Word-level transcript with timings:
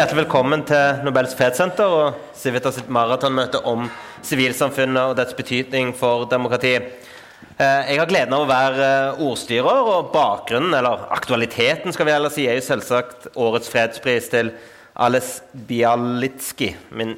hjertelig 0.00 0.22
velkommen 0.22 0.62
til 0.64 1.02
Nobels 1.04 1.34
fredssenter 1.36 1.92
og 1.92 2.20
Civitas 2.32 2.78
sitt 2.78 2.86
maratonmøte 2.88 3.58
om 3.68 3.82
sivilsamfunnet 4.24 5.10
og 5.10 5.18
dets 5.18 5.36
betydning 5.36 5.90
for 5.92 6.24
demokrati. 6.30 6.70
Eh, 6.78 7.90
jeg 7.90 7.98
har 8.00 8.08
gleden 8.08 8.32
av 8.32 8.46
å 8.46 8.48
være 8.48 8.86
eh, 8.86 9.20
ordstyrer, 9.26 9.90
og 9.92 10.08
bakgrunnen, 10.14 10.72
eller 10.78 11.04
aktualiteten, 11.12 11.92
skal 11.92 12.08
vi 12.08 12.14
heller 12.14 12.32
si, 12.32 12.46
er 12.48 12.56
jo 12.56 12.64
selvsagt 12.64 13.28
årets 13.36 13.68
fredspris 13.68 14.30
til 14.32 14.54
Ales 14.96 15.42
Bialitski, 15.68 16.70
Min 16.96 17.12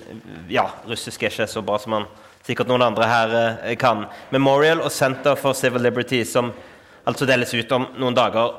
ja, 0.50 0.66
russisk 0.90 1.22
er 1.22 1.30
ikke 1.30 1.46
så 1.52 1.62
bra 1.62 1.78
som 1.78 2.00
han 2.00 2.10
sikkert 2.42 2.72
noen 2.72 2.88
andre 2.88 3.12
her 3.12 3.38
eh, 3.44 3.76
kan. 3.78 4.08
Memorial 4.34 4.82
og 4.82 4.90
Center 4.90 5.38
for 5.38 5.54
Civil 5.54 5.86
Liberty, 5.86 6.24
som 6.26 6.50
altså 7.06 7.30
deles 7.30 7.54
ut 7.54 7.78
om 7.78 7.86
noen 7.94 8.18
dager. 8.18 8.58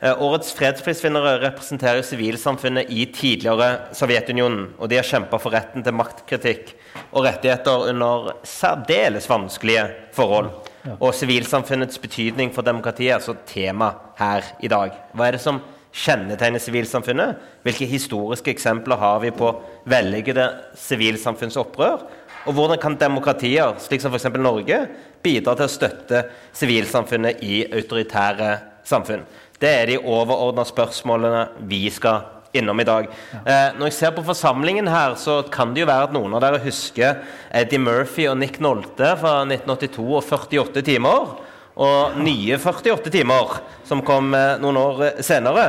Eh, 0.00 0.22
årets 0.22 0.50
fredsprisvinnere 0.58 1.36
representerer 1.44 2.02
sivilsamfunnet 2.02 2.90
i 2.90 3.06
tidligere 3.14 3.94
Sovjetunionen. 3.94 4.72
Og 4.78 4.90
de 4.90 4.98
har 4.98 5.06
kjempa 5.06 5.38
for 5.40 5.54
retten 5.54 5.84
til 5.86 5.94
maktkritikk 5.94 6.74
og 7.12 7.24
rettigheter 7.28 7.90
under 7.92 8.32
særdeles 8.48 9.28
vanskelige 9.30 9.86
forhold. 10.16 10.50
Og 10.98 11.14
sivilsamfunnets 11.16 12.00
betydning 12.02 12.50
for 12.52 12.66
demokratiet 12.66 13.14
er 13.14 13.20
altså 13.20 13.36
tema 13.48 13.94
her 14.18 14.44
i 14.60 14.68
dag. 14.68 14.98
Hva 15.14 15.28
er 15.28 15.38
det 15.38 15.44
som 15.44 15.62
kjennetegner 15.94 16.60
sivilsamfunnet? 16.60 17.38
Hvilke 17.64 17.88
historiske 17.88 18.52
eksempler 18.52 19.00
har 19.00 19.22
vi 19.22 19.30
på 19.32 19.54
vellykkede 19.88 20.50
sivilsamfunnsopprør? 20.82 22.04
Og 22.44 22.52
hvordan 22.52 22.80
kan 22.82 22.98
demokratier, 23.00 23.78
slik 23.80 24.02
som 24.02 24.12
f.eks. 24.12 24.28
Norge, 24.36 24.82
bidra 25.24 25.54
til 25.56 25.64
å 25.64 25.72
støtte 25.72 26.26
sivilsamfunnet 26.52 27.40
i 27.46 27.62
autoritære 27.70 28.50
samfunn? 28.84 29.24
Det 29.60 29.70
er 29.70 29.86
de 29.92 29.98
overordna 30.02 30.64
spørsmålene 30.66 31.46
vi 31.70 31.86
skal 31.94 32.30
innom 32.54 32.80
i 32.80 32.86
dag. 32.86 33.08
Eh, 33.44 33.70
når 33.78 33.90
jeg 33.90 33.96
ser 33.98 34.14
på 34.14 34.26
forsamlingen 34.26 34.88
her, 34.90 35.16
så 35.18 35.40
kan 35.50 35.74
det 35.74 35.84
jo 35.84 35.90
være 35.90 36.08
at 36.08 36.14
noen 36.14 36.36
av 36.36 36.44
dere 36.44 36.62
husker 36.62 37.24
Eddie 37.54 37.82
Murphy 37.82 38.28
og 38.30 38.38
Nick 38.38 38.60
Nolte 38.62 39.14
fra 39.20 39.40
1982 39.42 40.06
og 40.06 40.22
48 40.22 40.84
timer. 40.86 41.34
Og 41.74 42.20
nye 42.22 42.54
48 42.54 43.10
timer, 43.10 43.56
som 43.82 43.98
kom 44.06 44.28
eh, 44.38 44.60
noen 44.62 44.78
år 44.78 45.00
senere. 45.26 45.64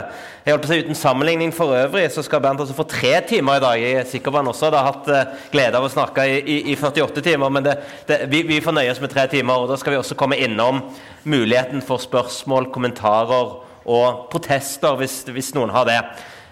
Jeg 0.45 0.53
holdt 0.53 0.67
på 0.67 0.69
å 0.69 0.75
si 0.75 0.83
Uten 0.85 0.99
sammenligning 0.99 1.53
for 1.55 1.73
øvrig 1.73 2.05
så 2.13 2.21
skal 2.21 2.43
Bernt 2.43 2.61
altså 2.61 2.77
få 2.77 2.85
tre 2.85 3.15
timer 3.25 3.57
i 3.57 3.63
dag. 3.63 3.81
Jeg 3.81 3.97
er 4.03 4.11
sikker 4.11 4.29
på 4.29 4.37
han 4.37 4.51
også 4.51 4.69
hadde 4.69 4.85
hatt 4.85 5.09
eh, 5.09 5.33
glede 5.55 5.81
av 5.81 5.87
å 5.87 5.89
snakke 5.89 6.27
i, 6.29 6.37
i, 6.43 6.59
i 6.75 6.77
48 6.77 7.25
timer, 7.25 7.49
men 7.49 7.65
det, 7.65 7.79
det, 8.05 8.21
vi, 8.29 8.43
vi 8.45 8.61
får 8.61 8.77
nøye 8.77 8.93
oss 8.93 9.01
med 9.01 9.15
tre 9.15 9.25
timer. 9.33 9.65
og 9.65 9.73
Da 9.73 9.81
skal 9.81 9.95
vi 9.95 10.03
også 10.03 10.19
komme 10.19 10.37
innom 10.37 10.83
muligheten 11.25 11.81
for 11.81 11.97
spørsmål, 12.05 12.69
kommentarer 12.75 13.64
og 13.85 14.25
protester, 14.33 14.97
hvis, 14.99 15.21
hvis 15.29 15.53
noen 15.55 15.73
har 15.73 15.85
det. 15.89 15.99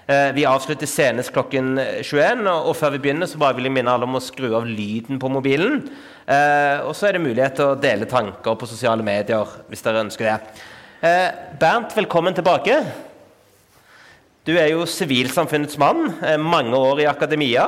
Eh, 0.04 0.34
vi 0.36 0.44
avslutter 0.44 0.90
senest 0.90 1.32
klokken 1.32 1.78
21, 2.04 2.44
og 2.52 2.74
før 2.76 2.92
vi 2.98 3.06
begynner 3.06 3.30
så 3.30 3.40
bare 3.40 3.56
vil 3.56 3.70
jeg 3.70 3.76
minne 3.78 3.92
alle 3.94 4.08
om 4.08 4.18
å 4.20 4.24
skru 4.24 4.50
av 4.58 4.68
lyden 4.68 5.20
på 5.20 5.32
mobilen. 5.32 5.80
Eh, 6.28 6.84
og 6.84 6.92
så 6.98 7.08
er 7.08 7.16
det 7.16 7.24
mulighet 7.24 7.56
til 7.56 7.72
å 7.72 7.80
dele 7.80 8.08
tanker 8.12 8.58
på 8.60 8.68
sosiale 8.68 9.06
medier 9.06 9.48
hvis 9.72 9.84
dere 9.86 10.04
ønsker 10.04 10.28
det. 10.28 10.66
Eh, 11.08 11.30
Bernt, 11.60 11.96
velkommen 11.96 12.36
tilbake. 12.36 12.82
Du 14.44 14.52
er 14.58 14.74
jo 14.74 14.84
sivilsamfunnets 14.90 15.80
mann. 15.80 16.10
Mange 16.44 16.76
år 16.76 17.00
i 17.00 17.08
akademia. 17.08 17.64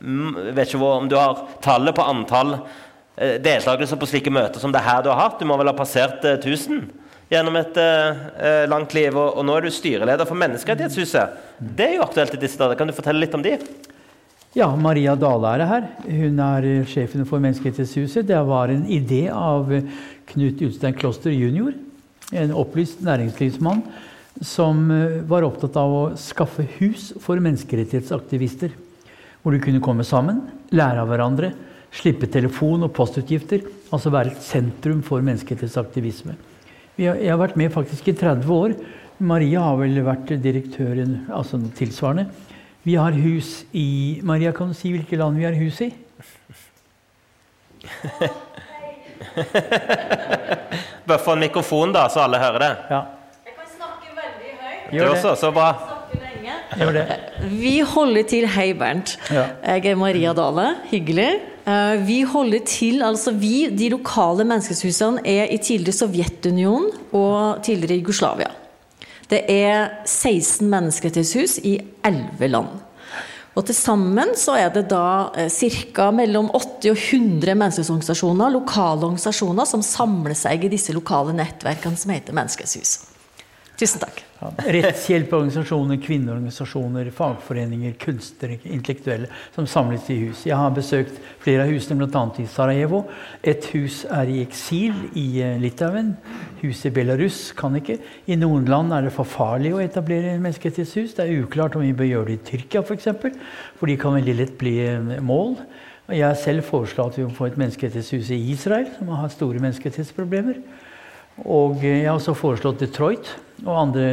Vet 0.00 0.70
ikke 0.70 0.80
om 0.80 1.10
du 1.10 1.16
har 1.18 1.42
tallet 1.60 1.92
på 1.92 2.06
antall 2.08 2.54
deltakelser 3.18 4.00
på 4.00 4.08
slike 4.08 4.32
møter 4.32 4.62
som 4.62 4.72
det 4.72 4.80
her 4.80 5.04
du 5.04 5.10
har 5.12 5.20
hatt. 5.26 5.36
Du 5.36 5.44
må 5.44 5.58
vel 5.60 5.68
ha 5.68 5.76
passert 5.76 6.24
1000? 6.24 6.88
Gjennom 7.28 7.58
et 7.60 7.76
uh, 7.80 8.64
langt 8.70 8.94
liv, 8.96 9.12
og, 9.12 9.36
og, 9.36 9.44
nå 9.46 9.56
er 9.58 9.66
du 9.66 9.74
styreleder 9.74 10.28
for 10.28 10.38
Menneskerettighetshuset. 10.40 11.38
Det 11.58 11.86
er 11.86 11.96
jo 11.98 12.06
aktuelt 12.06 12.34
i 12.34 12.40
disse 12.40 12.60
dager. 12.60 12.78
Kan 12.78 12.88
du 12.88 12.96
fortelle 12.96 13.20
litt 13.22 13.36
om 13.36 13.44
de? 13.44 13.56
Ja, 14.56 14.70
Maria 14.80 15.12
Dale 15.18 15.54
er 15.54 15.66
her. 15.68 15.88
Hun 16.08 16.40
er 16.40 16.68
sjefen 16.88 17.26
for 17.28 17.42
Menneskerettighetshuset. 17.44 18.26
Det 18.30 18.38
var 18.48 18.72
en 18.72 18.86
idé 18.88 19.26
av 19.28 19.68
Knut 20.32 20.64
Utstein 20.64 20.96
Kloster 20.96 21.34
jr., 21.34 21.76
en 22.36 22.50
opplyst 22.52 23.00
næringslivsmann 23.00 23.78
som 24.44 24.90
eh, 24.92 25.20
var 25.28 25.46
opptatt 25.46 25.76
av 25.80 25.94
å 25.94 26.02
skaffe 26.20 26.66
hus 26.78 27.10
for 27.22 27.40
menneskerettighetsaktivister. 27.42 28.74
Hvor 29.42 29.54
de 29.54 29.62
kunne 29.62 29.82
komme 29.84 30.04
sammen, 30.06 30.42
lære 30.74 31.02
av 31.02 31.08
hverandre, 31.10 31.52
slippe 31.94 32.28
telefon- 32.30 32.84
og 32.84 32.92
postutgifter. 32.96 33.64
Altså 33.94 34.12
være 34.12 34.34
et 34.34 34.44
sentrum 34.44 35.00
for 35.06 35.24
menneskerettighetsaktivisme. 35.24 36.36
Jeg 36.98 37.30
har 37.30 37.38
vært 37.38 37.54
med 37.58 37.70
faktisk 37.70 38.08
i 38.10 38.14
30 38.18 38.48
år. 38.50 38.72
Maria 39.22 39.60
har 39.62 39.76
vel 39.78 40.00
vært 40.02 40.32
direktøren, 40.42 41.26
altså 41.30 41.60
tilsvarende. 41.78 42.26
Vi 42.86 42.94
har 42.98 43.14
hus 43.14 43.64
i 43.76 44.18
Maria, 44.26 44.50
kan 44.54 44.68
du 44.72 44.74
si 44.74 44.90
hvilke 44.94 45.18
land 45.18 45.38
vi 45.38 45.44
har 45.46 45.54
hus 45.58 45.80
i? 45.84 45.90
Bare 51.08 51.20
få 51.22 51.32
en 51.36 51.42
mikrofon, 51.46 51.92
da, 51.94 52.08
så 52.10 52.20
alle 52.26 52.38
hører 52.42 52.58
det. 52.64 52.72
Ja. 52.90 53.00
Jeg 53.46 53.54
kan 53.54 53.68
snakke 53.76 54.08
veldig 54.18 54.50
høyt. 54.56 54.90
Gjør 54.96 55.06
det. 55.06 55.12
Også, 55.18 55.34
så 55.38 55.50
bra. 55.54 55.70
Vi 57.48 57.80
holder 57.94 58.26
til 58.30 58.46
Hei, 58.54 58.72
Bernt. 58.78 59.18
Ja. 59.34 59.44
Jeg 59.76 59.86
er 59.92 59.96
Maria 59.98 60.34
Dale. 60.36 60.66
Hyggelig. 60.90 61.30
Eh, 61.68 62.00
vi 62.06 62.22
holder 62.24 62.64
til, 62.64 63.02
altså 63.04 63.34
vi, 63.36 63.68
De 63.68 63.90
lokale 63.92 64.46
menneskeshusene 64.46 65.24
er 65.26 65.50
i 65.52 65.58
tidligere 65.60 66.00
Sovjetunionen 66.00 66.90
og 67.12 67.62
tidligere 67.66 68.00
Jugoslavia. 68.00 68.50
Det 69.28 69.42
er 69.52 70.04
16 70.06 70.68
menneskerettighetshus 70.70 71.58
i 71.68 71.76
11 72.04 72.48
land. 72.48 72.70
Og 73.58 73.66
Til 73.66 73.74
sammen 73.74 74.36
så 74.38 74.54
er 74.56 74.70
det 74.72 74.86
da 74.88 75.32
eh, 75.36 75.50
ca. 75.50 76.10
mellom 76.14 76.48
80 76.54 76.92
og 76.94 76.96
100 76.96 77.54
menneskesorganisasjoner, 77.58 78.54
lokale 78.54 79.04
organisasjoner, 79.04 79.66
som 79.66 79.82
samler 79.82 80.38
seg 80.38 80.64
i 80.64 80.72
disse 80.72 80.94
lokale 80.96 81.34
nettverkene 81.36 81.98
som 81.98 82.14
heter 82.14 82.36
Menneskets 82.38 83.02
Tusen 83.78 84.00
takk. 84.00 84.27
Rettshjelpeorganisasjoner, 84.38 85.98
kvinneorganisasjoner, 85.98 87.08
fagforeninger, 87.10 87.96
kunstnere, 87.98 88.60
intellektuelle 88.70 89.26
som 89.54 89.66
samles 89.66 90.06
i 90.14 90.18
hus. 90.20 90.44
Jeg 90.46 90.54
har 90.54 90.70
besøkt 90.76 91.16
flere 91.42 91.64
av 91.64 91.72
husene, 91.72 91.98
bl.a. 91.98 92.22
i 92.38 92.46
Sarajevo. 92.46 93.00
Et 93.42 93.66
hus 93.74 94.04
er 94.14 94.30
i 94.30 94.38
eksil 94.44 94.94
i 95.18 95.26
eh, 95.42 95.56
Litauen. 95.58 96.12
Huset 96.60 96.92
i 96.92 96.94
Belarus 97.00 97.40
kan 97.58 97.74
ikke. 97.80 97.98
I 98.30 98.38
noen 98.38 98.68
land 98.70 98.94
er 98.94 99.08
det 99.08 99.14
for 99.16 99.26
farlig 99.26 99.74
å 99.74 99.82
etablere 99.82 100.36
menneskerettighetshus. 100.38 101.16
Det 101.18 101.26
er 101.26 101.42
uklart 101.42 101.74
om 101.74 101.82
vi 101.82 101.96
bør 101.98 102.10
gjøre 102.12 102.30
det 102.30 102.38
i 102.38 102.46
Tyrkia 102.52 102.84
f.eks., 102.84 102.88
for, 102.92 103.00
eksempel, 103.00 103.34
for 103.80 103.90
de 103.90 103.98
kan 103.98 104.14
veldig 104.20 104.38
lett 104.38 104.54
bli 104.62 104.76
eh, 104.86 105.18
mål. 105.18 105.58
Jeg 106.14 106.38
selv 106.40 106.64
foreslått 106.70 107.16
at 107.16 107.20
vi 107.20 107.26
må 107.26 107.34
få 107.34 107.50
et 107.50 107.58
menneskerettighetshus 107.58 108.30
i 108.38 108.38
Israel, 108.54 108.86
som 108.94 109.10
har 109.18 109.34
store 109.34 109.58
menneskerettighetsproblemer. 109.66 110.62
Og 111.42 111.82
jeg 111.82 112.06
har 112.06 112.14
også 112.14 112.38
foreslått 112.38 112.86
Detroit 112.86 113.34
og 113.64 113.80
andre 113.80 114.04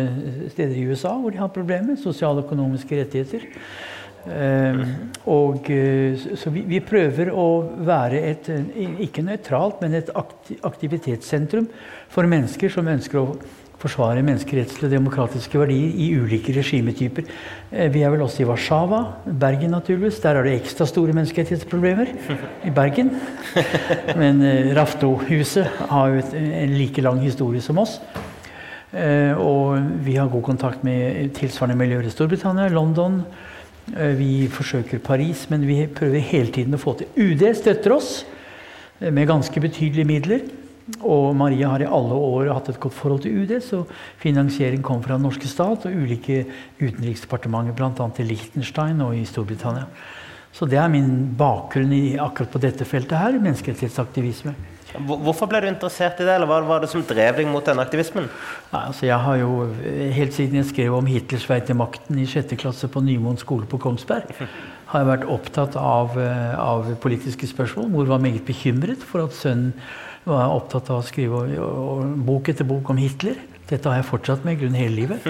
steder 0.54 0.78
i 0.78 0.86
USA 0.90 1.16
hvor 1.20 1.34
de 1.34 1.42
har 1.42 1.54
problemer 1.54 2.00
sosiale 2.00 2.42
og 2.42 2.48
økonomiske 2.48 3.02
rettigheter. 3.02 3.50
Og, 5.30 5.68
så 5.70 6.50
vi, 6.50 6.64
vi, 6.66 6.80
prøver 6.82 7.30
å 7.30 7.44
være 7.86 8.24
et 8.26 8.48
ikke 9.06 9.22
nøytralt, 9.22 9.84
men 9.84 10.00
et 10.00 10.10
aktivitetssentrum 10.66 11.68
for 12.10 12.26
mennesker 12.32 12.74
som 12.74 12.90
ønsker 12.90 13.22
å 13.22 13.28
forsvare 13.82 14.24
menneskerettslige 14.26 14.88
og 14.88 14.94
demokratiske 14.94 15.60
verdier 15.60 15.96
i 16.00 16.10
ulike 16.18 16.54
regimetyper. 16.56 17.28
Eh, 17.72 17.90
vi 17.94 18.04
er 18.06 18.14
vel 18.14 18.24
også 18.26 18.44
i 18.44 18.48
Warszawa, 18.50 19.02
Bergen 19.26 19.76
naturligvis. 19.76 20.22
Der 20.24 20.40
er 20.40 20.48
det 20.48 20.56
ekstra 20.62 20.88
store 20.90 21.16
menneskerettighetsproblemer. 21.18 22.14
I 22.66 22.74
Bergen. 22.76 23.12
Men 24.22 24.42
eh, 24.46 24.72
Rafto-huset 24.78 25.84
har 25.92 26.16
jo 26.16 26.24
en 26.40 26.78
like 26.80 27.04
lang 27.06 27.22
historie 27.24 27.62
som 27.62 27.84
oss. 27.84 28.00
Eh, 28.96 29.36
og 29.36 29.76
vi 30.06 30.16
har 30.16 30.32
god 30.32 30.46
kontakt 30.46 30.86
med 30.88 31.34
tilsvarende 31.36 31.78
miljøer 31.80 32.08
i 32.08 32.14
Storbritannia, 32.14 32.70
London. 32.72 33.24
Vi 33.86 34.48
forsøker 34.50 34.98
Paris, 35.04 35.44
men 35.52 35.62
vi 35.68 35.84
prøver 35.86 36.24
hele 36.26 36.50
tiden 36.50 36.74
å 36.74 36.82
få 36.82 36.96
til 36.98 37.12
UD 37.22 37.44
støtter 37.54 37.94
oss 37.94 38.24
med 38.98 39.28
ganske 39.30 39.62
betydelige 39.62 40.10
midler. 40.10 40.48
Og 41.02 41.36
Maria 41.38 41.72
har 41.72 41.82
i 41.82 41.88
alle 41.90 42.18
år 42.18 42.52
hatt 42.54 42.70
et 42.70 42.80
godt 42.82 42.94
forhold 42.94 43.24
til 43.24 43.42
UD, 43.42 43.56
så 43.62 43.84
finansiering 44.22 44.84
kom 44.86 45.02
fra 45.02 45.18
den 45.18 45.26
norske 45.26 45.50
stat 45.50 45.88
og 45.90 45.96
ulike 45.98 46.44
utenriksdepartementer, 46.78 47.74
bl.a. 47.78 48.10
i 48.22 48.28
Liechtenstein 48.30 49.02
og 49.02 49.16
i 49.18 49.26
Storbritannia. 49.26 49.88
Så 50.56 50.70
det 50.70 50.78
er 50.80 50.92
min 50.94 51.34
bakgrunn 51.38 51.92
i, 51.92 52.04
akkurat 52.22 52.54
på 52.54 52.62
dette 52.64 52.86
feltet 52.88 53.18
her, 53.18 53.40
menneskerettighetsaktivisme. 53.42 54.54
Hvorfor 55.04 55.50
ble 55.52 55.62
du 55.64 55.68
interessert 55.70 56.20
i 56.22 56.28
det, 56.28 56.36
eller 56.38 56.50
hva 56.50 56.62
var 56.66 56.84
det 56.84 56.90
som 56.92 57.04
drev 57.06 57.40
deg 57.40 57.50
mot 57.52 57.66
denne 57.66 57.84
aktivismen? 57.84 58.30
Nei, 58.72 58.82
altså 58.82 59.08
jeg 59.08 59.20
har 59.26 59.40
jo, 59.42 59.52
Helt 60.16 60.38
siden 60.38 60.62
jeg 60.62 60.70
skrev 60.72 60.96
om 60.98 61.10
Hitlers 61.10 61.48
vei 61.50 61.60
til 61.66 61.80
makten 61.80 62.20
i 62.22 62.28
sjette 62.30 62.58
klasse 62.60 62.90
på 62.92 63.04
Nymoen 63.06 63.40
skole 63.42 63.68
på 63.70 63.80
Kongsberg, 63.82 64.32
har 64.92 65.04
jeg 65.04 65.12
vært 65.12 65.30
opptatt 65.36 65.78
av, 65.80 66.16
eh, 66.22 66.54
av 66.60 66.94
politiske 67.04 67.50
spørsmål. 67.50 67.90
Mor 67.94 68.10
var 68.10 68.24
meget 68.24 68.46
bekymret 68.48 69.04
for 69.04 69.26
at 69.26 69.36
sønnen 69.38 69.74
var 70.26 70.54
opptatt 70.54 70.90
av 70.90 71.04
å 71.04 71.06
skrive 71.06 71.44
bok 72.26 72.50
etter 72.50 72.66
bok 72.68 72.90
om 72.90 72.98
Hitler. 73.02 73.38
Dette 73.66 73.90
har 73.90 73.98
jeg 73.98 74.06
fortsatt 74.06 74.44
med 74.46 74.60
grunn 74.62 74.76
hele 74.78 74.94
livet. 74.94 75.24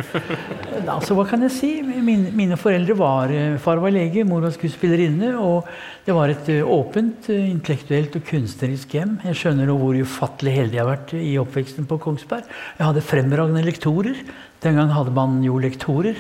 Altså, 0.92 1.16
hva 1.16 1.24
kan 1.30 1.42
jeg 1.46 1.54
si? 1.56 1.70
Mine, 1.86 2.34
mine 2.36 2.58
foreldre 2.60 2.98
var 3.00 3.32
Far 3.64 3.80
var 3.80 3.94
lege, 3.96 4.26
mor 4.28 4.44
var 4.44 4.52
skuespillerinne. 4.52 5.32
Og 5.40 5.70
det 6.04 6.16
var 6.18 6.34
et 6.34 6.50
åpent, 6.62 7.30
intellektuelt 7.32 8.18
og 8.20 8.26
kunstnerisk 8.28 8.98
hjem. 8.98 9.16
Jeg 9.30 9.40
skjønner 9.40 9.72
hvor 9.72 9.96
ufattelig 9.96 10.58
heldig 10.58 10.80
jeg 10.80 10.84
har 10.84 10.92
vært 10.92 11.16
i 11.16 11.32
oppveksten 11.40 11.88
på 11.88 12.00
Kongsberg. 12.04 12.52
Jeg 12.76 12.90
hadde 12.90 13.06
fremragende 13.08 13.64
lektorer. 13.64 14.20
Den 14.66 14.82
gang 14.82 14.92
hadde 14.92 15.16
man 15.16 15.40
jo 15.46 15.56
lektorer. 15.64 16.20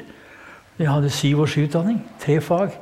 Jeg 0.80 0.92
hadde 0.92 1.12
syv 1.14 1.44
års 1.44 1.60
utdanning. 1.60 2.00
Tre 2.24 2.40
fag. 2.44 2.80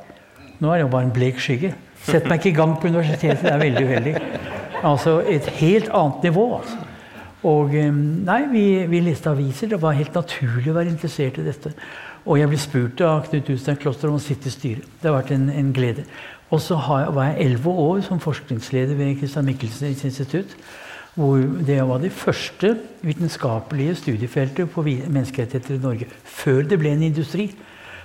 Nå 0.62 0.70
er 0.70 0.80
jeg 0.84 0.86
jo 0.86 0.94
bare 0.94 1.10
en 1.10 1.14
blek 1.14 1.42
skygge. 1.42 1.74
Sett 2.06 2.30
meg 2.30 2.38
ikke 2.38 2.54
i 2.54 2.58
gang 2.62 2.78
på 2.78 2.86
universitetet. 2.86 3.42
Det 3.42 3.52
er 3.52 3.62
veldig 3.66 3.86
uheldig. 3.90 4.16
Altså 4.84 5.20
et 5.26 5.46
helt 5.58 5.90
annet 5.90 6.28
nivå. 6.30 6.50
altså. 6.60 6.93
Og 7.44 7.74
nei, 7.76 8.40
vi, 8.48 8.64
vi, 8.88 9.02
leste 9.04 9.28
aviser. 9.28 9.68
Det 9.74 9.80
var 9.82 9.96
helt 9.98 10.14
naturlig 10.16 10.70
å 10.72 10.78
være 10.78 10.92
interessert 10.92 11.40
i 11.40 11.44
dette. 11.44 11.74
Og 12.24 12.38
jeg 12.40 12.48
ble 12.48 12.60
spurt 12.60 13.02
av 13.04 13.26
Knut 13.28 13.50
Ustein 13.52 13.76
Kloster 13.80 14.08
om 14.08 14.16
å 14.16 14.22
sitte 14.22 14.48
i 14.48 14.54
styret. 14.54 14.86
Det 15.00 15.10
har 15.10 15.18
vært 15.18 15.34
en, 15.36 15.50
en 15.52 15.74
glede. 15.76 16.06
Og 16.48 16.62
så 16.62 16.78
var 16.78 17.28
jeg 17.28 17.44
elleve 17.44 17.76
år 17.84 18.00
som 18.06 18.22
forskningsleder 18.22 18.96
ved 18.96 19.18
Christian 19.20 19.44
Michelsens 19.44 20.04
institutt. 20.08 20.56
Hvor 21.14 21.38
det 21.66 21.78
var 21.86 22.00
det 22.02 22.12
første 22.16 22.72
vitenskapelige 23.04 23.94
studiefeltet 24.00 24.70
på 24.72 24.82
menneskerettigheter 24.82 25.76
i 25.76 25.82
Norge. 25.84 26.08
Før 26.24 26.64
det 26.64 26.80
ble 26.80 26.96
en 26.96 27.06
industri. 27.10 27.50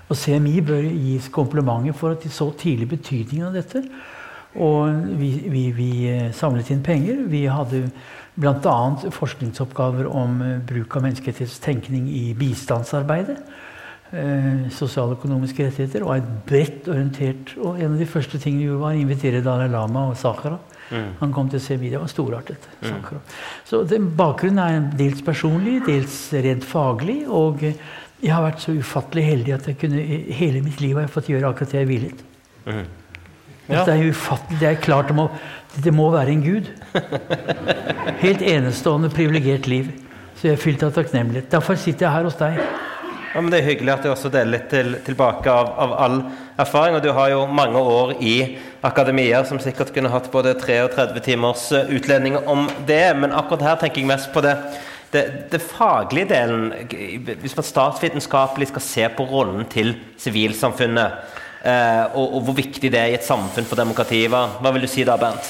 Og 0.09 0.18
CMI 0.18 0.59
bør 0.65 0.83
gis 0.83 1.30
komplimenter 1.31 1.94
for 1.94 2.12
at 2.12 2.24
de 2.24 2.30
så 2.33 2.51
tidlig 2.57 2.89
betydningen 2.89 3.47
av 3.47 3.56
dette. 3.56 3.83
Og 4.59 4.89
vi, 5.19 5.30
vi, 5.47 5.68
vi 5.71 5.92
samlet 6.33 6.71
inn 6.74 6.83
penger. 6.83 7.24
Vi 7.30 7.45
hadde 7.45 7.85
Bl.a. 8.39 8.77
forskningsoppgaver 9.12 10.07
om 10.07 10.39
eh, 10.45 10.59
bruk 10.63 10.95
av 10.95 11.06
menneskerettighetstenkning 11.07 12.07
i 12.12 12.30
bistandsarbeidet. 12.39 13.38
Eh, 14.09 14.69
sosialøkonomiske 14.74 15.68
rettigheter. 15.68 16.06
Og 16.07 16.15
et 16.18 16.30
bredt 16.47 16.88
orientert 16.89 17.51
Og 17.62 17.77
en 17.77 17.94
av 17.94 18.00
de 18.00 18.07
første 18.09 18.39
tingene 18.41 18.63
vi 18.63 18.69
gjorde, 18.69 18.81
var 18.81 18.95
å 18.95 19.01
invitere 19.03 19.44
Dalai 19.45 19.68
Lama 19.69 20.07
og 20.09 20.18
Sakara. 20.18 20.57
Mm. 20.89 21.09
Han 21.19 21.33
kom 21.36 21.50
til 21.51 21.59
å 21.59 21.63
se 21.63 21.77
CMI. 21.77 21.91
Det 21.94 22.01
var 22.01 22.09
storartet. 22.09 22.69
Mm. 22.81 23.19
Så 23.69 23.83
den, 23.86 24.09
bakgrunnen 24.18 24.63
er 24.63 24.88
dels 24.97 25.21
personlig, 25.21 25.83
dels 25.85 26.15
rent 26.33 26.65
faglig. 26.65 27.19
Og 27.27 27.62
jeg 27.62 28.33
har 28.33 28.47
vært 28.47 28.63
så 28.63 28.74
ufattelig 28.74 29.27
heldig 29.27 29.53
at 29.59 29.69
jeg 29.69 29.77
kunne, 29.83 30.01
hele 30.39 30.63
mitt 30.65 30.81
liv 30.81 30.97
har 30.97 31.06
jeg 31.06 31.13
fått 31.13 31.30
gjøre 31.30 31.51
akkurat 31.51 31.75
det 31.75 31.83
jeg 31.83 31.92
ville. 31.92 32.09
Mm. 32.65 32.88
Ja. 33.69 33.83
Det 33.85 33.94
er 33.94 34.09
ufattelig. 34.09 34.59
Det 34.59 34.69
er 34.71 34.81
klart 34.81 35.12
om 35.13 35.21
må, 35.21 35.27
det 35.77 35.94
må 35.94 36.10
være 36.12 36.33
en 36.33 36.44
gud. 36.44 36.69
Helt 38.24 38.42
enestående, 38.42 39.10
privilegert 39.13 39.68
liv. 39.68 39.92
Så 40.36 40.48
jeg 40.48 40.56
er 40.56 40.62
fylt 40.62 40.83
av 40.83 40.94
takknemlighet. 40.95 41.50
Derfor 41.51 41.77
sitter 41.77 42.07
jeg 42.07 42.16
her 42.16 42.27
hos 42.27 42.38
deg. 42.39 42.60
Ja, 43.30 43.42
men 43.42 43.51
Det 43.51 43.60
er 43.60 43.68
hyggelig 43.68 43.94
at 43.94 44.04
du 44.04 44.10
også 44.10 44.31
deler 44.33 44.56
litt 44.56 44.69
til, 44.71 44.95
tilbake 45.06 45.51
av, 45.51 45.69
av, 45.77 45.94
all 46.01 46.18
erfaring. 46.57 46.98
Og 46.98 47.04
du 47.04 47.12
har 47.13 47.30
jo 47.30 47.45
mange 47.45 47.77
år 47.77 48.16
i 48.19 48.36
akademia 48.81 49.44
som 49.45 49.60
sikkert 49.62 49.94
kunne 49.94 50.10
hatt 50.10 50.31
både 50.33 50.56
33 50.57 51.21
timers 51.27 51.68
utlending 51.69 52.00
utledning 52.00 52.39
om 52.50 52.69
det. 52.88 53.04
Men 53.19 53.36
akkurat 53.36 53.68
her 53.68 53.83
tenker 53.83 54.01
jeg 54.01 54.10
mest 54.10 54.31
på 54.33 54.42
det, 54.42 54.56
det, 55.13 55.25
det 55.51 55.62
faglige 55.62 56.31
delen. 56.33 56.71
Hvis 57.44 57.57
man 57.60 57.68
statsvitenskapelig 57.68 58.71
skal 58.71 58.88
se 58.88 59.12
på 59.13 59.30
rollen 59.30 59.69
til 59.69 59.94
sivilsamfunnet 60.18 61.45
Eh, 61.49 61.49
og, 61.59 62.23
og, 62.23 62.41
hvor 62.47 62.56
viktig 62.56 62.91
det 62.91 63.00
er 63.00 63.11
i 63.11 63.17
et 63.17 63.25
samfunn 63.25 63.67
for 63.67 63.79
demokratiet. 63.79 64.29
Hva, 64.31 64.45
hva 64.61 64.71
vil 64.75 64.85
du 64.85 64.91
si 64.91 65.03
da, 65.07 65.17
Bernt? 65.19 65.50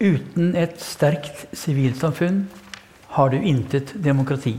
Uten 0.00 0.54
et 0.56 0.78
sterkt 0.80 1.50
sivilsamfunn 1.52 2.46
har 3.18 3.32
du 3.32 3.36
intet 3.36 3.92
demokrati. 4.00 4.54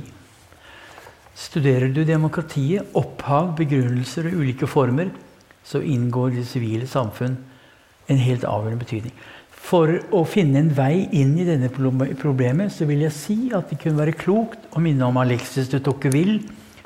Studerer 1.33 1.89
du 1.89 2.03
demokratiet, 2.06 2.91
opphav, 2.94 3.56
begrunnelser 3.57 4.29
og 4.29 4.41
ulike 4.44 4.69
former, 4.69 5.09
så 5.65 5.81
inngår 5.81 6.35
det 6.35 6.45
sivile 6.50 6.85
samfunn 6.89 7.39
en 8.12 8.21
helt 8.21 8.45
avgjørende 8.45 8.83
betydning. 8.83 9.15
For 9.62 9.94
å 10.13 10.23
finne 10.29 10.59
en 10.62 10.71
vei 10.77 11.07
inn 11.15 11.33
i 11.39 11.45
denne 11.47 11.69
problemet 11.73 12.73
så 12.73 12.85
vil 12.89 13.06
jeg 13.06 13.15
si 13.15 13.38
at 13.56 13.69
det 13.71 13.79
kunne 13.81 14.01
være 14.01 14.18
klokt 14.18 14.69
å 14.75 14.81
minne 14.83 15.09
om 15.09 15.19
Alexis 15.21 15.69
de 15.71 15.79
Tocqueville, 15.81 16.41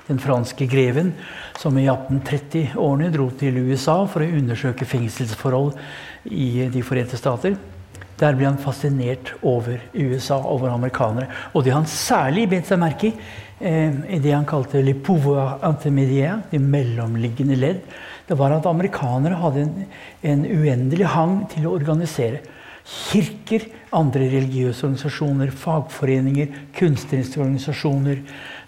den 0.07 0.19
franske 0.21 0.67
greven, 0.69 1.13
som 1.59 1.77
i 1.77 1.87
1830-årene 1.89 3.11
dro 3.13 3.29
til 3.39 3.57
USA 3.69 4.01
for 4.09 4.25
å 4.25 4.33
undersøke 4.39 4.87
fengselsforhold 4.87 5.73
i 6.29 6.67
De 6.73 6.83
forente 6.85 7.17
stater. 7.17 7.57
Der 8.15 8.35
ble 8.37 8.47
han 8.47 8.61
fascinert 8.61 9.33
over 9.43 9.81
USA, 9.93 10.37
over 10.39 10.71
amerikanere. 10.71 11.27
Og 11.53 11.65
det 11.65 11.73
han 11.75 11.87
særlig 11.89 12.47
bet 12.53 12.69
seg 12.69 12.79
merke 12.79 13.11
i, 13.11 13.15
i 13.59 14.19
det 14.19 14.31
han 14.31 14.47
kalte 14.47 14.81
'le 14.81 14.93
pouvoir 14.93 15.59
intermédiaire', 15.63 16.43
de 16.51 16.59
mellomliggende 16.59 17.55
ledd, 17.55 17.81
det 18.27 18.37
var 18.37 18.51
at 18.51 18.65
amerikanere 18.65 19.35
hadde 19.35 19.61
en, 19.61 19.85
en 20.23 20.45
uendelig 20.45 21.05
hang 21.05 21.45
til 21.49 21.67
å 21.67 21.75
organisere. 21.75 22.41
Kirker, 22.85 23.63
andre 23.93 24.27
religiøse 24.29 24.85
organisasjoner, 24.85 25.51
fagforeninger, 25.51 26.47
kunstneriske 26.77 27.41
organisasjoner, 27.41 28.19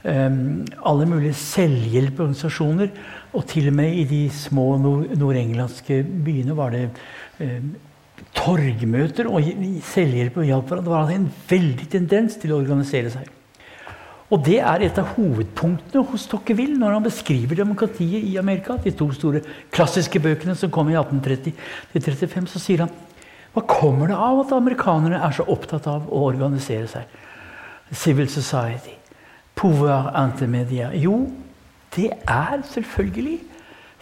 alle 0.08 1.06
mulige 1.10 1.36
selvhjelporganisasjoner. 1.36 2.94
Og 3.36 3.46
til 3.50 3.68
og 3.68 3.76
med 3.76 3.94
i 3.94 4.06
de 4.08 4.22
små 4.32 4.78
nordenglandske 4.80 6.04
byene 6.04 6.56
var 6.58 6.72
det 6.76 6.86
um, 7.42 7.74
torgmøter 8.38 9.28
og 9.30 9.50
selvhjelp 9.86 10.38
og 10.40 10.48
hjalp 10.48 10.72
hverandre. 10.72 10.86
Det 10.86 10.96
var 10.96 11.16
en 11.16 11.32
veldig 11.50 11.90
tendens 11.92 12.38
til 12.42 12.54
å 12.54 12.62
organisere 12.62 13.12
seg. 13.14 13.34
Og 14.28 14.42
det 14.44 14.58
er 14.60 14.84
et 14.84 14.98
av 15.00 15.14
hovedpunktene 15.16 16.04
hos 16.10 16.26
Tocqueville 16.28 16.76
når 16.80 16.98
han 16.98 17.06
beskriver 17.06 17.62
demokratiet 17.62 18.26
i 18.28 18.36
Amerika. 18.40 18.76
De 18.84 18.92
to 18.92 19.08
store 19.16 19.44
klassiske 19.72 20.20
bøkene 20.24 20.56
som 20.60 20.72
kom 20.74 20.92
i 20.92 20.98
1830-35, 21.00 22.50
så 22.52 22.64
sier 22.64 22.84
han 22.84 22.96
hva 23.56 23.64
kommer 23.66 24.12
det 24.12 24.20
av 24.20 24.44
at 24.44 24.52
amerikanerne 24.54 25.22
er 25.24 25.34
så 25.34 25.48
opptatt 25.50 25.88
av 25.90 26.12
å 26.14 26.28
organisere 26.28 26.92
seg? 26.92 27.18
Civil 27.96 28.28
society 28.30 28.97
pouvoir 29.58 30.12
intermedia? 30.22 30.92
Jo, 30.96 31.26
det 31.96 32.12
er 32.24 32.62
selvfølgelig 32.72 33.40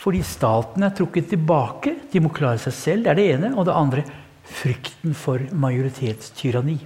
fordi 0.06 0.22
staten 0.28 0.84
er 0.84 0.94
trukket 0.94 1.30
tilbake. 1.32 1.96
De 2.12 2.22
må 2.22 2.30
klare 2.36 2.60
seg 2.62 2.74
selv. 2.76 3.06
Det 3.06 3.14
er 3.14 3.20
det 3.20 3.28
ene. 3.36 3.54
Og 3.56 3.66
det 3.68 3.76
andre 3.76 4.04
frykten 4.46 5.16
for 5.18 5.42
majoritetstyranni. 5.56 6.78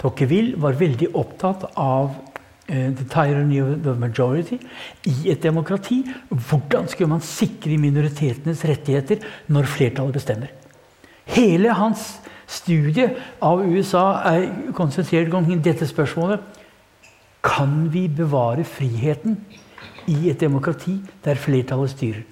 Tocqueville 0.00 0.58
var 0.60 0.78
veldig 0.80 1.10
opptatt 1.16 1.66
av 1.78 2.10
uh, 2.10 2.90
the 2.96 3.06
tyranny 3.12 3.60
of 3.62 3.76
the 3.84 3.94
majority 3.94 4.58
i 5.08 5.30
et 5.32 5.42
demokrati. 5.44 6.02
Hvordan 6.30 6.88
skulle 6.88 7.12
man 7.14 7.24
sikre 7.24 7.78
minoritetenes 7.80 8.64
rettigheter 8.68 9.22
når 9.52 9.68
flertallet 9.70 10.16
bestemmer? 10.16 10.52
Hele 11.30 11.76
hans 11.76 12.16
studie 12.50 13.06
av 13.44 13.62
USA 13.62 14.06
er 14.32 14.48
konsentrert 14.74 15.34
omkring 15.36 15.60
dette 15.62 15.86
spørsmålet. 15.86 16.40
Kan 17.42 17.88
vi 17.92 18.08
bevare 18.08 18.64
friheten 18.64 19.38
i 20.06 20.28
et 20.30 20.40
demokrati 20.40 20.98
der 21.24 21.40
flertallet 21.40 21.90
styrer? 21.90 22.22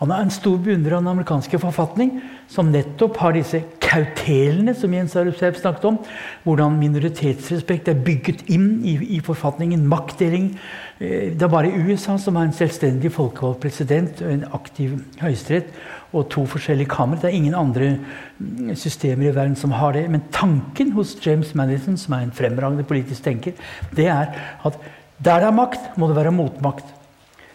Han 0.00 0.12
er 0.12 0.26
en 0.26 0.32
stor 0.34 0.58
beundrer 0.60 0.98
av 0.98 1.04
den 1.04 1.12
amerikanske 1.14 1.58
forfatning, 1.60 2.18
som 2.52 2.68
nettopp 2.72 3.16
har 3.22 3.32
disse 3.32 3.62
kautelene 3.80 4.74
som 4.76 4.92
Jens 4.92 5.14
Arupsev 5.16 5.56
snakket 5.56 5.86
om. 5.88 5.98
Hvordan 6.44 6.76
minoritetsrespekt 6.80 7.88
er 7.88 8.02
bygget 8.04 8.44
inn 8.52 8.82
i, 8.84 8.96
i 9.16 9.20
forfatningen. 9.24 9.86
Maktdeling. 9.88 10.50
Eh, 10.98 11.32
det 11.32 11.46
er 11.46 11.52
bare 11.52 11.72
USA 11.72 12.18
som 12.20 12.36
har 12.36 12.48
en 12.48 12.56
selvstendig 12.56 13.12
folkevalgt 13.14 13.62
president 13.64 14.20
en 14.26 14.44
aktiv 14.56 14.98
høyesterett 15.22 15.72
og 16.12 16.28
to 16.32 16.44
forskjellige 16.50 16.92
kamre. 16.92 17.20
Det 17.22 17.30
er 17.30 17.38
ingen 17.38 17.56
andre 17.56 17.94
mm, 17.96 18.74
systemer 18.76 19.30
i 19.30 19.34
verden 19.34 19.56
som 19.58 19.74
har 19.76 19.96
det. 19.96 20.06
Men 20.12 20.28
tanken 20.34 20.92
hos 20.96 21.16
James 21.24 21.54
Madison, 21.56 21.96
som 22.00 22.18
er 22.18 22.26
en 22.26 22.36
fremragende 22.36 22.84
politisk 22.84 23.24
tenker, 23.24 23.56
det 23.96 24.10
er 24.12 24.36
at 24.66 24.78
der 25.16 25.40
det 25.40 25.48
er 25.48 25.56
makt, 25.56 25.96
må 25.96 26.10
det 26.10 26.18
være 26.18 26.34
motmakt. 26.36 26.84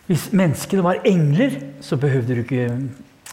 Hvis 0.09 0.29
menneskene 0.35 0.83
var 0.83 1.03
engler, 1.07 1.55
så 1.83 1.97
behøvde 1.99 2.35
du 2.35 2.41
ikke 2.43 2.67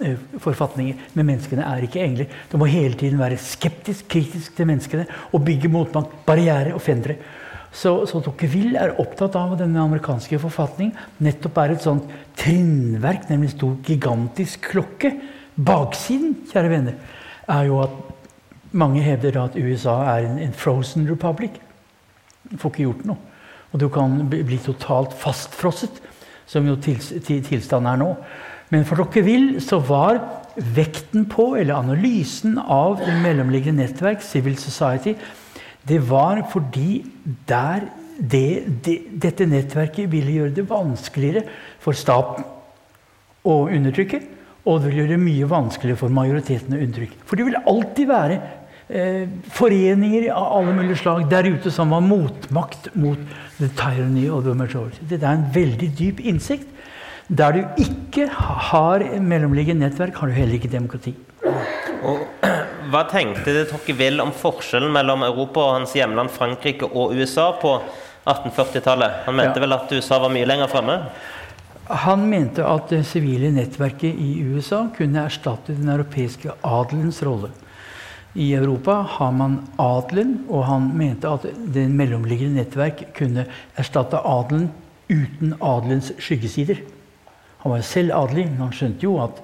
eh, 0.04 0.20
forfatninger. 0.42 1.00
Men 1.14 1.30
menneskene 1.32 1.66
er 1.66 1.84
ikke 1.86 2.02
engler. 2.04 2.30
Du 2.52 2.58
må 2.60 2.68
hele 2.70 2.98
tiden 2.98 3.20
være 3.20 3.40
skeptisk, 3.40 4.08
kritisk 4.12 4.56
til 4.56 4.68
menneskene 4.68 5.06
og 5.32 5.44
bygge 5.46 5.70
motmakt, 5.72 6.14
barriere 6.26 6.74
og 6.76 6.82
fendre. 6.84 7.18
Så, 7.72 7.92
så 8.08 8.20
Tocqueville 8.24 8.80
er 8.80 8.96
opptatt 9.00 9.36
av 9.36 9.52
at 9.54 9.60
denne 9.60 9.82
amerikanske 9.82 10.38
forfatning 10.40 10.94
nettopp 11.24 11.58
er 11.60 11.74
et 11.74 11.84
sånt 11.84 12.08
trinnverk, 12.40 13.26
nemlig 13.28 13.52
stor, 13.52 13.74
gigantisk 13.84 14.70
klokke. 14.72 15.12
Baksiden, 15.58 16.36
kjære 16.48 16.72
venner, 16.72 16.96
er 17.48 17.68
jo 17.68 17.82
at 17.84 17.96
mange 18.72 19.02
hevder 19.02 19.40
at 19.42 19.56
USA 19.56 19.96
er 20.14 20.28
en, 20.28 20.38
en 20.42 20.54
frozen 20.56 21.08
republic. 21.10 21.58
Du 22.48 22.56
får 22.56 22.72
ikke 22.72 22.86
gjort 22.86 23.08
noe. 23.08 23.24
Og 23.72 23.80
du 23.82 23.88
kan 23.92 24.14
bli 24.30 24.58
totalt 24.64 25.12
fastfrosset, 25.20 26.00
som 26.48 26.66
jo 26.66 26.76
tilstanden 26.80 27.90
er 27.92 28.00
nå. 28.00 28.12
Men 28.72 28.84
for 28.88 29.00
Tocqueville 29.00 29.62
så 29.64 29.78
var 29.84 30.20
vekten 30.58 31.28
på, 31.30 31.54
eller 31.56 31.78
analysen 31.78 32.58
av 32.58 32.98
det 33.00 33.14
mellomliggende 33.22 33.86
nettverk, 33.86 34.24
Civil 34.24 34.58
Society, 34.60 35.14
Det 35.88 36.00
var 36.10 36.42
fordi 36.52 37.04
der 37.48 37.86
det, 38.18 38.66
det, 38.84 38.96
dette 39.22 39.46
nettverket 39.46 40.10
ville 40.10 40.34
gjøre 40.34 40.54
det 40.56 40.66
vanskeligere 40.68 41.44
for 41.80 41.96
staten 41.96 42.44
å 43.46 43.54
undertrykke. 43.70 44.20
Og 44.66 44.82
det 44.82 44.90
ville 44.90 45.04
gjøre 45.04 45.14
det 45.14 45.22
mye 45.22 45.48
vanskeligere 45.48 46.00
for 46.02 46.12
majoriteten 46.12 46.74
å 46.74 46.80
undertrykke. 46.82 47.22
For 47.24 47.40
det 47.40 47.46
vil 47.46 47.60
alltid 47.62 48.10
være 48.10 48.40
foreninger 49.52 50.30
av 50.32 50.52
alle 50.58 50.72
mulige 50.72 50.96
slag 51.02 51.26
der 51.28 51.44
ute 51.44 51.70
som 51.70 51.90
var 51.92 52.00
motmakt 52.00 52.88
mot 52.96 53.20
the 53.58 53.68
tyranny 53.76 54.30
of 54.30 54.44
the 54.44 54.54
majority. 54.54 55.02
Det 55.10 55.20
er 55.20 55.34
en 55.34 55.48
veldig 55.52 55.90
dyp 55.98 56.20
innsikt. 56.24 56.68
Der 57.28 57.52
du 57.52 57.82
ikke 57.82 58.30
har 58.32 59.04
mellomliggende 59.20 59.84
nettverk, 59.84 60.16
har 60.16 60.30
du 60.30 60.32
heller 60.32 60.56
ikke 60.56 60.70
demokrati. 60.72 61.12
Og, 62.08 62.22
hva 62.92 63.02
tenkte 63.10 63.52
de 63.52 63.66
Tocqueville 63.68 64.24
om 64.24 64.32
forskjellen 64.32 64.92
mellom 64.94 65.26
Europa 65.26 65.66
og 65.66 65.74
hans 65.82 65.92
hjemland 65.98 66.32
Frankrike 66.32 66.88
og 66.88 67.12
USA 67.12 67.50
på 67.60 67.74
1840-tallet? 68.24 69.24
Han 69.26 69.36
mente 69.36 69.60
ja. 69.60 69.66
vel 69.66 69.76
at 69.76 69.92
USA 69.92 70.22
var 70.24 70.32
mye 70.32 70.48
lenger 70.48 70.72
fremme? 70.72 70.96
Han 71.88 72.24
mente 72.28 72.64
at 72.68 72.90
det 72.92 73.04
sivile 73.08 73.50
nettverket 73.52 74.16
i 74.16 74.42
USA 74.48 74.86
kunne 74.96 75.24
erstatte 75.28 75.76
den 75.76 75.88
europeiske 75.92 76.56
adelens 76.64 77.20
rolle. 77.24 77.52
I 78.38 78.52
Europa 78.54 79.00
har 79.18 79.32
man 79.34 79.58
adelen, 79.82 80.44
og 80.48 80.66
han 80.68 80.92
mente 80.96 81.30
at 81.30 81.46
det 81.74 81.88
mellomliggende 81.90 82.62
nettverk 82.62 83.08
kunne 83.16 83.48
erstatte 83.78 84.20
adelen 84.22 84.68
uten 85.10 85.56
adelens 85.58 86.12
skyggesider. 86.22 86.82
Han 87.64 87.74
var 87.74 87.86
selv 87.86 88.14
adelig, 88.14 88.46
men 88.46 88.62
han 88.68 88.74
skjønte 88.76 89.08
jo 89.08 89.16
at 89.24 89.42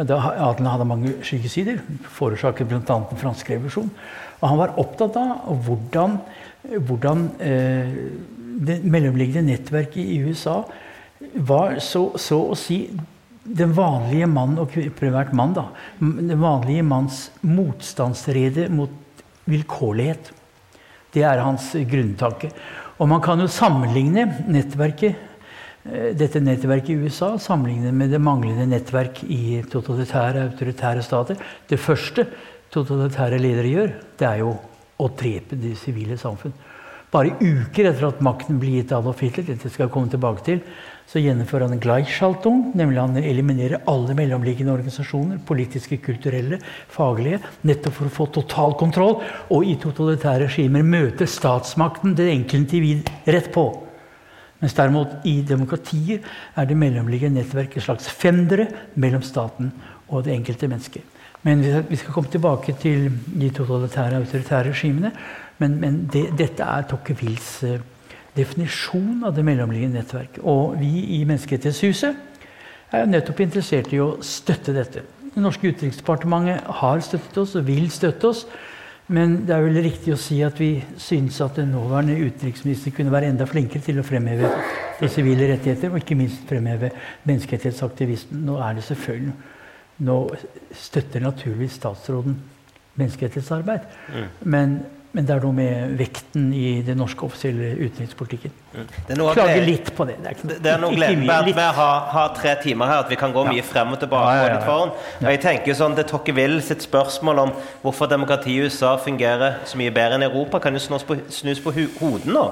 adelen 0.00 0.70
hadde 0.70 0.88
mange 0.88 1.14
skyggesider. 1.26 1.82
Forårsaket 2.16 2.68
bl.a. 2.70 2.80
den 2.80 3.20
franske 3.20 3.54
revolusjon. 3.54 3.90
Og 4.40 4.48
han 4.48 4.60
var 4.62 4.76
opptatt 4.80 5.18
av 5.20 5.64
hvordan, 5.66 6.16
hvordan 6.88 7.26
eh, 7.44 7.92
det 8.60 8.80
mellomliggende 8.84 9.52
nettverket 9.52 10.00
i 10.00 10.22
USA 10.24 10.62
var 11.34 11.76
så, 11.84 12.06
så, 12.16 12.38
å 12.52 12.56
si 12.56 12.86
den 13.44 13.72
vanlige 13.76 14.28
mann, 14.28 14.58
og 14.60 14.74
primært 14.98 15.32
mann, 15.36 15.54
da, 15.56 15.68
den 16.00 16.36
vanlige 16.40 16.84
manns 16.86 17.28
motstandsrede 17.40 18.68
mot 18.72 18.92
vilkårlighet. 19.50 20.30
Det 21.14 21.24
er 21.26 21.42
hans 21.42 21.72
grunntanke. 21.90 22.52
Og 23.00 23.08
man 23.10 23.22
kan 23.24 23.40
jo 23.40 23.48
sammenligne 23.50 24.26
nettverket 24.52 25.30
Eh, 25.88 26.10
dette 26.12 26.42
nettverket 26.44 26.92
i 26.92 27.06
USA 27.06 27.38
sammenligne 27.40 27.92
med 27.96 28.10
det 28.12 28.20
manglende 28.20 28.66
nettverk 28.68 29.22
i 29.24 29.62
totalitære, 29.72 30.50
autoritære 30.50 31.04
stater. 31.04 31.38
Det 31.68 31.80
første 31.80 32.26
totalitære 32.70 33.38
ledere 33.40 33.70
gjør, 33.70 33.94
det 34.20 34.26
er 34.28 34.42
jo 34.42 34.52
å 35.00 35.08
drepe 35.16 35.56
det 35.56 35.78
sivile 35.80 36.18
samfunn. 36.20 36.52
Bare 37.10 37.32
uker 37.40 37.88
etter 37.88 38.10
at 38.10 38.20
makten 38.22 38.60
blir 38.60 38.76
gitt 38.76 38.92
Adolf 38.94 39.22
Hitler, 39.24 39.48
dette 39.48 39.70
skal 39.72 39.86
jeg 39.86 39.94
komme 39.94 40.12
tilbake 40.12 40.44
til, 40.46 40.60
så 41.10 41.18
gjennomfører 41.18 41.66
han 41.66 41.80
Gleichschaltung, 41.82 42.68
nemlig 42.78 43.00
han 43.02 43.16
eliminerer 43.18 43.82
alle 43.90 44.14
mellomliggende 44.14 44.70
organisasjoner, 44.76 45.40
politiske, 45.46 45.98
kulturelle, 46.04 46.60
faglige, 46.92 47.40
nettopp 47.66 47.96
for 47.96 48.06
å 48.06 48.14
få 48.14 48.26
total 48.36 48.76
kontroll. 48.78 49.16
Og 49.50 49.66
i 49.66 49.74
totalitære 49.82 50.46
regimer 50.46 50.86
møter 50.86 51.26
statsmakten 51.26 52.14
det 52.14 52.28
enkelte 52.30 52.60
individ 52.60 53.10
rett 53.26 53.50
på. 53.50 53.66
Mens 54.60 54.76
derimot 54.76 55.26
i 55.26 55.40
demokratier 55.46 56.22
er 56.54 56.68
det 56.68 56.78
mellomliggende 56.78 57.40
nettverk 57.40 57.74
et 57.74 57.88
slags 57.88 58.06
fendere 58.12 58.68
mellom 58.94 59.24
staten 59.26 59.72
og 60.12 60.28
det 60.28 60.36
enkelte 60.36 60.68
mennesket. 60.70 61.18
Men 61.42 61.64
vi 61.88 61.96
skal 61.96 62.14
komme 62.14 62.30
tilbake 62.30 62.76
til 62.78 63.08
de 63.26 63.48
totalitære 63.56 64.20
autoritære 64.20 64.70
regimene. 64.70 65.10
Men, 65.58 65.80
men 65.80 66.04
det, 66.12 66.28
dette 66.38 66.62
er 66.62 66.86
Tocquevilles 66.88 67.48
uh, 67.66 67.80
definisjon 68.40 69.22
av 69.28 69.36
det 69.36 69.44
mellomliggende 69.46 70.00
nettverk. 70.00 70.40
Og 70.42 70.76
vi 70.80 71.20
i 71.20 71.22
Menneskerettighetshuset 71.28 72.26
er 72.96 73.08
nettopp 73.08 73.44
interessert 73.44 73.92
i 73.94 74.02
å 74.02 74.16
støtte 74.24 74.74
dette. 74.74 75.04
Det 75.30 75.42
norske 75.42 75.70
utenriksdepartementet 75.70 76.66
har 76.80 77.02
støttet 77.06 77.38
oss 77.38 77.54
og 77.58 77.68
vil 77.68 77.86
støtte 77.94 78.32
oss. 78.32 78.44
Men 79.10 79.40
det 79.46 79.54
er 79.56 79.64
vel 79.64 79.80
riktig 79.82 80.12
å 80.14 80.20
si 80.20 80.38
at 80.46 80.58
vi 80.60 80.76
syns 81.00 81.40
at 81.42 81.56
den 81.58 81.72
nåværende 81.74 82.14
utenriksminister 82.28 82.94
kunne 82.94 83.10
være 83.10 83.32
enda 83.32 83.46
flinkere 83.50 83.82
til 83.82 83.98
å 83.98 84.06
fremheve 84.06 84.50
de 85.00 85.08
sivile 85.10 85.48
rettigheter, 85.50 85.90
og 85.90 85.98
ikke 85.98 86.18
minst 86.18 86.44
fremheve 86.46 86.92
menneskerettighetsaktivisten. 87.26 88.44
Nå 88.46 88.60
er 88.62 88.78
det 88.78 88.86
selvfølgelig 88.90 89.56
Nå 90.00 90.14
støtter 90.72 91.20
naturligvis 91.20 91.74
statsråden 91.76 92.38
menneskerettighetsarbeid. 92.96 93.82
Mm. 94.14 94.28
Men 94.48 94.70
men 95.10 95.26
det 95.26 95.32
er 95.34 95.42
noe 95.42 95.54
med 95.54 95.94
vekten 95.98 96.50
i 96.54 96.80
den 96.86 97.00
norske 97.00 97.24
offisielle 97.26 97.72
utenrikspolitikken. 97.80 98.52
Mm. 98.76 98.90
Klager 99.34 99.64
litt 99.66 99.90
på 99.96 100.06
det. 100.06 100.20
Det 100.22 100.30
er, 100.30 100.60
det 100.62 100.70
er 100.70 100.78
noe 100.78 100.94
gledelig 100.94 101.54
med 101.56 101.64
å 101.64 101.72
ha, 101.74 101.88
har, 102.12 102.28
tre 102.36 102.52
timer 102.62 102.92
her, 102.92 103.02
at 103.02 103.10
vi 103.10 103.18
kan 103.18 103.34
gå 103.34 103.42
ja. 103.48 103.56
mye 103.56 103.64
frem 103.66 103.90
og 103.96 103.98
tilbake. 104.04 104.36
Ja, 104.38 104.60
ja, 104.62 104.78
og 105.18 105.26
jeg 105.34 105.42
tenker 105.42 105.74
sånn, 105.74 105.96
Det 105.98 106.06
Tocqueville 106.12 106.62
sitt 106.62 106.86
spørsmål 106.86 107.42
om 107.42 107.54
hvorfor 107.82 108.10
demokratiet 108.12 108.54
i 108.54 108.70
USA 108.70 108.94
fungerer 109.02 109.58
så 109.66 109.82
mye 109.82 109.90
bedre 109.94 110.20
enn 110.20 110.28
Europa, 110.30 110.62
kan 110.62 110.78
jo 110.78 110.86
snus 110.86 111.06
på, 111.06 111.18
snus 111.34 111.62
på 111.64 111.74
hodet 111.74 112.30
nå. 112.30 112.46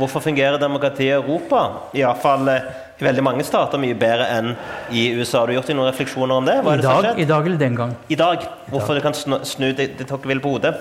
Hvorfor 0.00 0.22
fungerer 0.24 0.58
demokratiet 0.58 1.12
i 1.12 1.14
Europa, 1.14 1.66
iallfall 1.94 2.48
eh, 2.50 2.70
i 2.98 3.06
veldig 3.06 3.22
mange 3.22 3.44
stater, 3.46 3.78
mye 3.78 3.94
bedre 3.94 4.26
enn 4.34 4.54
i 4.90 5.12
USA? 5.14 5.44
Har 5.44 5.50
du 5.50 5.60
gjort 5.60 5.70
noen 5.76 5.92
refleksjoner 5.92 6.40
om 6.42 6.48
det? 6.48 6.58
I 6.58 6.80
dag, 6.82 7.12
I 7.20 7.28
dag 7.28 7.46
eller 7.46 7.60
den 7.60 7.78
gang? 7.78 7.98
I 8.08 8.18
dag. 8.18 8.48
Hvorfor 8.72 8.96
I 8.96 8.98
dag. 8.98 8.98
det 8.98 9.04
kan 9.06 9.20
snu, 9.20 9.44
snu 9.46 9.68
det, 9.70 9.92
det 10.00 10.10
Tocqueville 10.10 10.42
på 10.42 10.56
hodet? 10.56 10.74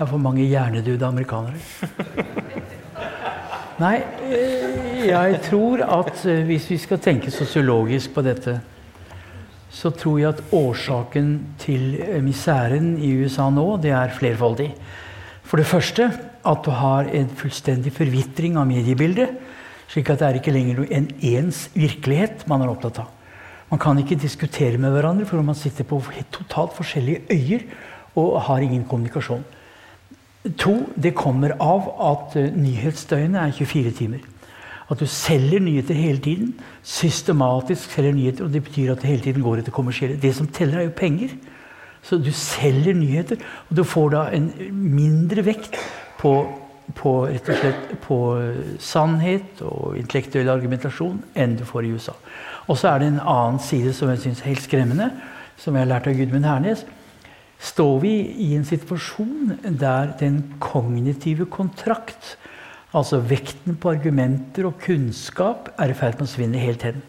Det 0.00 0.06
er 0.06 0.14
for 0.14 0.22
mange 0.24 0.46
hjernedøde 0.48 1.04
amerikanere. 1.04 1.58
Nei, 3.82 3.98
eh, 4.32 5.02
jeg 5.10 5.34
tror 5.44 5.82
at 5.84 6.22
eh, 6.24 6.40
hvis 6.48 6.70
vi 6.70 6.78
skal 6.80 7.02
tenke 7.04 7.28
sosiologisk 7.28 8.14
på 8.14 8.24
dette, 8.24 8.54
så 9.68 9.92
tror 9.92 10.16
jeg 10.22 10.30
at 10.30 10.40
årsaken 10.56 11.28
til 11.60 12.00
miseren 12.24 12.94
i 12.96 13.12
USA 13.20 13.50
nå, 13.52 13.66
det 13.84 13.92
er 13.92 14.16
flerfoldig. 14.16 14.70
For 15.44 15.60
det 15.60 15.68
første 15.68 16.08
at 16.48 16.64
du 16.64 16.72
har 16.80 17.12
en 17.20 17.28
fullstendig 17.36 17.92
forvitring 17.92 18.56
av 18.56 18.72
mediebildet. 18.72 19.36
Slik 19.92 20.08
at 20.08 20.24
det 20.24 20.30
er 20.30 20.40
ikke 20.40 20.56
lenger 20.56 20.86
en 20.88 21.12
ens 21.34 21.66
virkelighet 21.76 22.48
man 22.48 22.64
er 22.64 22.72
opptatt 22.72 23.04
av. 23.04 23.12
Man 23.68 23.84
kan 23.84 24.00
ikke 24.00 24.16
diskutere 24.16 24.80
med 24.80 24.96
hverandre, 24.96 25.28
for 25.28 25.44
man 25.44 25.60
sitter 25.60 25.84
på 25.84 26.00
totalt 26.32 26.72
forskjellige 26.80 27.28
øyer 27.36 27.72
og 28.16 28.38
har 28.48 28.64
ingen 28.64 28.88
kommunikasjon. 28.88 29.44
To, 30.40 30.74
det 30.96 31.12
kommer 31.14 31.52
av 31.60 31.88
at 32.00 32.36
uh, 32.40 32.46
nyhetsdøgnet 32.56 33.40
er 33.42 33.50
24 33.52 33.90
timer. 33.98 34.22
At 34.90 34.98
du 34.98 35.06
selger 35.06 35.60
nyheter 35.60 35.94
hele 35.94 36.18
tiden. 36.18 36.54
Systematisk 36.82 37.92
selger 37.92 38.16
nyheter. 38.16 38.46
Og 38.46 38.52
det 38.52 38.64
betyr 38.64 38.92
at 38.92 39.02
det 39.02 39.10
hele 39.10 39.22
tiden 39.22 39.44
går 39.44 39.60
etter 39.60 39.74
kommersielle. 39.74 40.16
Det 40.20 40.32
som 40.34 40.48
teller, 40.48 40.78
er 40.78 40.88
jo 40.88 40.96
penger. 40.96 41.34
Så 42.02 42.16
du 42.16 42.32
selger 42.32 42.96
nyheter, 42.96 43.36
og 43.68 43.76
du 43.76 43.84
får 43.84 44.08
da 44.14 44.22
en 44.32 44.48
mindre 44.72 45.44
vekt 45.44 45.76
på, 46.18 46.32
på 46.96 47.12
rett 47.28 47.50
og 47.52 47.58
slett 47.60 47.90
på 48.06 48.20
eh, 48.40 48.70
sannhet 48.80 49.60
og 49.60 49.98
intellektuell 50.00 50.48
argumentasjon 50.48 51.18
enn 51.36 51.58
du 51.58 51.66
får 51.68 51.84
i 51.84 51.92
USA. 51.92 52.14
Og 52.72 52.80
så 52.80 52.94
er 52.94 53.02
det 53.02 53.10
en 53.10 53.20
annen 53.20 53.60
side 53.60 53.92
som 53.92 54.08
jeg 54.08 54.22
syns 54.24 54.40
er 54.40 54.54
helt 54.54 54.64
skremmende, 54.64 55.10
som 55.60 55.76
jeg 55.76 55.84
har 55.84 55.92
lært 55.92 56.08
av 56.08 56.16
Gudmund 56.16 56.48
Hernes 56.48 56.86
står 57.60 57.98
vi 58.02 58.14
i 58.40 58.52
en 58.56 58.64
situasjon 58.64 59.58
der 59.78 60.14
den 60.20 60.40
kognitive 60.62 61.46
kontrakt, 61.52 62.36
altså 62.96 63.20
vekten 63.22 63.76
på 63.78 63.92
argumenter 63.92 64.66
og 64.70 64.80
kunnskap, 64.82 65.68
er 65.78 65.92
i 65.92 65.96
ferd 65.96 66.18
med 66.18 66.26
å 66.26 66.32
svinne 66.32 66.62
helt 66.62 66.86
hen. 66.88 67.02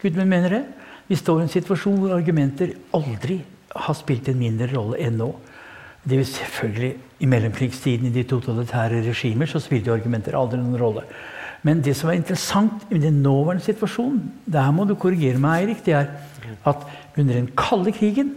Gudmund 0.00 0.30
mener 0.30 0.58
det. 0.58 0.62
Vi 1.08 1.18
står 1.18 1.42
i 1.42 1.44
en 1.44 1.52
situasjon 1.52 1.98
hvor 2.00 2.14
argumenter 2.16 2.76
aldri 2.96 3.42
har 3.74 3.96
spilt 3.98 4.30
en 4.30 4.38
mindre 4.40 4.70
rolle 4.70 5.00
enn 5.02 5.18
nå. 5.20 5.32
Det 6.04 6.18
vil 6.20 6.28
selvfølgelig 6.28 6.92
I 7.24 7.28
mellomkrigstiden 7.32 8.10
i 8.10 8.12
de 8.14 8.24
totalitære 8.28 9.00
regimer 9.06 9.48
så 9.48 9.60
spilte 9.62 9.92
argumenter 9.92 10.36
aldri 10.36 10.60
noen 10.60 10.78
rolle. 10.80 11.04
Men 11.64 11.80
det 11.80 11.94
som 11.96 12.10
er 12.12 12.18
interessant 12.18 12.84
i 12.92 13.00
den 13.00 13.22
nåværende 13.24 13.64
situasjonen, 13.64 14.20
der 14.44 14.68
må 14.76 14.84
du 14.84 14.94
korrigere 15.00 15.40
meg, 15.40 15.64
Eirik, 15.64 15.80
det 15.86 15.96
er 15.96 16.10
at 16.68 16.84
under 17.16 17.38
den 17.38 17.48
kalde 17.56 17.92
krigen 17.96 18.34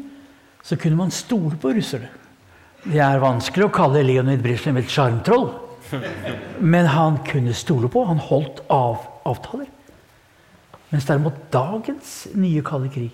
så 0.64 0.78
kunne 0.80 1.00
man 1.00 1.12
stole 1.12 1.56
på 1.60 1.74
russerne. 1.78 2.10
Det 2.88 3.00
er 3.04 3.20
vanskelig 3.20 3.68
å 3.68 3.74
kalle 3.74 4.04
Leonid 4.06 4.44
Brezjnev 4.44 4.80
et 4.82 4.92
sjarmtroll. 4.92 5.50
Men 6.60 6.88
han 6.92 7.18
kunne 7.28 7.56
stole 7.56 7.90
på. 7.92 8.04
Han 8.08 8.22
holdt 8.22 8.62
av 8.72 9.08
avtaler. 9.28 9.68
Mens 10.92 11.08
derimot 11.08 11.40
dagens 11.52 12.28
nye 12.36 12.64
kalde 12.64 12.92
krig, 12.94 13.12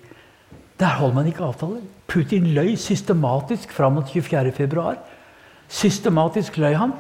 der 0.78 1.00
holder 1.00 1.16
man 1.16 1.30
ikke 1.30 1.46
avtaler. 1.48 1.82
Putin 2.10 2.52
løy 2.54 2.76
systematisk 2.78 3.72
fram 3.74 3.98
mot 3.98 4.10
24.2. 4.10 4.94
Systematisk 5.74 6.60
løy 6.62 6.76
han. 6.78 6.94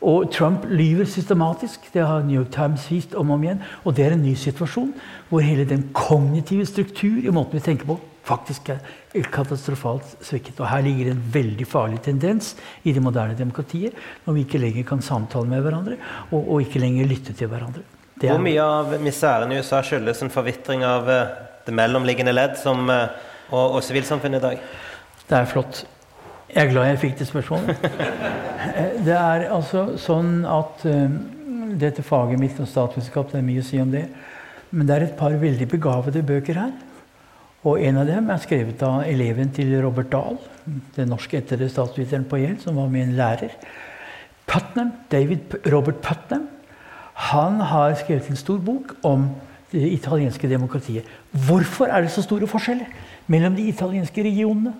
Og 0.00 0.30
Trump 0.32 0.64
lyver 0.70 1.04
systematisk. 1.04 1.90
Det 1.92 2.06
har 2.06 2.22
New 2.24 2.38
York 2.40 2.52
Times 2.54 2.86
vist 2.90 3.14
om 3.14 3.30
og 3.30 3.38
om 3.38 3.42
igjen. 3.44 3.64
Og 3.84 3.96
det 3.96 4.06
er 4.06 4.14
en 4.16 4.22
ny 4.24 4.36
situasjon 4.38 4.92
hvor 5.28 5.44
hele 5.44 5.66
den 5.68 5.88
kognitive 5.96 6.66
struktur 6.66 7.20
i 7.20 7.34
måten 7.34 7.58
vi 7.58 7.64
tenker 7.64 7.90
på, 7.90 7.98
faktisk 8.26 8.70
er 8.72 8.80
katastrofalt 9.32 10.16
svekket. 10.24 10.60
Og 10.60 10.68
her 10.70 10.84
ligger 10.84 11.12
en 11.12 11.22
veldig 11.32 11.66
farlig 11.68 12.00
tendens 12.04 12.54
i 12.84 12.94
det 12.96 13.02
moderne 13.02 13.36
demokratiet, 13.38 13.96
når 14.26 14.36
vi 14.36 14.44
ikke 14.46 14.60
lenger 14.62 14.86
kan 14.88 15.04
samtale 15.04 15.48
med 15.50 15.64
hverandre 15.64 15.96
og, 16.30 16.40
og 16.40 16.60
ikke 16.64 16.82
lenger 16.82 17.08
lytte 17.10 17.36
til 17.36 17.50
hverandre. 17.50 17.84
Er, 18.20 18.34
Hvor 18.34 18.42
mye 18.44 18.60
av 18.60 18.92
miseren 19.00 19.52
i 19.52 19.60
USA 19.62 19.80
skyldes 19.84 20.20
en 20.20 20.32
forvitring 20.32 20.84
av 20.84 21.08
uh, 21.08 21.20
det 21.64 21.72
mellomliggende 21.72 22.34
ledd 22.34 22.58
som, 22.60 22.84
uh, 22.92 23.08
og, 23.48 23.78
og 23.78 23.84
sivilsamfunnet 23.86 24.42
i 24.42 24.44
dag? 24.44 24.66
Det 25.24 25.38
er 25.38 25.48
flott. 25.48 25.84
Jeg 26.50 26.66
er 26.66 26.72
glad 26.72 26.90
jeg 26.90 27.00
fikk 27.06 27.16
det 27.20 27.28
spørsmålet. 27.30 27.84
det 29.06 29.16
er 29.16 29.46
altså 29.54 29.86
sånn 30.02 30.42
at 30.44 30.84
uh, 30.84 31.16
dette 31.80 32.04
faget 32.04 32.42
mitt 32.42 32.60
om 32.60 32.68
statsvitenskap, 32.68 33.32
det 33.32 33.40
er 33.40 33.46
mye 33.46 33.64
å 33.64 33.66
si 33.70 33.80
om 33.80 33.92
det. 33.94 34.04
Men 34.70 34.86
det 34.86 34.96
er 34.96 35.06
et 35.08 35.18
par 35.18 35.34
veldig 35.40 35.68
begavede 35.70 36.22
bøker 36.26 36.60
her. 36.60 36.76
Og 37.68 37.82
en 37.84 38.00
av 38.00 38.08
dem 38.08 38.30
er 38.32 38.40
skrevet 38.40 38.82
av 38.86 39.02
eleven 39.04 39.50
til 39.52 39.74
Robert 39.82 40.08
Dahl, 40.12 40.38
den 40.96 41.10
norske 41.12 41.40
etter 41.40 41.60
statsviteren 41.68 42.24
på 42.28 42.40
Yale, 42.40 42.60
som 42.62 42.78
var 42.80 42.88
min 42.92 43.12
lærer. 43.18 43.52
Putnam, 44.48 44.94
David 45.12 45.60
Robert 45.70 46.00
Putnam 46.02 46.48
han 47.20 47.60
har 47.60 47.94
skrevet 48.00 48.30
en 48.30 48.38
stor 48.38 48.60
bok 48.64 48.94
om 49.04 49.26
det 49.70 49.82
italienske 49.92 50.48
demokratiet. 50.48 51.04
Hvorfor 51.46 51.90
er 51.92 52.00
det 52.06 52.12
så 52.14 52.24
store 52.24 52.48
forskjeller 52.48 52.88
mellom 53.30 53.58
de 53.58 53.68
italienske 53.68 54.24
regionene? 54.24 54.72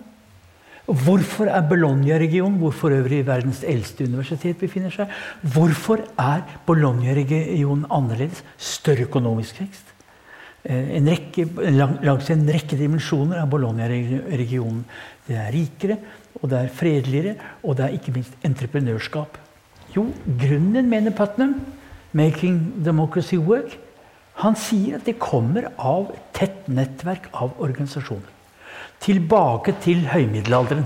Hvorfor 0.89 1.45
er 1.45 1.61
Bologna-regionen, 1.69 2.57
hvor 2.59 2.73
for 2.73 2.89
øvrig 2.89 3.21
verdens 3.27 3.61
eldste 3.63 4.09
universitet 4.09 4.57
befinner 4.57 4.91
seg, 4.91 5.13
hvorfor 5.53 6.01
er 6.19 6.41
Bologna-regionen 6.65 7.85
annerledes? 7.93 8.41
Større 8.57 9.05
økonomisk 9.05 9.61
vekst. 9.61 9.90
Eh, 10.63 10.97
en 10.97 11.07
rekke, 11.09 11.47
langs 12.05 12.29
en 12.29 12.43
rekke 12.45 12.77
dimensjoner 12.77 13.39
av 13.41 13.49
Bologna-regionen. 13.49 14.83
Det 15.25 15.37
er 15.37 15.53
rikere, 15.55 15.97
og 16.37 16.49
det 16.51 16.59
er 16.59 16.75
fredeligere, 16.75 17.35
og 17.63 17.77
det 17.77 17.87
er 17.87 17.95
ikke 17.97 18.13
minst 18.13 18.45
entreprenørskap. 18.45 19.39
Jo, 19.95 20.05
grunnen, 20.25 20.89
mener 20.89 21.11
Putnam, 21.11 21.55
'Making 22.13 22.83
Democracy 22.83 23.37
Work', 23.37 23.77
han 24.35 24.55
sier 24.55 24.95
at 24.95 25.05
det 25.05 25.19
kommer 25.19 25.71
av 25.77 26.15
tett 26.33 26.67
nettverk 26.67 27.29
av 27.33 27.53
organisasjoner. 27.59 28.29
Tilbake 28.99 29.75
til 29.81 30.07
høymiddelalderen. 30.07 30.85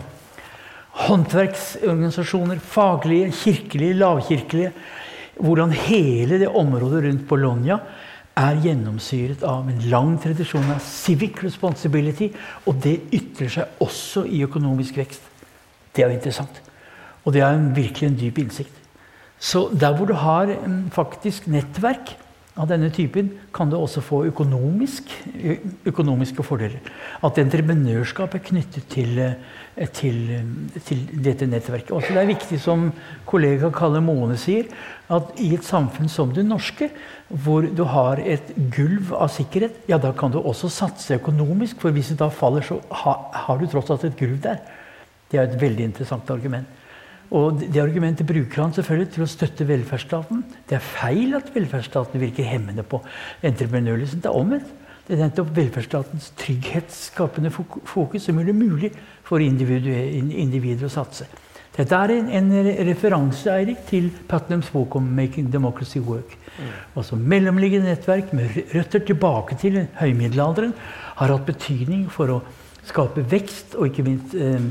Håndverksorganisasjoner, 1.05 2.59
faglige, 2.59 3.31
kirkelige, 3.31 3.93
lavkirkelige. 3.93 4.71
Hvordan 5.35 5.71
hele 5.71 6.39
det 6.39 6.47
området 6.47 7.03
rundt 7.03 7.27
Bologna 7.27 7.79
er 8.35 8.59
gjennomsyret 8.63 9.43
av 9.47 9.69
en 9.71 9.83
lang 9.89 10.15
tradisjon 10.21 10.67
av 10.73 10.81
civic 10.83 11.39
responsibility. 11.45 12.31
Og 12.67 12.81
det 12.83 12.97
ytrer 13.15 13.51
seg 13.51 13.83
også 13.83 14.25
i 14.27 14.43
økonomisk 14.45 14.99
vekst. 14.99 15.23
Det 15.95 16.03
er 16.03 16.11
jo 16.11 16.17
interessant. 16.19 16.59
Og 17.23 17.33
det 17.33 17.41
er 17.41 17.63
virkelig 17.75 18.09
en 18.09 18.19
dyp 18.19 18.43
innsikt. 18.43 18.81
Så 19.39 19.67
der 19.73 19.95
hvor 19.95 20.07
du 20.07 20.15
har 20.19 20.51
faktisk 20.95 21.47
nettverk 21.51 22.15
av 22.55 22.69
denne 22.69 22.87
typen, 22.93 23.33
kan 23.53 23.69
du 23.69 23.75
også 23.77 24.03
få 24.03 24.21
økonomisk, 24.29 25.11
økonomiske 25.85 26.43
fordeler. 26.43 26.79
At 27.23 27.39
entreprenørskap 27.41 28.35
er 28.35 28.43
knyttet 28.47 28.87
til, 28.91 29.19
til, 29.95 30.19
til 30.87 31.01
dette 31.23 31.47
nettverket. 31.49 31.91
Også 31.91 32.13
det 32.15 32.21
er 32.21 32.29
viktig, 32.29 32.59
som 32.63 32.87
kollega 33.27 33.67
Kalle 33.75 33.99
Måne 34.03 34.37
sier, 34.39 34.69
at 35.11 35.35
i 35.43 35.51
et 35.57 35.67
samfunn 35.67 36.07
som 36.11 36.31
det 36.35 36.45
norske, 36.47 36.87
hvor 37.43 37.67
du 37.67 37.83
har 37.91 38.21
et 38.23 38.53
gulv 38.71 39.11
av 39.17 39.33
sikkerhet, 39.35 39.81
ja, 39.91 39.99
da 39.99 40.13
kan 40.15 40.31
du 40.31 40.39
også 40.39 40.71
satse 40.71 41.19
økonomisk. 41.19 41.81
For 41.83 41.95
hvis 41.95 42.13
det 42.13 42.21
da 42.23 42.31
faller, 42.31 42.63
så 42.63 42.79
har, 43.03 43.27
har 43.45 43.59
du 43.59 43.67
tross 43.69 43.91
alt 43.91 44.07
et 44.07 44.17
gulv 44.19 44.39
der. 44.45 44.63
Det 45.31 45.41
er 45.41 45.49
et 45.49 45.59
veldig 45.61 45.89
interessant 45.91 46.31
argument. 46.31 46.81
Og 47.35 47.59
det 47.59 47.81
argumentet 47.81 48.27
bruker 48.29 48.61
han 48.61 48.73
selvfølgelig 48.75 49.11
til 49.15 49.25
å 49.25 49.29
støtte 49.29 49.67
velferdsstaten. 49.67 50.43
Det 50.69 50.77
er 50.77 50.87
feil 50.87 51.35
at 51.35 51.49
velferdsstaten 51.55 52.21
virker 52.21 52.47
hemmende 52.47 52.85
på 52.85 53.01
entreprenørlysten. 53.43 54.21
Det 54.23 54.29
er 54.31 54.39
omvendt. 54.39 54.84
Det 55.05 55.13
er 55.13 55.21
nettopp 55.21 55.51
velferdsstatens 55.53 56.31
trygghetsskapende 56.39 57.51
fokus 57.53 58.25
som 58.25 58.39
gjør 58.39 58.47
det 58.49 58.55
mulig 58.57 58.89
for 59.25 59.43
individer 59.43 60.87
å 60.87 60.93
satse. 60.93 61.27
Dette 61.75 61.97
er 61.97 62.13
en, 62.15 62.29
en 62.31 62.51
referanse 62.87 63.51
Erik, 63.51 63.81
til 63.89 64.07
Putnams 64.29 64.69
bok 64.71 64.95
om 64.95 65.03
'Making 65.03 65.51
Democracy 65.51 65.99
Work'. 65.99 66.37
Mm. 66.57 66.69
Altså 66.95 67.15
Mellomliggende 67.15 67.89
nettverk 67.89 68.31
med 68.33 68.61
røtter 68.73 68.99
tilbake 68.99 69.57
til 69.59 69.81
høymiddelalderen 69.99 70.73
har 71.15 71.33
hatt 71.33 71.45
betydning 71.45 72.07
for 72.09 72.31
å 72.31 72.41
skape 72.87 73.25
vekst 73.31 73.75
og 73.75 73.89
ikke 73.89 74.07
minst 74.07 74.33
eh, 74.39 74.69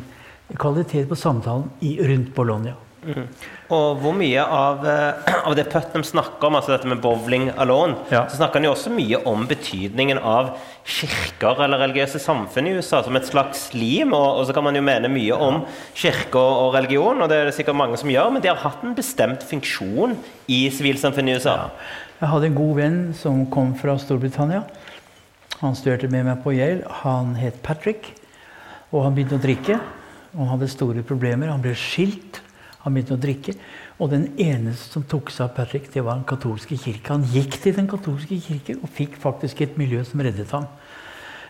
kvalitet 0.57 1.09
på 1.09 1.18
samtalen 1.18 1.68
i, 1.81 1.99
rundt 2.01 2.35
Bologna. 2.35 2.75
Mm. 3.05 3.27
Og 3.75 3.99
hvor 4.01 4.14
mye 4.17 4.40
av, 4.40 4.85
eh, 4.88 5.33
av, 5.45 5.55
det 5.57 5.67
Putnam 5.73 6.05
snakker 6.07 6.49
om, 6.49 6.57
altså 6.59 6.73
dette 6.73 6.88
med 6.88 7.03
bowling 7.05 7.51
alone, 7.61 7.99
ja. 8.11 8.25
så 8.29 8.38
snakker 8.38 8.61
han 8.61 8.69
jo 8.69 8.75
også 8.75 8.93
mye 8.95 9.21
om 9.29 9.45
betydningen 9.51 10.21
av 10.21 10.55
kirker 10.85 11.61
eller 11.64 11.81
religiøse 11.85 12.21
samfunn 12.23 12.69
i 12.71 12.75
USA 12.79 13.03
som 13.05 13.17
et 13.17 13.29
slags 13.29 13.67
lim. 13.77 14.14
Og, 14.17 14.40
og 14.40 14.49
så 14.49 14.57
kan 14.57 14.67
man 14.67 14.79
jo 14.79 14.85
mene 14.85 15.11
mye 15.12 15.37
om 15.37 15.62
kirke 15.97 16.40
og, 16.40 16.73
religion, 16.77 17.21
og 17.21 17.31
det 17.31 17.40
er 17.40 17.51
det 17.51 17.57
sikkert 17.59 17.79
mange 17.81 18.01
som 18.01 18.12
gjør, 18.12 18.33
men 18.35 18.45
de 18.45 18.53
har 18.53 18.62
hatt 18.64 18.85
en 18.85 18.97
bestemt 18.97 19.45
funksjon 19.49 20.17
i 20.49 20.64
sivilsamfunnet 20.73 21.35
i 21.35 21.43
USA. 21.43 21.59
Ja. 21.64 21.93
Jeg 22.23 22.31
hadde 22.31 22.49
en 22.49 22.57
god 22.57 22.77
venn 22.79 22.99
som 23.19 23.43
kom 23.53 23.75
fra 23.77 23.99
Storbritannia. 24.01 24.62
Han 25.61 25.75
studerte 25.77 26.09
med 26.12 26.25
meg 26.29 26.40
på 26.45 26.55
Yale. 26.55 26.87
Han 27.03 27.35
het 27.38 27.59
Patrick, 27.64 28.12
og 28.93 29.05
han 29.05 29.17
begynte 29.17 29.38
å 29.38 29.43
drikke. 29.43 29.79
Og 30.35 30.40
han 30.43 30.53
hadde 30.55 30.71
store 30.73 31.05
problemer. 31.07 31.53
Han 31.53 31.62
ble 31.62 31.75
skilt. 31.79 32.40
Han 32.85 32.94
begynte 32.94 33.16
å 33.16 33.20
drikke. 33.20 33.55
Og 33.99 34.11
den 34.12 34.27
eneste 34.40 34.92
som 34.92 35.05
tok 35.09 35.33
seg 35.33 35.47
av 35.49 35.55
Patrick, 35.57 35.90
det 35.92 36.03
var 36.05 36.18
den 36.18 36.29
katolske 36.29 36.77
kirke. 36.81 37.14
Han 37.14 37.25
gikk 37.33 37.57
til 37.62 37.77
den 37.77 37.88
katolske 37.90 38.38
kirke 38.44 38.77
og 38.81 38.92
fikk 38.92 39.16
faktisk 39.23 39.64
et 39.64 39.79
miljø 39.81 40.03
som 40.07 40.23
reddet 40.25 40.53
ham. 40.53 40.68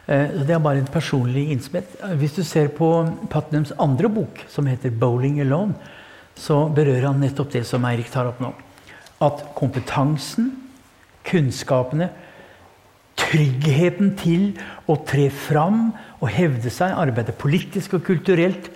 Eh, 0.06 0.30
det 0.44 0.54
er 0.54 0.62
bare 0.62 0.82
en 0.82 0.90
personlig 0.92 1.48
innsmett. 1.54 1.96
Hvis 2.20 2.36
du 2.36 2.44
ser 2.46 2.70
på 2.76 2.90
Putnams 3.32 3.72
andre 3.80 4.08
bok, 4.08 4.44
som 4.48 4.66
heter 4.66 4.90
'Bowling 4.90 5.40
Alone', 5.40 5.74
så 6.36 6.68
berører 6.74 7.06
han 7.06 7.20
nettopp 7.20 7.52
det 7.52 7.66
som 7.66 7.84
Eirik 7.84 8.10
tar 8.10 8.26
opp 8.26 8.40
nå. 8.40 8.52
At 9.22 9.54
kompetansen, 9.54 10.52
kunnskapene, 11.24 12.10
tryggheten 13.16 14.16
til 14.18 14.58
å 14.90 14.96
tre 15.06 15.28
fram 15.30 15.92
og 16.20 16.28
hevde 16.28 16.70
seg, 16.70 16.94
arbeide 16.98 17.32
politisk 17.32 17.94
og 17.94 18.04
kulturelt, 18.04 18.70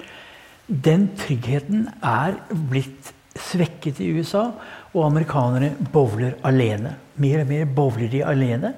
den 0.69 1.09
tryggheten 1.17 1.87
er 2.05 2.37
blitt 2.69 3.13
svekket 3.39 4.03
i 4.05 4.11
USA. 4.19 4.51
Og 4.95 5.05
amerikanere 5.07 5.75
bowler 5.93 6.37
alene. 6.49 6.97
Mer 7.21 7.43
og 7.43 7.51
mer 7.51 7.69
bowler 7.77 8.11
de 8.13 8.25
alene. 8.25 8.75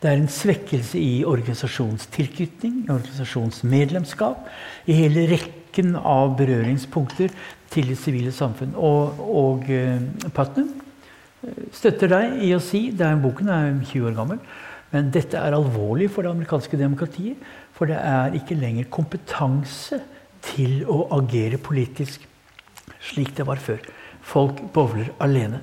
Det 0.00 0.10
er 0.10 0.20
en 0.20 0.28
svekkelse 0.28 1.00
i 1.00 1.24
organisasjonstilknytning, 1.24 2.82
organisasjonsmedlemskap, 2.92 4.48
i 4.84 4.96
hele 4.98 5.24
rekken 5.30 5.94
av 5.96 6.34
berøringspunkter 6.36 7.32
til 7.72 7.88
det 7.88 7.96
sivile 8.00 8.32
samfunn. 8.34 8.74
Og, 8.76 9.20
og 9.24 9.64
uh, 9.72 10.28
Putnam 10.36 10.68
eh, 11.46 11.64
støtter 11.72 12.12
deg 12.12 12.36
i 12.44 12.52
å 12.52 12.60
si 12.62 12.90
det 12.92 13.08
er, 13.08 13.22
Boken 13.22 13.48
er 13.48 13.70
20 13.80 14.10
år 14.10 14.18
gammel. 14.20 14.42
Men 14.92 15.08
dette 15.14 15.40
er 15.40 15.56
alvorlig 15.56 16.10
for 16.12 16.22
det 16.22 16.34
amerikanske 16.34 16.78
demokratiet. 16.78 17.40
For 17.74 17.90
det 17.90 17.96
er 17.98 18.36
ikke 18.36 18.60
lenger 18.60 18.92
kompetanse 18.92 20.02
til 20.50 20.82
å 20.90 21.04
agere 21.18 21.60
politisk 21.62 22.24
slik 23.04 23.34
det 23.36 23.46
var 23.48 23.60
før. 23.62 23.82
Folk 24.24 24.60
bowler 24.74 25.10
alene. 25.22 25.60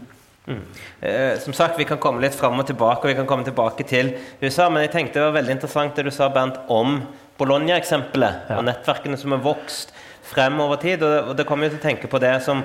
Mm. 0.48 0.62
Eh, 1.00 1.40
som 1.40 1.54
sagt, 1.54 1.80
Vi 1.80 1.86
kan 1.86 1.98
komme 1.98 2.22
litt 2.22 2.36
fram 2.36 2.60
og 2.60 2.68
tilbake, 2.68 3.06
og 3.06 3.10
vi 3.10 3.16
kan 3.16 3.28
komme 3.28 3.44
tilbake 3.44 3.84
til 3.88 4.14
USA. 4.42 4.70
Men 4.70 4.84
jeg 4.84 4.92
tenkte 4.92 5.20
det 5.20 5.28
var 5.30 5.40
veldig 5.40 5.58
interessant 5.58 5.96
det 5.96 6.06
du 6.06 6.12
sa, 6.12 6.30
Bernt, 6.30 6.58
om 6.68 7.02
Bologna-eksempelet. 7.38 8.50
Ja. 8.50 8.58
Og 8.58 8.66
nettverkene 8.66 9.18
som 9.18 9.32
har 9.32 9.44
vokst 9.46 9.94
frem 10.22 10.60
over 10.60 10.76
tid. 10.82 11.02
Og 11.02 11.10
det, 11.10 11.22
og 11.30 11.38
det 11.38 11.48
kommer 11.50 11.68
jo 11.68 11.76
til 11.76 11.82
å 11.82 11.88
tenke 11.90 12.10
på 12.12 12.22
det 12.22 12.36
som 12.46 12.64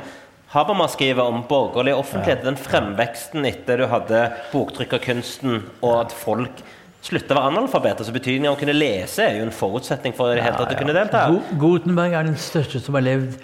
Habermas 0.52 0.94
skriver 0.94 1.26
om 1.26 1.42
borgerlig 1.48 1.96
offentlighet, 1.96 2.44
ja. 2.44 2.50
den 2.52 2.60
fremveksten 2.60 3.48
etter 3.48 3.82
du 3.82 3.88
hadde 3.90 4.20
boktrykkerkunsten, 4.52 5.64
og 5.82 5.94
at 6.04 6.14
folk 6.14 6.62
slutta 7.06 7.34
å 7.34 7.38
være 7.38 7.52
analfabeter. 7.54 8.06
Så 8.06 8.14
betydningen 8.14 8.50
av 8.50 8.56
å 8.56 8.60
kunne 8.60 8.76
lese 8.76 9.24
er 9.24 9.38
jo 9.38 9.46
en 9.46 9.54
forutsetning 9.54 10.16
for 10.16 10.34
det 10.34 10.44
hele 10.44 10.58
tatt 10.58 10.74
å 10.74 10.80
kunne 10.80 10.96
delta. 10.96 11.26
Gutenberg 11.60 12.16
er 12.18 12.28
den 12.28 12.40
største 12.40 12.82
som 12.82 12.98
har 12.98 13.06
levd 13.06 13.38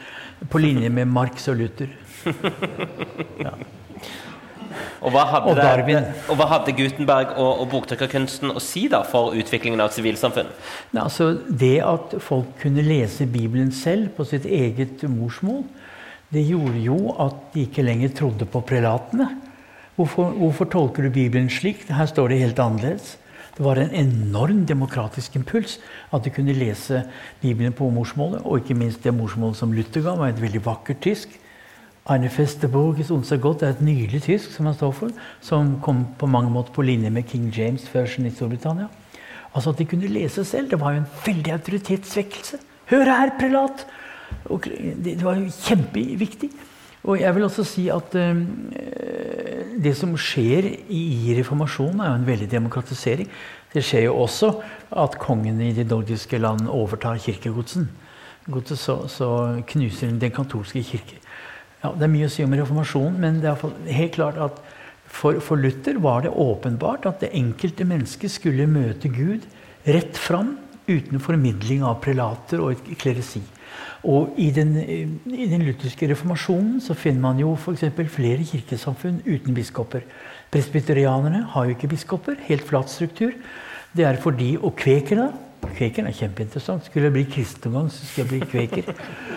på 0.50 0.62
linje 0.62 0.90
med 0.90 1.10
Marx 1.10 1.46
og 1.52 1.60
Luther. 1.60 1.92
ja. 3.46 3.54
Og 5.02 5.10
hva, 5.10 5.24
og, 5.42 5.56
det, 5.58 5.98
og 6.30 6.36
hva 6.38 6.46
hadde, 6.52 6.72
Gutenberg 6.78 7.32
og, 7.34 7.64
og 7.64 7.70
boktrykkerkunsten 7.72 8.54
å 8.54 8.60
si 8.62 8.84
da 8.90 9.00
for 9.06 9.34
utviklingen 9.34 9.82
av 9.82 9.90
et 9.90 9.96
sivilsamfunn? 9.98 10.50
Altså, 10.94 11.32
det 11.48 11.80
at 11.82 12.14
folk 12.22 12.52
kunne 12.62 12.84
lese 12.86 13.26
Bibelen 13.30 13.72
selv 13.74 14.12
på 14.16 14.26
sitt 14.30 14.46
eget 14.46 15.02
morsmål, 15.10 15.64
det 16.32 16.44
gjorde 16.46 16.84
jo 16.84 17.16
at 17.20 17.40
de 17.52 17.66
ikke 17.66 17.84
lenger 17.84 18.14
trodde 18.22 18.46
på 18.48 18.62
prelatene. 18.68 19.26
Hvorfor, 19.98 20.30
hvorfor, 20.38 20.70
tolker 20.70 21.04
du 21.04 21.12
Bibelen 21.12 21.50
slik? 21.52 21.82
Her 21.90 22.06
står 22.08 22.32
det 22.32 22.40
helt 22.46 22.62
annerledes. 22.62 23.16
Det 23.56 23.64
var 23.64 23.76
en 23.76 23.92
enorm 23.92 24.64
demokratisk 24.66 25.36
impuls 25.36 25.76
at 26.12 26.24
de 26.24 26.32
kunne 26.32 26.54
lese 26.56 27.02
Bibelen 27.42 27.74
på 27.76 27.90
morsmålet, 27.92 28.40
og 28.44 28.62
ikke 28.62 28.76
minst 28.78 29.04
det 29.04 29.12
morsmålet 29.14 29.58
som 29.60 29.72
Luther 29.76 30.04
ga, 30.04 30.16
var 30.16 30.32
et 30.32 30.40
veldig 30.40 30.64
vakkert 30.64 31.02
tysk. 31.04 31.38
Eine 32.10 32.30
feste 32.32 32.66
Burgis 32.68 33.12
unser 33.14 33.38
Gott 33.38 33.62
er 33.62 33.76
et 33.76 33.84
nydelig 33.84 34.24
tysk 34.24 34.56
som 34.56 34.66
han 34.66 34.74
står 34.74 34.94
for, 34.96 35.12
som 35.44 35.76
kom 35.84 36.06
på 36.18 36.26
mange 36.26 36.50
måter 36.50 36.74
på 36.74 36.82
linje 36.82 37.10
med 37.10 37.28
King 37.28 37.52
James 37.54 37.84
version 37.94 38.26
i 38.26 38.32
Storbritannia. 38.32 38.88
Altså 39.54 39.70
At 39.70 39.78
de 39.78 39.86
kunne 39.86 40.08
lese 40.08 40.44
selv, 40.44 40.70
det 40.70 40.80
var 40.80 40.96
jo 40.96 41.02
en 41.02 41.12
veldig 41.26 41.52
autoritetssvekkelse. 41.52 42.58
Hør 42.90 43.04
her, 43.04 43.36
prelat! 43.38 43.86
Det 45.04 45.20
var 45.22 45.36
jo 45.36 45.52
kjempeviktig. 45.52 46.50
Og 47.02 47.18
jeg 47.18 47.34
vil 47.34 47.46
også 47.48 47.64
si 47.66 47.88
at 47.90 48.14
uh, 48.14 48.42
det 49.82 49.94
som 49.98 50.12
skjer 50.18 50.68
i 50.92 51.34
reformasjonen, 51.38 52.00
er 52.00 52.12
jo 52.12 52.20
en 52.20 52.28
veldig 52.28 52.50
demokratisering. 52.52 53.30
Det 53.72 53.82
skjer 53.84 54.06
jo 54.06 54.20
også 54.22 54.52
at 55.02 55.18
kongene 55.20 55.70
i 55.70 55.76
de 55.76 55.86
nordiske 55.88 56.38
land 56.38 56.68
overtar 56.70 57.20
kirkegodsen. 57.22 57.88
Så, 58.74 58.96
så 59.08 59.28
knuser 59.70 60.12
den 60.18 60.34
katolske 60.34 60.82
kirke. 60.82 61.18
Ja, 61.82 61.90
det 61.94 62.06
er 62.06 62.12
mye 62.12 62.28
å 62.28 62.30
si 62.30 62.44
om 62.46 62.54
reformasjonen, 62.54 63.18
men 63.22 63.40
det 63.42 63.50
er 63.50 63.94
helt 63.96 64.14
klart 64.14 64.38
at 64.38 64.60
for, 65.12 65.38
for, 65.44 65.60
Luther 65.60 65.98
var 66.00 66.22
det 66.24 66.30
åpenbart 66.30 67.06
at 67.10 67.20
det 67.24 67.32
enkelte 67.36 67.84
mennesket 67.84 68.32
skulle 68.32 68.68
møte 68.70 69.10
Gud 69.12 69.44
rett 69.84 70.16
fram 70.18 70.56
uten 70.88 71.20
formidling 71.22 71.82
av 71.86 71.98
prelater 72.04 72.62
og 72.62 72.72
et 72.74 72.94
kleresi. 73.02 73.42
Og 74.02 74.34
i 74.40 74.48
den, 74.50 74.74
i 74.82 75.46
den, 75.46 75.62
lutherske 75.62 76.08
reformasjonen 76.10 76.80
så 76.82 76.96
finner 76.98 77.22
man 77.22 77.38
jo 77.38 77.52
f.eks. 77.54 77.84
flere 78.10 78.42
kirkesamfunn 78.42 79.20
uten 79.26 79.54
biskoper. 79.54 80.02
Presbyterianerne 80.50 81.44
har 81.52 81.68
jo 81.68 81.76
ikke 81.76 81.92
biskoper. 81.92 82.40
Helt 82.48 82.66
flat 82.66 82.90
struktur. 82.90 83.30
Det 83.92 84.04
er 84.08 84.18
fordi 84.20 84.56
Og 84.56 84.74
kvekerne 84.76 85.30
Kvekeren 85.62 86.08
er 86.10 86.16
kjempeinteressant. 86.16 86.88
Skulle 86.88 87.06
jeg 87.06 87.14
bli 87.14 87.22
kristen 87.30 87.70
en 87.70 87.76
gang, 87.76 87.90
så 87.94 88.06
skal 88.06 88.24
jeg 88.24 88.30
bli 88.32 88.48
kveker. 88.50 88.88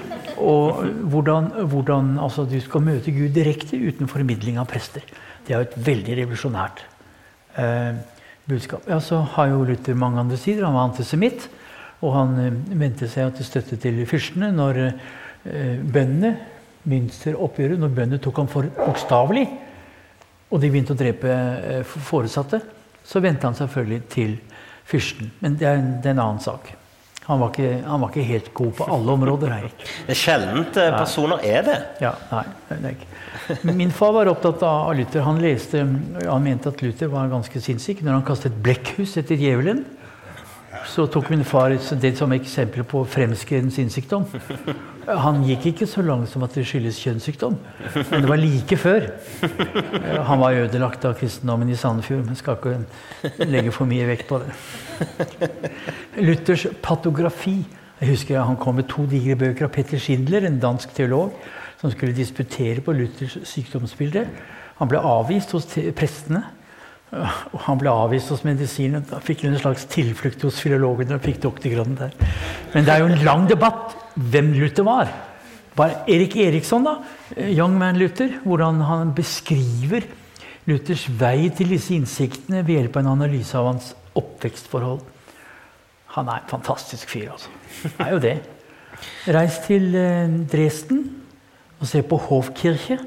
Og 0.52 0.82
hvordan, 1.12 1.52
hvordan 1.70 2.16
altså, 2.20 2.48
du 2.50 2.58
skal 2.64 2.84
møte 2.84 3.14
Gud 3.14 3.30
direkte 3.36 3.78
uten 3.78 4.10
formidling 4.10 4.58
av 4.60 4.68
prester. 4.72 5.06
Det 5.46 5.54
er 5.54 5.62
jo 5.62 5.68
et 5.68 5.78
veldig 5.86 6.18
revolusjonært 6.24 6.82
eh, 7.62 8.02
budskap. 8.50 8.90
Ja, 8.90 9.00
så 9.00 9.22
har 9.36 9.54
jo 9.54 9.64
Luther 9.70 9.98
mange 9.98 10.20
andre 10.20 10.40
sider. 10.42 10.66
Han 10.66 10.76
var 10.76 10.90
antisemitt. 10.90 11.48
Og 12.06 12.14
han 12.14 12.36
eh, 12.42 12.58
vendte 12.78 13.10
seg 13.12 13.34
til 13.38 13.48
støtte 13.48 13.80
til 13.82 14.04
fyrstene 14.10 14.52
når 14.56 14.82
eh, 14.86 15.82
bøndene 15.82 16.36
Münsteroppgjøret, 16.86 17.82
når 17.82 17.94
bøndene 17.98 18.22
tok 18.22 18.44
ham 18.44 18.50
for 18.52 18.70
bokstavelig, 18.78 19.48
og 20.54 20.60
de 20.62 20.70
begynte 20.70 20.94
å 20.94 21.00
drepe 21.00 21.32
eh, 21.34 21.94
foresatte, 22.06 22.62
så 23.06 23.22
vendte 23.22 23.50
han 23.50 23.58
selvfølgelig 23.58 24.02
til 24.14 24.36
fyrsten. 24.86 25.32
Men 25.42 25.58
det 25.58 25.70
er 25.70 25.80
en, 25.80 25.94
det 26.02 26.12
er 26.12 26.18
en 26.18 26.26
annen 26.28 26.44
sak. 26.44 26.76
Han 27.26 27.42
var, 27.42 27.56
ikke, 27.56 27.80
han 27.88 28.04
var, 28.04 28.12
ikke, 28.12 28.28
helt 28.30 28.50
god 28.54 28.74
på 28.78 28.86
alle 28.94 29.14
områder. 29.16 29.54
Her. 29.56 29.72
Det 30.06 30.14
er 30.14 30.20
sjeldent 30.20 30.76
personer 30.78 31.42
er 31.42 31.64
det. 31.66 31.78
Ja, 32.04 32.12
nei, 32.30 32.44
det 32.70 32.78
er 32.78 32.94
ikke. 32.94 33.72
Min 33.74 33.94
far 33.94 34.14
var 34.14 34.30
opptatt 34.30 34.62
av 34.66 34.92
Luther. 34.94 35.24
Han, 35.26 35.42
leste, 35.42 35.82
han 36.22 36.46
mente 36.46 36.70
at 36.70 36.84
Luther 36.86 37.10
var 37.10 37.32
ganske 37.34 37.62
sinnssyk 37.66 38.04
når 38.06 38.20
han 38.20 38.28
kastet 38.28 38.62
blekkhus 38.62 39.18
etter 39.18 39.42
djevelen 39.42 39.82
så 40.86 41.06
tok 41.12 41.30
min 41.30 41.44
far 41.48 41.74
det 42.02 42.12
som 42.18 42.34
eksempel 42.36 42.84
på 42.88 43.04
fremskreden 43.10 43.72
sinnssykdom. 43.72 44.26
Han 45.06 45.44
gikk 45.46 45.68
ikke 45.70 45.88
så 45.90 46.02
langt 46.02 46.32
som 46.32 46.44
at 46.46 46.56
det 46.58 46.66
skyldes 46.66 46.98
kjønnssykdom, 47.04 47.58
men 48.10 48.24
det 48.24 48.30
var 48.30 48.42
like 48.42 48.78
før. 48.78 49.08
Han 50.26 50.42
var 50.42 50.58
ødelagt 50.66 51.06
av 51.06 51.14
kristendommen 51.20 51.70
i 51.70 51.78
Sandefjord, 51.78 52.26
men 52.26 52.40
skal 52.40 52.58
ikke 52.58 53.46
legge 53.46 53.74
for 53.76 53.90
mye 53.90 54.08
vekt 54.10 54.28
på 54.30 54.42
det. 54.42 55.52
Luthers 56.26 56.68
patografi. 56.82 57.60
Jeg 58.02 58.10
husker 58.10 58.42
Han 58.44 58.58
kom 58.60 58.76
med 58.76 58.90
to 58.92 59.06
digre 59.08 59.38
bøker 59.40 59.70
av 59.70 59.72
Petter 59.72 60.02
Schindler, 60.02 60.44
en 60.44 60.60
dansk 60.60 60.92
teolog, 60.98 61.32
som 61.80 61.92
skulle 61.94 62.16
disputere 62.16 62.82
på 62.82 62.92
Luthers 62.92 63.38
sykdomsbilde. 63.48 64.26
Han 64.82 64.90
ble 64.92 65.00
avvist 65.00 65.54
hos 65.56 65.70
prestene. 65.96 66.44
Og 67.16 67.60
han 67.68 67.80
ble 67.80 67.92
avvist 67.92 68.32
hos 68.34 68.44
medisinen. 68.48 69.06
Da 69.08 69.22
fikk 69.24 69.46
han 69.46 69.56
en 69.56 69.62
slags 69.62 69.88
tilflukt 69.92 70.44
hos 70.44 70.60
filologene 70.64 71.16
og 71.18 71.24
fikk 71.24 71.42
doktorgraden 71.46 71.96
der. 72.00 72.16
Men 72.74 72.88
det 72.88 72.94
er 72.94 73.04
jo 73.04 73.12
en 73.12 73.24
lang 73.28 73.48
debatt 73.50 73.96
hvem 74.16 74.52
Luther 74.56 74.88
var. 74.88 75.12
Var 75.76 75.96
Erik 76.12 76.38
Eriksson, 76.40 76.86
da, 76.88 76.98
Young 77.52 77.76
Man 77.80 78.00
Luther, 78.00 78.38
hvordan 78.44 78.80
han 78.88 79.12
beskriver 79.16 80.06
Luthers 80.66 81.06
vei 81.20 81.50
til 81.56 81.76
disse 81.76 81.94
innsiktene 81.96 82.64
ved 82.66 82.80
hjelp 82.80 82.96
av 82.98 83.04
en 83.04 83.12
analyse 83.12 83.58
av 83.60 83.68
hans 83.74 83.92
oppvekstforhold. 84.18 85.04
Han 86.16 86.32
er 86.32 86.42
en 86.42 86.52
fantastisk 86.52 87.12
fyr, 87.12 87.34
altså. 87.36 87.52
Han 87.98 88.06
er 88.08 88.14
jo 88.16 88.22
det. 88.24 88.36
Reis 89.36 89.60
til 89.66 89.92
eh, 90.00 90.32
Dresden 90.52 91.04
og 91.82 91.90
se 91.90 92.00
på 92.08 92.18
Hofkirche, 92.30 92.98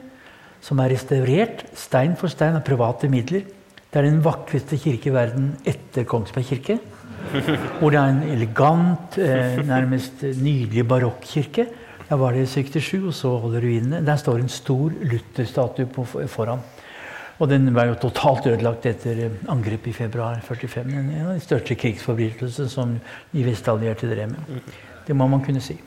som 0.61 0.81
er 0.83 0.93
restaurert 0.93 1.65
stein 1.79 2.15
for 2.19 2.31
stein 2.31 2.59
av 2.59 2.67
private 2.67 3.09
midler. 3.11 3.47
Det 3.89 4.01
er 4.01 4.05
den 4.05 4.21
vakreste 4.25 4.77
kirke 4.77 5.09
i 5.09 5.15
verden 5.15 5.53
etter 5.69 6.05
Kongsberg 6.09 6.45
kirke. 6.45 6.79
Hvor 7.79 7.93
det 7.93 7.99
er 7.99 8.11
en 8.13 8.23
elegant, 8.35 9.17
eh, 9.19 9.61
nærmest 9.65 10.23
nydelig 10.23 10.85
barokkirke. 10.89 11.67
Jeg 12.09 12.19
var 12.21 12.33
der 12.33 12.45
i 12.45 12.47
67 12.47 13.07
og 13.07 13.15
så 13.15 13.33
holder 13.39 13.65
ruinene. 13.65 14.05
Der 14.05 14.17
står 14.17 14.39
en 14.39 14.49
stor 14.49 14.93
Luther-statue 15.01 16.29
foran. 16.29 16.61
Og 17.39 17.49
den 17.49 17.75
var 17.75 17.87
jo 17.87 17.95
totalt 17.95 18.47
ødelagt 18.47 18.87
etter 18.87 19.11
angrep 19.11 19.49
angrepet 19.49 19.87
i 19.87 19.93
februar 19.93 20.41
45. 20.43 20.89
En 20.99 21.27
av 21.27 21.35
de 21.35 21.41
største 21.41 21.77
krigsforbrytelsene 21.79 22.69
som 22.69 22.97
de 23.33 23.45
vestallierte 23.47 24.11
drev 24.11 24.33
med. 24.33 24.63
Det 25.07 25.17
må 25.17 25.29
man 25.29 25.45
kunne 25.45 25.63
si. 25.63 25.79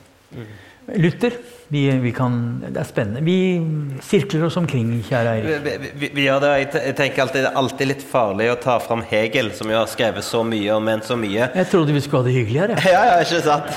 Luther 0.96 1.36
vi, 1.72 1.90
vi 1.90 2.10
kan, 2.12 2.34
det 2.68 2.76
er 2.82 2.84
spennende. 2.84 3.22
Vi 3.24 4.00
sirkler 4.04 4.42
oss 4.44 4.58
omkring, 4.60 4.90
kjære 5.08 5.30
Eirik. 5.38 5.84
Vi, 5.96 6.08
vi, 6.12 6.24
det. 6.28 6.50
Jeg 6.74 6.96
tenker 6.98 7.22
alltid, 7.22 7.46
Det 7.46 7.48
er 7.48 7.56
alltid 7.56 7.88
litt 7.88 8.02
farlig 8.04 8.50
å 8.52 8.56
ta 8.60 8.74
fram 8.84 9.00
Hegel, 9.08 9.48
som 9.56 9.70
jo 9.72 9.78
har 9.78 9.88
skrevet 9.88 10.26
så 10.26 10.42
mye 10.44 10.68
og 10.74 10.82
ment 10.84 11.08
så 11.08 11.16
mye. 11.16 11.46
Jeg 11.48 11.68
trodde 11.70 11.94
vi 11.96 12.02
skulle 12.04 12.20
ha 12.20 12.28
det 12.28 12.34
hyggeligere. 12.36 12.76
Ja, 12.92 13.06
ja, 13.08 13.14
ikke 13.24 13.40
sant? 13.46 13.70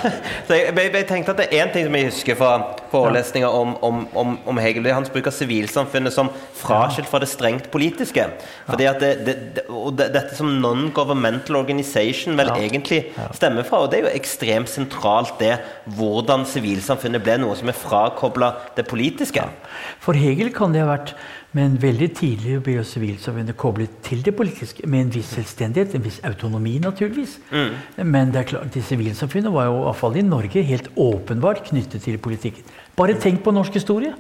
Så 0.44 0.58
jeg, 0.58 0.74
jeg, 0.76 1.06
tenkte 1.08 1.32
at 1.32 1.40
Det 1.40 1.46
er 1.48 1.64
én 1.64 1.72
ting 1.72 1.86
som 1.88 1.96
jeg 1.96 2.10
husker 2.10 2.40
fra 2.42 2.50
forelesninger 2.92 3.56
om, 3.62 3.72
om, 3.80 4.04
om, 4.12 4.36
om, 4.44 4.60
Hegel. 4.60 4.84
Det 4.84 4.92
er 4.92 5.00
hans 5.00 5.14
bruk 5.14 5.32
av 5.32 5.38
sivilsamfunnet 5.38 6.12
som 6.12 6.34
fraskilt 6.60 7.08
fra 7.08 7.24
det 7.24 7.32
strengt 7.32 7.72
politiske. 7.72 8.28
Fordi 8.68 8.90
at 8.92 9.00
det, 9.00 9.14
det, 9.24 9.38
det, 9.56 10.10
Dette 10.18 10.36
som 10.36 10.52
non-governmental 10.60 11.62
organization 11.62 12.36
vel 12.36 12.52
egentlig 12.58 13.06
stemmer 13.40 13.64
fra. 13.64 13.86
Og 13.86 13.94
det 13.94 14.02
er 14.02 14.10
jo 14.10 14.14
ekstremt 14.20 14.74
sentralt, 14.74 15.38
det 15.40 15.56
hvordan 15.96 16.44
sivilsamfunnet 16.52 17.24
ble 17.24 17.40
noe 17.40 17.56
som 17.56 17.72
er 17.72 17.85
frakobla 17.86 18.52
det 18.78 18.88
politiske. 18.90 19.46
Ja. 19.46 19.86
For 20.04 20.18
Hegel 20.18 20.52
kan 20.56 20.74
det 20.76 20.84
ha 20.84 20.92
vært 20.92 21.16
men 21.56 21.78
veldig 21.80 22.10
tidlig 22.18 22.58
ble 22.66 22.82
sivilsamfunnet 22.84 23.56
koblet 23.56 23.94
til 24.04 24.20
det 24.26 24.34
politiske, 24.36 24.84
med 24.92 25.06
en 25.06 25.12
viss 25.14 25.30
selvstendighet, 25.38 25.94
en 25.96 26.04
viss 26.04 26.18
autonomi, 26.28 26.74
naturligvis. 26.84 27.38
Mm. 27.48 28.02
Men 28.12 28.34
det 28.34 28.42
er 28.42 28.50
klart, 28.50 28.74
det 28.74 28.84
sivilsamfunnet 28.84 29.54
var 29.54 29.70
jo, 29.70 29.78
i 29.78 29.86
hvert 29.86 30.00
fall 30.02 30.18
i 30.20 30.26
Norge, 30.26 30.64
helt 30.68 30.90
åpenbart 31.00 31.64
knyttet 31.70 32.04
til 32.04 32.20
politikken. 32.20 32.66
Bare 33.00 33.16
tenk 33.24 33.40
på 33.46 33.56
norsk 33.56 33.78
historie. 33.80 34.12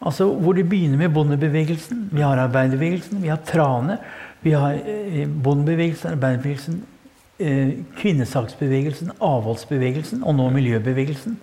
Altså, 0.00 0.30
Hvor 0.32 0.56
det 0.56 0.68
begynner 0.68 0.96
med 0.96 1.12
bondebevegelsen. 1.12 2.08
Vi 2.12 2.24
har 2.24 2.40
arbeiderbevegelsen, 2.40 3.20
vi 3.22 3.28
har 3.28 3.42
Trane. 3.44 3.98
Vi 4.40 4.56
har 4.56 4.80
eh, 4.80 5.28
bondebevegelsen, 5.28 6.10
arbeiderbevegelsen, 6.16 6.82
eh, 7.38 7.70
kvinnesaksbevegelsen, 8.00 9.12
avholdsbevegelsen 9.20 10.24
og 10.24 10.36
nå 10.40 10.48
miljøbevegelsen. 10.56 11.36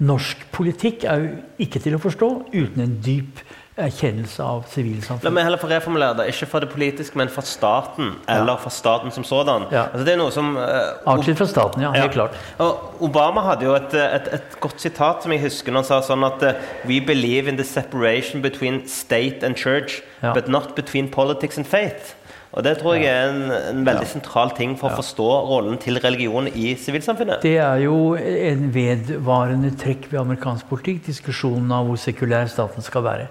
Norsk 0.00 0.46
politikk 0.54 1.04
er 1.04 1.24
jo 1.24 1.32
ikke 1.60 1.82
til 1.84 1.96
å 1.96 2.00
forstå 2.00 2.28
uten 2.54 2.84
en 2.84 2.94
dyp 3.04 3.42
erkjennelse 3.80 4.44
av 4.44 4.64
sivilsamfunnet. 4.70 5.24
La 5.24 5.32
meg 5.32 5.46
heller 5.46 5.60
få 5.60 5.68
reformulere 5.70 6.18
det. 6.18 6.26
Ikke 6.32 6.48
fra 6.50 6.60
det 6.64 6.68
politiske, 6.72 7.16
men 7.18 7.30
fra 7.32 7.44
staten. 7.46 8.14
Eller 8.28 8.52
ja. 8.52 8.58
fra 8.60 8.72
staten 8.74 9.12
som 9.14 9.24
sådan. 9.24 9.68
Ja. 9.72 9.86
Altså, 9.88 10.04
det 10.08 10.14
er 10.14 10.20
noe 10.20 10.34
som 10.34 10.52
uh, 10.58 11.12
Atskilt 11.14 11.40
fra 11.40 11.48
staten, 11.48 11.84
ja. 11.84 11.92
Helt 11.96 12.14
klart. 12.16 12.36
Og 12.60 13.02
Obama 13.08 13.44
hadde 13.46 13.68
jo 13.68 13.74
et, 13.78 13.96
et, 13.96 14.30
et, 14.36 14.56
godt 14.60 14.82
sitat 14.82 15.24
som 15.24 15.34
jeg 15.34 15.44
husker 15.46 15.72
når 15.72 15.84
han 15.84 15.90
sa 15.90 16.00
sånn 16.10 16.26
at 16.28 16.44
uh, 16.44 16.70
We 16.88 17.00
believe 17.00 17.48
in 17.48 17.60
the 17.60 17.66
separation 17.66 18.44
between 18.44 18.82
state 18.88 19.46
and 19.46 19.56
church, 19.56 20.02
but 20.20 20.48
not 20.48 20.74
between 20.76 21.08
politics 21.08 21.56
and 21.56 21.66
faith. 21.66 22.14
Og 22.50 22.64
Det 22.66 22.72
tror 22.80 22.96
jeg 22.98 23.06
er 23.06 23.28
en, 23.30 23.42
en 23.52 23.84
veldig 23.86 24.06
ja. 24.08 24.10
sentral 24.10 24.50
ting 24.56 24.72
for 24.78 24.90
å 24.90 24.98
forstå 24.98 25.26
rollen 25.46 25.76
til 25.78 26.00
religion 26.02 26.48
i 26.50 26.72
sivilsamfunnet. 26.74 27.44
Det 27.46 27.60
er 27.62 27.84
jo 27.84 28.16
en 28.18 28.64
vedvarende 28.74 29.70
trekk 29.78 30.08
ved 30.10 30.18
amerikansk 30.24 30.66
politikk, 30.66 31.04
diskusjonen 31.06 31.70
av 31.76 31.86
hvor 31.86 32.00
sekulær 32.02 32.50
staten 32.50 32.82
skal 32.82 33.06
være. 33.06 33.28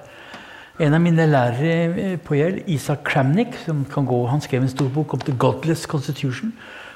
En 0.79 0.95
av 0.95 1.03
mine 1.03 1.25
lærere 1.27 1.73
eh, 1.99 2.15
på 2.23 2.37
gjeld, 2.39 2.61
Isak 2.71 3.03
Kramnik, 3.09 3.57
som 3.65 3.83
kan 3.91 4.07
gå, 4.07 4.21
han 4.31 4.39
skrev 4.39 4.63
en 4.63 4.71
stor 4.71 4.87
bok 4.95 5.17
om 5.17 5.27
The 5.27 5.35
Godless 5.35 5.83
Constitution, 5.91 6.53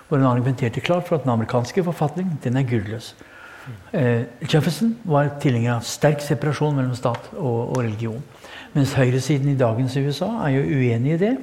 hvor 0.07 0.21
han 0.21 0.29
argumenterte 0.29 0.79
klart 0.79 1.09
for 1.09 1.19
at 1.19 1.25
den 1.25 1.33
amerikanske 1.33 1.83
forfatning 1.83 2.37
den 2.45 2.55
er 2.55 2.63
gudløs. 2.69 3.11
Eh, 3.91 4.23
Jefferson 4.47 4.95
var 5.03 5.33
tilhenger 5.43 5.75
av 5.75 5.83
sterk 5.87 6.23
separasjon 6.23 6.79
mellom 6.79 6.95
stat 6.95 7.27
og, 7.35 7.73
og 7.73 7.81
religion. 7.81 8.23
Mens 8.73 8.95
høyresiden 8.95 9.51
i 9.51 9.59
dagens 9.59 9.97
USA 9.99 10.31
er 10.47 10.55
jo 10.55 10.63
uenig 10.63 11.17
i 11.17 11.19
det 11.19 11.33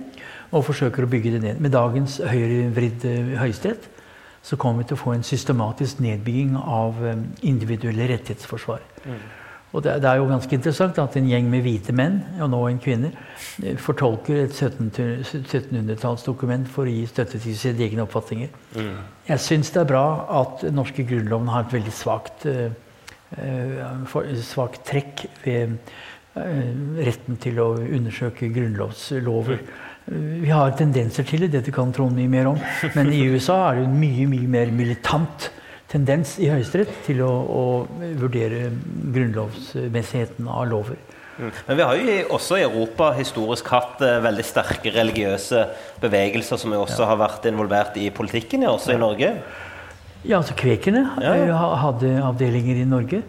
og 0.51 0.65
forsøker 0.67 1.07
å 1.07 1.11
bygge 1.11 1.37
det 1.37 1.43
ned. 1.45 1.61
Med 1.63 1.75
dagens 1.75 2.19
høyrevridde 2.27 3.17
høyesterett 3.41 3.91
så 4.43 4.57
kommer 4.57 4.83
vi 4.83 4.91
til 4.91 4.97
å 4.97 5.03
få 5.03 5.13
en 5.15 5.27
systematisk 5.27 6.01
nedbygging 6.01 6.57
av 6.59 7.05
eh, 7.05 7.21
individuelle 7.47 8.09
rettighetsforsvar. 8.11 8.81
Mm. 9.05 9.21
Og 9.71 9.85
det, 9.85 9.93
er 10.03 10.17
jo 10.19 10.27
ganske 10.27 10.57
interessant 10.57 10.97
at 10.99 11.15
en 11.15 11.29
gjeng 11.31 11.47
med 11.53 11.63
hvite 11.63 11.93
menn, 11.95 12.17
og 12.43 12.49
nå 12.51 12.61
en 12.67 12.81
kvinne, 12.83 13.13
eh, 13.63 13.77
fortolker 13.79 14.47
et 14.47 14.57
1700-tallsdokument 14.57 16.71
for 16.73 16.89
å 16.89 16.95
gi 16.95 17.05
støtte 17.11 17.39
til 17.39 17.59
sine 17.59 17.85
egne 17.87 18.07
oppfatninger. 18.07 18.49
Mm. 18.75 18.97
Jeg 19.29 19.45
syns 19.45 19.71
det 19.77 19.85
er 19.85 19.93
bra 19.93 20.07
at 20.41 20.65
den 20.65 20.81
norske 20.81 21.05
grunnloven 21.07 21.53
har 21.53 21.69
et 21.69 21.77
veldig 21.77 21.95
svakt, 21.95 22.49
svakt 24.43 24.83
trekk 24.89 25.29
ved 25.45 25.77
retten 26.35 27.39
til 27.43 27.61
å 27.63 27.69
undersøke 27.79 28.51
grunnlovslover. 28.55 29.63
Vi 30.11 30.51
har 30.51 30.73
tendenser 30.75 31.27
til 31.27 31.45
det, 31.45 31.53
dette 31.55 31.73
kan 31.75 31.93
Trond 31.95 32.17
mye 32.19 32.31
mer 32.31 32.51
om. 32.51 32.59
Men 32.97 33.13
i 33.15 33.23
USA 33.31 33.61
er 33.69 33.79
det 33.79 33.87
en 33.87 33.99
mye, 34.01 34.27
mye 34.31 34.51
mer 34.51 34.73
militant 34.75 35.51
tendens 35.91 36.37
i 36.43 36.51
Høyesterett 36.51 36.91
til 37.07 37.23
å, 37.27 37.31
å, 37.31 37.63
vurdere 38.19 38.69
grunnlovsmessigheten 39.15 40.51
av 40.51 40.69
lover. 40.71 40.99
Mm. 41.41 41.51
Men 41.67 41.79
vi 41.79 41.87
har 41.87 41.97
jo 41.99 42.17
også 42.37 42.59
i 42.59 42.67
Europa 42.67 43.11
historisk 43.17 43.71
hatt 43.73 44.03
uh, 44.05 44.19
veldig 44.23 44.45
sterke 44.47 44.93
religiøse 44.95 45.65
bevegelser 46.03 46.61
som 46.61 46.75
også 46.77 47.09
har 47.09 47.19
vært 47.23 47.49
involvert 47.51 47.99
i 47.99 48.11
politikken, 48.15 48.67
også 48.69 48.95
i 48.95 49.01
Norge. 49.01 49.33
Ja, 50.21 50.41
altså 50.43 50.55
Kvekerne 50.59 51.07
ja. 51.23 51.61
hadde 51.81 52.19
avdelinger 52.23 52.83
i 52.83 52.89
Norge. 52.89 53.23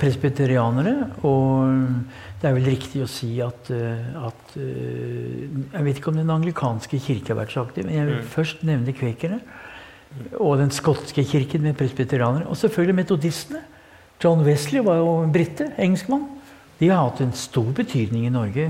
Presbyterianere. 0.00 0.94
Og 1.28 2.31
det 2.42 2.48
er 2.50 2.56
vel 2.56 2.70
riktig 2.72 3.04
å 3.04 3.10
si 3.10 3.36
at, 3.44 3.70
uh, 3.70 4.26
at 4.26 4.54
uh, 4.58 5.42
Jeg 5.46 5.84
vet 5.86 6.00
ikke 6.00 6.10
om 6.10 6.18
den 6.18 6.32
anglikanske 6.34 6.98
kirke 6.98 7.32
har 7.32 7.38
vært 7.44 7.54
så 7.54 7.62
aktiv, 7.62 7.86
men 7.86 7.94
jeg 7.94 8.08
vil 8.08 8.18
mm. 8.18 8.32
først 8.34 8.64
nevne 8.66 8.96
kvekerne 8.96 9.38
og 10.36 10.58
den 10.60 10.68
skotske 10.74 11.24
kirken 11.24 11.62
med 11.64 11.76
presbyterianere. 11.78 12.44
Og 12.44 12.58
selvfølgelig 12.60 12.98
metodistene. 12.98 13.62
John 14.20 14.44
Wesley 14.44 14.82
var 14.84 14.98
jo 15.00 15.22
en 15.22 15.32
brite, 15.32 15.70
engelskmann. 15.80 16.26
De 16.78 16.90
har 16.90 17.00
hatt 17.04 17.22
en 17.22 17.32
stor 17.32 17.70
betydning 17.74 18.26
i 18.26 18.32
Norge, 18.32 18.68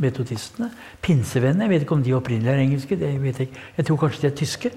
metodistene. 0.00 0.70
Pinsevennene, 1.04 1.66
jeg 1.66 1.72
vet 1.72 1.86
ikke 1.86 1.96
om 1.98 2.04
de 2.04 2.14
opprinnelig 2.16 2.52
er 2.52 2.62
engelske, 2.64 2.98
det 2.98 3.12
vet 3.22 3.42
jeg 3.44 3.48
Jeg 3.76 3.86
tror 3.86 3.98
kanskje 4.02 4.22
de 4.22 4.30
er 4.30 4.36
tyske. 4.36 4.70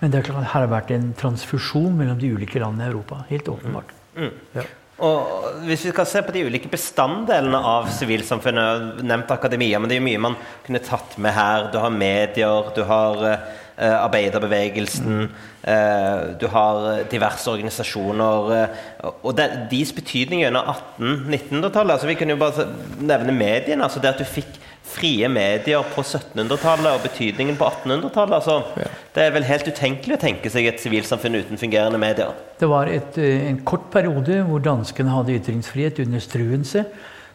Men 0.00 0.12
det 0.12 0.18
er 0.18 0.26
klart, 0.28 0.50
her 0.52 0.66
har 0.66 0.68
vært 0.68 0.90
en 0.92 1.12
transfusjon 1.16 1.94
mellom 1.96 2.18
de 2.20 2.32
ulike 2.34 2.60
landene 2.60 2.84
i 2.84 2.90
Europa. 2.90 3.22
Helt 3.30 3.48
åpenbart. 3.48 3.94
Mm. 4.16 4.26
Mm. 4.26 4.32
Ja. 4.54 4.64
Og 5.04 5.62
Hvis 5.66 5.84
vi 5.84 5.90
skal 5.92 6.06
se 6.08 6.22
på 6.24 6.32
de 6.32 6.46
ulike 6.46 6.70
bestanddelene 6.72 7.58
av 7.58 7.88
sivilsamfunnet, 7.92 9.02
nevnt 9.04 9.32
akademia, 9.34 9.80
men 9.80 9.90
det 9.90 9.96
er 9.96 10.00
jo 10.00 10.06
mye 10.06 10.22
man 10.28 10.36
kunne 10.64 10.80
tatt 10.84 11.18
med 11.20 11.34
her. 11.36 11.66
Du 11.72 11.78
har 11.82 11.92
medier, 11.92 12.70
du 12.76 12.82
har 12.88 13.24
uh, 13.24 13.96
arbeiderbevegelsen, 14.06 15.26
uh, 15.66 16.20
du 16.40 16.46
har 16.52 17.02
diverse 17.12 17.50
organisasjoner. 17.50 18.52
Uh, 18.52 19.10
og 19.20 19.36
de, 19.36 19.48
deres 19.72 19.92
betydning 19.96 20.46
gjennom 20.46 20.70
1800-1900-tallet 20.72 21.96
altså 21.96 22.08
Vi 22.12 22.16
kunne 22.20 22.36
jo 22.36 22.40
bare 22.40 22.68
nevne 23.00 23.36
mediene. 23.36 23.82
altså 23.84 24.00
det 24.00 24.14
at 24.14 24.22
du 24.22 24.28
fikk 24.28 24.60
frie 24.86 25.28
medier 25.28 25.84
på 25.92 26.02
1700-tallet 26.04 26.88
og 26.94 27.02
betydningen 27.04 27.58
på 27.58 27.68
1800-tallet. 27.68 28.36
Altså, 28.38 28.56
ja. 28.80 28.88
Det 29.16 29.24
er 29.24 29.34
vel 29.34 29.46
helt 29.48 29.68
utenkelig 29.68 30.16
å 30.16 30.22
tenke 30.22 30.52
seg 30.52 30.68
et 30.70 30.82
sivilsamfunn 30.82 31.40
uten 31.40 31.60
fungerende 31.60 32.00
medier. 32.00 32.32
Det 32.60 32.68
var 32.70 32.90
et, 32.92 33.18
eh, 33.18 33.48
en 33.50 33.60
kort 33.66 33.90
periode 33.92 34.40
hvor 34.48 34.62
danskene 34.64 35.12
hadde 35.12 35.36
ytringsfrihet 35.40 36.00
under 36.06 36.22
Struense, 36.24 36.86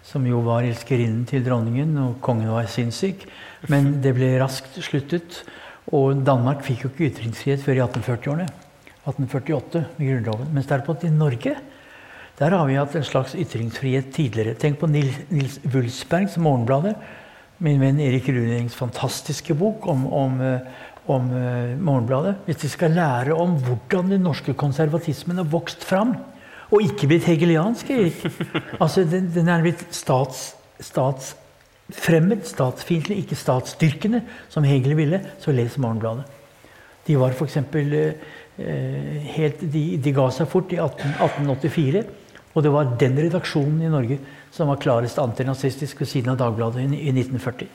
som 0.04 0.26
jo 0.26 0.42
var 0.46 0.66
elskerinnen 0.66 1.28
til 1.30 1.44
dronningen, 1.46 1.94
og 2.02 2.22
kongen 2.26 2.50
var 2.50 2.70
sinnssyk. 2.72 3.28
Men 3.70 4.00
det 4.02 4.16
ble 4.18 4.34
raskt 4.42 4.80
sluttet. 4.82 5.44
Og 5.92 6.24
Danmark 6.26 6.64
fikk 6.66 6.86
jo 6.86 6.90
ikke 6.90 7.10
ytringsfrihet 7.12 7.62
før 7.62 7.78
i 7.78 7.84
1840-årene. 7.86 8.50
1848 9.02 9.86
med 9.98 10.08
Grunnloven. 10.08 10.50
Mens 10.54 10.70
derimot 10.70 11.04
i 11.06 11.14
Norge 11.14 11.56
der 12.42 12.56
har 12.58 12.66
vi 12.66 12.78
hatt 12.80 12.96
en 12.98 13.06
slags 13.06 13.36
ytringsfrihet 13.38 14.08
tidligere. 14.16 14.56
Tenk 14.58 14.80
på 14.82 14.88
Nils, 14.90 15.18
Nils 15.30 15.60
Wulsbergs 15.62 16.40
Morgenbladet 16.42 16.96
min 17.62 17.82
venn 17.82 18.00
Erik 18.02 18.30
Runings 18.32 18.76
fantastiske 18.78 19.54
bok 19.58 19.86
om, 19.92 20.08
om, 20.14 20.40
eh, 20.42 20.88
om 21.12 21.30
uh, 21.30 21.78
Morgenbladet. 21.78 22.36
Hvis 22.48 22.64
de 22.64 22.72
skal 22.74 22.96
lære 22.98 23.38
om 23.38 23.54
hvordan 23.62 24.10
den 24.16 24.26
norske 24.26 24.56
konservatismen 24.58 25.42
har 25.42 25.50
vokst 25.50 25.86
fram, 25.86 26.16
og 26.72 26.86
ikke 26.86 27.10
blitt 27.12 27.28
hegeliansk, 27.28 27.90
Erik. 27.92 28.26
Altså, 28.82 29.04
den, 29.06 29.30
den 29.34 29.50
er 29.52 29.64
blitt 29.64 29.84
stats, 29.94 30.54
statsfremmed, 30.82 32.46
statsfiendtlig, 32.48 33.20
ikke 33.26 33.38
statsstyrkende, 33.38 34.24
som 34.50 34.66
Hegel 34.66 34.96
ville. 34.98 35.20
Så 35.44 35.54
les 35.54 35.78
Morgenbladet. 35.78 36.26
De 37.08 37.18
var 37.20 37.36
f.eks. 37.36 37.60
Uh, 37.62 39.22
helt 39.36 39.62
de, 39.62 39.84
de, 40.02 40.16
ga 40.16 40.30
seg 40.34 40.50
fort 40.50 40.74
i 40.74 40.80
18, 40.82 41.18
1884. 41.20 42.06
Og 42.52 42.66
det 42.66 42.72
var 42.74 42.96
den 43.00 43.20
redaksjonen 43.20 43.84
i 43.86 43.92
Norge 43.92 44.18
som 44.52 44.68
var 44.68 44.82
klarest 44.84 45.20
antinazistisk 45.22 46.04
ved 46.04 46.12
siden 46.12 46.34
av 46.34 46.42
Dagbladet 46.42 46.84
i 46.84 47.14
1940. 47.14 47.70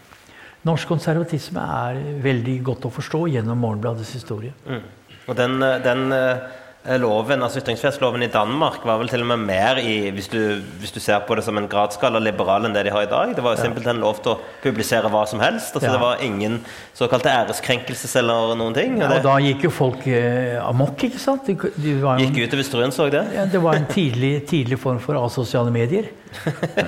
Norsk 0.67 0.89
konservatisme 0.91 1.62
er 1.62 1.99
veldig 2.25 2.57
godt 2.67 2.89
å 2.89 2.93
forstå 2.93 3.27
gjennom 3.33 3.61
Morgenbladets 3.62 4.12
historie. 4.19 4.53
Mm. 4.67 4.85
Og 5.27 5.37
den, 5.39 5.61
den 5.85 6.07
Eh, 6.12 6.65
loven, 7.01 7.42
altså 7.42 7.61
Ytringsfrihetsloven 7.61 8.22
i 8.22 8.29
Danmark 8.31 8.85
var 8.87 9.01
vel 9.01 9.11
til 9.11 9.25
og 9.25 9.31
med 9.33 9.42
mer 9.49 9.81
i, 9.83 10.11
hvis 10.14 10.29
du, 10.33 10.38
hvis 10.81 10.94
du 10.94 11.01
ser 11.03 11.25
på 11.27 11.35
det 11.38 11.42
som 11.46 11.59
en 11.59 11.66
gradsskala 11.70 12.20
liberal 12.22 12.68
enn 12.68 12.77
det 12.77 12.85
de 12.87 12.92
har 12.94 13.07
i 13.07 13.11
dag. 13.11 13.35
Det 13.37 13.44
var 13.44 13.57
jo 13.57 13.64
simpelthen 13.64 13.99
lov 14.03 14.20
til 14.22 14.35
å 14.35 14.37
publisere 14.62 15.11
hva 15.12 15.25
som 15.29 15.42
helst. 15.42 15.75
altså 15.75 15.90
ja. 15.90 15.96
Det 15.96 16.03
var 16.03 16.22
ingen 16.25 16.61
såkalte 16.96 17.33
æreskrenkelses 17.33 18.16
eller 18.22 18.55
noen 18.59 18.77
ting. 18.77 18.96
Og, 19.01 19.05
ja, 19.05 19.11
og 19.18 19.27
da 19.27 19.37
gikk 19.42 19.66
jo 19.66 19.72
folk 19.75 20.07
eh, 20.07 20.57
amok, 20.62 21.07
ikke 21.11 21.22
sant? 21.22 21.51
De, 21.51 21.72
de 21.83 21.99
var 22.05 22.22
gikk 22.22 22.40
ut 22.44 22.59
hvis 22.61 22.70
Struen 22.70 22.94
så 22.94 23.11
det? 23.12 23.27
Ja, 23.35 23.49
det 23.51 23.62
var 23.62 23.79
en 23.79 23.90
tidlig, 23.90 24.35
tidlig 24.51 24.79
form 24.83 25.03
for 25.03 25.18
asosiale 25.20 25.75
medier. 25.75 26.11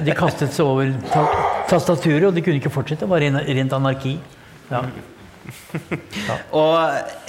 De 0.04 0.14
kastet 0.16 0.54
seg 0.54 0.66
over 0.66 0.90
tastaturet, 1.68 2.30
og 2.30 2.34
de 2.37 2.42
kunne 2.44 2.62
ikke 2.62 2.72
fortsette. 2.72 3.06
Det 3.06 3.11
var 3.11 3.22
rent 3.22 3.78
anarki. 3.78 4.18
Ja. 4.70 4.82
Ja. 6.28 6.34
og 6.56 6.74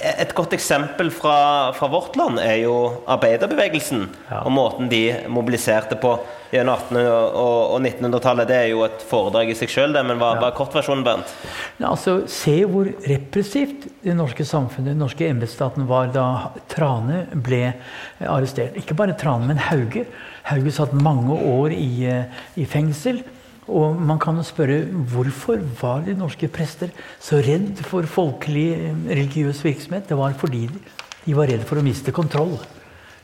et 0.04 0.32
godt 0.36 0.54
eksempel 0.56 1.10
fra, 1.14 1.72
fra, 1.76 1.88
vårt 1.92 2.16
land 2.20 2.40
er 2.42 2.58
jo 2.62 2.74
arbeiderbevegelsen. 3.10 4.04
Ja. 4.28 4.42
Og 4.44 4.52
måten 4.54 4.90
de 4.90 5.02
mobiliserte 5.32 5.96
på 6.00 6.14
gjennom 6.50 6.76
1800- 6.76 7.08
og, 7.10 7.58
og 7.76 7.80
1900-tallet. 7.80 8.48
Det 8.50 8.58
er 8.58 8.68
jo 8.72 8.84
et 8.86 9.04
foredrag 9.10 9.52
i 9.52 9.56
seg 9.58 9.72
sjøl, 9.72 9.96
men 9.96 10.18
hva, 10.20 10.34
ja. 10.34 10.42
hva 10.42 10.50
er 10.50 10.56
kortversjonen, 10.58 11.04
Bernt? 11.06 11.34
Altså, 11.78 12.20
se 12.30 12.56
hvor 12.68 12.90
repressivt 13.08 13.88
det 14.04 14.16
norske 14.18 14.46
samfunnet, 14.48 14.92
den 14.94 15.04
norske 15.04 15.28
embetsstaten, 15.30 15.88
var 15.90 16.12
da 16.14 16.26
Trane 16.72 17.24
ble 17.32 17.74
arrestert. 18.20 18.78
Ikke 18.80 18.98
bare 18.98 19.18
Trane, 19.20 19.48
men 19.50 19.62
Hauge. 19.70 20.06
Hauge 20.50 20.74
satt 20.74 20.96
mange 20.96 21.36
år 21.36 21.76
i, 21.76 21.92
eh, 22.10 22.42
i 22.60 22.66
fengsel. 22.68 23.22
Og 23.70 24.00
man 24.02 24.18
kan 24.22 24.40
spørre 24.46 24.82
hvorfor 25.12 25.62
var 25.80 26.02
de 26.06 26.16
norske 26.18 26.48
prester 26.50 26.90
så 27.22 27.38
redd 27.44 27.78
for 27.86 28.08
folkelig 28.10 28.66
eh, 28.74 29.06
religiøs 29.12 29.62
virksomhet? 29.64 30.08
Det 30.10 30.18
var 30.18 30.34
fordi 30.38 30.66
de 31.24 31.36
var 31.36 31.50
redd 31.50 31.66
for 31.68 31.78
å 31.78 31.86
miste 31.86 32.14
kontroll. 32.16 32.56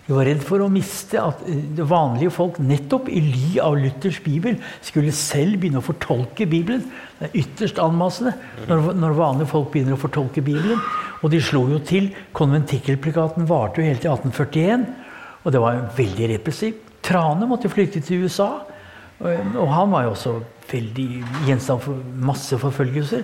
De 0.06 0.14
var 0.14 0.28
redd 0.28 0.42
for 0.46 0.62
å 0.62 0.68
miste 0.70 1.18
at 1.18 1.40
eh, 1.50 1.80
vanlige 1.82 2.30
folk, 2.34 2.60
nettopp 2.62 3.08
i 3.10 3.22
ly 3.24 3.56
av 3.64 3.74
Luthers 3.80 4.20
bibel, 4.22 4.60
skulle 4.84 5.14
selv 5.14 5.58
begynne 5.58 5.82
å 5.82 5.86
fortolke 5.86 6.46
Bibelen. 6.46 6.84
Det 7.18 7.26
er 7.26 7.40
ytterst 7.42 7.80
anmassende 7.82 8.36
når, 8.68 8.92
når 8.94 9.18
vanlige 9.18 9.50
folk 9.50 9.72
begynner 9.74 9.96
å 9.96 10.02
fortolke 10.04 10.44
Bibelen. 10.46 10.78
Og 11.24 11.32
de 11.32 11.42
slo 11.42 11.64
jo 11.72 11.82
til. 11.82 12.12
Konventikkelplikaten 12.36 13.48
varte 13.50 13.82
jo 13.82 13.88
helt 13.88 14.04
til 14.04 14.14
1841. 14.14 14.86
Og 15.42 15.54
det 15.54 15.62
var 15.62 15.82
veldig 15.96 16.30
repressivt. 16.36 16.86
Trane 17.06 17.46
måtte 17.50 17.70
flytte 17.70 18.02
til 18.02 18.26
USA. 18.26 18.50
Og 19.20 19.68
han 19.72 19.92
var 19.92 20.04
jo 20.04 20.12
også 20.12 20.32
veldig 20.70 21.06
gjenstand 21.46 21.84
for 21.84 22.00
masse 22.20 22.58
forfølgelser. 22.60 23.22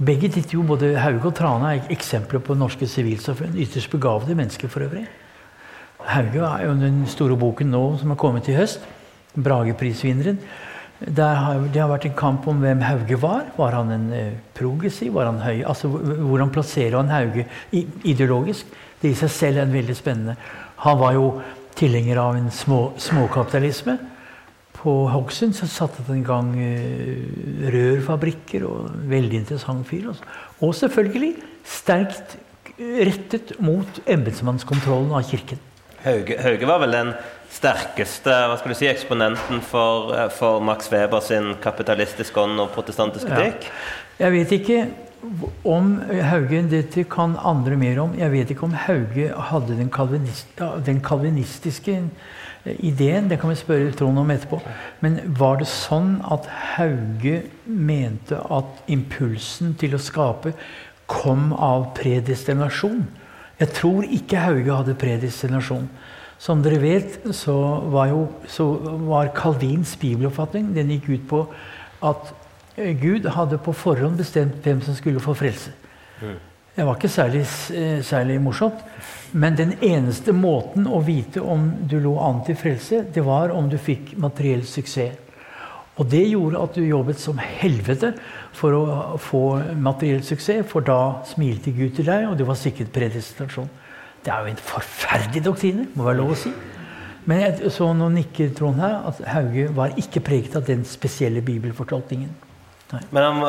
Begge 0.00 0.30
titter 0.32 0.56
jo, 0.56 0.64
både 0.64 0.94
Hauge 0.96 1.28
og 1.28 1.36
Trane 1.36 1.74
er 1.74 1.92
eksempler 1.92 2.40
på 2.40 2.56
norske 2.56 2.88
sivilsamfunn. 2.88 3.58
Ytterst 3.60 3.90
begavede 3.92 4.34
mennesker 4.34 4.70
for 4.72 4.86
øvrig. 4.86 5.04
Hauge 6.08 6.40
er 6.40 6.64
jo 6.64 6.74
den 6.80 7.04
store 7.06 7.36
boken 7.36 7.70
nå 7.70 7.82
som 8.00 8.14
har 8.14 8.18
kommet 8.18 8.48
i 8.48 8.56
høst. 8.56 8.80
Brageprisvinneren. 9.36 10.40
Det 11.00 11.24
har 11.24 11.88
vært 11.88 12.08
en 12.08 12.16
kamp 12.16 12.48
om 12.48 12.58
hvem 12.64 12.82
Hauge 12.84 13.20
var. 13.20 13.46
Var 13.56 13.76
han 13.76 13.92
en 13.92 14.08
eh, 14.12 14.32
progressiv? 14.56 15.14
Var 15.14 15.28
han 15.30 15.40
høy? 15.44 15.62
Altså, 15.68 15.88
Hvordan 15.88 16.50
plasserer 16.52 16.96
han 16.96 17.12
Hauge 17.12 17.46
ideologisk? 18.04 18.66
Det 19.00 19.12
i 19.12 19.16
seg 19.16 19.32
selv 19.32 19.62
er 19.62 19.72
veldig 19.72 19.96
spennende. 19.96 20.36
Han 20.84 20.98
var 21.00 21.14
jo 21.16 21.28
tilhenger 21.76 22.20
av 22.20 22.36
en 22.36 22.50
små, 22.52 22.80
småkapitalisme. 23.00 23.98
På 24.80 24.94
Hokksund 25.12 25.52
så 25.58 25.68
satte 25.68 26.04
han 26.06 26.22
i 26.22 26.26
gang 26.26 26.54
uh, 26.56 27.66
rørfabrikker 27.74 28.64
og 28.68 28.94
veldig 29.10 29.42
interessant 29.42 29.84
fyr. 29.88 30.08
Også. 30.14 30.36
Og 30.64 30.76
selvfølgelig 30.78 31.34
sterkt 31.68 32.38
rettet 32.80 33.58
mot 33.60 34.00
embetsmannskontrollen 34.08 35.12
av 35.12 35.26
kirken. 35.28 35.60
Hauge, 36.00 36.38
Hauge, 36.40 36.64
var 36.64 36.80
vel 36.80 36.96
den 36.96 37.12
sterkeste 37.52 38.32
hva 38.32 38.56
skal 38.56 38.72
du 38.72 38.78
si, 38.78 38.88
eksponenten 38.88 39.60
for, 39.60 40.14
eh, 40.16 40.30
for 40.32 40.64
Max 40.64 40.88
Weber 40.92 41.20
sin 41.20 41.52
kapitalistiske 41.60 42.40
ånd 42.40 42.60
og 42.62 42.72
protestantiske 42.72 43.28
kritikk? 43.28 43.68
Ja. 43.68 44.24
Jeg 44.24 44.32
vet 44.36 44.52
ikke 44.56 44.80
om 45.68 45.98
Hauge 46.24 46.62
Dette 46.70 47.04
kan 47.04 47.36
andre 47.36 47.76
mer 47.76 48.00
om. 48.00 48.14
Jeg 48.16 48.32
vet 48.32 48.52
ikke 48.52 48.64
om 48.64 48.76
Hauge 48.86 49.28
hadde 49.50 49.76
den, 49.76 49.90
kalvinist, 49.92 50.48
den 50.86 51.02
kalvinistiske 51.04 51.98
eh, 52.00 52.38
ideen. 52.64 53.28
Det 53.30 53.38
kan 53.40 53.50
vi 53.50 53.58
spørre 53.58 53.92
Trond 53.96 54.18
om 54.18 54.30
etterpå. 54.30 54.60
Men 55.00 55.20
var 55.38 55.60
det 55.60 55.68
sånn 55.70 56.18
at 56.24 56.48
Hauge 56.76 57.42
mente 57.64 58.38
at 58.50 58.84
impulsen 58.90 59.74
til 59.80 59.96
å 59.96 60.02
skape 60.02 60.54
kom 61.10 61.50
av 61.56 61.90
predestinasjon? 61.98 63.06
Jeg 63.60 63.74
tror 63.76 64.06
ikke 64.08 64.44
Hauge 64.44 64.76
hadde 64.82 64.98
predestinasjon. 64.98 65.88
Som 66.40 66.62
dere 66.64 66.78
vet, 66.80 67.18
så 67.36 67.54
var, 67.92 68.08
jo, 68.08 68.22
så 68.48 68.70
var 69.04 69.34
Calvins 69.36 69.92
bibeloppfatning 70.00 70.70
Den 70.72 70.88
gikk 70.94 71.10
ut 71.10 71.26
på 71.28 71.40
at 72.08 72.30
Gud 73.00 73.26
hadde 73.28 73.58
på 73.60 73.74
forhånd 73.76 74.16
bestemt 74.16 74.62
hvem 74.64 74.80
som 74.80 74.96
skulle 74.96 75.20
få 75.20 75.34
frelse. 75.36 75.74
Mm. 76.22 76.38
Det 76.76 76.86
var 76.86 76.96
ikke 76.96 77.08
særlig, 77.12 77.42
eh, 77.74 78.00
særlig, 78.02 78.40
morsomt. 78.40 78.80
Men 79.32 79.56
den 79.56 79.72
eneste 79.84 80.32
måten 80.34 80.88
å 80.90 81.00
vite 81.06 81.42
om 81.42 81.68
du 81.88 81.98
lå 82.02 82.16
an 82.22 82.40
til 82.46 82.56
frelse, 82.58 83.04
det 83.14 83.22
var 83.26 83.52
om 83.54 83.68
du 83.70 83.78
fikk 83.78 84.16
materiell 84.18 84.64
suksess. 84.66 85.18
Og 86.00 86.08
det 86.08 86.22
gjorde 86.30 86.62
at 86.64 86.76
du 86.78 86.84
jobbet 86.86 87.20
som 87.20 87.38
helvete 87.38 88.14
for 88.56 88.72
å 88.72 88.84
få 89.20 89.42
materiell 89.76 90.22
suksess, 90.24 90.64
for 90.70 90.86
da 90.86 91.20
smilte 91.28 91.74
Gud 91.76 91.92
til 91.98 92.08
deg, 92.08 92.30
og 92.30 92.38
det 92.38 92.46
var 92.48 92.56
sikret 92.58 92.92
predestinasjon. 92.94 93.68
Det 94.24 94.32
er 94.32 94.44
jo 94.44 94.52
en 94.52 94.62
forferdelig 94.70 95.42
doktrine, 95.44 95.86
må 95.94 96.06
være 96.06 96.20
lov 96.22 96.34
å 96.34 96.38
si. 96.40 96.52
Men 97.28 97.42
jeg 97.44 97.72
så 97.74 97.90
nå 97.96 98.08
nikker 98.14 98.54
Trond 98.56 98.80
her, 98.80 98.96
at 99.10 99.20
Hauge 99.34 99.68
var 99.76 99.92
ikke 100.00 100.22
preget 100.24 100.56
av 100.56 100.64
den 100.68 100.86
spesielle 100.88 101.42
bibelfortolkningen. 101.44 102.32
Nei. 102.90 103.02
Men 103.14 103.26
han 103.26 103.42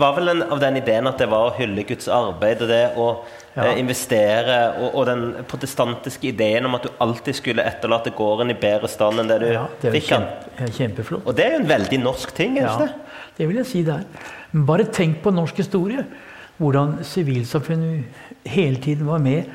var 0.00 0.14
vel 0.16 0.32
en, 0.32 0.44
av 0.46 0.62
den 0.62 0.78
ideen 0.80 1.10
at 1.10 1.18
det 1.20 1.28
var 1.32 1.50
å 1.50 1.56
hylle 1.58 1.84
Guds 1.88 2.06
arbeid 2.08 2.62
og 2.64 2.70
det 2.70 2.84
å 2.96 3.08
ja. 3.56 3.64
eh, 3.64 3.80
investere, 3.80 4.58
og, 4.76 4.88
og, 4.92 5.02
den 5.08 5.24
protestantiske 5.50 6.30
ideen 6.30 6.68
om 6.68 6.76
at 6.78 6.86
du 6.86 7.02
alltid 7.02 7.38
skulle 7.40 7.64
etterlate 7.66 8.12
gården 8.16 8.52
i 8.52 8.58
bedre 8.60 8.90
stand 8.92 9.22
enn 9.22 9.32
det 9.32 9.40
du 9.42 9.48
ja, 9.50 9.64
det 9.82 9.94
fikk 9.96 10.10
kjempe, 10.12 10.70
Kjempeflott. 10.78 11.26
Og 11.26 11.36
det 11.36 11.46
er 11.46 11.56
jo 11.56 11.62
en 11.64 11.70
veldig 11.70 12.00
norsk 12.04 12.34
ting, 12.36 12.58
ja, 12.60 12.76
det? 12.80 12.90
Det 13.36 13.48
vil 13.48 13.60
jeg 13.62 13.70
si 13.72 13.84
det 13.86 13.98
er. 13.98 14.28
Men 14.52 14.68
bare 14.68 14.88
tenk 14.88 15.20
på 15.24 15.34
norsk 15.34 15.58
historie. 15.64 16.06
Hvordan 16.56 17.00
sivilsamfunnet 17.04 18.46
hele 18.48 18.80
tiden 18.80 19.08
var 19.10 19.20
med. 19.20 19.50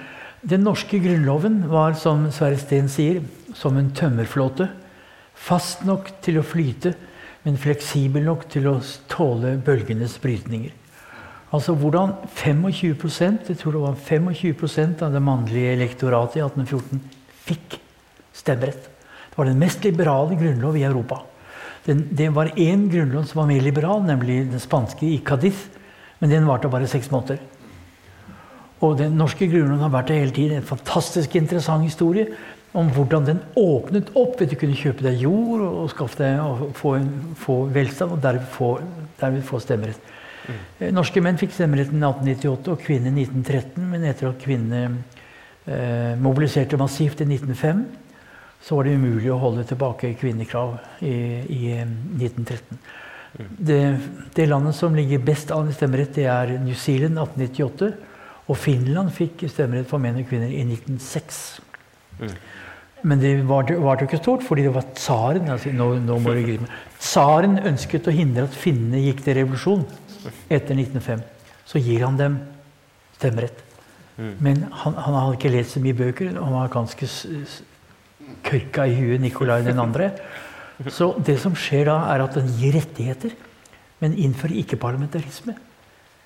Den 0.46 0.62
norske 0.66 1.00
grunnloven 1.02 1.64
var, 1.70 1.96
som 1.98 2.28
Sverre 2.34 2.60
Steen 2.62 2.90
sier, 2.92 3.24
som 3.58 3.80
en 3.80 3.90
tømmerflåte. 3.98 4.68
Fast 5.34 5.82
nok 5.88 6.12
til 6.22 6.38
å 6.38 6.46
flyte 6.46 6.94
men 7.44 7.58
fleksibel 7.58 8.26
nok 8.28 8.46
til 8.54 8.68
å 8.70 8.76
tåle 9.10 9.56
bølgenes 9.66 10.18
brytninger. 10.22 10.74
Altså 11.52 11.76
hvordan 11.76 12.14
25% 12.32 13.50
jeg 13.52 13.60
tror 13.60 13.76
det 13.76 13.82
var 13.84 13.98
25% 14.00 15.04
av 15.04 15.12
det 15.12 15.24
mannlige 15.24 15.74
elektoratet 15.76 16.40
i 16.40 16.46
1814 16.46 17.02
fikk 17.48 17.76
stemmerett. 18.36 18.88
Det 19.32 19.38
var 19.38 19.50
den 19.50 19.60
mest 19.60 19.84
liberale 19.84 20.38
grunnlov 20.40 20.78
i 20.80 20.86
Europa. 20.88 21.22
Den, 21.86 22.06
det 22.16 22.30
var 22.36 22.54
én 22.56 22.88
grunnlov 22.92 23.26
som 23.28 23.42
var 23.42 23.50
mer 23.50 23.64
liberal, 23.64 24.04
nemlig 24.06 24.46
den 24.52 24.62
spanske 24.64 25.06
i 25.08 25.20
Cadiz. 25.26 25.66
Men 26.22 26.30
den 26.30 26.48
varte 26.48 26.70
bare 26.70 26.88
seks 26.88 27.10
måneder. 27.12 27.42
Og 28.82 28.98
den 28.98 29.18
norske 29.18 29.48
grunnloven 29.50 29.82
har 29.82 29.94
vært 29.94 30.12
det 30.12 30.20
hele 30.22 30.36
tiden. 30.36 30.62
En 30.62 30.72
fantastisk 30.72 31.36
interessant 31.36 31.84
historie 31.86 32.30
om 32.78 32.88
hvordan 32.96 33.28
den 33.28 33.42
åpnet 33.60 34.14
opp 34.16 34.40
ved 34.40 34.54
du 34.54 34.56
kunne 34.60 34.78
kjøpe 34.78 35.04
deg 35.04 35.20
jord 35.26 35.66
og, 35.66 35.90
skaffe 35.92 36.22
deg 36.22 36.40
og 36.40 36.72
få, 36.78 36.96
få 37.42 37.58
velstand, 37.74 38.16
og 38.16 38.22
derved 38.24 38.48
få, 38.54 38.72
derved 39.20 39.44
få 39.48 39.60
stemmerett. 39.60 40.12
Mm. 40.48 40.92
Norske 40.96 41.22
menn 41.24 41.40
fikk 41.40 41.54
stemmeretten 41.56 42.00
i 42.00 42.06
1898 42.08 42.74
og 42.74 42.82
kvinner 42.82 43.12
i 43.14 43.26
1913. 43.26 43.90
Men 43.92 44.08
etter 44.10 44.32
at 44.32 44.42
kvinnene 44.42 44.84
eh, 45.66 46.14
mobiliserte 46.22 46.80
massivt 46.82 47.24
i 47.24 47.30
1905, 47.30 47.84
så 48.62 48.78
var 48.78 48.86
det 48.86 48.98
umulig 48.98 49.32
å 49.34 49.40
holde 49.42 49.66
tilbake 49.70 50.14
kvinnekrav 50.22 50.76
i, 51.02 51.16
i 51.50 51.62
1913. 51.82 52.82
Mm. 53.32 53.52
Det, 53.58 53.82
det, 54.36 54.48
landet 54.50 54.78
som 54.78 54.96
ligger 54.96 55.24
best 55.26 55.54
an 55.56 55.72
i 55.72 55.76
stemmerett, 55.76 56.14
det 56.18 56.28
er 56.30 56.58
New 56.62 56.78
Zealand 56.78 57.18
1898. 57.18 57.92
Og 58.52 58.58
Finland 58.60 59.14
fikk 59.16 59.46
stemmerett 59.50 59.90
for 59.90 60.02
menn 60.04 60.20
og 60.20 60.28
kvinner 60.30 60.52
i 60.52 60.66
1906. 60.66 61.62
Mm. 62.20 62.36
Men 63.02 63.22
det 63.22 63.32
var, 63.50 63.66
jo 63.72 64.06
ikke 64.06 64.20
stort, 64.20 64.44
fordi 64.46 64.68
det 64.68 64.76
var 64.76 64.86
tsaren 64.94 65.50
altså, 65.50 65.72
nå, 65.74 65.88
nå 66.06 66.20
må 66.22 66.36
du 66.38 66.44
gripe. 66.46 66.70
Tsaren 67.02 67.58
ønsket 67.66 68.10
å 68.12 68.14
hindre 68.14 68.46
at 68.46 68.58
finnene 68.58 69.02
gikk 69.08 69.24
til 69.26 69.40
revolusjon 69.40 69.88
etter 70.50 70.78
1905. 70.78 71.24
Så 71.66 71.82
gir 71.82 72.06
han 72.06 72.18
dem 72.20 72.40
stemmerett. 73.18 73.64
Mm. 74.18 74.34
Men 74.44 74.64
han, 74.72 74.96
han, 74.98 75.18
hadde 75.18 75.38
ikke 75.38 75.54
lest 75.54 75.76
så 75.76 75.82
mye 75.84 75.98
bøker. 75.98 76.36
Han 76.38 76.56
var 76.58 76.74
ganske 76.74 77.08
kørka 78.46 78.86
i 78.88 78.96
huet, 78.98 79.22
Nikolai 79.24 79.62
den 79.66 79.82
andre. 79.82 80.12
Så 80.90 81.12
det 81.26 81.38
som 81.42 81.56
skjer 81.58 81.88
da, 81.90 81.98
er 82.14 82.24
at 82.26 82.38
den 82.38 82.50
gir 82.58 82.76
rettigheter, 82.78 83.36
men 84.02 84.18
innfører 84.18 84.58
ikke 84.64 84.80
parlamentarisme. 84.82 85.56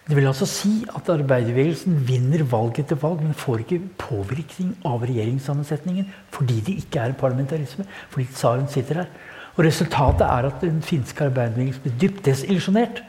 Det 0.05 0.13
vil 0.13 0.27
altså 0.29 0.45
si 0.45 0.83
at 0.85 1.07
arbeiderbevegelsen 1.09 1.95
vinner 2.05 2.43
valg 2.45 2.77
etter 2.79 2.99
valg, 3.01 3.23
men 3.25 3.33
får 3.33 3.63
ikke 3.63 3.79
påvirkning 3.97 4.75
av 4.85 5.01
regjeringssammensetningen 5.01 6.11
fordi 6.35 6.59
det 6.67 6.75
ikke 6.83 7.01
er 7.01 7.15
parlamentarisme. 7.17 7.87
Fordi 8.13 8.27
tsaren 8.35 8.69
sitter 8.69 9.01
her. 9.01 9.09
Og 9.55 9.63
Resultatet 9.65 10.27
er 10.27 10.49
at 10.51 10.61
den 10.61 10.81
finske 10.85 11.25
arbeiderbevegelsen 11.25 11.87
blir 11.87 11.97
dypt 12.03 12.21
desillusjonert. 12.27 13.01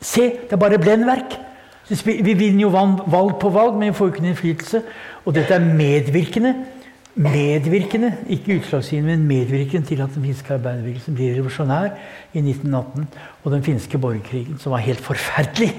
Se, 0.00 0.22
det 0.22 0.52
er 0.56 0.60
bare 0.60 0.80
blendverk! 0.80 1.38
Vi 1.90 2.34
vinner 2.38 2.62
jo 2.62 2.68
valg 2.70 3.32
på 3.42 3.48
valg, 3.50 3.74
men 3.78 3.90
vi 3.90 3.96
får 3.98 4.12
ikke 4.12 4.22
noen 4.22 4.32
innflytelse. 4.32 4.82
Og 5.26 5.34
dette 5.34 5.56
er 5.56 5.64
medvirkende 5.64 6.54
medvirkende, 7.14 8.14
ikke 8.28 8.58
utslagsgivende, 8.60 9.16
men 9.16 9.26
medvirkende 9.26 9.86
til 9.86 10.00
at 10.00 10.14
den 10.14 10.24
finske 10.24 10.54
arbeiderbevegelsen 10.54 11.14
blir 11.14 11.34
revolusjonær 11.34 11.90
i 12.32 12.38
1918. 12.38 13.08
Og 13.44 13.52
den 13.52 13.62
finske 13.62 13.98
borgerkrigen, 13.98 14.58
som 14.58 14.72
var 14.72 14.84
helt 14.86 15.00
forferdelig. 15.00 15.74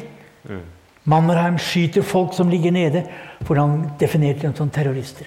Mm. 0.50 0.64
Mannerheim 1.06 1.58
skyter 1.58 2.02
folk 2.02 2.36
som 2.38 2.50
ligger 2.50 2.72
nede, 2.72 3.04
for 3.42 3.56
han 3.56 3.90
definerte 4.00 4.42
dem 4.42 4.56
som 4.56 4.70
terrorister. 4.70 5.26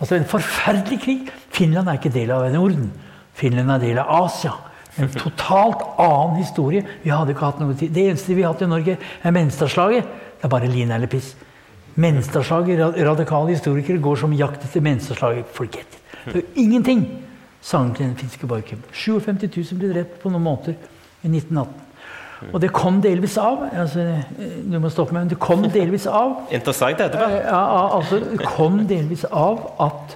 Altså 0.00 0.14
En 0.14 0.24
forferdelig 0.24 1.00
krig. 1.00 1.20
Finland 1.50 1.88
er 1.88 1.92
ikke 1.92 2.12
del 2.14 2.30
av 2.30 2.52
Norden. 2.52 2.92
Finland 3.34 3.70
er 3.70 3.78
del 3.78 3.98
av 3.98 4.24
Asia. 4.24 4.52
En 4.98 5.10
totalt 5.14 5.84
annen 5.98 6.38
historie. 6.40 6.84
Vi 7.04 7.12
hadde 7.12 7.34
ikke 7.34 7.46
hatt 7.46 7.60
noe 7.62 7.76
tid. 7.78 7.92
Det 7.94 8.08
eneste 8.10 8.34
vi 8.34 8.44
har 8.44 8.54
hatt 8.54 8.64
i 8.66 8.70
Norge, 8.70 8.98
er 8.98 9.34
Menstadslaget. 9.34 10.10
Det 10.38 10.46
er 10.46 10.52
bare 10.52 10.70
lin 10.70 10.90
eller 10.94 11.10
piss. 11.10 11.34
Menstadslaget, 11.98 12.82
Radikale 13.06 13.54
historikere 13.54 14.02
går 14.02 14.20
som 14.22 14.34
jakt 14.36 14.66
etter 14.66 14.84
Menstadslaget. 14.84 15.50
Forget 15.54 15.82
it. 15.82 15.98
Det 16.28 16.42
er 16.42 16.62
ingenting 16.62 17.06
sangen 17.60 17.94
til 17.94 18.06
den 18.06 18.16
finske 18.16 18.46
borgerkrigen. 18.46 18.84
57 18.92 19.72
000 19.72 19.80
ble 19.80 19.92
drept 19.94 20.18
på 20.22 20.30
noen 20.32 20.44
måneder 20.44 20.74
i 21.22 21.30
1918. 21.30 21.84
Og 22.52 22.60
det 22.62 22.70
kom 22.70 23.00
delvis 23.02 23.34
av 23.42 23.64
altså, 23.66 24.04
Du 24.70 24.76
må 24.78 24.90
stoppe 24.94 25.14
meg, 25.14 25.24
men 25.24 25.32
det 25.32 25.40
kom 25.42 25.64
delvis 25.74 26.06
av 26.06 26.52
Interessant 26.54 27.00
etterpå. 27.02 27.40
Ja, 27.42 27.62
altså, 27.96 28.20
det 28.22 28.46
kom 28.46 28.84
delvis 28.86 29.24
av 29.26 29.64
at 29.82 30.14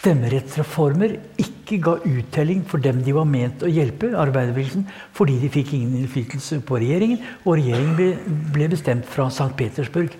stemmerettsreformer 0.00 1.16
ikke 1.42 1.76
ga 1.84 1.98
uttelling 2.08 2.62
for 2.68 2.80
dem 2.82 3.02
de 3.04 3.12
var 3.12 3.26
ment 3.28 3.62
å 3.64 3.68
hjelpe, 3.68 4.14
arbeiderbevegelsen, 4.16 4.86
fordi 5.16 5.36
de 5.42 5.50
fikk 5.52 5.74
ingen 5.76 5.98
innflytelse 6.00 6.62
på 6.66 6.80
regjeringen, 6.80 7.20
og 7.44 7.58
regjeringen 7.58 7.98
ble, 7.98 8.08
ble 8.54 8.70
bestemt 8.72 9.08
fra 9.10 9.28
St. 9.28 9.52
Petersburg. 9.58 10.16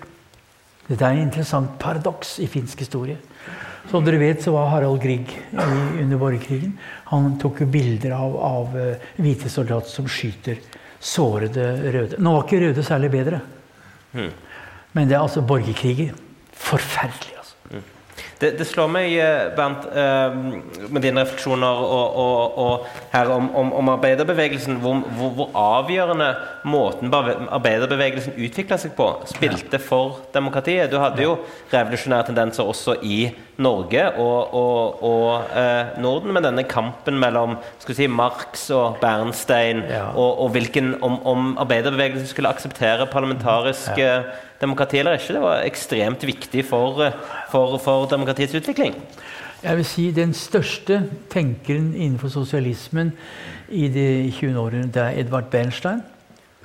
Dette 0.85 1.01
er 1.01 1.15
en 1.15 1.23
interessant 1.25 1.73
paradoks 1.81 2.37
i 2.43 2.49
finsk 2.51 2.85
historie. 2.85 3.17
Som 3.89 4.05
dere 4.05 4.21
vet, 4.21 4.43
så 4.43 4.53
var 4.53 4.69
Harald 4.69 5.01
Grieg 5.01 5.33
under 5.55 6.19
borgerkrigen. 6.21 6.75
Han 7.09 7.33
tok 7.41 7.63
jo 7.63 7.69
bilder 7.73 8.13
av, 8.13 8.37
av 8.37 8.77
uh, 8.77 9.09
hvite 9.17 9.49
soldater 9.49 9.89
som 9.89 10.05
skyter 10.05 10.61
sårede 11.01 11.67
røde. 11.89 12.21
Nå 12.21 12.35
var 12.35 12.45
ikke 12.45 12.61
røde 12.67 12.85
særlig 12.85 13.09
bedre. 13.15 13.41
Mm. 14.13 14.29
Men 14.93 15.09
det 15.09 15.17
er 15.17 15.23
altså 15.25 15.41
borgerkriger. 15.41 16.13
Forferdelig. 16.53 17.31
Det, 18.41 18.55
det, 18.57 18.65
slår 18.65 18.87
meg, 18.89 19.11
eh, 19.21 19.51
Bernt, 19.53 19.83
eh, 19.85 20.37
med 20.89 21.03
dine 21.05 21.21
refleksjoner 21.21 21.81
og, 21.85 22.15
og, 22.23 22.57
og 22.63 23.03
her 23.11 23.29
om, 23.29 23.51
om, 23.55 23.69
om, 23.77 23.91
arbeiderbevegelsen, 23.93 24.79
hvor, 24.81 25.03
hvor, 25.17 25.29
hvor, 25.37 25.51
avgjørende 25.53 26.31
måten 26.65 27.13
arbeiderbevegelsen 27.13 28.39
utvikla 28.41 28.79
seg 28.81 28.95
på, 28.97 29.11
spilte 29.29 29.77
for 29.77 30.23
demokratiet. 30.33 30.89
Du 30.89 30.97
hadde 31.03 31.21
jo 31.27 31.37
revolusjonære 31.69 32.31
tendenser 32.31 32.65
også 32.65 32.97
i 33.05 33.27
Norge 33.61 34.03
og, 34.19 34.53
og, 34.57 35.03
og 35.05 35.57
eh, 35.57 35.97
Norden, 36.01 36.33
med 36.33 36.45
denne 36.47 36.63
kampen 36.69 37.19
mellom 37.21 37.57
si, 37.85 38.07
Marx 38.07 38.69
og 38.75 38.97
Bernstein, 39.01 39.83
ja. 39.89 40.07
og, 40.15 40.49
hvilken, 40.55 40.95
om, 41.01 41.19
om, 41.27 41.51
arbeiderbevegelsen 41.61 42.27
skulle 42.27 42.51
akseptere 42.51 43.09
parlamentarisk 43.11 43.99
ja 44.01 44.15
demokrati 44.61 44.99
eller 45.01 45.17
ikke. 45.17 45.33
Det 45.33 45.41
var 45.41 45.65
ekstremt 45.65 46.23
viktig 46.27 46.65
for, 46.65 47.01
for, 47.51 47.77
for 47.81 48.05
demokratiets 48.11 48.55
utvikling. 48.55 48.95
Jeg 49.61 49.77
vil 49.77 49.85
si 49.85 50.11
Den 50.11 50.33
største 50.33 51.03
tenkeren 51.29 51.93
innenfor 51.93 52.31
sosialismen 52.33 53.13
i 53.69 53.87
de 53.87 54.31
20 54.33 54.57
årene 54.59 54.89
det 54.89 55.01
er 55.01 55.21
Edvard 55.21 55.51
Bernstein. 55.51 56.01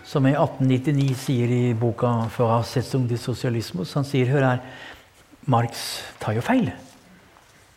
som 0.07 0.27
i 0.27 0.31
1899 0.31 1.15
sier 1.19 1.51
i 1.51 1.75
boka 1.75 2.07
'Voraussetzung 2.07 3.09
des 3.09 3.29
Sosialismus'. 3.29 3.95
Han 3.95 4.05
sier 4.05 4.27
hør 4.27 4.45
her, 4.45 4.59
Marx 5.47 6.01
tar 6.21 6.33
jo 6.33 6.41
feil. 6.41 6.71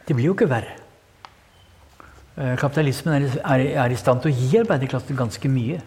Det 0.09 0.15
blir 0.17 0.31
jo 0.31 0.33
ikke 0.33 0.49
verre. 0.49 0.73
Eh, 2.33 2.55
kapitalismen 2.57 3.27
er, 3.45 3.91
i 3.93 3.97
stand 3.99 4.23
til 4.23 4.31
å 4.31 4.33
gi 4.33 4.57
arbeiderklassen 4.57 5.17
ganske 5.17 5.51
mye. 5.53 5.77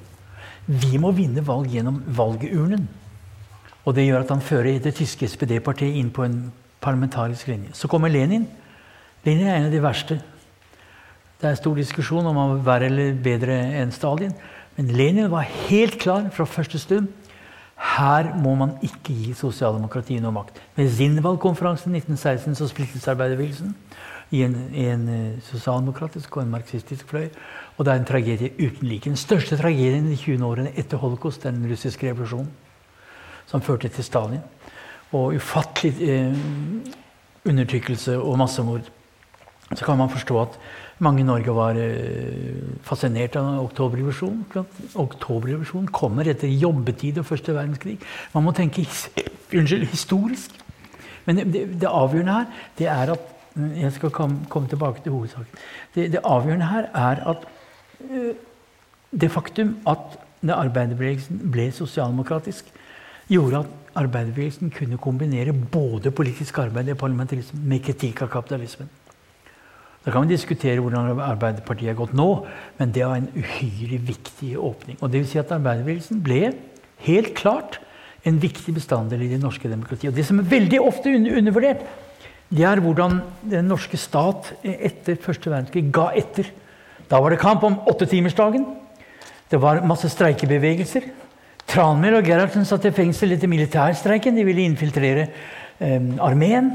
Vi 0.69 0.99
må 1.03 1.11
vinne 1.17 1.43
valg 1.43 1.73
gjennom 1.75 1.99
valgurnen. 2.07 2.85
Og 3.83 3.97
det 3.97 4.05
gjør 4.07 4.23
at 4.23 4.31
han 4.31 4.45
fører 4.47 4.79
det 4.79 4.93
tyske 4.95 5.27
SPD-partiet 5.27 5.99
inn 5.99 6.13
på 6.15 6.23
en 6.23 6.37
parlamentarisk 6.79 7.51
linje. 7.51 7.73
Så 7.75 7.91
kommer 7.91 8.15
Lenin. 8.15 8.47
Lenin 9.27 9.49
er 9.49 9.57
en 9.57 9.67
av 9.67 9.75
de 9.75 9.83
verste. 9.83 10.21
Det 11.43 11.51
er 11.51 11.59
stor 11.59 11.75
diskusjon 11.75 12.31
om 12.31 12.39
han 12.39 12.55
var 12.55 12.63
verre 12.69 12.93
eller 12.93 13.19
bedre 13.19 13.59
enn 13.81 13.91
Stalin. 13.91 14.37
Men 14.77 14.95
Lenin 14.95 15.33
var 15.33 15.51
helt 15.67 15.99
klar 15.99 16.31
fra 16.31 16.47
første 16.47 16.79
stund. 16.79 17.11
Her 17.97 18.31
må 18.39 18.55
man 18.55 18.77
ikke 18.87 19.11
gi 19.11 19.33
sosialdemokratiet 19.35 20.23
noe 20.23 20.37
makt. 20.37 20.61
Ved 20.79 20.93
Zinwald-konferansen 20.95 21.97
1916 21.99 22.61
så 22.61 22.71
splittes 22.71 23.09
arbeiderbevegelsen 23.11 23.75
i 24.33 24.43
en, 24.47 24.57
i 24.73 24.87
en 24.89 25.05
uh, 25.09 25.43
sosialdemokratisk 25.45 26.37
og 26.37 26.43
en 26.43 26.55
marxistisk 26.55 27.09
fløy. 27.13 27.29
Og 27.77 27.85
det 27.85 27.93
er 27.93 28.01
en 28.01 28.09
tragedie 28.09 28.53
uten 28.59 28.89
like. 28.89 29.11
Den 29.11 29.21
største 29.21 29.59
tragedien 29.61 30.09
i 30.09 30.15
de 30.15 30.21
20 30.21 30.47
årene 30.47 30.73
etter 30.79 31.01
holocaust 31.01 31.45
den 31.45 31.63
russiske 31.71 32.09
revolusjonen, 32.09 32.51
som 33.47 33.65
førte 33.65 33.91
til 33.93 34.05
Stalin. 34.05 34.43
Og 35.13 35.37
ufattelig 35.37 36.09
eh, 36.09 36.37
undertrykkelse 37.45 38.17
og 38.19 38.39
massemord. 38.41 38.89
Så 39.75 39.85
kan 39.85 39.99
man 39.99 40.11
forstå 40.13 40.41
at 40.41 40.57
mange 41.03 41.21
i 41.21 41.27
Norge 41.27 41.55
var 41.55 41.77
eh, 41.81 42.63
fascinert 42.87 43.37
av 43.41 43.61
oktoberrevolusjonen. 43.65 44.45
Oktoberrevolusjonen 45.01 45.89
kommer 45.93 46.29
etter 46.31 46.49
jobbetid 46.49 47.21
og 47.21 47.29
første 47.29 47.55
verdenskrig. 47.57 47.99
Man 48.35 48.47
må 48.47 48.55
tenke 48.57 48.85
his 48.85 49.09
unnskyld, 49.53 49.87
historisk. 49.91 50.59
Men 51.25 51.45
det, 51.53 51.67
det, 51.81 51.89
avgjørende 51.89 52.39
her 52.39 52.69
det 52.79 52.89
er 52.91 53.15
at 53.15 53.29
Jeg 53.57 53.93
skal 53.93 54.11
komme, 54.11 54.69
tilbake 54.69 55.03
til 55.03 55.13
hovedsaken. 55.13 55.59
Det, 55.95 56.13
det, 56.13 56.21
avgjørende 56.25 56.67
her 56.67 56.89
er 56.95 57.23
at 57.29 57.45
uh, 58.01 58.33
det 59.21 59.31
faktum 59.31 59.77
at 59.87 60.19
arbeiderbevegelsen 60.43 61.43
ble 61.53 61.69
sosialdemokratisk, 61.73 62.73
gjorde 63.29 63.59
at 63.59 64.01
arbeiderbevegelsen 64.03 64.71
kunne 64.71 64.99
kombinere 64.99 65.53
både 65.53 66.11
politisk 66.11 66.59
arbeid 66.59 66.91
og 66.91 66.99
parlamentarisme 66.99 67.61
med 67.61 67.85
kritikk 67.85 68.23
av 68.23 68.33
kapitalismen. 68.33 68.89
Da 70.03 70.11
kan 70.11 70.25
vi 70.27 70.35
diskutere 70.35 70.83
hvordan 70.83 71.21
Arbeiderpartiet 71.23 71.93
har 71.93 71.99
gått 71.99 72.15
nå, 72.19 72.29
men 72.79 72.91
det 72.95 73.05
var 73.07 73.21
en 73.21 73.29
uhyre 73.37 74.01
viktig 74.03 74.57
åpning. 74.59 74.97
Og 74.99 75.13
det 75.13 75.21
vil 75.21 75.29
si 75.31 75.39
at 75.39 75.53
Arbeiderbevegelsen 75.55 76.23
ble 76.25 76.41
helt 77.07 77.35
klart 77.39 77.79
en 78.27 78.41
viktig 78.43 78.75
bestanddel 78.75 79.23
i 79.23 79.31
det 79.31 79.39
norske 79.43 79.71
demokratiet. 79.71 80.11
Og 80.11 80.19
det 80.19 80.27
som 80.27 80.41
er 80.43 80.51
veldig 80.51 80.81
ofte 80.83 81.13
undervurdert, 81.15 81.85
det 82.53 82.67
er 82.69 82.83
hvordan 82.85 83.21
den 83.49 83.71
norske 83.71 83.97
stat 83.97 84.51
etter 84.63 85.17
første 85.21 85.49
verdenskrig 85.49 85.87
ga 85.95 86.11
etter. 86.21 86.51
Da 87.09 87.21
var 87.21 87.33
det 87.33 87.41
kamp 87.41 87.65
om 87.65 87.79
åttetimersdagen. 87.89 88.67
Det 89.49 89.61
var 89.61 89.81
masse 89.89 90.11
streikebevegelser. 90.13 91.07
Tranmæl 91.69 92.19
og 92.19 92.27
Gerhardsen 92.29 92.67
satt 92.69 92.85
i 92.89 92.93
fengsel 92.93 93.33
etter 93.33 93.49
militærstreiken. 93.49 94.37
De 94.37 94.45
ville 94.45 94.67
infiltrere 94.69 95.27
eh, 95.81 96.11
armeen. 96.21 96.71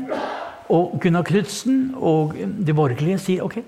Og 0.74 0.98
Gunnar 1.02 1.26
Knutsen 1.28 1.94
og 1.96 2.34
de 2.38 2.76
borgerlige 2.76 3.22
sier 3.24 3.46
ok, 3.46 3.62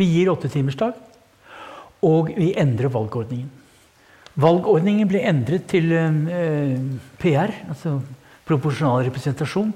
vi 0.00 0.08
gir 0.08 0.30
åttetimersdag, 0.32 0.96
og 2.08 2.32
vi 2.34 2.48
endrer 2.58 2.90
valgordningen. 2.90 3.50
Valgordningen 4.40 5.06
ble 5.10 5.20
endret 5.28 5.68
til 5.70 5.92
eh, 5.92 6.74
PR, 7.20 7.52
altså 7.68 7.98
proporsjonal 8.48 9.04
representasjon, 9.06 9.70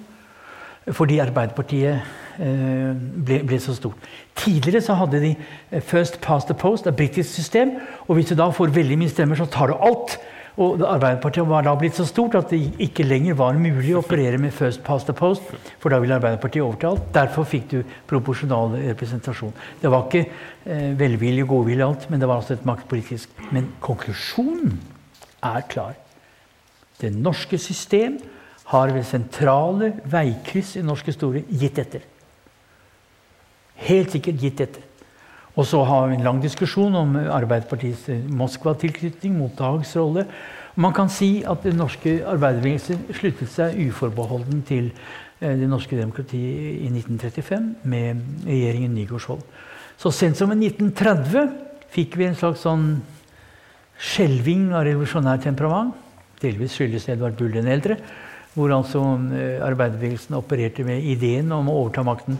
fordi 0.92 1.18
Arbeiderpartiet 1.22 2.00
eh, 2.40 2.92
ble, 3.24 3.40
ble, 3.48 3.58
så 3.62 3.74
stort. 3.76 4.08
Tidligere 4.36 4.82
så 4.84 4.96
hadde 5.00 5.22
de 5.22 5.32
eh, 5.34 5.80
First 5.80 6.20
Past 6.20 6.50
the 6.50 6.56
Post, 6.58 6.86
et 6.86 6.96
britisk 6.96 7.30
system. 7.30 7.78
og 8.08 8.18
Hvis 8.18 8.32
du 8.32 8.36
da 8.36 8.50
får 8.52 8.74
veldig 8.74 8.98
mye 9.00 9.12
stemmer, 9.12 9.38
så 9.38 9.48
tar 9.48 9.72
du 9.72 9.78
alt. 9.80 10.18
Og 10.54 10.84
Arbeiderpartiet 10.86 11.48
var 11.50 11.64
da 11.66 11.72
blitt 11.74 11.96
så 11.98 12.04
stort 12.06 12.36
at 12.38 12.52
det 12.52 12.60
ikke 12.84 13.06
lenger 13.06 13.34
var 13.38 13.56
mulig 13.58 13.96
å 13.96 14.04
operere 14.04 14.38
med 14.38 14.54
first 14.54 14.84
past 14.86 15.08
the 15.10 15.16
post, 15.16 15.42
for 15.82 15.90
da 15.90 15.98
ville 16.02 16.14
Arbeiderpartiet 16.14 16.62
overta 16.62 16.92
alt. 16.92 17.08
Derfor 17.16 17.48
fikk 17.48 17.66
du 17.72 17.80
proporsjonal 18.10 18.76
representasjon. 18.84 19.56
Det 19.80 19.90
var 19.90 20.06
ikke 20.06 20.22
eh, 20.22 20.92
velvilje 21.00 21.48
og 21.48 21.56
godvilje 21.56 21.88
alt, 21.88 22.06
men 22.10 22.22
det 22.22 22.30
var 22.30 22.42
altså 22.42 22.54
et 22.54 22.68
maktpolitisk. 22.68 23.34
Men 23.56 23.72
konklusjonen 23.82 24.78
er 25.42 25.66
klar. 25.72 25.96
Det 27.00 27.10
norske 27.10 27.58
system 27.58 28.20
har 28.72 28.92
ved 28.94 29.04
sentrale 29.06 29.92
veikryss 30.08 30.76
i 30.80 30.84
norsk 30.84 31.10
historie 31.12 31.44
gitt 31.48 31.78
etter. 31.82 32.04
Helt 33.84 34.14
sikkert 34.14 34.40
gitt 34.40 34.62
etter. 34.64 34.84
Og 35.54 35.66
så 35.70 35.84
har 35.86 36.08
vi 36.10 36.16
en 36.16 36.26
lang 36.26 36.40
diskusjon 36.42 36.94
om 36.98 37.14
Arbeiderpartiets 37.16 38.08
eh, 38.10 38.22
Moskva-tilknytning 38.26 39.36
mot 39.38 39.54
Dags 39.58 39.92
rolle. 39.96 40.26
Man 40.74 40.94
kan 40.94 41.10
si 41.12 41.44
at 41.46 41.62
den 41.62 41.78
norske 41.78 42.16
arbeiderbevegelsen 42.26 43.04
sluttet 43.14 43.52
seg 43.52 43.78
uforbeholden 43.84 44.64
til 44.66 44.88
eh, 44.90 45.54
det 45.60 45.68
norske 45.70 45.94
demokratiet 45.98 46.80
i 46.82 46.90
1935 46.90 47.68
med 47.86 48.24
regjeringen 48.48 48.96
Nygaardsvold. 48.96 49.44
Så 50.00 50.10
sent 50.10 50.40
som 50.40 50.50
i 50.50 50.58
1930 50.58 51.54
fikk 51.94 52.18
vi 52.18 52.26
en 52.26 52.38
slags 52.38 52.64
sånn 52.66 52.88
skjelving 53.94 54.72
av 54.74 54.88
revolusjonært 54.88 55.46
temperament. 55.46 55.94
Delvis 56.42 56.74
skyldes 56.74 57.06
Edvard 57.12 57.38
Bull 57.38 57.54
den 57.54 57.70
eldre, 57.70 58.00
hvor 58.54 58.70
altså 58.74 59.02
eh, 59.34 59.58
arbeiderbevegelsen 59.66 60.38
opererte 60.38 60.86
med 60.86 61.02
ideen 61.02 61.50
om 61.52 61.68
å 61.70 61.80
overta 61.82 62.04
makten 62.06 62.38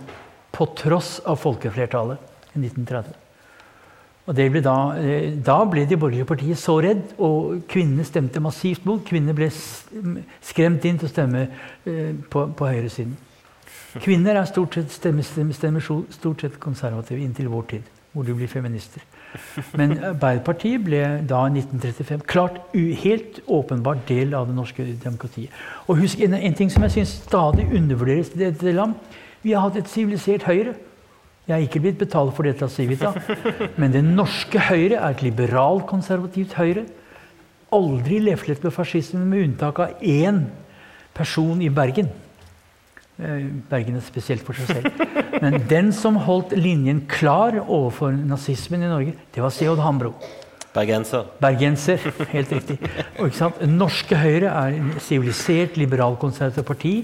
på 0.55 0.67
tross 0.79 1.19
av 1.27 1.41
folkeflertallet 1.43 2.55
i 2.55 2.63
1930. 2.63 3.21
Og 4.25 4.39
ble 4.39 4.63
da, 4.65 4.77
eh, 4.97 5.35
da, 5.37 5.59
ble 5.69 5.85
de 5.85 5.99
borgerlige 6.01 6.29
partiene 6.31 6.57
så 6.57 6.79
redd, 6.81 7.13
og 7.19 7.67
kvinnene 7.69 8.07
stemte 8.09 8.41
massivt 8.41 8.87
mot. 8.89 9.03
Kvinnene 9.05 9.37
ble 9.37 9.51
skremt 9.53 10.87
inn 10.89 11.01
til 11.01 11.11
å 11.11 11.13
stemme 11.13 11.45
eh, 11.45 12.15
på, 12.31 12.47
på 12.57 12.71
høyresiden. 12.71 13.17
Kvinner 14.03 14.39
er 14.41 14.49
stort 14.51 14.75
sett, 14.75 14.91
stemmer, 14.91 15.27
stemmer 15.55 15.85
stort 15.85 16.41
sett 16.43 16.57
konservative 16.63 17.21
inntil 17.23 17.51
vår 17.53 17.69
tid, 17.75 17.91
hvor 18.15 18.27
de 18.27 18.35
blir 18.35 18.51
feminister. 18.51 19.05
Men 19.75 19.97
Arbeiderpartiet 20.13 20.83
ble 20.87 21.03
da 21.27 21.41
i 21.49 21.59
1935 21.59 22.25
klart 22.31 22.61
helt 23.03 23.41
åpenbart 23.51 24.05
del 24.09 24.35
av 24.39 24.47
det 24.49 24.57
norske 24.57 24.87
demokratiet. 25.03 25.53
Og 25.89 25.99
husk 26.03 26.23
en, 26.23 26.37
en 26.39 26.57
ting 26.57 26.71
som 26.73 26.87
jeg 26.87 26.95
syns 26.99 27.15
stadig 27.25 27.67
undervurderes 27.75 28.31
i 28.35 28.45
dette 28.45 28.75
land. 28.77 28.95
Vi 29.43 29.53
har 29.53 29.67
hatt 29.67 29.81
et 29.81 29.91
sivilisert 29.91 30.47
Høyre. 30.49 30.77
Jeg 31.45 31.55
er 31.59 31.65
ikke 31.67 31.83
blitt 31.85 31.99
betalt 32.01 32.33
for 32.37 32.47
dette 32.47 32.65
av 32.65 32.73
Civita. 32.73 33.11
Men 33.81 33.93
det 33.93 34.05
norske 34.07 34.63
Høyre 34.71 35.01
er 35.01 35.11
et 35.11 35.25
liberalkonservativt 35.27 36.55
Høyre. 36.57 36.87
Aldri 37.75 38.21
leflet 38.23 38.63
med 38.65 38.73
fascismen, 38.73 39.27
med 39.29 39.49
unntak 39.51 39.83
av 39.83 39.99
én 40.01 40.45
person 41.15 41.61
i 41.61 41.73
Bergen. 41.75 42.09
Eh, 43.19 43.45
Bergen 43.71 43.99
er 43.99 44.03
spesielt 44.03 44.43
for 44.47 44.59
seg 44.59 44.81
selv. 44.81 45.05
Men 45.43 45.61
den 45.71 45.93
som 45.95 46.17
holdt 46.27 46.55
linjen 46.59 47.05
klar 47.11 47.61
overfor 47.63 48.15
nazismen 48.15 48.83
i 48.83 48.91
Norge, 48.91 49.15
det 49.35 49.45
var 49.45 49.55
C.J. 49.55 49.77
Hambro. 49.83 50.15
Bergenser. 50.75 51.29
Bergenser, 51.39 52.03
Helt 52.33 52.51
riktig. 52.51 52.81
Og, 53.23 53.31
Norske 53.71 54.19
Høyre 54.19 54.51
er 54.51 54.81
et 54.81 55.05
sivilisert, 55.07 55.79
liberalkonservativt 55.79 56.67
parti 56.67 56.95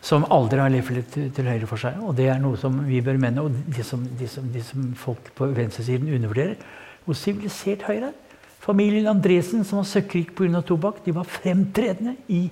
som 0.00 0.24
aldri 0.32 0.62
har 0.62 0.70
levd 0.72 1.10
til 1.34 1.48
høyre 1.50 1.66
for 1.68 1.80
seg. 1.80 1.98
Og 2.06 2.14
det 2.16 2.30
er 2.32 2.38
noe 2.40 2.56
som 2.60 2.78
vi 2.86 3.02
bør 3.04 3.18
mene, 3.20 3.42
og 3.42 3.56
det 3.74 3.84
som, 3.84 4.06
de 4.16 4.28
som, 4.30 4.46
de 4.52 4.62
som 4.64 4.86
folk 4.96 5.32
på 5.36 5.50
venstresiden 5.56 6.08
undervurderer. 6.14 6.56
Hvor 7.04 7.18
sivilisert 7.18 7.84
Høyre 7.88 8.12
er. 8.12 8.18
Familien 8.60 9.08
Andresen, 9.08 9.64
som 9.64 9.80
var 9.80 9.88
søkkrik 9.88 10.34
pga. 10.36 10.60
tobakk, 10.60 11.00
de 11.04 11.14
var 11.16 11.24
fremtredende 11.24 12.14
i 12.28 12.44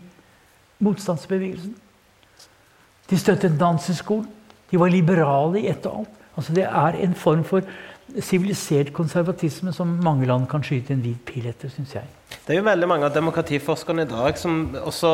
motstandsbevegelsen. 0.81 1.75
De 3.11 3.19
støttet 3.19 3.59
danseskolen. 3.61 4.27
De 4.71 4.81
var 4.81 4.93
liberale 4.93 5.63
i 5.63 5.69
ett 5.71 5.87
og 5.89 6.03
alt. 6.03 6.17
Altså 6.37 6.55
Det 6.55 6.65
er 6.65 6.99
en 7.03 7.15
form 7.15 7.45
for 7.45 7.65
sivilisert 8.25 8.93
konservatisme 8.93 9.73
som 9.73 9.99
mange 10.05 10.27
land 10.27 10.47
kan 10.49 10.63
skyte 10.65 10.95
en 10.95 11.03
hvit 11.05 11.21
pil 11.27 11.49
etter, 11.49 11.73
syns 11.73 11.95
jeg. 11.97 12.05
Det 12.47 12.55
er 12.55 12.61
jo 12.61 12.69
veldig 12.69 12.89
mange 12.89 13.09
av 13.09 13.15
demokratiforskerne 13.17 14.05
i 14.05 14.11
dag 14.11 14.39
som 14.39 14.61
også 14.85 15.13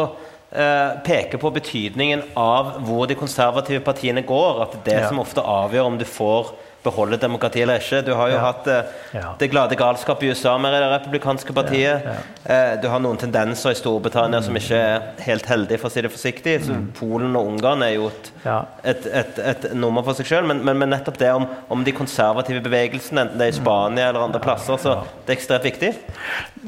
Eh, 0.55 0.91
peker 1.03 1.41
på 1.43 1.51
betydningen 1.51 2.21
av 2.39 2.77
hvor 2.87 3.09
de 3.11 3.17
konservative 3.19 3.81
partiene 3.83 4.23
går. 4.23 4.61
At 4.63 4.77
det 4.87 5.01
ja. 5.01 5.09
som 5.09 5.19
ofte 5.19 5.43
avgjør 5.43 5.89
om 5.89 5.97
du 5.99 6.05
får 6.07 6.53
beholde 6.85 7.17
demokratiet 7.21 7.65
eller 7.65 7.81
ikke. 7.81 8.03
Du 8.07 8.13
har 8.15 8.29
jo 8.31 8.37
Ja. 8.37 8.41
hatt 8.45 8.67
eh, 8.69 8.83
Ja. 9.15 9.35
det 9.39 9.49
glade 9.51 9.77
galskap 9.77 10.23
i 10.23 10.29
USA 10.31 10.57
med 10.59 10.73
det 10.73 10.83
republikanske 10.93 11.53
partiet. 11.57 12.05
Eh, 12.45 12.77
du 12.83 12.89
har 12.89 13.01
noen 13.01 13.17
tendenser 13.17 13.71
i 13.71 13.79
Storbritannia 13.79 14.43
som 14.45 14.55
ikke 14.55 14.77
er 14.77 15.01
helt 15.25 15.47
heldige, 15.47 15.79
for 15.81 15.89
å 15.89 15.93
si 15.93 16.01
det 16.05 16.11
forsiktig. 16.13 16.59
Så 16.67 16.77
Polen 16.99 17.35
og 17.37 17.47
Ungarn 17.55 17.83
er 17.83 17.95
jo 17.95 18.07
et, 18.09 18.31
Ja. 18.45 18.59
et, 18.85 19.07
et, 19.07 19.39
et 19.39 19.75
nummer 19.75 20.03
for 20.05 20.13
seg 20.15 20.27
sjøl. 20.27 20.47
Men, 20.47 20.63
men, 20.65 20.79
men 20.79 20.91
nettopp 20.91 21.17
det 21.19 21.33
om, 21.35 21.47
om 21.71 21.83
de 21.85 21.93
konservative 21.93 22.61
bevegelsene, 22.63 23.25
enten 23.25 23.39
det 23.39 23.49
er 23.49 23.53
i 23.57 23.59
Spania 23.63 24.09
eller 24.11 24.21
andre 24.29 24.41
plasser, 24.41 24.77
så 24.77 24.99
det 25.27 25.33
er 25.33 25.37
ekstremt 25.39 25.65
viktig. 25.65 25.95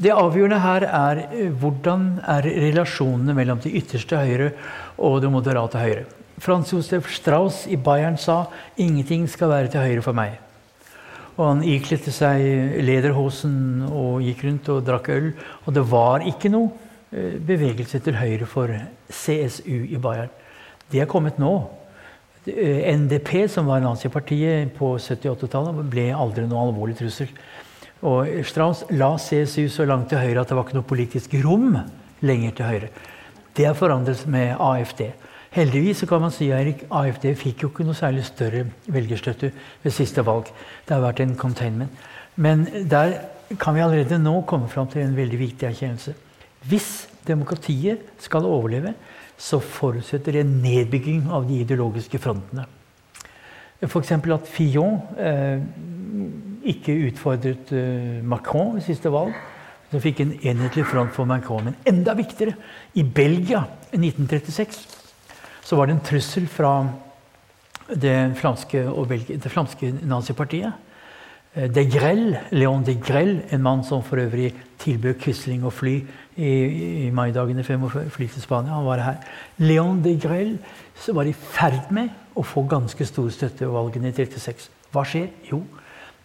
Det 0.01 0.11
avgjørende 0.11 0.59
her 0.61 0.81
er 0.89 1.23
eh, 1.31 1.49
hvordan 1.61 2.19
er 2.27 2.41
relasjonene 2.41 3.33
mellom 3.37 3.59
de 3.63 3.69
ytterste 3.77 4.17
høyre 4.17 4.51
og 4.97 5.21
det 5.21 5.29
moderate 5.31 5.77
høyre. 5.77 6.05
Frans 6.37 6.71
Josef 6.71 7.09
Strauss 7.15 7.65
i 7.67 7.75
Bayern 7.75 8.17
sa 8.17 8.45
'ingenting 8.77 9.27
skal 9.29 9.49
være 9.49 9.67
til 9.67 9.81
høyre 9.81 10.01
for 10.01 10.13
meg'. 10.13 10.37
Og 11.37 11.47
han 11.47 11.63
ikledte 11.63 12.11
seg 12.11 12.41
lederhosen 12.81 13.85
og 13.91 14.21
gikk 14.21 14.43
rundt 14.43 14.69
og 14.69 14.85
drakk 14.85 15.09
øl. 15.09 15.33
Og 15.65 15.73
det 15.73 15.83
var 15.91 16.25
ikke 16.25 16.49
noe 16.49 16.71
eh, 17.13 17.37
bevegelse 17.37 17.99
til 17.99 18.17
høyre 18.17 18.45
for 18.45 18.73
CSU 19.09 19.85
i 19.85 19.97
Bayern. 19.97 20.29
Det 20.91 21.01
er 21.01 21.05
kommet 21.05 21.37
nå. 21.37 21.69
Eh, 22.47 22.95
NDP, 22.97 23.47
som 23.49 23.69
var 23.69 23.83
nazipartiet 23.83 24.73
på 24.77 24.95
70-80-tallet, 24.97 25.85
ble 25.89 26.09
aldri 26.15 26.47
noe 26.47 26.69
alvorlig 26.69 26.97
trussel. 26.97 27.29
Og 28.01 28.29
Strauss 28.45 28.83
la 28.93 29.15
CSU 29.17 29.69
så 29.69 29.85
langt 29.85 30.09
til 30.09 30.21
høyre 30.21 30.41
at 30.41 30.49
det 30.49 30.57
var 30.57 30.65
ikke 30.65 30.77
noe 30.77 30.89
politisk 30.89 31.33
rom 31.43 31.77
lenger 32.21 32.51
til 32.57 32.65
høyre. 32.65 32.89
Det 33.57 33.65
har 33.65 33.77
forandret 33.77 34.25
med 34.29 34.53
AFD. 34.53 35.09
Heldigvis 35.55 36.03
kan 36.09 36.21
man 36.21 36.33
si 36.33 36.49
Erik, 36.51 36.83
AFD 36.91 37.31
fikk 37.39 37.63
jo 37.63 37.71
ikke 37.71 37.85
noe 37.87 37.97
særlig 37.97 38.25
større 38.27 38.65
velgerstøtte 38.91 39.51
ved 39.83 39.95
siste 39.95 40.23
valg. 40.25 40.49
Det 40.85 40.95
har 40.95 41.03
vært 41.05 41.21
en 41.23 41.35
containment. 41.39 41.91
Men 42.35 42.65
der 42.89 43.15
kan 43.59 43.75
vi 43.75 43.81
allerede 43.81 44.19
nå 44.19 44.41
komme 44.49 44.67
fram 44.69 44.89
til 44.91 45.05
en 45.05 45.15
veldig 45.17 45.39
viktig 45.39 45.69
erkjennelse. 45.69 46.13
Hvis 46.67 47.07
demokratiet 47.27 48.03
skal 48.19 48.45
overleve, 48.45 48.93
så 49.37 49.59
forutsetter 49.59 50.39
en 50.41 50.57
nedbygging 50.63 51.29
av 51.31 51.47
de 51.47 51.61
ideologiske 51.61 52.19
frontene. 52.19 52.65
F.eks. 53.85 54.11
at 54.11 54.49
Fillon 54.49 54.97
eh, 55.21 55.61
ikke 56.73 56.95
utfordret 57.07 57.71
eh, 57.77 58.23
Macron 58.25 58.73
ved 58.75 58.87
siste 58.87 59.11
valg. 59.13 59.35
Så 59.91 60.01
fikk 60.03 60.19
en 60.19 60.33
enhetlig 60.41 60.83
front 60.89 61.13
for 61.15 61.29
Macron. 61.29 61.69
Men 61.69 61.77
enda 61.87 62.17
viktigere, 62.17 62.57
i 62.99 63.03
Belgia 63.03 63.61
i 63.93 64.01
1936 64.01 64.96
så 65.67 65.75
var 65.75 65.87
det 65.87 65.97
en 65.97 66.05
trussel 66.05 66.47
fra 66.47 66.71
det 67.87 68.13
Belgi, 69.07 69.35
det 69.35 69.51
flamske 69.51 69.91
nazipartiet. 70.07 70.73
Eh, 71.53 71.67
De 71.69 71.83
Grelle, 71.85 72.39
Leon 72.51 72.83
de 72.83 72.95
Grelle, 72.95 73.41
en 73.51 73.61
mann 73.61 73.83
som 73.83 74.03
for 74.03 74.17
øvrig 74.17 74.53
tilbød 74.79 75.19
Quisling 75.19 75.65
å 75.65 75.71
fly 75.71 75.95
i, 76.37 76.51
i 77.07 77.11
maidagene 77.11 77.63
45, 77.63 78.09
fly 78.15 78.27
til 78.27 78.41
Spania. 78.41 78.77
Han 78.77 78.87
var 78.87 79.03
her. 79.03 79.19
Leon 79.59 80.01
de 80.01 80.15
Grelle 80.15 80.57
var 81.13 81.27
i 81.27 81.35
ferd 81.35 81.91
med 81.91 82.09
å 82.35 82.45
få 82.47 82.63
ganske 82.63 83.05
stor 83.05 83.29
støtte 83.29 83.65
ved 83.65 83.75
valgene 83.75 84.11
i 84.13 84.15
36. 84.15 84.69
Hva 84.93 85.03
skjer? 85.03 85.27
Jo, 85.51 85.65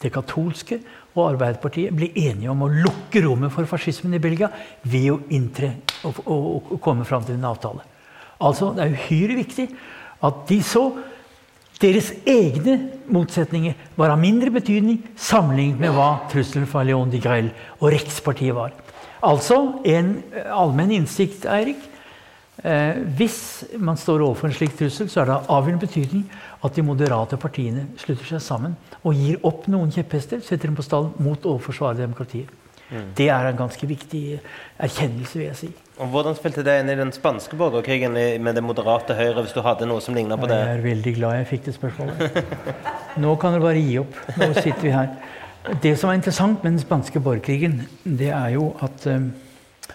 det 0.03 0.13
katolske 0.15 0.79
og 1.17 1.33
Arbeiderpartiet 1.33 1.95
blir 1.95 2.15
enige 2.15 2.51
om 2.51 2.63
å 2.63 2.71
lukke 2.71 3.23
rommet 3.27 3.53
for 3.55 3.67
fascismen 3.67 4.15
i 4.15 4.23
Belgia 4.23 4.51
ved 4.83 5.11
å 5.13 5.23
inntre 5.35 5.81
og, 6.07 6.23
og, 6.27 6.77
og 6.77 6.79
komme 6.83 7.07
fram 7.09 7.27
til 7.27 7.39
en 7.39 7.51
avtale. 7.51 7.92
Altså, 8.43 8.73
Det 8.77 8.85
er 8.85 8.97
uhyre 8.97 9.39
viktig 9.39 9.69
at 10.23 10.45
de 10.49 10.63
så 10.63 10.87
deres 11.83 12.13
egne 12.29 12.77
motsetninger 13.11 13.75
var 13.99 14.13
av 14.15 14.21
mindre 14.23 14.53
betydning 14.55 15.01
sammenlignet 15.19 15.81
med 15.83 15.95
hva 15.97 16.29
trusselen 16.31 16.69
fra 16.71 16.85
Leon 16.87 17.11
de 17.11 17.19
Grelle 17.23 17.51
og 17.81 17.91
Rex-partiet 17.91 18.55
var. 18.55 18.77
Altså 19.23 19.59
en 19.87 20.15
allmenn 20.51 20.95
innsikt, 20.99 21.47
Eirik. 21.51 21.89
Eh, 22.63 23.01
hvis 23.19 23.65
man 23.81 23.97
står 23.99 24.23
overfor 24.23 24.51
en 24.51 24.55
slik 24.55 24.77
trussel, 24.79 25.09
så 25.11 25.23
er 25.23 25.31
det 25.31 25.35
av 25.35 25.49
avgjørende 25.57 25.87
betydning 25.87 26.25
at 26.63 26.77
de 26.77 26.85
moderate 26.87 27.39
partiene 27.41 27.89
slutter 27.99 28.29
seg 28.29 28.43
sammen 28.45 28.77
og 29.03 29.17
gir 29.19 29.41
opp 29.43 29.67
noen 29.73 29.91
kjepphester, 29.91 30.43
setter 30.45 30.71
dem 30.71 30.77
på 30.79 30.85
stallen 30.87 31.17
mot 31.25 31.49
å 31.49 31.57
forsvare 31.63 31.99
demokratiet. 31.99 32.51
Det 33.17 33.31
er 33.33 33.49
en 33.49 33.57
ganske 33.57 33.87
viktig 33.89 34.23
erkjennelse, 34.85 35.39
vil 35.39 35.47
jeg 35.47 35.57
si. 35.57 35.71
Og 36.03 36.09
Hvordan 36.11 36.35
spilte 36.35 36.65
det 36.67 36.75
inn 36.81 36.91
i 36.91 36.97
den 36.99 37.13
spanske 37.15 37.57
borgerkrigen 37.59 38.17
med 38.43 38.57
det 38.59 38.65
moderate 38.65 39.15
høyre, 39.15 39.45
hvis 39.45 39.55
du 39.55 39.61
hadde 39.63 39.87
noe 39.87 40.03
som 40.03 40.17
ligna 40.17 40.39
på 40.39 40.49
det? 40.51 40.59
Jeg 40.59 40.79
er 40.79 40.83
veldig 40.87 41.13
glad 41.19 41.37
jeg 41.39 41.49
fikk 41.53 41.69
det 41.69 41.77
spørsmålet. 41.77 42.41
Nå 43.23 43.37
kan 43.39 43.55
dere 43.55 43.63
bare 43.63 43.85
gi 43.85 44.01
opp. 44.03 44.19
Nå 44.41 44.51
sitter 44.57 44.83
vi 44.83 44.95
her. 44.97 45.13
Det 45.85 45.95
som 45.99 46.11
er 46.11 46.19
interessant 46.19 46.65
med 46.65 46.73
den 46.73 46.83
spanske 46.83 47.23
borgerkrigen, 47.23 47.85
det 48.03 48.33
er 48.35 48.57
jo 48.57 48.73
at 48.83 49.07
eh, 49.07 49.31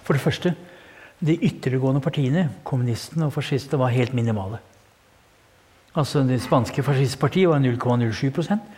For 0.08 0.16
det 0.16 0.24
første, 0.24 0.54
de 1.20 1.34
ytterliggående 1.36 2.00
partiene, 2.00 2.46
kommunistene 2.64 3.26
og 3.28 3.34
fascistene, 3.36 3.80
var 3.82 3.92
helt 3.92 4.14
minimale. 4.14 4.62
Altså 5.96 6.24
Det 6.24 6.40
spanske 6.42 6.84
fascistpartiet 6.84 7.50
var 7.50 7.60
0,07% 7.60 8.78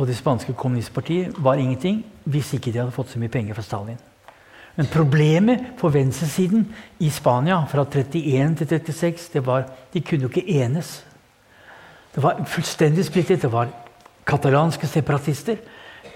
og 0.00 0.06
det 0.06 0.16
spanske 0.16 0.52
kommunistpartiet 0.56 1.34
var 1.44 1.60
ingenting 1.60 2.04
hvis 2.24 2.54
ikke 2.56 2.72
de 2.72 2.78
hadde 2.80 2.94
fått 2.94 3.10
så 3.12 3.20
mye 3.20 3.32
penger 3.32 3.54
fra 3.54 3.64
Stalin. 3.66 3.98
Men 4.80 4.88
problemet 4.88 5.64
på 5.76 5.90
venstresiden 5.92 6.62
i 7.04 7.10
Spania 7.12 7.58
fra 7.68 7.82
31 7.84 8.54
til 8.56 8.68
36 8.70 9.26
det 9.34 9.42
var 9.44 9.66
de 9.92 10.00
kunne 10.00 10.24
jo 10.24 10.30
ikke 10.30 10.54
enes. 10.56 11.02
Det 12.14 12.22
var 12.24 12.38
fullstendig 12.48 13.04
splittet. 13.04 13.42
Det 13.42 13.50
var 13.52 13.68
katalanske 14.24 14.88
separatister. 14.88 15.58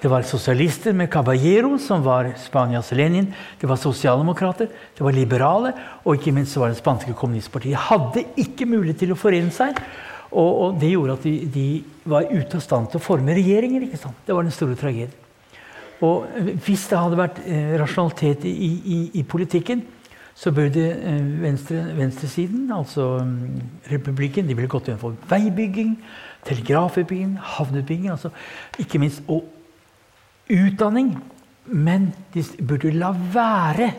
Det 0.00 0.08
var 0.08 0.24
sosialister 0.24 0.96
med 0.96 1.10
Caballero, 1.12 1.76
som 1.76 2.00
var 2.06 2.30
Spanias 2.40 2.88
Lenin. 2.96 3.28
Det 3.60 3.68
var 3.68 3.76
sosialdemokrater, 3.76 4.70
det 4.96 5.04
var 5.04 5.12
liberale, 5.12 5.74
og 6.04 6.16
ikke 6.16 6.32
minst 6.32 6.56
så 6.56 6.62
var 6.64 6.72
det 6.72 6.80
spanske 6.80 7.12
kommunistpartiet. 7.12 7.76
De 7.76 7.84
hadde 7.90 8.24
ikke 8.46 8.64
mulighet 8.70 9.02
til 9.04 9.12
å 9.12 9.18
forene 9.20 9.52
seg. 9.52 9.76
Og, 10.32 10.48
og 10.48 10.80
det 10.80 10.94
gjorde 10.94 11.18
at 11.18 11.28
de, 11.28 11.34
de 11.52 11.68
var 12.08 12.32
ute 12.32 12.56
av 12.56 12.64
stand 12.64 12.88
til 12.88 13.02
å 13.02 13.04
forme 13.10 13.36
regjeringer. 13.36 13.90
Det 13.92 14.32
var 14.32 14.48
den 14.48 14.56
store 14.56 14.80
tragedien. 14.80 15.12
Og 16.02 16.26
hvis 16.64 16.88
det 16.90 16.98
hadde 16.98 17.18
vært 17.18 17.42
eh, 17.46 17.74
rasjonalitet 17.80 18.46
i, 18.50 18.70
i, 18.96 18.98
i 19.20 19.22
politikken, 19.22 19.84
så 20.34 20.50
burde 20.52 20.82
eh, 20.90 21.42
venstre, 21.42 21.84
venstresiden, 21.96 22.72
altså 22.74 23.20
mm, 23.22 23.60
republikken, 23.92 24.48
de 24.48 24.56
ville 24.56 24.70
gått 24.70 24.90
inn 24.90 24.98
for 24.98 25.14
veibygging, 25.30 25.94
telegrafutbygging, 26.44 27.36
havneutbygging, 27.38 28.10
altså 28.10 28.32
ikke 28.82 28.98
minst 28.98 29.22
og 29.28 29.46
utdanning. 30.50 31.14
Men 31.64 32.10
de 32.34 32.42
burde 32.66 32.90
la 32.92 33.14
være 33.14 33.92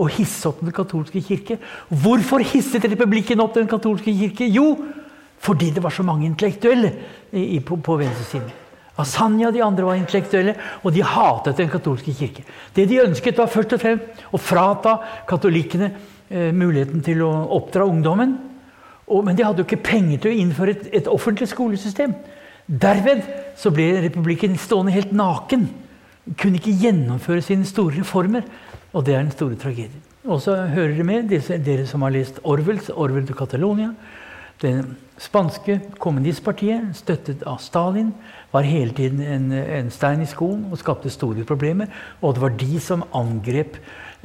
å 0.00 0.08
hisse 0.10 0.48
opp 0.48 0.64
den 0.64 0.74
katolske 0.74 1.20
kirke. 1.22 1.60
Hvorfor 1.88 2.42
hisset 2.42 2.88
republikken 2.88 3.44
opp 3.44 3.54
den 3.54 3.68
katolske 3.70 4.10
kirke? 4.16 4.48
Jo, 4.48 4.72
fordi 5.42 5.70
det 5.76 5.84
var 5.84 5.94
så 5.94 6.02
mange 6.06 6.26
intellektuelle 6.26 6.90
på, 7.66 7.76
på 7.76 8.00
venstresiden. 8.00 8.61
Asanya 9.00 9.48
og 9.48 9.54
de 9.56 9.62
andre 9.64 9.86
var 9.86 9.96
intellektuelle, 9.96 10.54
og 10.84 10.92
de 10.92 11.04
hatet 11.06 11.56
den 11.56 11.70
katolske 11.72 12.12
kirke. 12.12 12.44
Det 12.76 12.84
de 12.88 13.00
ønsket, 13.06 13.38
var 13.38 13.48
først 13.48 13.72
og 13.72 13.80
fremst 13.80 14.24
å 14.32 14.40
frata 14.40 14.98
katolikkene 15.28 15.88
eh, 16.28 16.50
muligheten 16.52 17.00
til 17.04 17.22
å 17.24 17.30
oppdra 17.56 17.88
ungdommen. 17.88 18.36
Men 19.12 19.36
de 19.36 19.44
hadde 19.44 19.60
jo 19.60 19.66
ikke 19.66 19.84
penger 19.84 20.22
til 20.22 20.32
å 20.32 20.42
innføre 20.44 20.76
et, 20.76 20.84
et 21.02 21.08
offentlig 21.10 21.48
skolesystem. 21.50 22.14
Derved 22.66 23.24
så 23.58 23.72
ble 23.74 23.88
republikken 24.04 24.54
stående 24.60 24.94
helt 24.94 25.12
naken. 25.16 25.66
Kunne 26.38 26.60
ikke 26.60 26.76
gjennomføre 26.84 27.42
sine 27.44 27.66
store 27.68 27.98
reformer. 27.98 28.46
Og 28.92 29.04
det 29.06 29.16
er 29.16 29.24
den 29.24 29.34
store 29.34 29.58
tragedien. 29.60 30.04
Og 30.24 30.38
så 30.44 30.54
hører 30.70 30.94
det 30.96 31.06
med, 31.06 31.30
dere, 31.32 31.58
dere 31.58 31.86
som 31.88 32.04
har 32.06 32.12
lest 32.14 32.38
Orwells 32.44 32.90
'Orwell 32.90 33.26
til 33.26 33.34
Catalonia'. 33.34 33.94
Det 34.62 34.84
spanske 35.18 35.80
kommunistpartiet, 35.98 36.92
støttet 36.94 37.42
av 37.42 37.58
Stalin, 37.58 38.12
var 38.52 38.68
hele 38.68 38.94
tiden 38.96 39.20
en, 39.24 39.52
en 39.52 39.90
stein 39.90 40.22
i 40.22 40.28
skoen 40.28 40.66
og 40.70 40.80
skapte 40.80 41.12
store 41.12 41.44
problemer. 41.48 41.90
Og 42.20 42.36
det 42.36 42.44
var 42.44 42.56
de 42.60 42.80
som 42.80 43.04
angrep 43.16 43.78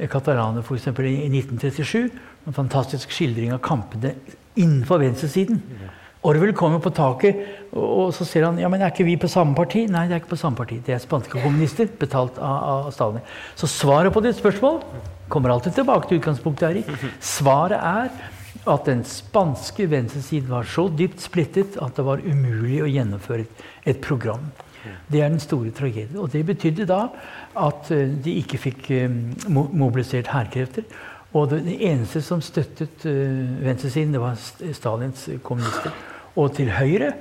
Catalaner 0.06 0.62
f.eks. 0.62 0.86
i 0.86 1.28
1937. 1.32 2.10
En 2.46 2.56
fantastisk 2.56 3.10
skildring 3.14 3.54
av 3.54 3.62
kampene 3.64 4.14
innenfor 4.58 5.02
venstresiden. 5.02 5.62
Orwell 6.26 6.52
kommer 6.56 6.80
på 6.82 6.90
taket, 6.90 7.44
og 7.78 8.10
så 8.14 8.24
ser 8.26 8.48
han 8.48 8.56
ja, 8.58 8.66
men 8.70 8.82
er 8.82 8.90
ikke 8.90 9.06
vi 9.06 9.14
på 9.20 9.30
samme 9.30 9.54
parti. 9.54 9.84
Nei, 9.90 10.08
det 10.10 10.16
er 10.16 10.22
ikke 10.22 10.32
på 10.34 10.40
samme 10.40 10.58
parti. 10.58 10.80
Det 10.84 10.96
er 10.96 11.02
spanske 11.02 11.38
kommunister, 11.38 11.86
betalt 12.00 12.40
av, 12.42 12.56
av 12.72 12.88
Stalin. 12.94 13.22
Så 13.58 13.70
svaret 13.70 14.14
på 14.14 14.22
ditt 14.24 14.38
spørsmål 14.38 14.80
kommer 15.30 15.54
alltid 15.54 15.78
tilbake 15.78 16.10
til 16.10 16.18
utgangspunktet, 16.18 16.72
Erik. 16.72 17.14
Svaret 17.22 17.78
er 17.78 18.10
at 18.68 18.88
den 18.88 19.04
spanske 19.08 19.88
venstresiden 19.90 20.50
var 20.52 20.68
så 20.68 20.88
dypt 20.92 21.22
splittet 21.24 21.78
at 21.82 21.96
det 21.96 22.04
var 22.06 22.24
umulig 22.24 22.82
å 22.84 22.90
gjennomføre 22.90 23.46
et, 23.46 23.62
et 23.94 24.00
program. 24.04 24.50
Det 25.08 25.20
er 25.20 25.32
den 25.32 25.42
store 25.42 25.72
tragedien. 25.74 26.18
Og 26.20 26.30
det 26.32 26.44
betydde 26.46 26.86
da 26.88 27.06
at 27.58 27.90
eh, 27.94 28.10
de 28.24 28.36
ikke 28.40 28.60
fikk 28.68 28.90
eh, 28.94 29.08
mobilisert 29.48 30.30
hærkrefter. 30.32 30.86
Og 31.36 31.50
det, 31.52 31.74
eneste 31.84 32.22
som 32.24 32.40
støttet 32.44 33.04
eh, 33.08 33.42
venstresiden, 33.64 34.14
det 34.14 34.22
var 34.22 34.38
Stalins 34.76 35.28
kommunister. 35.44 35.92
Og 36.36 36.54
til 36.56 36.72
høyre 36.76 37.12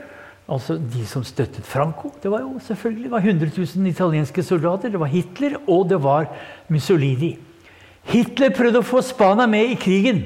Altså 0.48 0.78
de 0.80 1.02
som 1.04 1.26
støttet 1.28 1.66
Franco. 1.68 2.14
Det 2.24 2.30
var 2.32 2.40
jo 2.40 2.54
selvfølgelig 2.64 3.04
det 3.04 3.12
var 3.12 3.26
100 3.26 3.50
000 3.58 3.88
italienske 3.90 4.44
soldater. 4.44 4.94
Det 4.94 5.00
var 5.02 5.12
Hitler, 5.12 5.58
og 5.68 5.90
det 5.90 5.98
var 6.04 6.30
Mussolini. 6.72 7.34
Hitler 8.08 8.54
prøvde 8.56 8.80
å 8.80 8.88
få 8.88 9.02
Spania 9.04 9.44
med 9.52 9.74
i 9.74 9.76
krigen. 9.76 10.22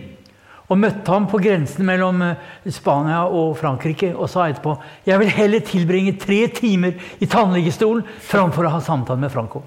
Og 0.72 0.80
møtte 0.80 1.12
ham 1.12 1.26
på 1.28 1.40
grensen 1.44 1.84
mellom 1.88 2.22
eh, 2.24 2.52
Spania 2.72 3.26
og 3.28 3.58
Frankrike 3.60 4.14
og 4.14 4.30
sa 4.32 4.46
etterpå 4.48 4.78
jeg 5.08 5.20
vil 5.20 5.34
heller 5.36 5.66
tilbringe 5.68 6.14
tre 6.22 6.46
timer 6.56 6.96
i 7.20 7.28
tannlegestolen 7.28 8.06
framfor 8.24 8.68
å 8.68 8.76
ha 8.78 8.80
samtale 8.84 9.20
med 9.20 9.34
Franco. 9.34 9.66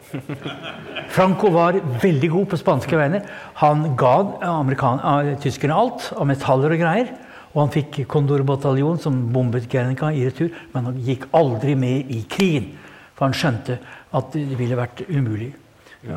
Franco 1.14 1.50
var 1.52 1.76
veldig 2.02 2.30
god 2.32 2.48
på 2.50 2.60
spanske 2.60 2.98
vegne. 2.98 3.20
Han 3.60 3.90
ga 4.00 4.14
uh, 4.40 5.34
tyskerne 5.42 5.76
alt 5.76 6.08
av 6.16 6.26
metaller 6.30 6.72
og 6.74 6.80
greier. 6.80 7.12
Og 7.54 7.60
han 7.60 7.74
fikk 7.74 8.00
Condor-bataljon 8.10 8.98
som 8.98 9.20
bombet 9.30 9.68
Guernica 9.70 10.08
i 10.10 10.24
retur, 10.26 10.50
men 10.72 10.88
han 10.88 10.96
gikk 11.06 11.28
aldri 11.38 11.76
med 11.78 12.10
i 12.10 12.24
krigen. 12.26 12.72
For 13.14 13.28
han 13.28 13.36
skjønte 13.36 13.76
at 14.10 14.32
det 14.34 14.58
ville 14.58 14.78
vært 14.78 15.04
umulig. 15.06 15.52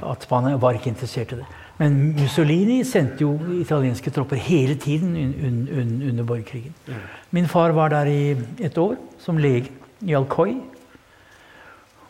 At 0.02 0.26
Spania 0.26 0.58
var 0.60 0.80
ikke 0.80 0.90
interessert 0.96 1.36
i 1.36 1.44
det. 1.44 1.46
Men 1.78 1.98
Mussolini 2.18 2.80
sendte 2.86 3.22
jo 3.22 3.36
italienske 3.60 4.10
tropper 4.14 4.40
hele 4.42 4.76
tiden 4.82 5.14
un, 5.16 5.68
un, 5.70 5.92
under 6.10 6.24
borgerkrigen. 6.24 6.74
Min 7.30 7.48
far 7.48 7.76
var 7.78 7.94
der 7.94 8.10
i 8.10 8.38
et 8.66 8.78
år 8.78 8.96
som 9.22 9.38
lege 9.38 9.70
i 10.02 10.16
Alcoy. 10.18 10.56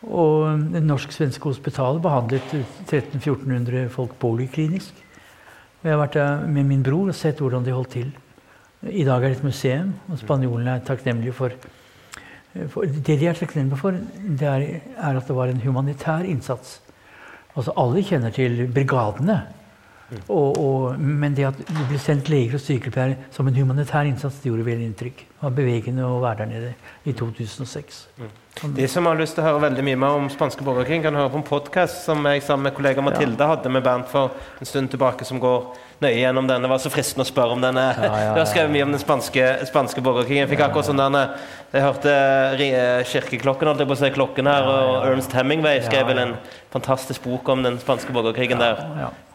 Og 0.08 0.70
det 0.72 0.82
norsk-svenske 0.86 1.50
hospitalet 1.50 2.02
behandlet 2.02 2.54
1300-1400 2.86 3.88
folk 3.92 4.14
poliklinisk. 4.22 5.04
Jeg 5.82 5.92
har 5.92 6.00
vært 6.00 6.16
der 6.16 6.46
med 6.46 6.66
min 6.66 6.82
bror 6.82 7.10
og 7.10 7.14
sett 7.14 7.42
hvordan 7.42 7.66
de 7.66 7.74
holdt 7.74 7.92
til. 7.96 8.08
I 8.82 9.04
dag 9.04 9.22
er 9.22 9.32
det 9.32 9.38
et 9.38 9.44
museum, 9.44 9.92
og 10.08 10.18
spanjolene 10.20 10.76
er 10.78 10.84
takknemlige 10.86 11.34
for, 11.34 11.54
for 12.70 12.86
Det 12.86 13.18
de 13.20 13.26
er 13.26 13.34
takknemlige 13.34 13.78
for, 13.78 13.90
det 13.90 14.46
er, 14.46 14.66
er, 14.96 15.16
at 15.16 15.26
det 15.26 15.36
var 15.36 15.50
en 15.50 15.60
humanitær 15.60 16.26
innsats. 16.26 16.80
Altså 17.56 17.74
Alle 17.76 18.02
kjenner 18.06 18.30
til 18.30 18.68
brigadene. 18.74 19.42
Og, 20.28 20.56
og, 20.56 21.00
men 21.00 21.34
det 21.36 21.44
at 21.50 21.58
det 21.60 21.84
ble 21.90 21.98
sendt 22.00 22.30
leger 22.32 22.56
og 22.56 22.62
sykepleiere 22.64 23.28
som 23.34 23.48
en 23.48 23.56
humanitær 23.58 24.08
innsats, 24.08 24.38
det 24.40 24.48
gjorde 24.48 24.64
veldig 24.64 24.86
inntrykk. 24.88 25.24
Det 25.28 25.42
var 25.42 25.56
bevegende 25.58 26.06
å 26.08 26.20
være 26.22 26.44
der 26.44 26.52
nede 26.54 26.70
i 27.04 27.12
2006. 27.16 27.98
De 28.74 28.88
som 28.90 29.06
har 29.06 29.18
lyst 29.20 29.36
til 29.36 29.44
å 29.44 29.50
høre 29.50 29.66
veldig 29.68 29.84
mye 29.86 29.98
mer 30.00 30.16
om 30.18 30.30
spanske 30.32 30.64
borgerkrig, 30.66 31.02
kan 31.04 31.18
høre 31.18 31.30
på 31.34 31.42
en 31.42 31.46
podkast 31.46 32.00
som 32.08 32.24
jeg 32.26 32.42
sammen 32.46 32.70
med 32.70 32.76
kollega 32.78 33.04
Mathilde 33.04 33.44
ja. 33.44 33.52
hadde 33.52 33.72
med 33.74 33.84
Bernt 33.84 34.08
for 34.10 34.32
en 34.58 34.70
stund 34.70 34.90
tilbake, 34.94 35.28
som 35.28 35.42
går 35.42 35.68
nøye 36.02 36.20
gjennom 36.20 36.46
den. 36.48 36.64
Det 36.64 36.70
var 36.70 36.80
så 36.82 36.92
fristende 36.92 37.26
å 37.26 37.28
spørre 37.28 37.56
om 37.56 37.62
denne. 37.62 37.84
Ja, 37.96 38.08
ja, 38.08 38.30
Du 38.36 38.40
har 38.40 38.48
skrevet 38.50 38.72
mye 38.74 38.86
om 38.86 38.94
den 38.94 39.02
spanske, 39.02 39.48
spanske 39.68 40.04
borgerkrigen. 40.04 40.44
Jeg 40.44 40.52
fikk 40.52 40.64
akkurat 40.68 40.88
sånn 40.88 41.02
denne, 41.02 41.24
jeg 41.74 41.84
hørte 41.84 42.14
kirkeklokken, 43.10 43.70
holdt 43.70 43.84
jeg 43.84 43.90
på 43.90 43.96
å 43.96 44.00
si, 44.00 44.10
klokken 44.14 44.50
her, 44.50 44.70
og 44.70 45.06
Ernst 45.10 45.36
Hemingway 45.36 45.82
skrev 45.84 46.08
vel 46.12 46.22
en 46.24 46.34
fantastisk 46.74 47.26
bok 47.26 47.48
om 47.54 47.66
den 47.66 47.78
spanske 47.82 48.14
borgerkrigen 48.14 48.62
der. 48.62 48.82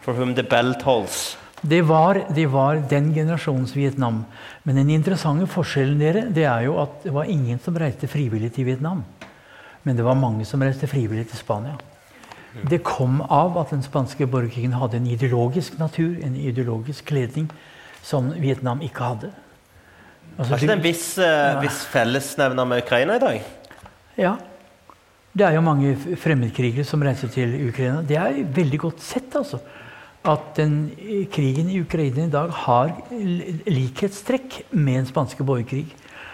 For 0.04 0.16
whom 0.16 0.34
the 0.36 0.44
bell 0.44 0.74
tolls. 0.80 1.36
Det 1.64 1.80
var, 1.88 2.20
det 2.36 2.44
var, 2.52 2.82
den 2.90 3.14
generasjonens 3.14 3.72
Vietnam. 3.76 4.24
Men 4.64 4.76
den 4.76 4.90
interessante 4.92 5.46
forskjellen 5.48 5.96
dere, 6.00 6.26
det 6.28 6.44
er 6.44 6.66
jo 6.66 6.76
at 6.82 7.00
det 7.06 7.14
var 7.14 7.30
ingen 7.30 7.60
som 7.64 7.78
reiste 7.80 8.08
frivillig 8.10 8.52
til 8.52 8.68
Vietnam. 8.68 9.00
Men 9.84 9.96
det 9.96 10.04
var 10.04 10.16
mange 10.16 10.44
som 10.48 10.60
reiste 10.64 10.88
frivillig 10.88 11.30
til 11.30 11.40
Spania. 11.40 11.78
Det 12.62 12.82
kom 12.86 13.20
av 13.22 13.56
at 13.58 13.72
den 13.74 13.82
spanske 13.82 14.26
borgerkrigen 14.30 14.76
hadde 14.78 15.00
en 15.00 15.08
ideologisk 15.10 15.78
natur, 15.80 16.14
en 16.22 16.36
ideologisk 16.38 17.08
kledning, 17.10 17.48
som 18.04 18.30
Vietnam 18.38 18.82
ikke 18.84 19.10
hadde. 19.10 19.30
Altså, 20.36 20.50
Har 20.50 20.58
ikke 20.58 20.70
det 20.70 20.76
en 20.78 20.84
viss, 20.84 21.06
uh, 21.18 21.62
viss 21.62 21.84
fellesnevner 21.90 22.66
med 22.68 22.84
Ukraina 22.84 23.16
i 23.16 23.22
dag? 23.22 23.48
Ja. 24.18 24.34
Det 25.34 25.46
er 25.46 25.56
jo 25.56 25.64
mange 25.66 25.96
fremmedkrigere 26.22 26.86
som 26.86 27.02
reiser 27.02 27.30
til 27.34 27.56
Ukraina. 27.68 28.04
Det 28.06 28.18
er 28.18 28.44
veldig 28.54 28.80
godt 28.86 29.02
sett, 29.02 29.34
altså. 29.34 29.58
At 30.24 30.54
den, 30.56 30.92
krigen 31.32 31.68
i 31.68 31.80
Ukraina 31.82 32.24
i 32.24 32.32
dag 32.32 32.52
har 32.64 32.94
likhetstrekk 33.66 34.62
med 34.70 35.02
den 35.02 35.10
spanske 35.10 35.44
borgerkrig. 35.44 35.88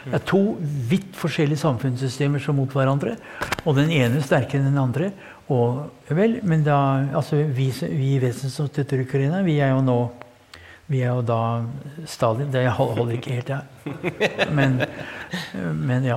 Det 0.04 0.16
er 0.16 0.24
to 0.24 0.40
vidt 0.88 1.16
forskjellige 1.18 1.60
samfunnssystemer 1.60 2.40
som 2.40 2.56
mot 2.56 2.72
hverandre. 2.72 3.16
Og 3.64 3.76
den 3.76 3.90
ene 3.92 4.22
sterkere 4.24 4.62
enn 4.62 4.70
den 4.70 4.80
andre. 4.80 5.10
Og 5.50 6.14
vel, 6.14 6.38
men 6.46 6.64
da 6.66 6.78
Altså, 7.16 7.42
vi, 7.42 7.70
vi 7.90 8.14
i 8.14 8.22
Vesen 8.22 8.52
som 8.52 8.68
støtter 8.70 9.02
Ukraina, 9.02 9.42
vi 9.46 9.58
er 9.60 9.74
jo 9.74 9.84
nå 9.84 10.00
vi 10.90 11.04
er 11.06 11.12
jo 11.14 11.20
da 11.22 11.62
Stalin. 12.10 12.48
Det 12.50 12.64
holder 12.74 13.12
ikke 13.14 13.36
helt, 13.36 13.50
jeg. 13.52 14.48
Men, 14.50 14.80
men 15.86 16.08
ja. 16.08 16.16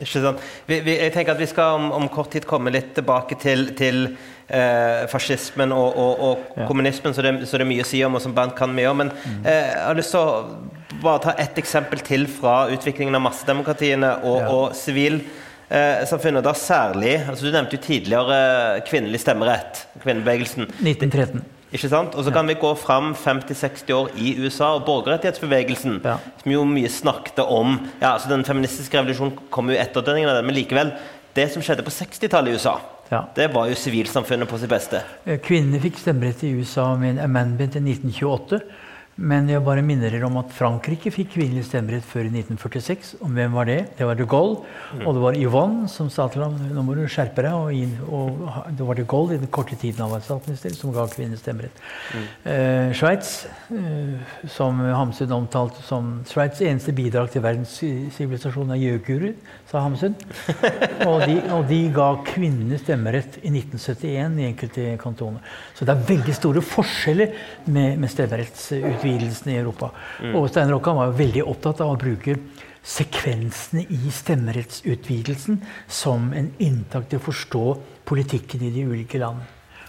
Ikke 0.00 0.22
sant. 0.24 0.46
Vi, 0.64 0.78
vi, 0.80 0.94
jeg 0.96 1.12
tenker 1.12 1.34
at 1.34 1.42
vi 1.42 1.48
skal 1.50 1.76
om, 1.76 1.90
om, 1.92 2.06
kort 2.08 2.32
tid 2.32 2.46
komme 2.48 2.72
litt 2.72 2.94
tilbake 2.96 3.36
til, 3.36 3.66
til 3.76 4.06
eh, 4.48 5.04
fascismen 5.12 5.76
og, 5.76 6.00
og, 6.00 6.24
og 6.24 6.56
ja. 6.56 6.64
kommunismen, 6.70 7.12
så 7.12 7.26
det, 7.26 7.34
så 7.44 7.60
det, 7.60 7.66
er 7.66 7.72
mye 7.74 7.84
å 7.84 7.90
si 7.90 8.00
om, 8.08 8.16
og 8.16 8.24
som 8.24 8.32
Bernt 8.32 8.56
kan 8.56 8.72
mye 8.72 8.88
om. 8.94 9.02
Men 9.04 9.12
mm. 9.12 9.38
eh, 9.44 9.60
jeg 9.60 9.86
har 9.90 10.00
lyst 10.00 10.16
til 10.16 10.24
å 10.24 10.98
bare 11.04 11.24
ta 11.26 11.36
ett 11.44 11.60
eksempel 11.60 12.00
til 12.08 12.24
fra 12.40 12.62
utviklingen 12.72 13.20
av 13.20 13.26
massedemokratiene 13.28 14.16
og 14.24 14.70
sivil 14.78 15.20
ja 15.20 15.43
eh, 15.74 16.04
samfunnet. 16.08 16.44
Da 16.46 16.54
særlig 16.58 17.16
altså 17.28 17.46
Du 17.46 17.52
nevnte 17.52 17.76
jo 17.76 17.82
tidligere 17.82 18.80
kvinnelig 18.88 19.20
stemmerett. 19.24 19.84
Kvinnebevegelsen. 20.02 20.70
1913. 20.80 21.44
Ikke 21.74 21.90
sant? 21.90 22.14
Og 22.14 22.22
så 22.22 22.30
kan 22.30 22.46
ja. 22.46 22.54
vi 22.54 22.60
gå 22.62 22.70
fram 22.78 23.14
50-60 23.18 23.92
år 23.96 24.10
i 24.14 24.36
USA 24.38 24.76
og 24.76 24.84
borgerrettighetsbevegelsen, 24.86 25.98
ja. 26.04 26.20
som 26.42 26.52
jo 26.52 26.62
mye 26.70 26.90
snakket 26.92 27.42
om 27.42 27.80
ja, 27.98 28.12
altså 28.12 28.30
Den 28.30 28.44
feministiske 28.46 28.98
revolusjonen 29.00 29.34
kom 29.50 29.72
jo 29.72 29.78
etter 29.82 30.06
den, 30.06 30.22
men 30.46 30.54
likevel 30.54 30.92
Det 31.34 31.48
som 31.50 31.64
skjedde 31.66 31.82
på 31.82 31.90
60-tallet 31.90 32.52
i 32.52 32.60
USA, 32.60 32.76
ja. 33.10 33.24
det 33.34 33.48
var 33.50 33.66
jo 33.66 33.74
sivilsamfunnet 33.74 34.46
på 34.46 34.58
sitt 34.62 34.70
beste. 34.70 35.00
Eh, 35.26 35.40
kvinnene 35.42 35.80
fikk 35.82 35.98
stemmerett 35.98 36.44
i 36.46 36.52
USA 36.54 36.92
med 36.94 37.16
en 37.16 37.24
amendment 37.24 37.74
i 37.74 37.82
1928. 37.82 38.60
Men 39.14 39.46
jeg 39.46 39.62
bare 39.62 39.82
minner 39.86 40.10
dere 40.10 40.26
om 40.26 40.40
at 40.40 40.50
Frankrike 40.54 41.12
fikk 41.14 41.36
kvinnelig 41.36 41.68
stemmerett 41.68 42.06
før 42.08 42.26
i 42.26 42.32
1946. 42.32 43.12
Og 43.22 43.30
hvem 43.36 43.52
var 43.54 43.68
det? 43.68 43.76
Det 43.98 44.08
var 44.08 44.18
de 44.18 44.26
Gaulle. 44.26 44.64
Mm. 44.90 45.04
Og 45.06 45.14
det 45.14 45.22
var 45.22 45.38
Yvonne 45.38 45.90
som 45.90 46.08
sa 46.10 46.26
til 46.32 46.42
ham 46.42 46.56
nå 46.74 46.82
må 46.82 46.96
du 46.98 47.04
skjerpe 47.06 47.44
deg. 47.46 47.54
Og, 47.54 48.08
og, 48.10 48.72
det 48.74 48.88
var 48.88 48.98
de 48.98 49.04
Gaulle 49.06 49.36
i 49.36 49.42
den 49.42 49.50
korte 49.54 49.78
tiden 49.78 50.02
han 50.02 50.10
var 50.10 50.24
statsminister, 50.24 50.74
som 50.74 50.94
ga 50.94 51.06
kvinnelig 51.12 51.44
stemmerett. 51.44 51.78
Mm. 52.10 52.24
Eh, 52.54 52.88
Sveits, 52.98 53.30
eh, 53.76 54.34
som 54.50 54.82
Hamsun 54.82 55.36
omtalte 55.38 55.84
som 55.86 56.10
Sveits' 56.26 56.64
eneste 56.66 56.94
bidrag 56.96 57.30
til 57.30 57.44
verdens 57.44 57.76
sivilisasjon, 57.78 58.74
er 58.74 58.82
gjøkurer, 58.82 59.38
sa 59.70 59.84
Hamsun. 59.86 60.18
og, 61.08 61.22
de, 61.22 61.38
og 61.54 61.68
de 61.70 61.80
ga 61.94 62.10
kvinnene 62.26 62.82
stemmerett 62.82 63.38
i 63.44 63.54
1971 63.54 64.42
i 64.42 64.50
enkelte 64.50 64.90
kantoner. 64.98 65.54
Så 65.78 65.86
det 65.86 65.94
er 65.94 66.06
veldig 66.10 66.34
store 66.34 66.66
forskjeller 66.74 67.38
med, 67.70 68.02
med 68.02 68.10
stemmerettsutviklingen 68.10 69.03
utvidelsen 69.04 69.52
i 69.52 69.58
Europa. 69.58 69.90
Mm. 70.20 70.36
Og 70.36 70.48
Stein 70.50 70.70
Rokkan 70.70 70.96
var 70.96 71.16
veldig 71.18 71.44
opptatt 71.44 71.82
av 71.84 71.94
å 71.94 71.98
bruke 72.00 72.36
sekvensene 72.84 73.86
i 73.88 74.12
stemmerettsutvidelsen 74.12 75.60
som 75.88 76.32
en 76.36 76.50
inntak 76.58 77.08
til 77.08 77.20
å 77.20 77.26
forstå 77.30 77.64
politikken 78.08 78.64
i 78.66 78.72
de 78.74 78.84
ulike 78.90 79.20
land. 79.22 79.44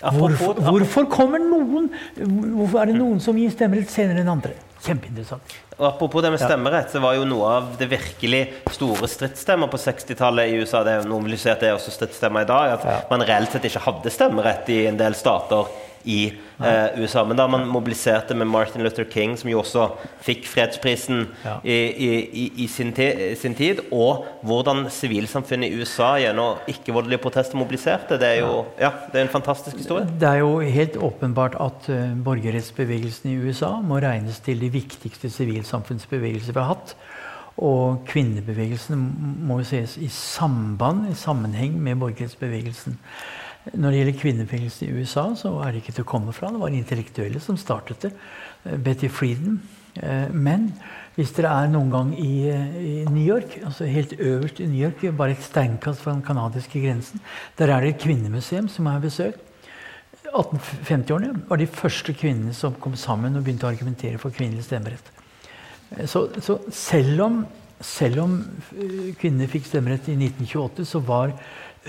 Hvorfor, 0.06 0.60
hvorfor, 0.60 1.06
kommer 1.10 1.40
noen 1.42 1.88
Hvorfor 2.20 2.82
er 2.82 2.92
det 2.92 2.98
noen 3.00 3.22
som 3.24 3.38
gir 3.40 3.50
stemmerett 3.50 3.90
senere 3.90 4.22
enn 4.22 4.30
andre? 4.30 4.52
Kjempeinteressant. 4.86 5.56
Og 5.80 5.86
Apropos 5.88 6.22
det 6.22 6.30
med 6.36 6.40
stemmerett, 6.44 6.92
så 6.92 7.02
var 7.02 7.16
jo 7.18 7.24
noe 7.28 7.48
av 7.58 7.72
det 7.80 7.88
virkelig 7.90 8.42
store 8.76 9.10
stridsstemmer 9.10 9.72
på 9.72 9.80
60-tallet 9.82 10.52
i 10.52 10.60
USA. 10.62 10.84
Det 10.86 10.94
er 11.00 11.10
noen 11.10 11.26
vil 11.26 11.40
si 11.42 11.50
at 11.50 11.64
det 11.64 11.72
er 11.72 11.80
også 11.80 11.96
stridsstemmer 11.96 12.46
i 12.46 12.50
dag. 12.52 12.76
At 12.76 13.10
man 13.10 13.26
reelt 13.26 13.56
sett 13.56 13.66
ikke 13.66 13.82
hadde 13.88 14.14
stemmerett 14.14 14.70
i 14.76 14.84
en 14.92 15.00
del 15.00 15.18
stater 15.18 15.74
i 16.06 16.20
eh, 16.60 17.00
USA. 17.02 17.24
Men 17.26 17.38
da 17.38 17.48
man 17.50 17.68
mobiliserte 17.68 18.36
med 18.38 18.48
Martin 18.48 18.84
Luther 18.86 19.06
King, 19.12 19.36
som 19.38 19.50
jo 19.50 19.60
også 19.62 19.88
fikk 20.26 20.48
fredsprisen 20.50 21.26
ja. 21.44 21.58
i, 21.64 21.78
i, 22.08 22.46
i 22.64 22.68
sin, 22.72 22.94
sin, 23.40 23.58
tid, 23.58 23.82
og 23.92 24.26
hvordan 24.46 24.86
sivilsamfunnet 24.94 25.74
i 25.74 25.82
USA 25.82 26.16
gjennom 26.22 26.62
ikke-voldelige 26.72 27.24
protester 27.26 27.60
mobiliserte, 27.60 28.20
det 28.22 28.32
er 28.36 28.42
jo 28.44 28.64
ja, 28.80 28.92
det 29.12 29.22
er 29.22 29.28
en 29.28 29.34
fantastisk 29.34 29.82
historie. 29.82 30.08
Det 30.20 30.30
er 30.30 30.44
jo 30.44 30.60
helt 30.60 30.98
åpenbart 30.98 31.58
at 31.62 31.90
uh, 31.90 32.16
borgerrettsbevegelsen 32.26 33.34
i 33.34 33.38
USA 33.42 33.76
må 33.82 34.00
regnes 34.04 34.40
til 34.46 34.62
de 34.62 34.72
viktigste 34.74 35.32
sivilsamfunnsbevegelser 35.34 36.54
vi 36.54 36.62
har 36.62 36.76
hatt. 36.76 36.96
Og 37.56 38.02
kvinnebevegelsen 38.10 39.00
må 39.48 39.62
jo 39.62 39.68
ses 39.70 39.96
i 40.04 40.10
samband, 40.12 41.06
i 41.12 41.16
sammenheng 41.16 41.78
med 41.80 42.02
borgerrettsbevegelsen. 42.02 42.98
Når 43.74 43.92
det 43.92 44.00
gjelder 44.00 44.20
kvinnefengsel 44.22 44.88
i 44.88 45.00
USA, 45.00 45.32
så 45.38 45.56
er 45.66 45.72
det 45.74 45.82
ikke 45.82 45.96
til 45.98 46.06
å 46.06 46.12
komme 46.12 46.36
fra. 46.36 46.52
Det 46.54 46.62
var 46.62 46.76
intellektuelle 46.76 47.42
som 47.42 47.58
startet 47.58 48.06
det. 48.06 48.12
Eh, 48.66 48.78
Betty 48.78 49.10
Frieden. 49.10 49.58
Eh, 49.96 50.30
men 50.30 50.70
hvis 51.16 51.34
dere 51.34 51.54
er 51.64 51.72
noen 51.72 51.90
gang 51.94 52.12
i, 52.20 52.52
i, 52.52 52.94
New 53.08 53.24
York, 53.24 53.58
altså 53.66 53.88
helt 53.90 54.14
øverst 54.20 54.60
i 54.62 54.70
New 54.70 54.82
York, 54.84 55.02
bare 55.18 55.34
et 55.34 55.44
steinkast 55.44 56.04
fra 56.04 56.14
den 56.14 56.24
canadiske 56.26 56.82
grensen, 56.84 57.24
der 57.58 57.74
er 57.74 57.82
det 57.82 57.96
et 57.96 58.06
kvinnemuseum 58.06 58.70
som 58.70 58.86
jeg 58.86 59.00
har 59.00 59.06
besøkt. 59.06 59.52
1850-årene 60.36 61.46
var 61.48 61.62
de 61.62 61.68
første 61.70 62.14
kvinnene 62.18 62.54
som 62.54 62.76
kom 62.82 62.98
sammen 63.00 63.38
og 63.38 63.46
begynte 63.46 63.68
å 63.68 63.72
argumentere 63.72 64.20
for 64.20 64.36
kvinnelig 64.36 64.68
stemmerett. 64.68 65.14
Eh, 65.96 66.06
så, 66.06 66.28
så 66.44 66.60
selv 66.70 67.30
om 67.30 67.46
selv 67.84 68.22
om 68.24 68.36
eh, 68.72 69.10
kvinner 69.20 69.50
fikk 69.52 69.68
stemmerett 69.68 70.08
i 70.08 70.16
1928, 70.16 70.86
så 70.88 71.02
var 71.04 71.34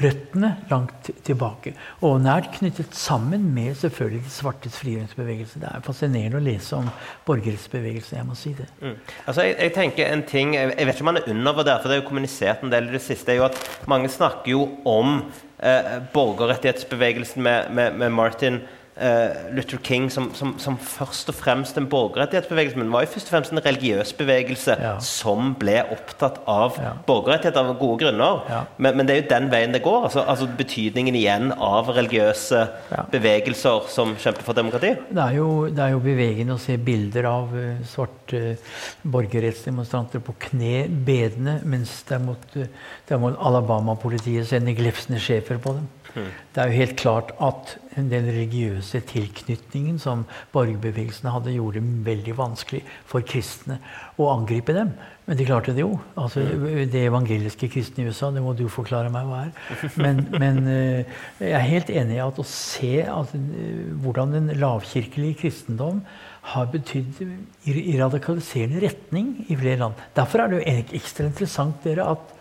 røttene 0.03 0.51
langt 0.71 1.09
tilbake. 1.25 1.73
Og 2.05 2.19
nært 2.21 2.51
knyttet 2.59 2.95
sammen 2.97 3.47
med 3.55 3.77
selvfølgelig 3.81 4.25
de 4.27 4.33
svartes 4.33 4.77
frigjøringsbevegelse. 4.83 5.61
Det 5.63 5.71
er 5.71 5.85
fascinerende 5.87 6.41
å 6.41 6.45
lese 6.45 6.77
om 6.77 6.91
borgerrettsbevegelsen. 7.29 8.19
Jeg 8.19 8.29
må 8.29 8.37
si 8.39 8.53
det. 8.59 8.69
Mm. 8.83 8.95
Altså, 9.25 9.47
jeg, 9.47 9.57
jeg, 9.63 9.75
tenker 9.77 10.13
en 10.13 10.25
ting, 10.29 10.55
jeg, 10.57 10.75
jeg, 10.75 10.89
vet 10.89 10.99
ikke 10.99 11.07
om 11.07 11.13
man 11.13 11.21
er 11.23 11.31
undervurdert, 11.33 11.83
for 11.83 11.89
det 11.93 11.99
er 11.99 12.03
jo 12.03 12.09
kommunisert 12.11 12.65
en 12.65 12.75
del 12.75 12.91
i 12.91 12.97
det 12.97 13.03
siste, 13.05 13.33
er 13.33 13.41
jo 13.41 13.49
at 13.49 13.61
mange 13.89 14.13
snakker 14.13 14.53
jo 14.53 14.67
om 14.89 15.19
eh, 15.59 15.93
borgerrettighetsbevegelsen 16.13 17.47
med, 17.47 17.73
med, 17.77 17.97
med 18.03 18.13
Martin 18.17 18.61
uh, 18.97 19.55
Luther 19.55 19.79
King 19.83 20.09
som, 20.11 20.31
som, 20.35 20.55
som, 20.59 20.79
først 20.79 21.29
og 21.33 21.37
fremst 21.37 21.79
en 21.79 21.89
borgerrettighetsbevegelse, 21.91 22.79
men 22.81 22.93
var 22.93 23.05
jo 23.05 23.13
først 23.15 23.31
og 23.31 23.35
fremst 23.37 23.55
en 23.55 23.63
religiøs 23.65 24.13
bevegelse 24.17 24.77
ja. 24.81 24.95
som 25.05 25.53
ble 25.61 25.79
opptatt 25.93 26.41
av 26.51 26.79
ja. 26.81 26.93
borgerrettigheter 27.07 27.63
av 27.63 27.79
gode 27.81 28.05
grunner. 28.05 28.43
Ja. 28.51 28.63
Men, 28.79 28.97
men, 28.97 29.09
det 29.09 29.17
er 29.17 29.23
jo 29.23 29.29
den 29.35 29.51
veien 29.53 29.75
det 29.75 29.83
går. 29.85 30.09
Altså, 30.09 30.25
altså 30.27 30.49
betydningen 30.59 31.17
igjen 31.19 31.53
av 31.53 31.91
religiøse 31.97 32.65
bevegelser 33.13 33.91
som 33.93 34.17
kjemper 34.21 34.47
for 34.47 34.59
demokrati. 34.59 34.95
Det 35.11 35.23
er 35.23 35.39
jo, 35.39 35.51
det 35.71 35.85
er 35.85 35.95
jo 35.95 36.03
bevegende 36.05 36.57
å 36.57 36.63
se 36.63 36.79
bilder 36.81 37.29
av 37.31 37.55
uh, 37.55 37.83
svarte 37.89 38.43
uh, 38.57 38.75
borgerrettsdemonstranter 39.17 40.23
på 40.25 40.37
kne 40.49 40.87
bedende, 41.07 41.59
mens 41.69 41.99
derimot, 42.09 42.57
uh, 42.57 43.31
Alabama-politiet 43.47 44.49
sender 44.49 44.77
glefsende 44.77 45.21
sjefer 45.23 45.61
på 45.63 45.77
dem. 45.79 45.87
Det 46.17 46.63
er 46.63 46.71
jo 46.71 46.81
helt 46.81 46.97
klart 47.01 47.33
at 47.45 47.77
den 47.97 48.29
religiøse 48.29 49.01
tilknytningen 49.09 49.99
som 50.01 50.25
borgerbevegelsene 50.53 51.33
hadde, 51.33 51.55
gjorde 51.57 51.81
det 51.81 52.07
veldig 52.07 52.37
vanskelig 52.37 52.83
for 53.09 53.25
kristne 53.27 53.79
å 54.21 54.29
angripe 54.35 54.75
dem. 54.77 54.93
Men 55.27 55.39
de 55.41 55.47
klarte 55.49 55.75
det 55.75 55.83
jo. 55.83 55.97
Altså, 56.21 56.45
det 56.93 57.03
evangeliske 57.09 57.69
kristne 57.73 58.05
i 58.05 58.11
USA, 58.11 58.31
det 58.35 58.45
må 58.45 58.53
du 58.57 58.67
forklare 58.71 59.11
meg 59.13 59.27
hva 59.27 59.43
er. 59.49 59.75
Men, 59.99 60.23
men 60.37 60.61
eh, 60.71 61.19
jeg 61.41 61.57
er 61.57 61.67
helt 61.67 61.91
enig 61.91 62.19
i 62.19 62.23
at 62.23 62.39
å 62.39 62.47
se 62.47 62.95
at, 63.03 63.35
eh, 63.35 63.91
hvordan 64.05 64.37
den 64.37 64.53
lavkirkelige 64.61 65.41
kristendom 65.43 66.05
har 66.53 66.69
betydd 66.71 67.25
i 67.67 67.97
radikaliserende 67.99 68.85
retning 68.85 69.33
i 69.49 69.57
flere 69.59 69.81
land. 69.81 70.07
Derfor 70.15 70.45
er 70.45 70.53
det 70.53 70.61
jo 70.61 70.77
ekstra 71.01 71.27
interessant 71.27 71.83
dere, 71.83 72.07
at 72.07 72.36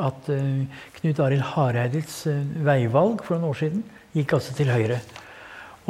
at 0.00 0.30
uh, 0.32 0.64
Knut 0.98 1.20
Arild 1.22 1.44
Hareides 1.54 2.24
uh, 2.30 2.40
veivalg 2.66 3.22
for 3.24 3.36
noen 3.36 3.50
år 3.52 3.60
siden 3.60 3.84
gikk 4.14 4.36
altså 4.38 4.54
til 4.56 4.72
høyre. 4.72 4.98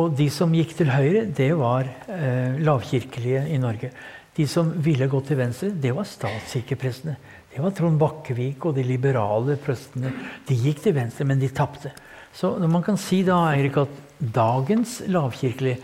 Og 0.01 0.15
de 0.19 0.27
som 0.33 0.55
gikk 0.55 0.75
til 0.79 0.91
høyre, 0.91 1.25
det 1.31 1.53
var 1.59 1.89
uh, 2.09 2.59
lavkirkelige 2.61 3.47
i 3.55 3.61
Norge. 3.63 3.93
De 4.35 4.47
som 4.51 4.73
ville 4.83 5.07
gå 5.07 5.21
til 5.27 5.39
venstre, 5.39 5.71
det 5.71 5.93
var 5.95 6.09
statskirkeprestene. 6.11 7.15
Det 7.55 7.63
var 7.63 7.75
Trond 7.77 8.01
Bakkevik 8.01 8.65
og 8.67 8.75
de 8.75 8.83
liberale 8.83 9.55
prestene. 9.63 10.11
De 10.49 10.57
gikk 10.59 10.83
til 10.83 10.97
venstre, 10.97 11.27
men 11.29 11.39
de 11.39 11.53
tapte. 11.55 11.93
Så 12.35 12.57
man 12.67 12.83
kan 12.83 12.99
si 12.99 13.21
da, 13.23 13.37
Eirik, 13.53 13.79
at 13.79 14.01
dagens 14.35 15.05
lavkirkelige 15.07 15.79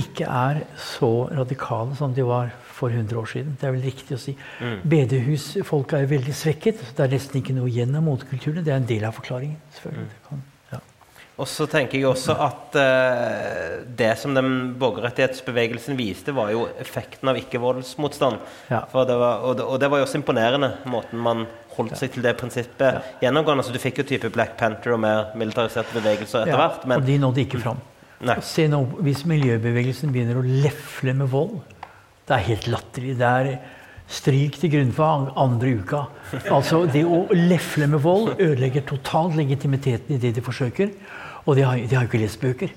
ikke 0.00 0.24
er 0.24 0.62
så 0.78 1.28
radikale 1.34 1.96
som 1.98 2.14
de 2.16 2.24
var 2.24 2.54
for 2.80 2.92
100 2.92 3.18
år 3.20 3.28
siden. 3.34 3.56
Det 3.60 3.68
er 3.68 3.74
vel 3.76 3.88
riktig 3.90 4.16
å 4.16 4.20
si. 4.20 4.36
Mm. 4.60 4.78
Bedehusfolka 4.94 6.00
er 6.00 6.08
veldig 6.10 6.36
svekket. 6.36 6.86
Det 6.96 7.04
er 7.04 7.12
nesten 7.12 7.42
ikke 7.42 7.56
noe 7.56 7.68
igjen 7.70 7.96
av 7.96 8.06
motekulturene. 8.06 8.64
Det 8.64 8.72
er 8.72 8.80
en 8.80 8.88
del 8.88 9.04
av 9.08 9.16
forklaringen. 9.18 9.60
Mm. 9.84 10.40
Ja. 10.72 10.80
Og 11.40 11.48
så 11.48 11.66
tenker 11.70 11.98
jeg 11.98 12.08
også 12.08 12.36
at 12.40 12.76
uh, 12.76 13.78
det 13.96 14.10
som 14.20 14.36
den 14.36 14.74
borgerrettighetsbevegelsen 14.80 15.98
viste, 15.98 16.34
var 16.36 16.52
jo 16.54 16.66
effekten 16.80 17.32
av 17.32 17.40
ikke-voldsmotstand. 17.40 18.40
Ja. 18.72 18.84
Og, 18.92 19.12
og, 19.16 19.64
og, 19.64 19.76
det 19.80 19.90
var 19.92 20.02
jo 20.02 20.08
også 20.08 20.20
imponerende, 20.20 20.74
måten 20.90 21.20
man 21.24 21.46
holdt 21.76 21.96
seg 22.00 22.12
til 22.16 22.26
det 22.26 22.34
prinsippet 22.40 22.88
ja. 22.88 23.04
gjennomgående. 23.24 23.64
Altså, 23.64 23.76
du 23.76 23.82
fikk 23.82 24.02
jo 24.02 24.08
type 24.08 24.32
Black 24.34 24.56
Panther 24.60 24.96
og 24.96 25.04
mer 25.04 25.32
militariserte 25.38 25.96
bevegelser 25.96 26.44
etter 26.44 26.60
hvert. 26.60 26.84
Men, 26.88 27.00
og 27.00 27.08
de 27.08 27.20
nådde 27.24 27.44
ikke 27.46 27.62
fram. 27.62 27.80
Se 28.44 28.66
nå, 28.68 28.82
Hvis 29.00 29.24
miljøbevegelsen 29.28 30.12
begynner 30.12 30.40
å 30.40 30.44
lefle 30.44 31.14
med 31.16 31.30
vold 31.32 31.60
det 32.30 32.36
er 32.36 32.46
helt 32.46 32.66
latterlig. 32.70 33.16
Det 33.18 33.30
er 33.30 33.54
stryk 34.10 34.58
til 34.58 34.70
grunn 34.72 34.92
for 34.94 35.30
andre 35.38 35.72
uka. 35.80 36.04
Altså, 36.50 36.84
Det 36.86 37.02
å 37.06 37.24
lefle 37.34 37.86
med 37.90 38.02
vold 38.02 38.36
ødelegger 38.38 38.86
totalt 38.86 39.36
legitimiteten 39.38 40.14
i 40.14 40.20
det 40.22 40.36
de 40.36 40.44
forsøker. 40.44 40.94
Og 41.46 41.56
de 41.56 41.66
har, 41.66 41.76
de 41.76 41.96
har 41.96 42.06
jo 42.06 42.10
ikke 42.10 42.22
lest 42.22 42.40
bøker. 42.40 42.70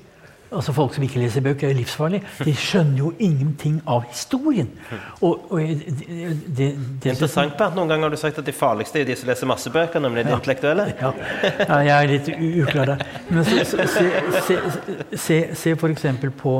Altså 0.54 0.74
Folk 0.74 0.94
som 0.94 1.04
ikke 1.04 1.20
leser 1.20 1.42
bøker, 1.42 1.70
er 1.70 1.78
livsfarlige. 1.78 2.22
De 2.46 2.54
skjønner 2.54 3.00
jo 3.00 3.12
ingenting 3.18 3.80
av 3.90 4.04
historien. 4.06 4.70
Og, 5.22 5.48
og 5.50 5.60
det, 5.60 5.96
det, 6.46 6.68
det, 7.02 7.14
Interessant, 7.16 7.58
Bernt. 7.58 7.76
Noen 7.78 7.90
ganger 7.90 8.08
har 8.08 8.14
du 8.14 8.22
sagt 8.22 8.38
at 8.38 8.46
de 8.46 8.54
farligste 8.54 9.02
er 9.02 9.10
de 9.10 9.18
som 9.18 9.30
leser 9.30 9.50
masse 9.50 9.74
bøker, 9.74 10.02
nemlig 10.04 10.28
de 10.28 10.34
ja. 10.34 10.38
intellektuelle. 10.38 10.88
Ja. 11.02 11.14
ja. 11.58 11.80
jeg 11.90 11.96
er 11.98 12.12
litt 12.14 12.34
uklar 12.38 12.94
der. 12.94 13.06
Men 13.30 13.50
se, 13.50 13.66
se, 13.66 14.10
se, 14.48 14.60
se, 15.18 15.40
se 15.58 15.78
f.eks. 15.78 16.06
på 16.38 16.58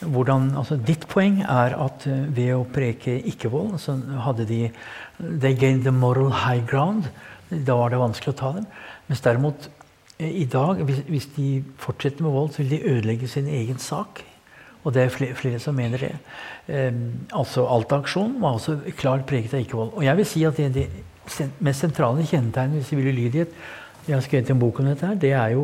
hvordan, 0.00 0.50
altså 0.58 0.76
ditt 0.76 1.06
poeng 1.08 1.40
er 1.42 1.76
at 1.78 2.06
eh, 2.10 2.26
ved 2.34 2.52
å 2.56 2.66
preke 2.68 3.14
ikke-vold, 3.30 3.78
så 3.82 3.96
hadde 4.26 4.48
de 4.48 4.60
They 5.20 5.54
gained 5.54 5.84
the 5.84 5.92
moral 5.94 6.32
high 6.44 6.64
ground. 6.66 7.06
Da 7.50 7.76
var 7.78 7.92
det 7.92 8.02
vanskelig 8.02 8.34
å 8.34 8.38
ta 8.38 8.52
dem. 8.56 8.66
Mens 9.06 9.22
derimot 9.22 9.68
eh, 10.18 10.30
i 10.42 10.46
dag, 10.50 10.82
hvis, 10.82 11.04
hvis 11.06 11.28
de 11.36 11.48
fortsetter 11.78 12.26
med 12.26 12.34
vold, 12.34 12.52
så 12.52 12.62
vil 12.62 12.74
de 12.74 12.94
ødelegge 12.96 13.30
sin 13.30 13.46
egen 13.46 13.78
sak. 13.78 14.24
Og 14.84 14.92
det 14.92 15.04
er 15.04 15.14
flere, 15.14 15.36
flere 15.38 15.60
som 15.62 15.76
mener 15.78 16.02
det. 16.02 16.12
Um, 16.68 16.98
altså 17.32 17.64
Alta-aksjonen 17.72 18.36
var 18.42 18.58
også 18.58 18.76
klart 18.98 19.24
preget 19.28 19.54
av 19.56 19.62
ikke-vold. 19.64 19.94
Og 19.96 20.04
jeg 20.04 20.18
vil 20.18 20.28
si 20.28 20.44
at 20.44 20.60
det, 20.60 20.68
det 20.74 21.48
mest 21.64 21.80
sentrale 21.80 22.26
kjennetegnet 22.28 22.82
ved 22.82 22.84
sivil 22.84 23.08
ulydighet 23.08 23.56
Jeg 24.04 24.14
har 24.14 24.20
skrevet 24.20 24.50
en 24.52 24.60
bok 24.60 24.80
om 24.80 24.90
dette 24.90 25.06
her, 25.06 25.14
det 25.16 25.32
er 25.32 25.54
jo 25.54 25.62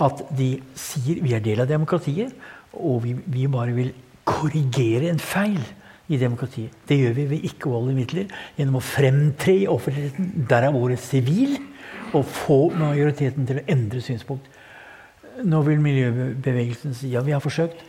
at 0.00 0.22
de 0.32 0.54
sier 0.78 1.20
vi 1.20 1.34
er 1.36 1.42
del 1.44 1.60
av 1.60 1.68
demokratiet 1.68 2.32
og 2.72 3.02
vi, 3.04 3.14
vi, 3.26 3.46
bare 3.50 3.74
vil 3.76 3.92
korrigere 4.24 5.10
en 5.10 5.20
feil 5.20 5.60
i 6.12 6.18
demokratiet. 6.20 6.74
Det 6.88 6.98
gjør 6.98 7.16
vi 7.16 7.28
ved 7.30 7.46
ikke-voldelige 7.48 7.98
midler 7.98 8.36
gjennom 8.56 8.78
å 8.78 8.84
fremtre 8.84 9.54
i 9.62 9.68
offentligheten. 9.70 10.46
Der 10.50 10.68
er 10.68 10.76
ordet 10.76 11.00
sivil. 11.02 11.58
Og 12.12 12.26
få 12.28 12.66
majoriteten 12.76 13.46
til 13.48 13.62
å 13.62 13.64
endre 13.72 14.02
synspunkt. 14.04 14.44
Nå 15.48 15.62
vil 15.64 15.80
miljøbevegelsen 15.80 16.92
si 16.96 17.08
ja, 17.14 17.22
vi 17.24 17.32
har 17.32 17.40
forsøkt. 17.40 17.80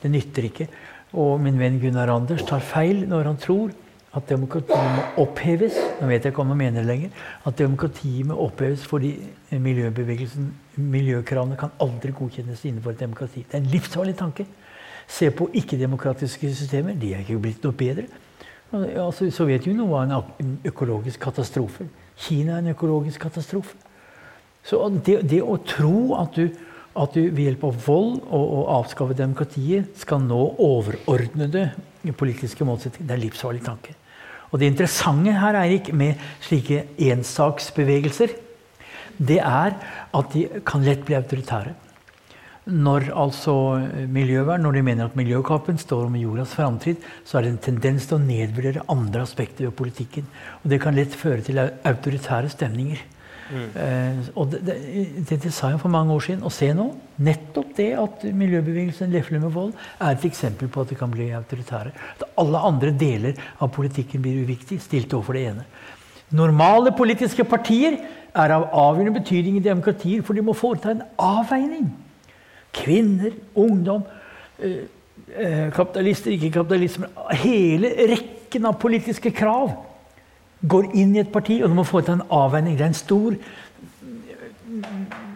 Det 0.00 0.10
nytter 0.10 0.48
ikke. 0.48 0.68
Og 1.20 1.36
min 1.44 1.58
venn 1.60 1.76
Gunnar 1.82 2.10
Anders 2.14 2.42
tar 2.48 2.64
feil 2.64 3.04
når 3.10 3.28
han 3.28 3.40
tror 3.40 3.74
at 4.14 4.28
demokratiet 4.30 4.96
må 4.96 5.26
oppheves. 5.26 5.76
Nå 6.00 6.08
vet 6.08 6.24
jeg 6.24 6.32
ikke 6.32 6.42
om 6.42 6.52
han 6.54 6.60
mener 6.62 6.82
det 6.82 6.88
lenger. 6.88 7.24
At 7.44 7.58
demokratiet 7.58 8.26
må 8.30 8.38
oppheves 8.46 8.86
fordi 8.88 9.12
miljøbevegelsen, 9.52 10.52
miljøkravene 10.80 11.56
kan 11.58 11.72
aldri 11.82 12.12
godkjennes 12.16 12.64
innenfor 12.64 12.94
et 12.94 13.02
demokrati. 13.04 13.44
Det 13.46 13.58
er 13.58 13.62
en 13.62 13.72
livsfarlig 13.72 14.16
tanke. 14.18 14.46
Se 15.08 15.30
på 15.30 15.48
ikke-demokratiske 15.52 16.50
systemer. 16.54 16.96
De 16.98 17.12
er 17.14 17.24
ikke 17.24 17.40
blitt 17.42 17.64
noe 17.64 17.76
bedre. 17.76 18.06
Altså, 18.72 19.28
Sovjetunionen 19.30 19.90
var 19.90 20.08
en 20.40 20.54
økologisk 20.66 21.20
katastrofe. 21.20 21.86
Kina 22.16 22.56
er 22.56 22.64
en 22.64 22.72
økologisk 22.74 23.20
katastrofe. 23.20 23.76
Så 24.64 24.80
det, 25.04 25.20
det 25.28 25.42
å 25.44 25.58
tro 25.60 26.14
at 26.16 26.38
du, 26.38 26.48
at 26.96 27.16
du, 27.16 27.20
ved 27.26 27.42
hjelp 27.44 27.66
av 27.68 27.82
vold 27.86 28.14
og, 28.22 28.44
og 28.44 28.70
avskaffe 28.78 29.16
demokratiet 29.18 29.92
skal 30.00 30.22
nå 30.24 30.40
overordnede 30.62 31.68
politiske 32.16 32.64
målsettinger, 32.64 33.06
det 33.06 33.14
er 33.14 33.20
en 33.20 33.26
livsfarlig 33.26 33.62
tanke. 33.64 33.94
Og 34.54 34.60
Det 34.60 34.70
interessante 34.70 35.32
her 35.34 35.56
Eirik, 35.58 35.92
med 35.92 36.20
slike 36.40 36.84
ensaksbevegelser, 37.02 38.36
det 39.18 39.40
er 39.40 39.78
at 40.14 40.34
de 40.34 40.44
kan 40.66 40.84
lett 40.84 41.04
bli 41.06 41.16
autoritære. 41.18 41.74
Når 42.64 43.10
altså 43.12 43.54
miljøvern, 44.08 44.62
når 44.64 44.78
de 44.78 44.82
mener 44.86 45.04
at 45.04 45.16
miljøkampen 45.18 45.76
står 45.78 46.06
om 46.06 46.14
jordas 46.16 46.54
framtid, 46.56 47.02
så 47.24 47.38
er 47.38 47.44
det 47.44 47.50
en 47.52 47.64
tendens 47.66 48.06
til 48.08 48.16
å 48.16 48.24
nedvurdere 48.24 48.86
andre 48.88 49.24
aspekter 49.26 49.66
ved 49.66 49.76
politikken. 49.76 50.30
Og 50.62 50.70
det 50.72 50.80
kan 50.80 50.96
lett 50.96 51.12
føre 51.12 51.44
til 51.44 51.60
autoritære 51.60 52.54
stemninger. 52.54 53.02
Mm. 53.50 53.66
Eh, 53.76 54.28
og 54.40 54.48
det, 54.54 54.62
det, 54.64 54.76
det, 55.28 55.38
det, 55.44 55.52
sa 55.52 55.74
jeg 55.74 55.80
for 55.82 55.92
mange 55.92 56.14
år 56.14 56.24
siden. 56.24 56.44
Og 56.46 56.54
se 56.54 56.70
nå, 56.76 56.88
nettopp 57.26 57.74
det 57.76 57.90
at 58.00 58.24
miljøbevegelsen 58.32 59.12
lefler 59.12 59.42
med 59.42 59.52
vold, 59.54 59.74
er 59.98 60.14
et 60.14 60.24
eksempel 60.28 60.70
på 60.72 60.84
at 60.84 60.94
det 60.94 60.98
kan 61.00 61.12
bli 61.12 61.28
autoritære. 61.36 61.92
At 62.16 62.26
alle 62.40 62.64
andre 62.70 62.94
deler 62.96 63.44
av 63.60 63.72
politikken 63.76 64.24
blir 64.24 64.40
uviktig, 64.46 64.80
stilt 64.82 65.12
overfor 65.12 65.36
det 65.36 65.46
ene. 65.52 65.68
Normale 66.34 66.94
politiske 66.96 67.44
partier 67.46 67.98
er 68.34 68.54
av 68.54 68.66
avgjørende 68.72 69.20
betydning 69.20 69.56
i 69.58 69.64
demokratier, 69.64 70.22
for 70.22 70.34
de 70.34 70.42
må 70.42 70.54
foreta 70.56 70.90
en 70.90 71.02
avveining. 71.18 71.90
Kvinner, 72.74 73.34
ungdom, 73.54 74.02
eh, 74.58 74.84
eh, 75.36 75.70
kapitalister, 75.72 76.30
ikke 76.30 76.50
kapitalister 76.50 77.06
Hele 77.30 77.90
rekken 78.10 78.66
av 78.66 78.78
politiske 78.78 79.30
krav 79.30 79.76
går 80.66 80.90
inn 80.94 81.14
i 81.16 81.20
et 81.20 81.32
parti, 81.32 81.62
og 81.62 81.68
de 81.68 81.74
må 81.74 81.84
foreta 81.84 82.12
en 82.12 82.26
avveining. 82.30 82.78
Det 82.78 82.84
er 82.84 82.86
en 82.86 82.94
stor 82.94 83.36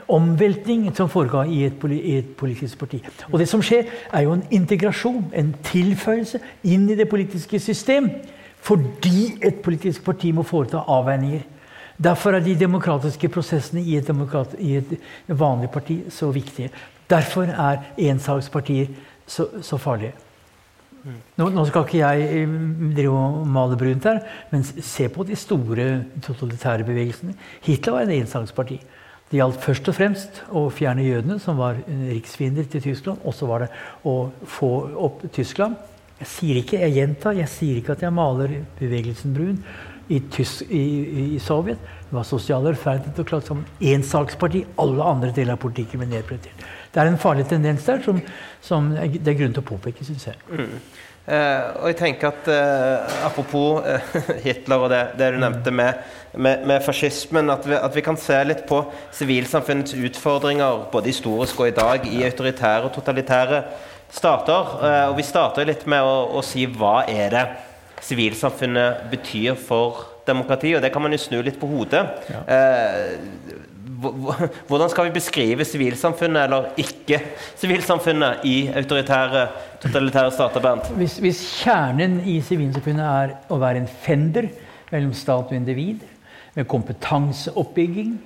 omveltning 0.08 0.96
som 0.96 1.08
foregår 1.08 1.44
i 1.44 1.64
et, 1.64 2.36
politisk 2.36 2.78
parti. 2.78 3.02
Og 3.32 3.38
det 3.38 3.48
som 3.48 3.62
skjer, 3.62 3.84
er 4.12 4.20
jo 4.24 4.32
en 4.32 4.44
integrasjon, 4.50 5.30
en 5.34 5.54
tilføyelse, 5.62 6.40
inn 6.64 6.88
i 6.90 6.96
det 6.96 7.08
politiske 7.08 7.60
system. 7.60 8.10
Fordi 8.60 9.38
et 9.42 9.60
politisk 9.62 10.04
parti 10.04 10.32
må 10.32 10.42
foreta 10.42 10.82
avveininger. 10.88 11.44
Derfor 11.98 12.36
er 12.36 12.44
de 12.44 12.54
demokratiske 12.58 13.28
prosessene 13.34 13.82
i 13.82 13.96
et, 13.98 14.06
demokrat, 14.06 14.54
i 14.62 14.76
et 14.78 14.94
vanlig 15.26 15.70
parti 15.74 15.98
så 16.14 16.30
viktige. 16.30 16.70
Derfor 17.10 17.50
er 17.50 17.82
ensakspartier 17.98 18.92
så, 19.26 19.48
så 19.62 19.78
farlige. 19.82 20.14
Nå, 21.38 21.48
nå, 21.54 21.64
skal 21.66 21.86
ikke 21.86 22.00
jeg 22.00 22.28
eh, 22.42 22.54
drive 22.96 23.18
og 23.18 23.46
male 23.48 23.78
brunt 23.80 24.06
her, 24.08 24.20
men 24.50 24.64
se 24.66 25.08
på 25.12 25.24
de 25.26 25.36
store 25.38 25.88
totalitære 26.24 26.86
bevegelsene. 26.86 27.36
Hitler 27.64 27.96
var 27.96 28.06
en 28.06 28.16
ensaksparti. 28.18 28.80
Det 29.28 29.38
gjaldt 29.38 29.60
først 29.60 29.90
og 29.90 29.96
fremst 29.96 30.40
å 30.56 30.64
fjerne 30.72 31.04
jødene, 31.04 31.36
som 31.42 31.58
var 31.60 31.78
riksfiender 31.86 32.68
til 32.70 32.82
Tyskland. 32.86 33.20
Og 33.28 33.36
så 33.36 33.48
var 33.48 33.66
det 33.66 33.70
å 34.08 34.30
få 34.48 34.72
opp 35.08 35.26
Tyskland. 35.34 35.76
Jeg 36.18 36.30
sier 36.32 36.60
ikke, 36.62 36.80
jeg 36.80 36.96
gjentar, 36.96 37.36
jeg 37.38 37.52
sier 37.52 37.78
ikke 37.78 37.94
at 37.94 38.02
jeg 38.02 38.14
maler 38.14 38.56
bevegelsen 38.80 39.36
brun 39.36 39.60
i, 40.08 40.20
Tysk, 40.32 40.62
i, 40.70 40.84
i 41.36 41.40
Sovjet. 41.42 41.80
Det 42.08 42.16
var 42.16 42.24
sosial 42.24 42.64
rettferdighet 42.64 43.18
og 43.20 43.28
klart 43.28 43.48
som 43.48 43.64
ensaksparti. 43.80 44.64
Alle 44.80 45.04
andre 45.04 45.32
deler 45.36 45.56
av 45.56 45.62
politikken 45.62 46.00
ble 46.00 46.08
nedprioritert. 46.08 46.64
Det 46.94 47.02
er 47.02 47.10
en 47.10 47.20
farlig 47.20 47.44
tendens 47.50 47.84
der 47.84 48.00
som, 48.04 48.22
som 48.64 48.88
det 48.96 49.28
er 49.28 49.36
grunn 49.42 49.52
til 49.56 49.64
å 49.64 49.68
påpeke, 49.68 50.06
syns 50.08 50.30
jeg. 50.30 50.40
Mm. 50.48 50.78
Uh, 51.28 51.82
og 51.82 51.90
jeg 51.90 51.96
tenker 51.98 52.30
at 52.30 52.46
uh, 52.48 53.24
Apropos 53.26 53.82
uh, 53.84 54.14
Hitler 54.46 54.80
og 54.80 54.88
det, 54.88 55.02
det 55.20 55.26
du 55.34 55.36
nevnte 55.42 55.74
med, 55.76 55.98
med, 56.32 56.62
med 56.64 56.80
fascismen, 56.86 57.52
at 57.52 57.68
vi, 57.68 57.76
at 57.76 57.92
vi, 57.92 58.04
kan 58.06 58.16
se 58.16 58.38
litt 58.48 58.62
på 58.70 58.80
sivilsamfunnets 59.12 59.92
utfordringer 59.92 60.86
både 60.92 61.12
historisk 61.12 61.60
og 61.60 61.68
i 61.68 61.76
dag 61.76 62.08
i 62.08 62.24
autoritære 62.24 62.88
og 62.88 62.94
totalitære 62.96 63.60
stater. 64.08 64.72
og 65.10 65.18
Vi 65.18 65.26
starter 65.28 65.68
litt 65.68 65.84
med 65.84 66.00
å, 66.00 66.38
å 66.40 66.40
si 66.40 66.64
hva 66.64 67.02
er 67.04 67.34
det 67.34 67.44
sivilsamfunnet 68.04 69.08
betyr 69.10 69.54
for 69.58 70.04
demokrati, 70.28 70.74
og 70.76 70.82
det 70.82 70.92
kan 70.92 71.02
man 71.02 71.14
jo 71.14 71.20
snu 71.22 71.40
litt 71.42 71.58
på 71.60 71.68
hodet. 71.70 72.04
Ja. 72.28 72.42
Hvordan 74.68 74.90
skal 74.92 75.08
vi 75.08 75.14
beskrive 75.16 75.64
sivilsamfunnet, 75.66 76.44
eller 76.44 76.68
ikke 76.78 77.18
sivilsamfunnet, 77.58 78.44
i 78.46 78.68
autoritære, 78.76 79.48
totalitære 79.82 80.30
stater? 80.36 80.62
Bernt? 80.62 80.92
Hvis, 81.00 81.18
hvis 81.24 81.40
kjernen 81.64 82.20
i 82.28 82.38
sivilsamfunnet 82.44 83.06
er 83.08 83.34
å 83.50 83.58
være 83.58 83.82
en 83.82 83.90
fender 84.04 84.50
mellom 84.92 85.12
stat 85.16 85.50
og 85.50 85.56
individ, 85.56 86.04
med 86.54 86.66
kompetanseoppbygging, 86.70 88.16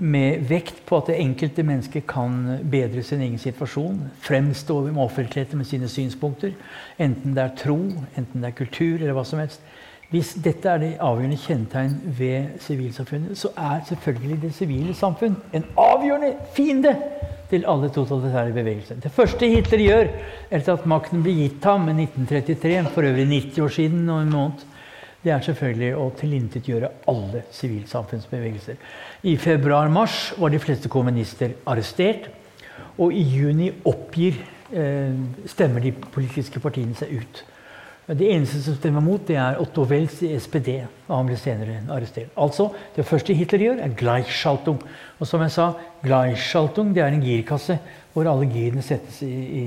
med 0.00 0.44
vekt 0.48 0.82
på 0.86 1.00
at 1.00 1.10
det 1.10 1.18
enkelte 1.22 1.64
mennesket 1.66 2.06
kan 2.08 2.60
bedre 2.70 3.02
sin 3.02 3.22
egen 3.24 3.38
situasjon, 3.40 4.00
fremstå 4.24 4.80
med 4.88 5.02
offentligheten 5.02 5.58
med 5.58 5.68
sine 5.68 5.88
synspunkter, 5.88 6.54
enten 6.98 7.36
det 7.36 7.44
er 7.44 7.56
tro, 7.58 7.78
enten 8.16 8.42
det 8.42 8.50
er 8.50 8.58
kultur 8.58 8.96
eller 8.98 9.16
hva 9.16 9.26
som 9.28 9.42
helst, 9.42 9.64
hvis 10.08 10.30
dette 10.40 10.70
er 10.72 10.80
det 10.80 10.94
avgjørende 11.04 11.36
kjennetegn 11.36 11.96
ved 12.16 12.54
sivilsamfunnet, 12.64 13.36
så 13.36 13.50
er 13.60 13.82
selvfølgelig 13.90 14.38
det 14.46 14.54
sivile 14.56 14.94
samfunn 14.96 15.36
en 15.52 15.66
avgjørende 15.76 16.30
fiende 16.56 16.94
til 17.50 17.66
alle 17.68 17.90
totalitære 17.92 18.54
bevegelser. 18.56 19.02
Det 19.04 19.12
første 19.12 19.48
Hitler 19.48 19.84
gjør 19.84 20.08
etter 20.48 20.72
at 20.72 20.88
makten 20.88 21.20
ble 21.24 21.34
gitt 21.42 21.64
ham 21.68 21.84
i 21.92 21.96
1933, 22.06 22.88
for 22.94 23.08
øvrig 23.08 23.28
90 23.28 23.62
år 23.64 23.74
siden 23.76 24.08
og 24.08 24.22
en 24.22 24.32
måned, 24.32 24.64
det 25.28 25.34
er 25.34 25.44
selvfølgelig 25.44 25.90
å 26.00 26.06
tilintetgjøre 26.16 26.88
alle 27.12 27.42
sivilsamfunnsbevegelser. 27.52 28.78
I 29.28 29.34
februar-mars 29.36 30.30
var 30.40 30.54
de 30.54 30.60
fleste 30.62 30.88
kommunister 30.88 31.52
arrestert. 31.68 32.30
Og 32.98 33.12
i 33.12 33.20
juni 33.28 33.68
oppgir 33.86 34.38
eh, 34.72 35.18
stemmer 35.52 35.84
de 35.84 35.92
politiske 35.92 36.62
partiene 36.64 36.96
seg 36.96 37.12
ut. 37.20 37.42
Det 38.08 38.30
eneste 38.32 38.62
som 38.64 38.78
stemmer 38.78 39.04
mot, 39.04 39.20
det 39.28 39.36
er 39.36 39.58
Otto 39.60 39.84
Welz 39.90 40.22
i 40.24 40.30
SPD. 40.40 40.78
og 41.10 41.12
Han 41.12 41.28
ble 41.28 41.36
senere 41.36 41.82
arrestert. 41.92 42.32
Altså, 42.40 42.70
Det 42.96 43.04
første 43.04 43.36
Hitler 43.36 43.66
gjør, 43.66 43.84
er 43.84 43.92
Gleichschaltung. 43.92 44.80
Og 45.20 45.28
som 45.28 45.44
jeg 45.44 45.52
sa, 45.52 45.72
Gleichschaltung 46.02 46.94
det 46.94 47.04
er 47.04 47.12
en 47.12 47.22
girkasse 47.22 47.78
hvor 48.14 48.30
alle 48.32 48.48
girene 48.48 48.82
settes 48.82 49.20
i, 49.22 49.28
i, 49.28 49.64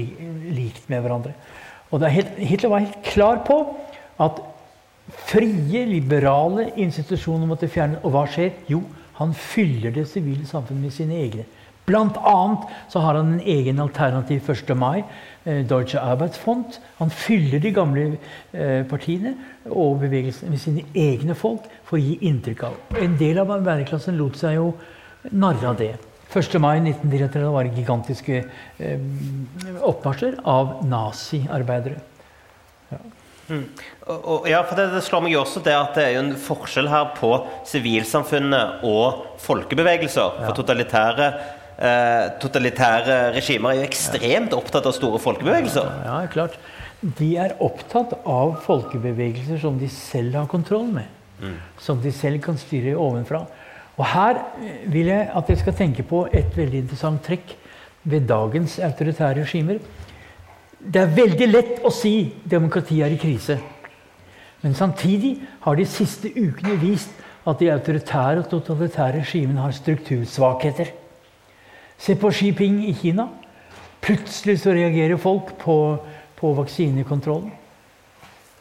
i, 0.00 0.30
likt 0.56 0.88
med 0.88 1.04
hverandre. 1.04 1.36
Og 1.92 2.08
Hitler 2.08 2.72
var 2.72 2.86
helt 2.86 3.04
klar 3.04 3.44
på 3.44 3.60
at 4.18 4.40
frie, 5.28 5.84
liberale 5.88 6.70
institusjoner 6.76 7.48
måtte 7.50 7.68
fjernes. 7.68 8.02
Og 8.04 8.14
hva 8.14 8.24
skjer? 8.30 8.54
Jo, 8.70 8.82
han 9.18 9.34
fyller 9.34 9.94
det 9.94 10.08
sivile 10.10 10.46
samfunnet 10.46 10.88
med 10.88 10.96
sine 10.96 11.20
egne. 11.22 11.46
Blant 11.84 12.16
annet 12.16 12.64
så 12.88 13.02
har 13.04 13.18
han 13.18 13.34
en 13.34 13.46
egen 13.54 13.80
alternativ 13.82 14.46
1. 14.50 14.70
mai 14.78 15.02
Eh, 15.44 15.66
Deutsche 15.68 16.00
Arbeitsfond. 16.00 16.78
Han 16.96 17.10
fyller 17.10 17.60
de 17.60 17.70
gamle 17.72 18.04
eh, 18.52 18.80
partiene 18.88 19.34
og 19.68 19.98
bevegelsene 20.00 20.54
med 20.54 20.60
sine 20.62 20.84
egne 20.96 21.36
folk 21.36 21.66
for 21.84 21.98
å 21.98 22.00
gi 22.00 22.14
inntrykk 22.30 22.62
av. 22.64 22.78
En 22.96 23.18
del 23.20 23.42
av 23.42 23.52
arbeiderklassen 23.52 24.16
lot 24.16 24.38
seg 24.40 24.56
jo 24.56 24.70
narre 25.36 25.68
av 25.68 25.76
det. 25.82 25.90
1. 26.32 26.56
mai 26.64 26.78
1933 26.80 27.50
var 27.52 27.68
det 27.68 27.76
gigantiske 27.76 28.40
eh, 28.40 29.04
oppmarsjer 29.84 30.40
av 30.48 30.78
naziarbeidere. 30.88 32.00
Ja. 32.88 33.02
Mm. 33.50 33.66
Og, 34.04 34.44
ja, 34.50 34.60
for 34.68 34.76
det, 34.76 34.90
det, 34.92 35.00
slår 35.06 35.22
meg 35.24 35.32
jo 35.32 35.40
også 35.40 35.62
det 35.64 35.72
at 35.72 35.94
det 35.96 36.02
er 36.04 36.16
jo 36.18 36.24
en 36.26 36.34
forskjell 36.36 36.90
her 36.92 37.14
på 37.16 37.30
sivilsamfunnet 37.64 38.84
og 38.84 39.38
folkebevegelser. 39.40 40.42
For 40.42 40.58
totalitære 40.58 41.28
eh, 41.78 42.26
totalitære 42.42 43.18
regimer 43.38 43.72
er 43.72 43.80
jo 43.80 43.88
ekstremt 43.88 44.52
opptatt 44.56 44.90
av 44.90 44.96
store 44.96 45.20
folkebevegelser. 45.24 45.88
Ja, 46.04 46.20
klart. 46.32 46.58
De 47.00 47.30
er 47.40 47.56
opptatt 47.64 48.12
av 48.28 48.58
folkebevegelser 48.64 49.60
som 49.64 49.80
de 49.80 49.88
selv 49.92 50.36
har 50.36 50.52
kontroll 50.52 50.86
med. 50.92 51.08
Mm. 51.40 51.58
Som 51.80 52.04
de 52.04 52.12
selv 52.12 52.44
kan 52.44 52.60
styre 52.60 52.96
ovenfra. 53.00 53.44
Og 53.96 54.06
her 54.10 54.40
vil 54.90 55.08
jeg 55.08 55.28
at 55.32 55.48
dere 55.48 55.64
skal 55.64 55.80
tenke 55.80 56.04
på 56.04 56.26
et 56.28 56.52
veldig 56.56 56.84
interessant 56.84 57.24
trekk 57.24 57.56
ved 58.04 58.28
dagens 58.28 58.76
autoritære 58.84 59.44
regimer. 59.46 59.80
Det 60.84 61.00
er 61.00 61.14
veldig 61.16 61.46
lett 61.48 61.86
å 61.86 61.92
si 61.94 62.34
demokratiet 62.44 63.06
er 63.06 63.14
i 63.14 63.20
krise. 63.20 63.62
Men 64.64 64.74
samtidig 64.74 65.36
har 65.60 65.76
de 65.76 65.84
siste 65.84 66.30
ukene 66.32 66.78
vist 66.80 67.12
at 67.44 67.60
de 67.60 67.68
autoritære 67.68 68.40
og 68.40 68.48
totalitære 68.48 69.20
regimene 69.20 69.60
har 69.60 69.74
struktursvakheter. 69.76 70.88
Se 72.00 72.16
på 72.16 72.30
Xi 72.32 72.48
Jinping 72.48 72.78
i 72.88 72.94
Kina. 72.96 73.28
Plutselig 74.04 74.62
så 74.62 74.72
reagerer 74.72 75.20
folk 75.20 75.52
på, 75.60 75.76
på 76.36 76.52
vaksinekontrollen. 76.56 77.52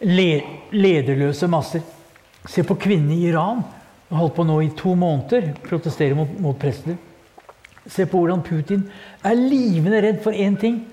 Le, 0.03 0.43
lederløse 0.75 1.47
masser. 1.47 1.83
Se 2.51 2.63
på 2.67 2.75
kvinnene 2.75 3.15
i 3.15 3.29
Iran. 3.31 3.63
Hun 4.09 4.19
holdt 4.19 4.35
på 4.35 4.45
nå 4.47 4.59
i 4.61 4.73
to 4.77 4.97
måneder 4.99 5.53
protestere 5.63 6.15
mot, 6.19 6.35
mot 6.43 6.59
president. 6.59 6.99
Se 7.87 8.05
på 8.07 8.19
hvordan 8.19 8.43
Putin 8.43 8.83
er 9.23 9.39
livende 9.39 10.03
redd 10.03 10.19
for 10.23 10.35
én 10.35 10.59
ting. 10.59 10.83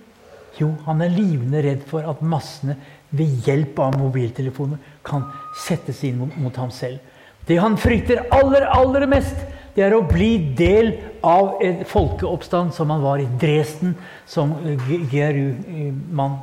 Jo, 0.58 0.72
han 0.86 1.02
er 1.02 1.12
livende 1.14 1.62
redd 1.62 1.82
for 1.90 2.06
at 2.06 2.22
massene 2.22 2.78
ved 3.10 3.46
hjelp 3.46 3.78
av 3.82 3.96
mobiltelefoner 3.98 4.78
kan 5.06 5.24
settes 5.58 6.02
inn 6.06 6.20
mot, 6.20 6.56
ham 6.56 6.70
selv. 6.74 7.00
Det 7.46 7.58
han 7.58 7.78
frykter 7.80 8.22
aller, 8.34 8.66
aller 8.70 9.06
mest, 9.10 9.38
det 9.74 9.86
er 9.86 9.94
å 9.96 10.04
bli 10.06 10.54
del 10.58 10.92
av 11.26 11.62
en 11.64 11.84
folkeoppstand 11.88 12.74
som 12.74 12.90
han 12.92 13.02
var 13.02 13.22
i 13.22 13.28
Dresden 13.40 13.94
som 14.28 14.54
GRU-mann. 14.86 16.40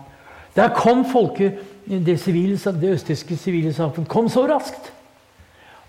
Der 0.58 0.74
kom 0.76 1.06
folket, 1.08 1.60
det, 1.86 2.18
civile, 2.20 2.58
det 2.58 2.96
østtyske 2.98 3.38
sivile 3.40 3.74
samfunn 3.76 4.08
kom 4.10 4.28
så 4.32 4.48
raskt 4.50 4.92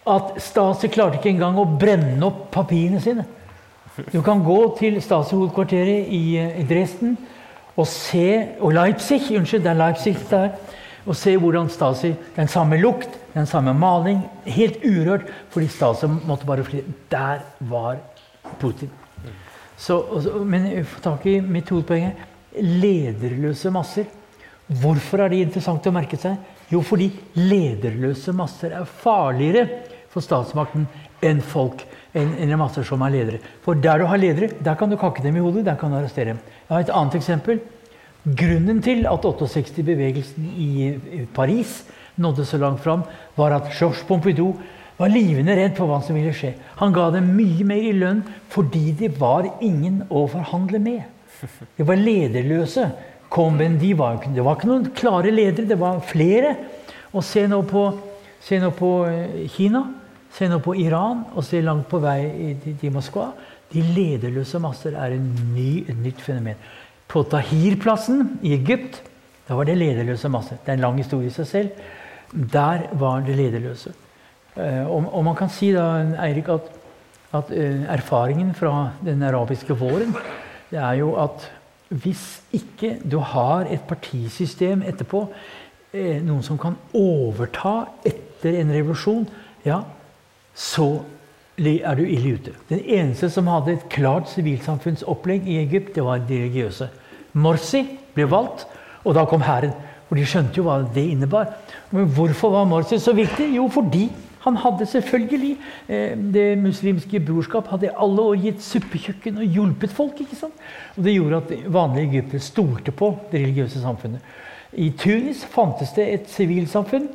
at 0.09 0.39
Stasi 0.43 0.89
klarte 0.93 1.19
ikke 1.19 1.33
engang 1.33 1.59
å 1.59 1.67
brenne 1.79 2.21
opp 2.27 2.49
papirene 2.55 3.01
sine. 3.03 3.25
Du 4.13 4.21
kan 4.23 4.45
gå 4.45 4.59
til 4.79 5.01
Stasi-hovedkvarteret 5.03 6.13
i, 6.15 6.23
i 6.39 6.67
Dresden 6.69 7.17
og 7.79 7.87
se 7.87 8.57
Og 8.61 8.73
Leipzig, 8.75 9.23
unnskyld, 9.39 9.63
det 9.63 9.71
er 9.71 9.79
Leipzig 9.79 10.17
der 10.31 10.51
og 11.09 11.17
se 11.17 11.37
hvordan 11.41 11.71
Stasi 11.73 12.13
Den 12.37 12.49
samme 12.49 12.77
lukt, 12.77 13.09
den 13.35 13.47
samme 13.47 13.73
maling. 13.75 14.21
Helt 14.45 14.83
urørt, 14.85 15.29
fordi 15.51 15.69
Stasi 15.73 16.07
måtte 16.07 16.47
bare 16.47 16.65
fly. 16.65 16.83
Der 17.11 17.39
var 17.61 17.97
Putin. 18.61 18.91
Så, 19.77 20.03
men 20.45 20.85
få 20.85 21.01
tak 21.01 21.27
i 21.27 21.41
mitt 21.41 21.71
hovedpoeng 21.71 22.13
lederløse 22.59 23.71
masser. 23.71 24.09
Hvorfor 24.67 25.23
er 25.25 25.33
det 25.33 25.45
interessant 25.47 25.87
å 25.87 25.95
merke 25.95 26.19
seg? 26.21 26.37
Jo, 26.69 26.83
fordi 26.85 27.09
lederløse 27.39 28.35
masser 28.37 28.75
er 28.77 28.89
farligere 28.89 29.69
for 30.13 30.25
statsmakten 30.25 30.85
enn 31.25 31.41
folk, 31.45 31.85
enn, 32.17 32.35
enn 32.43 32.57
masser 32.61 32.85
som 32.87 33.03
er 33.07 33.15
ledere. 33.15 33.41
For 33.65 33.79
der 33.79 34.03
du 34.03 34.09
har 34.11 34.21
ledere, 34.21 34.51
der 34.61 34.77
kan 34.79 34.91
du 34.91 34.99
kakke 35.01 35.25
dem 35.25 35.39
i 35.39 35.45
hodet, 35.45 35.65
der 35.69 35.79
kan 35.81 35.93
du 35.93 35.99
arrestere 36.01 36.35
dem. 36.35 36.43
Jeg 36.69 36.75
har 36.75 36.85
et 36.85 36.95
annet 36.95 37.15
eksempel. 37.17 37.61
Grunnen 38.29 38.83
til 38.85 39.07
at 39.09 39.25
68-bevegelsen 39.25 40.49
i 40.61 41.27
Paris 41.35 41.81
nådde 42.17 42.45
så 42.45 42.59
langt 42.59 42.83
fram, 42.85 43.03
var 43.37 43.55
at 43.57 43.71
Georges 43.79 44.05
Pompidou 44.05 44.57
var 44.99 45.13
livende 45.13 45.55
redd 45.57 45.77
for 45.79 45.89
hva 45.89 46.01
som 46.05 46.19
ville 46.19 46.35
skje. 46.35 46.53
Han 46.81 46.93
ga 46.93 47.09
dem 47.15 47.31
mye 47.37 47.65
mer 47.67 47.85
i 47.89 47.95
lønn 47.97 48.25
fordi 48.53 48.91
det 48.99 49.15
var 49.21 49.47
ingen 49.65 50.03
å 50.11 50.27
forhandle 50.31 50.81
med. 50.83 51.07
De 51.79 51.87
var 51.87 51.97
lederløse. 51.97 52.91
men 53.57 53.79
de 53.79 53.95
var, 53.95 54.19
det 54.35 54.45
var 54.45 54.57
ikke 54.57 54.69
noen 54.69 54.91
klare 54.95 55.31
ledere, 55.31 55.69
det 55.69 55.79
var 55.79 56.01
flere. 56.01 56.57
Og 57.13 57.25
se 57.25 57.47
nå 57.47 57.63
på, 57.63 57.99
se 58.41 58.59
nå 58.59 58.71
på 58.71 59.07
eh, 59.07 59.49
Kina, 59.49 59.85
se 60.33 60.49
nå 60.49 60.59
på 60.59 60.75
Iran, 60.75 61.25
og 61.35 61.45
se 61.45 61.61
langt 61.61 61.89
på 61.89 61.99
vei 61.99 62.57
til, 62.81 62.93
Moskva. 62.93 63.33
De 63.73 63.83
lederløse 63.83 64.61
masser 64.63 64.97
er 64.97 65.17
ny, 65.19 65.85
et 65.89 65.99
nytt 66.01 66.21
fenomen. 66.25 66.59
På 67.09 67.23
Tahir-plassen 67.29 68.39
i 68.45 68.55
Egypt 68.57 69.03
da 69.49 69.57
var 69.57 69.65
det 69.65 69.79
lederløse 69.81 70.29
masser. 70.29 70.59
Det 70.61 70.75
er 70.75 70.77
en 70.77 70.85
lang 70.85 70.99
historie 71.01 71.31
i 71.31 71.33
seg 71.33 71.47
selv. 71.49 71.85
Der 72.53 72.85
var 73.01 73.23
det 73.25 73.37
lederløse. 73.39 73.95
Eh, 74.57 74.85
og, 74.85 75.09
og 75.09 75.25
man 75.25 75.39
kan 75.39 75.49
si 75.53 75.71
da, 75.73 75.87
Eirik, 76.27 76.51
at, 76.53 76.69
at 77.39 77.53
uh, 77.53 77.87
erfaringen 77.93 78.53
fra 78.57 78.91
den 79.05 79.23
arabiske 79.23 79.77
våren 79.77 80.13
det 80.69 80.81
er 80.81 80.99
jo 81.01 81.15
at 81.21 81.47
hvis 81.89 82.43
ikke 82.53 82.99
du 83.11 83.19
har 83.25 83.69
et 83.73 83.85
partisystem 83.89 84.83
etterpå, 84.85 85.23
eh, 85.97 86.19
noen 86.21 86.43
som 86.45 86.59
kan 86.61 86.77
overta 86.93 87.87
etter 88.05 88.59
en 88.61 88.73
revolusjon, 88.75 89.25
ja, 89.65 89.81
så 90.53 90.91
er 91.59 91.95
du 91.99 92.05
ille 92.05 92.35
ute. 92.39 92.55
Den 92.69 92.81
eneste 92.85 93.31
som 93.31 93.47
hadde 93.51 93.73
et 93.73 93.89
klart 93.91 94.31
sivilsamfunnsopplegg 94.31 95.49
i 95.49 95.59
Egypt, 95.63 95.95
det 95.95 96.05
var 96.05 96.23
de 96.29 96.39
religiøse. 96.45 96.89
Morsi 97.33 97.85
ble 98.15 98.29
valgt, 98.31 98.67
og 99.05 99.15
da 99.15 99.25
kom 99.25 99.43
hæren. 99.43 99.75
For 100.09 100.17
de 100.17 100.25
skjønte 100.25 100.57
jo 100.57 100.65
hva 100.65 100.79
det 100.95 101.05
innebar. 101.11 101.51
Men 101.93 102.09
hvorfor 102.17 102.55
var 102.55 102.65
Morsi 102.65 102.99
så 102.99 103.13
viktig? 103.13 103.51
Jo, 103.57 103.69
fordi 103.69 104.07
han 104.41 104.57
hadde 104.57 104.87
selvfølgelig 104.87 105.57
eh, 105.89 106.17
Det 106.35 106.59
muslimske 106.59 107.21
brorskap 107.21 107.69
hadde 107.69 107.91
alle 107.93 108.23
år 108.23 108.39
gitt 108.43 108.63
suppekjøkken 108.65 109.43
og 109.43 109.45
hjulpet 109.45 109.93
folk. 109.93 110.21
ikke 110.21 110.37
sant? 110.37 110.55
Og 110.97 111.05
Det 111.05 111.15
gjorde 111.15 111.37
at 111.37 111.73
vanlige 111.73 112.09
egyptere 112.09 112.41
stolte 112.41 112.93
på 112.93 113.17
det 113.33 113.43
religiøse 113.43 113.81
samfunnet. 113.81 114.21
I 114.73 114.91
Tunis 114.91 115.45
fantes 115.45 115.93
det 115.97 116.13
et 116.13 116.31
sivilsamfunn 116.31 117.09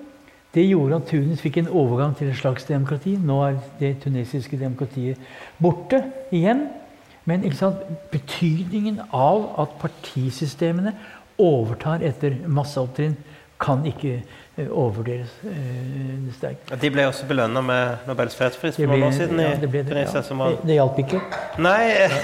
det 0.53 0.67
gjorde 0.69 0.99
at 0.99 1.07
Tunis 1.09 1.41
fikk 1.41 1.57
en 1.57 1.71
overgang 1.73 2.13
til 2.17 2.29
et 2.29 2.37
slags 2.37 2.67
demokrati. 2.69 3.15
Nå 3.17 3.39
er 3.41 3.55
det 3.79 3.95
tunesiske 4.03 4.59
demokratiet 4.59 5.17
borte 5.61 6.03
igjen. 6.31 6.67
Men 7.25 7.45
betydningen 8.11 8.99
av 9.13 9.47
at 9.63 9.77
partisystemene 9.81 10.93
overtar 11.39 12.03
etter 12.05 12.35
masseopptrinn, 12.47 13.15
kan 13.63 13.85
ikke 13.87 14.21
overvurderes 14.53 15.31
uh, 15.47 16.33
sterkt. 16.35 16.69
De 16.81 16.89
ble 16.93 17.07
også 17.09 17.25
belønna 17.25 17.61
med 17.65 18.03
Nobels 18.05 18.35
fredspris 18.37 18.75
for 18.77 18.91
noen 18.91 19.07
år 19.07 19.15
siden. 19.15 19.39
Ja, 19.41 19.55
det, 19.57 19.69
ble 19.73 19.81
det, 19.87 20.03
ja. 20.05 20.21
det, 20.21 20.49
det 20.69 20.75
hjalp 20.77 20.99
ikke. 21.01 21.21
Nei, 21.65 21.79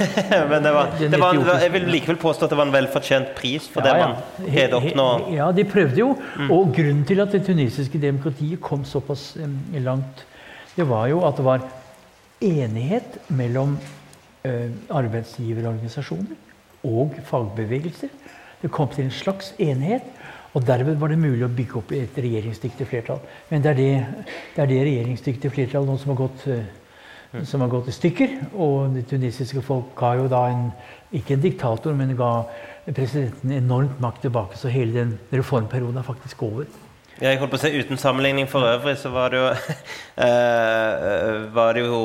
men 0.52 0.68
det 0.68 0.74
var, 0.76 0.92
det 1.00 1.22
var, 1.22 1.40
jeg 1.64 1.74
vil 1.74 1.88
likevel 1.90 2.20
påstå 2.22 2.46
at 2.46 2.54
det 2.54 2.60
var 2.60 2.70
en 2.70 2.76
velfortjent 2.76 3.32
pris 3.38 3.66
for 3.74 3.82
ja, 3.82 3.96
det 3.96 4.04
man 4.04 4.46
greide 4.46 4.78
å 4.78 4.82
oppnå. 4.84 5.08
Ja, 5.34 5.50
de 5.58 5.66
prøvde 5.72 6.04
jo. 6.04 6.12
Mm. 6.38 6.52
Og 6.54 6.70
grunnen 6.78 7.02
til 7.10 7.24
at 7.26 7.34
det 7.34 7.42
tunisiske 7.50 8.02
demokratiet 8.02 8.62
kom 8.62 8.86
såpass 8.86 9.32
um, 9.42 9.58
langt, 9.82 10.26
det 10.76 10.86
var 10.90 11.10
jo 11.10 11.24
at 11.26 11.40
det 11.42 11.48
var 11.50 11.66
enighet 12.46 13.18
mellom 13.34 13.74
uh, 14.46 14.70
arbeidsgiverorganisasjoner 15.02 16.86
og 16.86 17.18
fagbevegelser. 17.26 18.14
Det 18.62 18.70
kom 18.76 18.94
til 18.94 19.08
en 19.08 19.14
slags 19.18 19.56
enighet. 19.58 20.06
Og 20.58 20.66
derved 20.66 20.98
var 20.98 21.12
det 21.12 21.20
mulig 21.22 21.46
å 21.46 21.52
bygge 21.54 21.78
opp 21.78 21.92
et 21.94 22.18
regjeringsdyktig 22.18 22.88
flertall. 22.90 23.22
Men 23.52 23.64
det 23.64 23.72
er 23.72 23.78
det, 23.78 23.92
det, 24.56 24.64
er 24.64 24.72
det 24.72 24.80
regjeringsdyktige 24.88 25.54
flertallet 25.54 25.92
nå 25.92 25.98
som 26.02 26.14
har, 26.14 26.20
gått, 26.24 26.46
uh, 26.50 27.44
som 27.46 27.62
har 27.66 27.72
gått 27.72 27.92
i 27.92 27.96
stykker. 27.96 28.36
Og 28.58 28.96
det 28.98 29.06
tunisiske 29.12 29.62
folk 29.66 29.94
ga 30.00 30.16
jo 30.18 30.26
da 30.32 30.48
en, 30.50 30.70
ikke 31.14 31.38
en 31.38 31.46
diktator, 31.46 31.94
men 31.98 32.16
ga 32.18 32.32
presidenten 32.90 33.54
enormt 33.60 34.02
makt 34.02 34.26
tilbake. 34.26 34.58
Så 34.58 34.74
hele 34.74 34.98
den 34.98 35.14
reformperioden 35.36 36.02
er 36.02 36.08
faktisk 36.08 36.42
over. 36.50 36.66
Jeg 37.20 37.38
holdt 37.38 37.52
på 37.52 37.60
å 37.60 37.62
si 37.62 37.76
Uten 37.76 38.00
sammenligning 38.00 38.48
for 38.50 38.64
øvrig 38.64 38.96
så 38.98 39.12
var 39.14 39.34
det 39.34 39.42
jo, 39.44 39.54
uh, 39.54 41.46
var 41.58 41.78
det 41.78 41.86
jo 41.86 42.04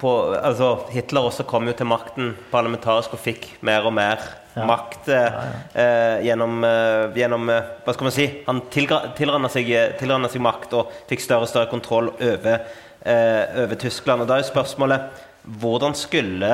på, 0.00 0.10
altså 0.36 0.74
Hitler 0.92 1.24
også 1.30 1.46
kom 1.48 1.64
jo 1.70 1.74
til 1.76 1.88
makten 1.88 2.34
parlamentarisk 2.50 3.14
og 3.16 3.22
fikk 3.24 3.54
mer 3.64 3.86
og 3.88 3.94
mer 3.96 4.20
ja. 4.54 4.64
makt 4.68 5.10
eh. 5.12 5.36
Eh, 5.74 6.24
gjennom, 6.28 6.64
eh, 6.64 7.10
gjennom, 7.18 7.50
eh, 7.50 7.68
Hva 7.84 7.94
skal 7.94 8.08
man 8.08 8.14
si? 8.14 8.26
Han 8.46 8.62
tilranna 8.70 9.50
seg, 9.52 9.70
seg, 9.98 10.40
makt 10.42 10.76
og 10.78 10.96
fikk 11.10 11.24
større 11.24 11.48
og 11.48 11.50
større 11.50 11.70
kontroll 11.72 12.12
over, 12.14 12.66
eh, 13.02 13.62
over 13.64 13.80
Tyskland. 13.80 14.24
Og 14.24 14.30
da 14.30 14.38
er 14.38 14.44
jo 14.44 14.52
spørsmålet 14.52 15.22
hvordan 15.60 15.92
skulle 15.98 16.50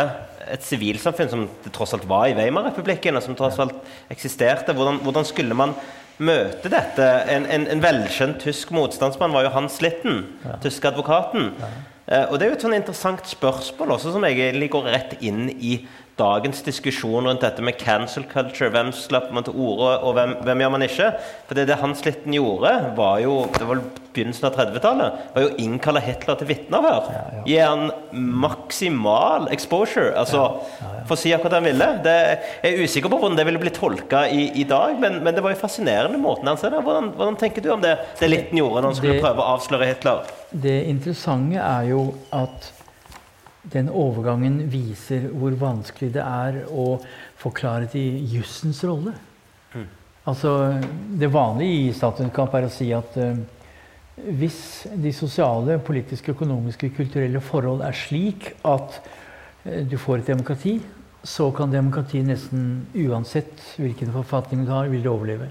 et 0.51 0.65
sivilsamfunn, 0.67 1.31
som 1.31 1.47
det 1.65 1.73
tross 1.75 1.95
alt 1.95 2.09
var 2.11 2.27
i 2.27 2.35
Weimar-republikken, 2.35 3.17
og 3.17 3.23
som 3.23 3.37
tross 3.39 3.61
alt 3.63 3.77
eksisterte, 4.11 4.75
hvordan, 4.75 4.99
hvordan 5.05 5.29
skulle 5.29 5.55
man 5.55 5.77
møte 6.19 6.73
dette? 6.73 7.07
En, 7.31 7.47
en, 7.47 7.69
en, 7.71 7.85
velkjent 7.85 8.41
tysk 8.43 8.73
motstandsmann 8.75 9.35
var 9.37 9.47
jo 9.47 9.55
Hans 9.55 9.79
Litten, 9.85 10.25
ja. 10.43 10.59
tyske 10.65 10.91
advokaten. 10.91 11.53
Ja. 11.61 11.71
Eh, 12.11 12.25
og 12.27 12.39
Det 12.39 12.47
er 12.47 12.51
jo 12.51 12.59
et 12.59 12.67
sånn 12.67 12.79
interessant 12.81 13.31
spørsmål 13.31 13.95
også, 13.95 14.15
som 14.17 14.27
egentlig 14.27 14.73
går 14.75 14.91
rett 14.91 15.17
inn 15.23 15.47
i 15.55 15.77
dagens 16.21 16.61
diskusjon 16.67 17.27
rundt 17.27 17.45
dette 17.45 17.65
med 17.65 17.79
cancel 17.81 18.27
culture. 18.29 18.71
Hvem 18.75 18.93
slapper 18.97 19.35
man 19.37 19.47
til 19.47 19.57
orde, 19.57 19.97
og 20.05 20.15
hvem, 20.19 20.37
hvem, 20.45 20.63
gjør 20.65 20.75
man 20.77 20.87
ikke? 20.87 21.11
For 21.49 21.59
det, 21.59 21.67
det 21.71 21.81
Hans 21.81 22.05
Litten 22.07 22.37
gjorde, 22.37 22.75
var 22.99 23.19
jo 23.25 23.43
det 23.57 23.69
var 23.69 23.83
begynnelsen 24.11 24.49
av 24.49 24.57
30-tallet, 24.59 25.19
var 25.35 25.45
jo 25.45 25.51
å 25.53 25.59
innkalle 25.63 26.03
Hitler 26.03 26.39
til 26.41 26.49
vitneavhør. 26.51 27.11
Ja, 27.15 27.21
ja. 27.37 27.43
Gi 27.47 27.59
han 27.63 27.85
maksimal 28.43 29.47
exposure. 29.55 30.11
altså 30.19 30.43
ja, 30.81 30.91
For 31.09 31.15
å 31.17 31.21
si 31.21 31.35
akkurat 31.35 31.55
det 31.55 31.61
han 31.61 31.69
ville. 31.69 31.91
Det, 32.05 32.17
jeg 32.65 32.73
er 32.75 32.85
usikker 32.89 33.13
på 33.13 33.21
hvordan 33.21 33.39
det 33.39 33.47
ville 33.49 33.63
blitt 33.63 33.79
tolka 33.79 34.25
i, 34.29 34.49
i, 34.61 34.67
dag, 34.69 34.99
men, 35.03 35.21
men, 35.23 35.37
det 35.37 35.45
var 35.47 35.55
jo 35.55 35.63
fascinerende 35.63 36.21
måten 36.21 36.51
han 36.51 36.59
ser 36.61 36.75
det. 36.75 36.83
Hvordan, 36.87 37.13
hvordan 37.17 37.39
tenker 37.41 37.65
du 37.65 37.71
om 37.77 37.85
det 37.85 37.97
det 38.19 38.31
Litten 38.31 38.59
gjorde 38.59 38.83
når 38.83 38.93
han 38.93 38.99
skulle 38.99 39.23
prøve 39.23 39.45
å 39.45 39.57
avsløre 39.57 39.89
Hitler? 39.93 40.37
Det 40.51 40.77
interessante 40.91 41.63
er 41.63 41.91
jo 41.93 42.05
at 42.35 42.73
den 43.63 43.91
overgangen 43.93 44.63
viser 44.73 45.27
hvor 45.37 45.55
vanskelig 45.61 46.15
det 46.15 46.25
er 46.25 46.63
å 46.73 46.95
få 47.41 47.53
klarhet 47.53 47.95
i 47.99 48.07
jussens 48.33 48.81
rolle. 48.89 49.13
Mm. 49.75 49.89
Altså, 50.31 50.53
det 51.21 51.33
vanlige 51.33 51.89
i 51.89 51.97
statsvitenskap 51.97 52.57
er 52.57 52.69
å 52.69 52.73
si 52.73 52.89
at 52.97 53.19
uh, 53.21 53.37
hvis 54.41 54.61
de 55.01 55.13
sosiale, 55.17 55.79
politiske, 55.85 56.33
økonomiske, 56.33 56.93
kulturelle 56.97 57.43
forhold 57.45 57.85
er 57.85 57.97
slik 57.97 58.53
at 58.65 59.01
uh, 59.01 59.81
du 59.85 59.97
får 60.01 60.23
et 60.23 60.33
demokrati, 60.33 60.79
så 61.21 61.51
kan 61.53 61.73
demokratiet 61.73 62.25
nesten 62.25 62.87
uansett 62.97 63.75
hvilken 63.77 64.13
forfatning 64.15 64.65
du 64.65 64.73
har, 64.73 64.89
vil 64.89 65.05
det 65.05 65.13
overleve. 65.13 65.51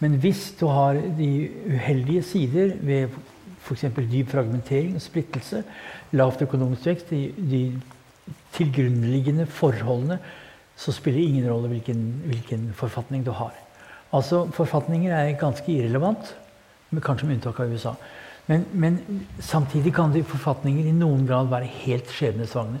Men 0.00 0.16
hvis 0.18 0.48
du 0.58 0.64
har 0.66 0.96
de 1.18 1.30
uheldige 1.68 2.24
sider 2.26 2.72
ved 2.80 3.14
f.eks. 3.60 3.86
dyp 4.10 4.30
fragmentering 4.32 4.94
og 4.96 5.04
splittelse, 5.04 5.62
lavt 6.16 6.42
økonomisk 6.42 6.86
vekst, 6.86 7.10
de, 7.10 7.32
de 7.50 8.34
tilgrunnliggende 8.56 9.46
forholdene, 9.46 10.18
så 10.80 10.92
spiller 10.96 11.20
ingen 11.20 11.50
rolle 11.50 11.68
hvilken, 11.68 12.22
hvilken, 12.24 12.70
forfatning 12.74 13.24
du 13.26 13.30
har. 13.36 13.52
Altså, 14.12 14.46
Forfatninger 14.54 15.12
er 15.14 15.36
ganske 15.38 15.72
irrelevant, 15.72 16.32
kanskje 17.02 17.28
med 17.28 17.36
unntak 17.36 17.60
av 17.60 17.70
USA. 17.70 17.92
Men, 18.48 18.64
men, 18.72 18.96
samtidig 19.38 19.92
kan 19.94 20.10
de 20.12 20.24
forfatninger 20.26 20.88
i 20.88 20.94
noen 20.96 21.26
grad 21.28 21.50
være 21.52 21.68
helt 21.84 22.10
skjebnesvagne. 22.10 22.80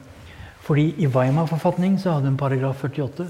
Fordi 0.64 0.88
i 0.98 1.06
Weimar-forfatningen 1.06 2.00
så 2.00 2.16
hadde 2.16 2.32
en 2.32 2.40
paragraf 2.40 2.82
48 2.82 3.28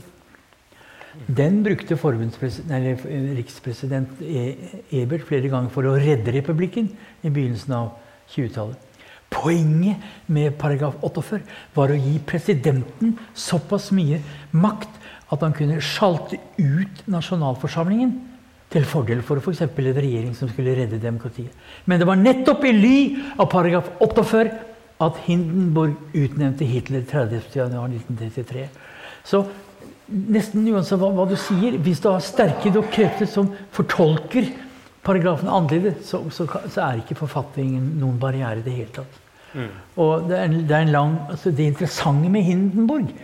den 1.27 1.63
brukte 1.65 1.97
rikspresident 3.37 4.21
e- 4.23 4.55
Ebert 5.03 5.27
flere 5.27 5.49
ganger 5.51 5.71
for 5.75 5.89
å 5.89 5.97
redde 5.99 6.33
republikken 6.37 6.91
i 7.23 7.31
begynnelsen 7.31 7.75
av 7.75 7.91
20-tallet. 8.31 8.79
Poenget 9.31 10.03
med 10.27 10.57
paragraf 10.59 10.97
48 11.03 11.41
var 11.75 11.93
å 11.93 11.99
gi 11.99 12.17
presidenten 12.27 13.15
såpass 13.35 13.91
mye 13.95 14.19
makt 14.51 14.91
at 15.31 15.45
han 15.45 15.55
kunne 15.55 15.79
sjalte 15.83 16.39
ut 16.59 17.05
nasjonalforsamlingen 17.11 18.17
til 18.71 18.87
fordel 18.87 19.23
for 19.27 19.39
f.eks. 19.39 19.63
For 19.63 19.87
en 19.87 19.99
regjering 19.99 20.35
som 20.39 20.51
skulle 20.51 20.75
redde 20.79 20.99
demokratiet. 21.03 21.55
Men 21.87 22.03
det 22.03 22.09
var 22.11 22.19
nettopp 22.19 22.67
i 22.67 22.75
ly 22.75 22.99
av 23.37 23.51
paragraf 23.51 23.91
48 23.99 24.51
at 25.01 25.23
Hindenburg 25.25 25.97
utnevnte 26.13 26.67
Hitler 26.69 27.07
30.1.1933. 27.09 28.67
Så 29.25 29.45
nesten 30.11 30.67
uansett 30.73 31.01
hva, 31.01 31.11
hva, 31.15 31.27
du 31.29 31.37
sier, 31.39 31.79
hvis 31.79 32.03
du 32.03 32.11
har 32.11 32.21
sterke 32.25 32.73
krefter 32.93 33.29
som 33.31 33.51
fortolker 33.73 34.49
paragrafen 35.07 35.49
annerledes, 35.49 36.05
så, 36.09 36.23
så, 36.31 36.47
så, 36.67 36.81
er 36.85 37.01
ikke 37.01 37.19
forfatningen 37.19 37.97
noen 38.01 38.19
barriere 38.21 38.61
i 38.61 38.65
det 38.67 38.77
hele 38.77 38.95
tatt. 39.01 39.21
Mm. 39.55 39.71
Og 40.03 40.29
det, 40.29 40.39
er, 40.39 40.53
det, 40.55 40.75
er 40.77 40.87
en 40.87 40.95
lang, 40.95 41.15
altså 41.31 41.51
det 41.51 41.71
interessante 41.73 42.31
med 42.31 42.47
Hindenburg 42.47 43.15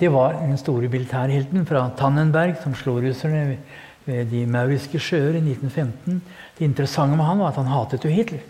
det 0.00 0.08
var 0.12 0.32
den 0.32 0.56
store 0.58 0.88
militærhelten 0.88 1.66
fra 1.66 1.90
Tannenberg 1.98 2.54
som 2.62 2.74
slo 2.74 2.96
russerne 3.02 3.58
ved 4.06 4.30
de 4.30 4.46
mauriske 4.46 4.98
sjøer 4.98 5.36
i 5.36 5.42
1915. 5.42 6.22
Det 6.58 6.64
interessante 6.64 7.16
med 7.16 7.24
han 7.24 7.42
var 7.42 7.50
at 7.50 7.58
han 7.60 7.68
hatet 7.68 8.04
jo 8.04 8.10
Hitler. 8.10 8.40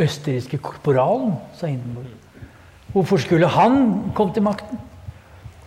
Østerrikske 0.00 0.58
korporalen, 0.58 1.34
sa 1.54 1.66
Hindenburg. 1.66 2.06
Hvorfor 2.92 3.20
skulle 3.20 3.46
han 3.46 4.12
komme 4.14 4.34
til 4.34 4.42
makten? 4.42 4.78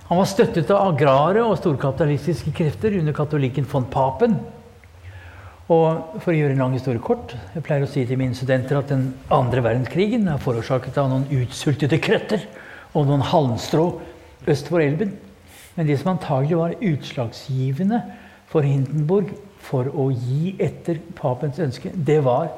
Han 0.09 0.19
var 0.19 0.27
støttet 0.27 0.71
av 0.73 0.89
agrare 0.91 1.45
og 1.47 1.55
storkapitalistiske 1.61 2.51
krefter 2.55 2.97
under 2.99 3.15
katolikken 3.15 3.67
von 3.71 3.85
Papen. 3.91 4.35
Og 5.71 6.19
for 6.19 6.33
å 6.33 6.35
gjøre 6.35 6.57
en 6.57 6.59
lang 6.65 6.73
historie 6.75 6.99
kort 6.99 7.31
Jeg 7.53 7.63
pleier 7.63 7.85
å 7.85 7.87
si 7.87 8.01
til 8.03 8.19
mine 8.19 8.35
studenter 8.35 8.81
at 8.81 8.89
den 8.91 9.05
andre 9.31 9.63
verdenskrigen 9.63 10.27
er 10.27 10.41
forårsaket 10.43 10.99
av 10.99 11.07
noen 11.07 11.23
utsultede 11.39 12.01
krøtter 12.03 12.43
og 12.91 13.07
noen 13.07 13.23
halmstrå 13.29 13.85
øst 14.51 14.67
for 14.67 14.83
elven. 14.83 15.15
Men 15.77 15.87
det 15.87 15.97
som 16.01 16.11
antagelig 16.13 16.59
var 16.59 16.75
utslagsgivende 16.83 18.01
for 18.51 18.67
Hindenburg 18.67 19.31
for 19.63 19.87
å 19.87 20.09
gi 20.11 20.57
etter 20.61 20.99
papens 21.15 21.61
ønske, 21.63 21.93
det 21.95 22.19
var 22.27 22.51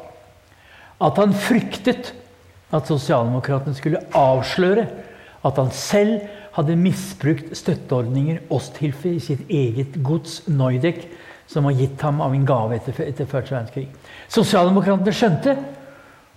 at 0.98 1.22
han 1.22 1.36
fryktet 1.38 2.10
at 2.74 2.90
sosialdemokratene 2.90 3.78
skulle 3.78 4.02
avsløre 4.18 4.88
at 5.46 5.62
han 5.62 5.70
selv 5.76 6.26
hadde 6.56 6.78
misbrukt 6.80 7.52
støtteordninger 7.58 8.46
Osthilfe 8.54 9.12
i 9.18 9.24
sitt 9.24 9.50
eget 9.52 9.98
gods 10.06 10.42
Neudek, 10.48 11.08
som 11.52 11.68
var 11.68 11.76
gitt 11.78 12.02
ham 12.02 12.22
av 12.24 12.34
en 12.34 12.46
gave 12.48 12.78
etter, 12.80 13.02
etter 13.06 13.28
første 13.30 13.54
verdenskrig. 13.54 13.90
Sosialdemokratene 14.32 15.14
skjønte 15.14 15.56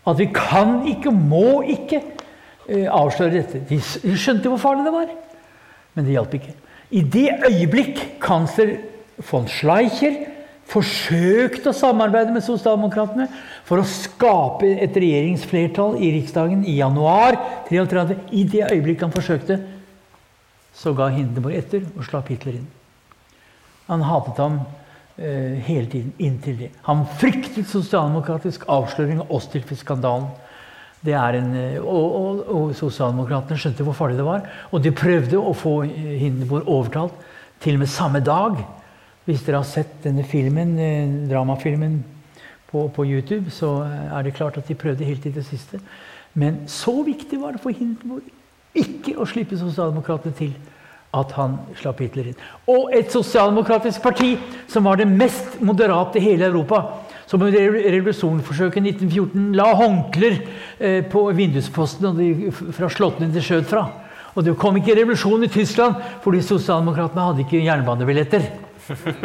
at 0.09 0.19
vi 0.19 0.29
kan 0.35 0.83
ikke, 0.91 1.13
må 1.13 1.63
ikke 1.69 2.03
uh, 2.03 2.89
avsløre 2.99 3.39
dette. 3.39 3.63
De, 3.69 3.79
de 3.79 4.17
skjønte 4.19 4.51
hvor 4.51 4.61
farlig 4.61 4.89
det 4.89 4.95
var, 4.95 5.15
men 5.95 6.07
det 6.07 6.17
hjalp 6.17 6.35
ikke. 6.39 6.57
I 6.89 7.05
det 7.05 7.29
øyeblikk 7.47 8.03
kansler 8.25 8.79
von 9.31 9.49
Schleicher 9.51 10.27
forsøkte 10.69 11.71
å 11.71 11.77
samarbeide 11.77 12.33
med 12.35 12.45
sosialdemokratene 12.45 13.29
for 13.69 13.81
å 13.81 13.89
skape 13.89 14.69
et 14.85 14.97
regjeringsflertall 14.97 15.97
i 16.05 16.11
Riksdagen 16.19 16.65
i 16.69 16.77
januar 16.81 17.39
33. 17.71 18.19
I 18.37 18.45
det 18.49 18.67
øyeblikk 18.69 19.05
han 19.07 19.15
forsøkte, 19.15 19.57
så 20.79 20.95
ga 20.95 21.11
Hindenburg 21.11 21.57
etter 21.59 21.87
og 21.97 22.05
slapp 22.07 22.31
Hitler 22.31 22.61
inn. 22.61 22.69
Han 23.89 24.05
hatet 24.07 24.39
ham 24.39 24.61
eh, 25.17 25.59
hele 25.67 25.89
tiden 25.91 26.13
inntil 26.23 26.59
det. 26.61 26.69
Han 26.87 27.07
fryktet 27.19 27.67
sosialdemokratisk 27.71 28.67
avsløring 28.71 29.23
av 29.25 29.33
Ostilfe-skandalen. 29.39 30.29
Eh, 31.07 31.79
og, 31.79 32.07
og, 32.19 32.43
og 32.53 32.75
sosialdemokratene 32.79 33.59
skjønte 33.59 33.87
hvor 33.87 33.97
farlig 33.97 34.19
det 34.21 34.27
var. 34.29 34.47
Og 34.71 34.83
de 34.85 34.95
prøvde 34.95 35.41
å 35.41 35.55
få 35.57 35.81
Hindenburg 35.89 36.69
overtalt 36.69 37.27
til 37.63 37.79
og 37.79 37.85
med 37.85 37.91
samme 37.91 38.23
dag 38.23 38.61
hvis 39.29 39.43
dere 39.45 39.59
har 39.61 39.69
sett 39.69 39.99
denne 40.07 40.23
filmen, 40.25 40.79
eh, 40.81 41.11
dramafilmen 41.29 41.99
på, 42.71 42.87
på, 42.95 43.05
YouTube, 43.05 43.51
så 43.53 43.83
er 43.85 44.25
det 44.25 44.37
klart 44.39 44.57
at 44.57 44.69
de 44.69 44.77
prøvde 44.79 45.05
helt 45.05 45.21
til 45.25 45.35
det 45.35 45.45
siste. 45.45 45.81
Men 46.39 46.63
så 46.71 46.95
viktig 47.05 47.41
var 47.41 47.57
det 47.57 47.61
for 47.61 47.75
Hindenburg 47.75 48.25
ikke 48.81 49.17
å 49.19 49.27
slippe 49.29 49.59
sosialdemokratene 49.59 50.37
til 50.39 50.55
at 51.17 51.33
han 51.39 51.57
slapp 51.79 52.03
Hitler 52.05 52.31
inn. 52.31 52.41
Og 52.69 52.93
et 52.97 53.13
sosialdemokratisk 53.13 54.03
parti 54.05 54.35
som 54.69 54.85
var 54.89 55.01
det 55.01 55.09
mest 55.09 55.57
moderate 55.65 56.21
i 56.21 56.25
hele 56.27 56.51
Europa. 56.51 56.83
Som 57.29 57.45
under 57.45 57.79
revolusjonsforsøket 57.93 58.85
i 58.85 58.93
1914 58.95 59.57
la 59.57 59.71
håndklær 59.77 60.37
eh, 60.37 61.01
på 61.09 61.27
vinduspostene 61.37 62.53
fra 62.77 62.89
slottene 62.93 63.33
de 63.33 63.43
skjøt 63.45 63.69
fra. 63.69 63.87
Og 64.37 64.45
det 64.45 64.57
kom 64.61 64.77
ikke 64.79 64.97
revolusjon 64.97 65.45
i 65.45 65.53
Tyskland 65.53 65.99
fordi 66.25 66.45
sosialdemokratene 66.45 67.27
hadde 67.31 67.45
ikke 67.45 67.65
jernbanebilletter. 67.65 68.49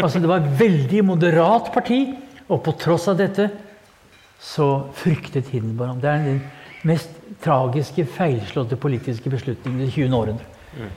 Altså, 0.03 0.19
det 0.19 0.27
var 0.27 0.41
et 0.41 0.55
veldig 0.59 1.03
moderat 1.07 1.69
parti, 1.71 2.01
og 2.51 2.59
på 2.65 2.73
tross 2.79 3.07
av 3.07 3.19
dette 3.21 3.47
så 4.43 4.67
fryktet 4.99 5.53
Hindenburg 5.53 5.93
ham. 5.93 6.01
Det 6.03 6.09
er 6.11 6.25
den 6.25 6.41
mest 6.87 7.09
tragiske, 7.43 8.05
feilslåtte 8.05 8.77
politiske 8.79 9.31
beslutningen 9.31 9.81
i 9.81 9.87
det 9.87 9.95
20. 9.95 10.17
århundre. 10.17 10.89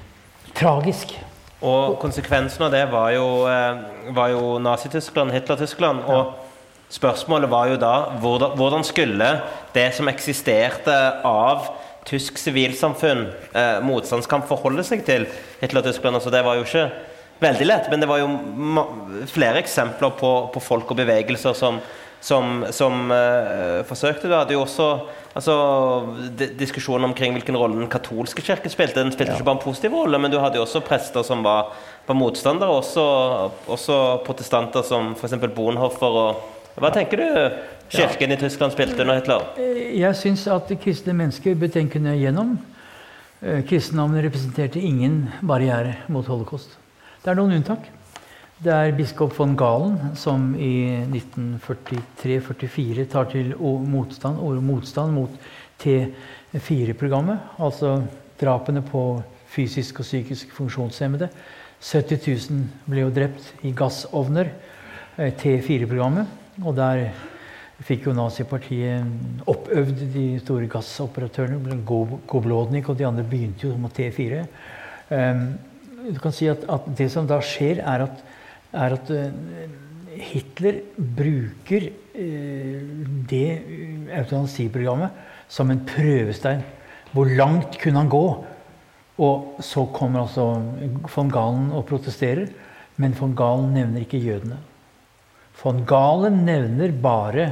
Tragisk. 0.56 1.16
Og 1.64 1.96
konsekvensen 2.00 2.66
av 2.66 2.74
det 2.74 2.84
var 2.92 3.10
jo, 3.14 3.46
eh, 3.48 4.12
var 4.14 4.28
jo 4.28 4.58
Nazi-Tyskland, 4.58 5.32
Hitler-Tyskland. 5.32 6.04
og 6.06 6.34
Spørsmålet 6.88 7.50
var 7.50 7.66
jo 7.66 7.76
da 7.76 7.94
hvordan, 8.22 8.56
hvordan 8.56 8.84
skulle 8.84 9.40
det 9.74 9.94
som 9.94 10.06
eksisterte 10.06 10.94
av 11.24 11.66
tysk 12.06 12.38
sivilsamfunn, 12.38 13.26
eh, 13.52 13.80
motstandskamp, 13.82 14.46
forholde 14.46 14.84
seg 14.84 15.04
til 15.04 15.26
Hitler-Tyskland? 15.60 16.14
Altså, 16.14 16.30
det 16.30 16.44
var 16.44 16.54
jo 16.54 16.62
ikke 16.62 16.90
veldig 17.40 17.66
lett. 17.66 17.90
Men 17.90 18.00
det 18.00 18.08
var 18.08 18.18
jo 18.22 18.28
flere 19.26 19.58
eksempler 19.58 20.14
på, 20.16 20.32
på 20.54 20.62
folk 20.62 20.90
og 20.90 20.96
bevegelser 20.96 21.56
som, 21.58 21.80
som, 22.26 22.64
som 22.74 23.10
uh, 23.12 23.84
forsøkte. 23.86 24.26
Du 24.26 24.34
hadde 24.34 24.56
jo 24.56 24.64
også 24.64 24.88
altså, 25.36 25.54
diskusjonen 26.58 27.10
omkring 27.10 27.36
hvilken 27.36 27.58
rolle 27.58 27.78
den 27.78 27.90
katolske 27.92 28.42
kirke 28.42 28.72
spilte. 28.72 28.98
Den 28.98 29.14
spilte 29.14 29.34
ja. 29.34 29.38
ikke 29.38 29.46
bare 29.46 29.60
en 29.60 29.62
positiv 29.62 29.94
rolle, 29.94 30.18
men 30.18 30.32
du 30.32 30.40
hadde 30.42 30.58
jo 30.58 30.64
også 30.66 30.82
prester 30.86 31.26
som 31.26 31.44
var, 31.46 31.70
var 32.08 32.18
motstandere. 32.18 32.80
Også, 32.82 33.06
også 33.70 33.98
protestanter 34.26 34.86
som 34.86 35.14
f.eks. 35.14 35.38
Bonhoffer. 35.54 36.20
Og, 36.22 36.54
hva 36.82 36.90
tenker 36.92 37.22
du 37.22 37.28
kirken 37.94 38.34
ja. 38.34 38.36
i 38.36 38.40
Tyskland 38.42 38.74
spilte 38.74 39.06
under 39.06 39.20
Hitler? 39.20 39.46
Eh, 39.62 39.84
jeg 40.00 40.18
syns 40.18 40.48
at 40.50 40.72
kristne 40.82 41.14
mennesker 41.16 41.54
bør 41.58 41.70
tenke 41.78 42.02
nøye 42.02 42.18
gjennom. 42.24 42.56
Eh, 43.38 43.62
kristendommen 43.68 44.24
representerte 44.24 44.82
ingen 44.82 45.28
barriere 45.46 46.00
mot 46.10 46.26
holocaust. 46.26 46.74
Det 47.22 47.30
er 47.30 47.38
noen 47.38 47.60
unntak. 47.60 47.86
Det 48.56 48.72
er 48.72 48.94
biskop 48.96 49.34
von 49.36 49.50
Galen 49.52 50.14
som 50.16 50.54
i 50.56 51.04
1943-44 51.12 53.04
tar 53.12 53.26
til 53.28 53.50
motstand, 53.60 54.40
motstand 54.64 55.12
mot 55.12 55.34
T4-programmet. 55.82 57.38
Altså 57.60 57.98
drapene 58.40 58.80
på 58.80 59.02
fysisk 59.52 60.00
og 60.00 60.08
psykisk 60.08 60.54
funksjonshemmede. 60.56 61.28
70 61.84 62.48
000 62.48 62.64
ble 62.88 63.04
jo 63.04 63.12
drept 63.12 63.52
i 63.60 63.74
gassovner. 63.76 64.48
Eh, 65.18 65.36
T4-programmet. 65.36 66.24
Og 66.64 66.72
der 66.80 67.10
fikk 67.84 68.08
jo 68.08 68.16
nazipartiet 68.16 69.44
oppøvd 69.52 70.00
de 70.16 70.26
store 70.40 70.72
gassoperatørene. 70.72 71.76
Goblodnik 71.84 72.88
og 72.88 72.96
de 72.96 73.04
andre 73.04 73.28
begynte 73.28 73.68
jo 73.68 73.76
mot 73.76 73.92
T4 73.92 74.46
du 76.06 76.18
kan 76.22 76.34
si 76.34 76.48
at, 76.50 76.64
at, 76.70 76.86
det 76.98 77.08
som 77.12 77.26
da 77.28 77.38
skjer, 77.42 77.80
er 77.82 78.04
at, 78.06 78.24
er 78.76 78.96
at 78.96 79.10
uh, 79.12 79.32
Hitler 80.16 80.80
bruker 80.96 81.88
uh, 81.90 83.06
det 83.30 83.48
eutanasiprogrammet 84.16 85.24
som 85.48 85.70
en 85.72 85.82
prøvestein. 85.86 86.64
Hvor 87.12 87.30
langt 87.38 87.78
kunne 87.80 88.02
han 88.02 88.12
gå? 88.12 88.26
Og 89.24 89.60
så 89.64 89.86
kommer 89.94 90.26
altså 90.26 90.50
von 91.14 91.30
Galen 91.32 91.70
og 91.72 91.86
protesterer, 91.88 92.50
men 93.00 93.14
von 93.16 93.32
Galen 93.36 93.72
nevner 93.72 94.04
ikke 94.04 94.20
jødene. 94.20 94.58
Von 95.56 95.84
Galen 95.88 96.42
nevner 96.44 96.92
bare 96.92 97.46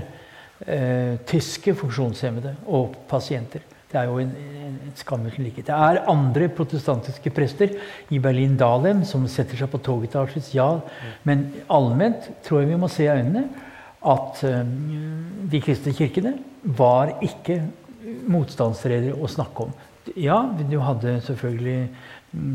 uh, 0.60 1.14
tyske 1.28 1.76
funksjonshemmede 1.78 2.56
og 2.66 2.98
pasienter. 3.08 3.64
Det 3.94 4.00
er 4.00 4.10
jo 4.10 4.18
en, 4.18 4.32
en, 4.34 4.78
en 4.88 4.96
skammelig 4.98 5.38
likhet. 5.38 5.68
Det 5.68 5.74
er 5.74 6.02
andre 6.10 6.48
protestantiske 6.50 7.30
prester 7.34 7.76
i 8.10 8.18
Berlin-Dahlem 8.22 9.04
som 9.06 9.28
setter 9.30 9.60
seg 9.60 9.70
på 9.70 9.78
toget 9.86 10.10
til 10.10 10.24
Auschwitz, 10.24 10.50
ja. 10.56 10.66
Men 11.22 11.46
allment 11.70 12.26
tror 12.42 12.64
jeg 12.64 12.72
vi 12.72 12.80
må 12.82 12.90
se 12.90 13.06
i 13.06 13.12
øynene 13.12 13.46
at 14.04 14.42
um, 14.50 14.74
de 15.48 15.60
kristne 15.62 15.94
kirkene 15.96 16.34
var 16.76 17.14
ikke 17.24 17.60
motstandsredere 18.28 19.14
å 19.14 19.30
snakke 19.30 19.68
om. 19.68 19.76
Ja, 20.20 20.42
du 20.58 20.76
hadde 20.84 21.20
selvfølgelig 21.24 21.86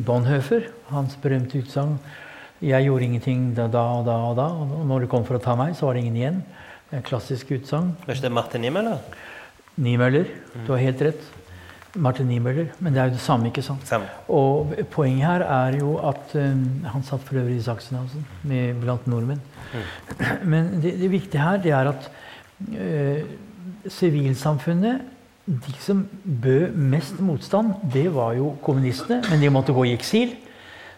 Bonhoeffer, 0.06 0.68
hans 0.92 1.16
berømte 1.24 1.64
utsagn 1.64 1.96
'Jeg 2.60 2.84
gjorde 2.90 3.06
ingenting 3.06 3.44
da, 3.56 3.70
da 3.72 3.86
og 3.96 4.06
da 4.06 4.16
og 4.28 4.36
da', 4.36 4.52
og 4.52 4.86
når 4.86 5.06
det 5.06 5.10
kom 5.10 5.24
for 5.24 5.38
å 5.38 5.40
ta 5.40 5.56
meg, 5.56 5.78
så 5.80 5.88
var 5.88 5.96
det 5.96 6.04
ingen 6.04 6.18
igjen. 6.20 6.42
En 6.92 7.06
klassisk 7.08 7.54
utsagn. 7.56 7.94
Var 8.04 8.18
ikke 8.18 8.28
det 8.28 8.32
Martin 8.36 8.62
Niemöller? 8.62 9.00
Niemöller. 9.80 10.26
Du 10.66 10.72
har 10.72 10.78
helt 10.78 11.02
rett. 11.02 11.22
Martin 11.96 12.28
Niemöller. 12.28 12.68
Men 12.78 12.94
det 12.94 13.02
er 13.02 13.10
jo 13.10 13.16
det 13.16 13.24
samme, 13.24 13.50
ikke 13.50 13.64
sant? 13.66 13.88
Samme. 13.88 14.10
Og 14.28 14.74
poenget 14.92 15.26
her 15.26 15.46
er 15.46 15.78
jo 15.80 15.96
at 16.06 16.36
um, 16.36 16.86
Han 16.86 17.04
satt 17.04 17.24
for 17.26 17.40
øvrig 17.42 17.58
i 17.58 17.62
Sachsenhausen 17.66 18.26
blant 18.82 19.08
nordmenn. 19.08 19.42
Mm. 19.74 20.50
Men 20.52 20.82
det, 20.82 21.00
det, 21.00 21.12
viktige 21.12 21.42
her 21.42 21.58
det 21.58 21.72
er 21.72 21.90
at 21.90 22.12
uh, 22.70 23.22
De 25.50 25.74
som 25.80 26.08
bød 26.42 26.76
mest 26.76 27.20
motstand, 27.20 27.74
det 27.94 28.14
var 28.14 28.34
jo 28.34 28.56
kommunistene. 28.62 29.24
Men 29.30 29.42
de 29.42 29.50
måtte 29.50 29.74
gå 29.74 29.84
i 29.84 29.94
eksil. 29.94 30.36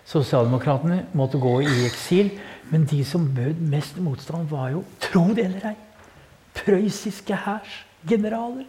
Sosialdemokratene 0.06 1.06
måtte 1.14 1.40
gå 1.40 1.62
i 1.62 1.86
eksil. 1.86 2.34
Men 2.70 2.86
de 2.86 3.06
som 3.06 3.30
bød 3.36 3.62
mest 3.62 3.98
motstand, 3.98 4.50
var 4.50 4.70
jo, 4.70 4.84
tro 5.00 5.28
det 5.36 5.46
eller 5.46 5.72
ei, 5.72 5.78
prøyssiske 6.56 7.36
hærs 7.46 7.86
generaler. 8.08 8.66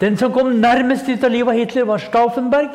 Den 0.00 0.16
som 0.20 0.32
kom 0.32 0.52
nærmest 0.60 1.08
ut 1.08 1.24
av 1.24 1.32
livet 1.32 1.52
av 1.52 1.58
Hitler, 1.58 1.86
var 1.88 2.02
Stauffenberg. 2.04 2.70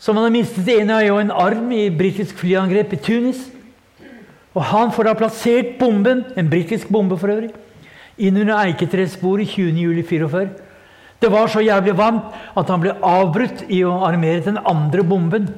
Som 0.00 0.16
hadde 0.16 0.32
mistet 0.34 0.68
en 0.74 0.92
øye 0.96 1.12
og 1.12 1.20
en 1.20 1.32
arm 1.32 1.72
i 1.72 1.88
britisk 1.92 2.38
flyangrep 2.40 2.92
i 2.92 3.00
Tunis. 3.00 3.40
Og 4.54 4.64
han 4.66 4.92
får 4.92 5.08
da 5.08 5.14
plassert 5.16 5.76
bomben, 5.78 6.24
en 6.36 6.50
britisk 6.50 6.88
bombe 6.88 7.18
for 7.20 7.32
øvrig, 7.32 7.52
inn 8.18 8.36
under 8.40 8.58
eiketresporet 8.64 9.54
20.07.44. 9.54 10.48
Det 11.20 11.28
var 11.32 11.48
så 11.52 11.60
jævlig 11.60 11.96
varmt 11.98 12.32
at 12.56 12.70
han 12.72 12.80
ble 12.80 12.96
avbrutt 13.04 13.66
i 13.68 13.82
å 13.84 13.98
armere 14.08 14.44
den 14.44 14.58
andre 14.64 15.04
bomben. 15.04 15.50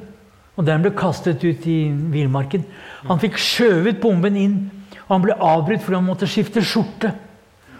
Og 0.59 0.67
den 0.67 0.83
ble 0.83 0.91
kastet 0.95 1.43
ut 1.43 1.67
i 1.67 1.77
villmarken. 2.13 2.65
Han 3.07 3.19
fikk 3.19 3.39
skjøvet 3.41 4.01
bomben 4.01 4.35
inn 4.37 4.57
Og 5.03 5.15
han 5.15 5.23
ble 5.25 5.33
avbrutt 5.35 5.81
fordi 5.83 5.97
han 5.97 6.05
måtte 6.05 6.27
skifte 6.29 6.61
skjorte. 6.63 7.09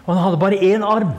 Og 0.04 0.12
han 0.14 0.22
hadde 0.26 0.40
bare 0.40 0.60
én 0.60 0.84
arm. 0.84 1.14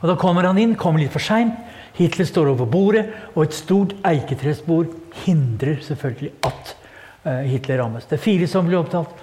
Og 0.00 0.08
Da 0.08 0.16
kommer 0.20 0.44
han 0.44 0.58
inn, 0.58 0.76
kommer 0.76 1.00
litt 1.00 1.12
for 1.12 1.22
seint. 1.22 1.54
Hitler 1.94 2.26
står 2.26 2.50
over 2.50 2.66
bordet, 2.66 3.06
og 3.34 3.44
et 3.44 3.54
stort 3.54 3.94
eiketresbord 4.04 4.90
hindrer 5.24 5.78
selvfølgelig 5.84 6.32
at 6.44 6.74
uh, 7.24 7.44
Hitler 7.46 7.78
rammes. 7.80 8.04
Det 8.10 8.18
er 8.18 8.24
fire 8.24 8.48
som 8.50 8.66
blir 8.66 8.80
opptatt. 8.80 9.14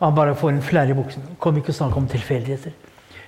Han 0.00 0.16
bare 0.16 0.34
får 0.34 0.54
en 0.54 0.64
flere 0.64 0.90
i 0.90 0.96
buksen. 0.96 1.22
Kom 1.38 1.60
ikke 1.60 1.74
å 1.74 1.76
snakke 1.76 2.00
om 2.00 2.08
tilfeldigheter. 2.10 2.72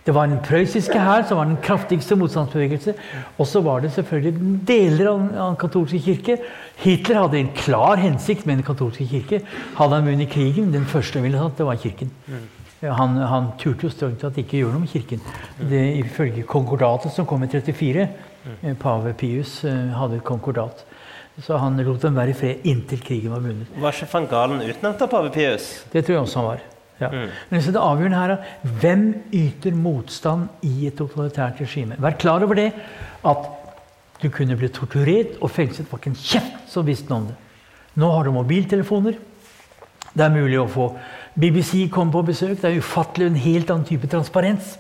Det 0.06 0.14
var 0.14 0.28
den 0.30 0.38
prøyssiske 0.38 0.98
hær 1.02 1.24
som 1.26 1.40
var 1.40 1.48
den 1.48 1.58
kraftigste 1.62 2.16
motstandsbevegelse. 2.18 2.94
Og 3.42 3.46
så 3.50 3.62
var 3.66 3.82
det 3.82 3.90
selvfølgelig 3.94 4.58
deler 4.68 5.08
av 5.10 5.22
den 5.22 5.56
katolske 5.58 5.98
kirke. 6.04 6.36
Hitler 6.82 7.24
hadde 7.24 7.40
en 7.40 7.54
klar 7.58 7.98
hensikt 7.98 8.46
med 8.46 8.60
den 8.60 8.66
katolske 8.68 9.06
kirke. 9.10 9.42
Hadde 9.78 9.98
han 9.98 10.06
vunnet 10.06 10.30
krigen, 10.30 10.70
den 10.74 10.86
første 10.86 11.22
ville 11.24 11.42
hatt, 11.42 11.58
det 11.58 11.66
var 11.66 11.82
kirken. 11.82 12.14
Han, 12.94 13.16
han 13.16 13.50
turte 13.60 13.88
jo 13.88 13.92
strengt 13.92 14.20
tatt 14.22 14.38
ikke 14.40 14.60
gjøre 14.60 14.74
noe 14.74 14.84
med 14.84 14.92
kirken. 14.92 15.22
Det, 15.58 15.82
ifølge 16.02 16.44
konkordatet 16.48 17.14
som 17.14 17.26
kom 17.28 17.44
i 17.46 17.50
34, 17.50 18.06
eh, 18.54 18.76
pave 18.80 19.14
Pius 19.18 19.58
eh, 19.64 19.90
hadde 19.96 20.20
et 20.20 20.26
konkordat. 20.26 20.84
Så 21.42 21.58
han 21.60 21.76
lot 21.84 22.00
dem 22.00 22.16
være 22.16 22.32
i 22.32 22.36
fred 22.36 22.64
inntil 22.68 23.02
krigen 23.04 23.34
var 23.34 23.42
vunnet. 23.44 23.68
Var 23.76 23.98
ikke 23.98 24.08
van 24.14 24.30
Galen 24.30 24.64
utnevnt 24.64 25.04
av 25.04 25.12
pave 25.12 25.32
Pius? 25.34 25.68
Det 25.92 26.04
tror 26.06 26.16
jeg 26.16 26.22
også 26.24 26.40
han 26.40 26.48
var. 26.48 26.64
Ja. 26.96 27.10
Mm. 27.12 27.32
Men 27.50 27.60
det 27.60 27.82
avgjørende 27.82 28.20
her 28.22 28.32
er 28.32 28.70
hvem 28.80 29.04
yter 29.36 29.76
motstand 29.76 30.64
i 30.64 30.86
et 30.88 30.96
totalitært 30.96 31.60
regime. 31.60 31.98
Vær 32.00 32.16
klar 32.16 32.44
over 32.44 32.56
det 32.56 32.70
at 33.26 33.50
du 34.22 34.30
kunne 34.32 34.56
bli 34.56 34.70
torturert 34.72 35.36
og 35.42 35.52
fengslet. 35.52 35.90
var 35.90 36.00
ikke 36.00 36.14
en 36.14 36.22
kjeft 36.22 36.72
som 36.72 36.86
visste 36.86 37.10
noe 37.10 37.20
om 37.20 37.28
det. 37.28 37.36
Nå 38.00 38.10
har 38.12 38.24
du 38.24 38.32
mobiltelefoner. 38.32 39.18
Det 40.16 40.24
er 40.24 40.32
mulig 40.32 40.56
å 40.60 40.68
få 40.72 40.88
BBC 41.36 41.90
kom 41.92 42.10
på 42.12 42.24
besøk. 42.24 42.56
Det 42.60 42.70
er 42.70 42.80
ufattelig 42.80 43.28
en 43.28 43.40
helt 43.40 43.70
annen 43.70 43.86
type 43.88 44.08
transparens. 44.08 44.76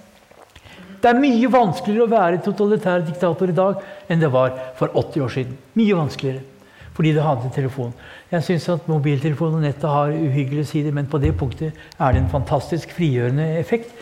Det 1.02 1.10
er 1.10 1.20
mye 1.20 1.48
vanskeligere 1.52 2.06
å 2.06 2.10
være 2.10 2.42
totalitær 2.44 3.04
diktator 3.04 3.52
i 3.52 3.56
dag 3.56 3.82
enn 4.08 4.22
det 4.22 4.30
var 4.32 4.54
for 4.78 4.94
80 4.96 5.24
år 5.26 5.34
siden. 5.34 5.58
Mye 5.76 5.98
vanskeligere. 5.98 6.44
Fordi 6.96 7.12
det 7.12 7.24
hadde 7.26 7.50
telefon. 7.52 7.92
Jeg 8.30 8.44
syns 8.46 8.70
at 8.72 8.88
mobiltelefon 8.88 9.58
og 9.58 9.66
nettet 9.66 9.84
har 9.84 10.14
uhyggelige 10.16 10.70
sider, 10.70 10.94
men 10.96 11.06
på 11.12 11.20
det 11.20 11.34
punktet 11.36 11.76
er 12.00 12.14
det 12.14 12.22
en 12.22 12.32
fantastisk 12.32 12.94
frigjørende 12.96 13.50
effekt 13.60 13.92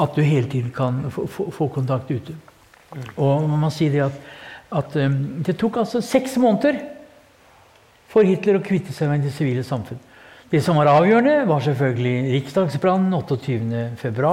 at 0.00 0.16
du 0.16 0.22
hele 0.24 0.48
tiden 0.48 0.72
kan 0.74 1.04
få, 1.12 1.68
kontakt 1.68 2.10
ute. 2.10 2.32
Og 3.16 3.44
man 3.44 3.66
må 3.66 3.70
si 3.74 3.90
det 3.92 4.06
at, 4.06 4.16
at 4.72 4.96
um, 5.04 5.20
det 5.44 5.58
tok 5.60 5.82
altså 5.82 6.00
seks 6.00 6.38
måneder 6.40 6.80
for 8.08 8.24
Hitler 8.24 8.56
å 8.56 8.64
kvitte 8.64 8.94
seg 8.96 9.12
med 9.12 9.26
det 9.26 9.34
sivile 9.36 9.62
samfunn. 9.66 10.00
Det 10.50 10.60
som 10.62 10.76
var 10.76 10.90
avgjørende, 10.92 11.48
var 11.48 11.60
selvfølgelig 11.64 12.34
riksdagsbrannen 12.36 13.14
28.2. 13.14 14.32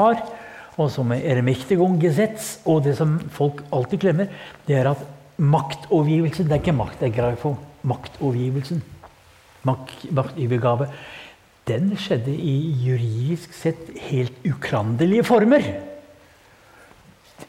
Og 0.77 0.88
som 0.91 1.11
er 1.11 1.25
Ermächtigungsgesetz. 1.35 2.61
Og 2.65 2.83
det 2.85 2.95
som 2.97 3.19
folk 3.33 3.63
alltid 3.73 4.03
glemmer, 4.05 4.31
det 4.67 4.79
er 4.79 4.91
at 4.93 5.03
maktovergivelsen 5.41 6.45
Det 6.45 6.57
er 6.57 6.61
ikke 6.61 6.77
makt, 6.77 6.99
det 6.99 7.09
er 7.09 7.17
greifo. 7.21 7.55
Maktovergivelsen 7.88 8.83
maktovergave, 9.67 10.88
den 11.69 11.91
skjedde 11.99 12.33
i 12.33 12.55
juridisk 12.85 13.53
sett 13.53 13.91
helt 14.09 14.45
ukrandelige 14.47 15.25
former. 15.27 15.65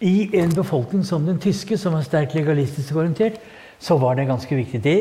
I 0.03 0.29
en 0.41 0.53
befolkning 0.55 1.05
som 1.07 1.25
den 1.27 1.41
tyske, 1.41 1.79
som 1.79 1.97
var 1.97 2.05
sterkt 2.07 2.37
legalistisk 2.37 2.97
orientert, 2.97 3.39
så 3.81 3.97
var 3.99 4.17
det 4.17 4.29
ganske 4.29 4.57
viktig. 4.57 4.83
Det 4.85 4.99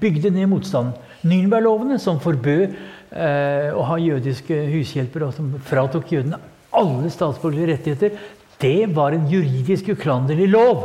bygde 0.00 0.30
ned 0.30 0.50
motstanden. 0.52 0.94
Nürnberglovene, 1.22 1.98
som 2.02 2.20
forbød 2.22 2.64
eh, 2.66 3.68
å 3.74 3.84
ha 3.86 3.98
jødiske 4.00 4.56
hushjelper, 4.72 5.26
og 5.28 5.36
som 5.36 5.52
fratok 5.68 6.12
jødene 6.16 6.40
alle 6.72 7.10
statsborgerlige 7.12 7.74
rettigheter, 7.74 8.20
det 8.62 8.94
var 8.94 9.14
en 9.14 9.26
juridisk 9.30 9.92
uklanderlig 9.92 10.48
lov. 10.50 10.84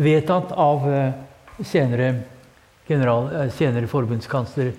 Vedtatt 0.00 0.54
av 0.56 0.86
eh, 0.88 1.18
senere 1.66 2.12
general, 2.88 3.28
eh, 3.34 3.50
senere 3.54 3.90
forbundskansler 3.90 4.72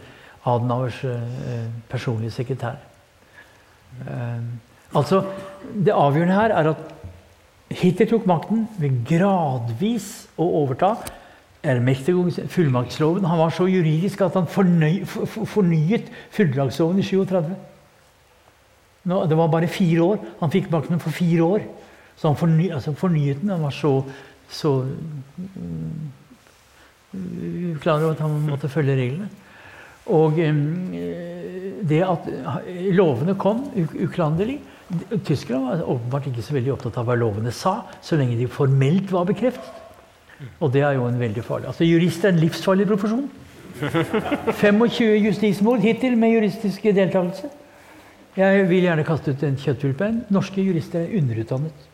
Adenauers 0.47 1.03
eh, 1.05 1.67
personlige 1.91 2.33
sekretær. 2.33 2.79
Eh, 4.07 4.41
altså, 4.95 5.23
Det 5.85 5.93
avgjørende 5.93 6.35
her 6.35 6.55
er 6.57 6.71
at 6.73 6.87
Hitler 7.71 8.09
tok 8.09 8.25
makten 8.27 8.65
ved 8.81 9.03
gradvis 9.07 10.27
å 10.35 10.47
overta 10.63 10.95
fullmaktsloven. 11.61 13.25
Han 13.25 13.39
var 13.39 13.49
så 13.53 13.67
juridisk 13.69 14.21
at 14.21 14.33
han 14.33 14.47
fornøy, 14.49 15.03
fornyet 15.05 16.09
fullmaktsloven 16.33 16.99
i 16.99 17.05
37. 17.05 17.51
Nå, 19.03 19.25
det 19.25 19.37
var 19.37 19.49
bare 19.49 19.69
fire 19.69 20.01
år. 20.01 20.25
Han 20.41 20.51
fikk 20.53 20.71
makten 20.71 21.01
for 21.01 21.13
fire 21.13 21.43
år. 21.43 21.67
Så 22.17 22.29
han 22.29 22.37
forny, 22.37 22.69
altså 22.73 22.93
fornyet 22.93 23.41
den. 23.41 23.49
Han 23.49 23.63
var 23.65 23.73
så, 23.73 23.93
så 24.49 24.75
klar 27.81 28.01
over 28.01 28.11
at 28.13 28.21
han 28.21 28.41
måtte 28.49 28.69
følge 28.69 28.97
reglene. 28.97 29.29
Og 30.11 30.37
det 31.89 32.01
at 32.05 32.29
lovene 32.93 33.35
kom 33.39 33.67
uklanderlig 33.77 34.59
Tyskerne 35.23 35.61
var 35.63 35.83
åpenbart 35.87 36.25
ikke 36.27 36.43
så 36.43 36.55
veldig 36.57 36.73
opptatt 36.73 36.97
av 36.99 37.05
hva 37.07 37.15
lovene 37.15 37.51
sa, 37.55 37.77
så 38.03 38.17
lenge 38.19 38.35
de 38.35 38.49
formelt 38.51 39.07
var 39.13 39.23
bekreftet. 39.29 39.80
Og 40.59 40.73
det 40.73 40.81
er 40.81 40.97
jo 40.97 41.07
en 41.07 41.19
veldig 41.19 41.43
farlig 41.45 41.67
Altså 41.69 41.85
Jurist 41.85 42.25
er 42.25 42.33
en 42.33 42.41
livsfarlig 42.41 42.87
profesjon. 42.87 43.29
25 43.81 45.17
justismord 45.25 45.79
hittil 45.79 46.17
med 46.17 46.35
juristisk 46.35 46.83
deltakelse. 46.83 47.49
Jeg 48.37 48.69
vil 48.69 48.85
gjerne 48.85 49.03
kaste 49.03 49.33
ut 49.33 49.41
en 49.43 49.57
kjøttpulpen. 49.59 50.21
Norske 50.31 50.63
jurister 50.63 51.01
er 51.01 51.17
underutdannet. 51.19 51.87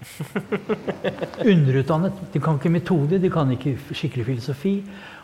Underutdannet. 1.53 2.19
De 2.33 2.39
kan 2.39 2.59
ikke 2.59 2.69
metode, 2.69 3.17
de 3.21 3.31
kan 3.33 3.51
ikke 3.55 3.73
skikkelig 3.89 4.25
filosofi. 4.25 4.73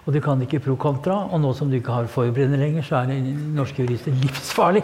Og 0.06 0.14
de 0.14 0.22
kan 0.22 0.42
ikke 0.42 0.60
pro 0.66 0.76
contra. 0.76 1.20
Og 1.30 1.42
nå 1.42 1.54
som 1.54 1.70
du 1.70 1.78
ikke 1.78 1.94
har 1.94 2.10
forberedende 2.10 2.58
lenger, 2.58 2.82
så 2.82 3.04
er 3.04 3.14
norske 3.54 3.86
jurister 3.86 4.16
livsfarlig 4.24 4.84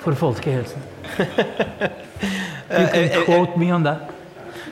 for 0.00 0.16
folkehelsen. 0.16 0.80
You 2.70 2.86
can 2.88 3.26
quote 3.26 3.60
me 3.60 3.74
on 3.74 3.84
that. 3.84 4.08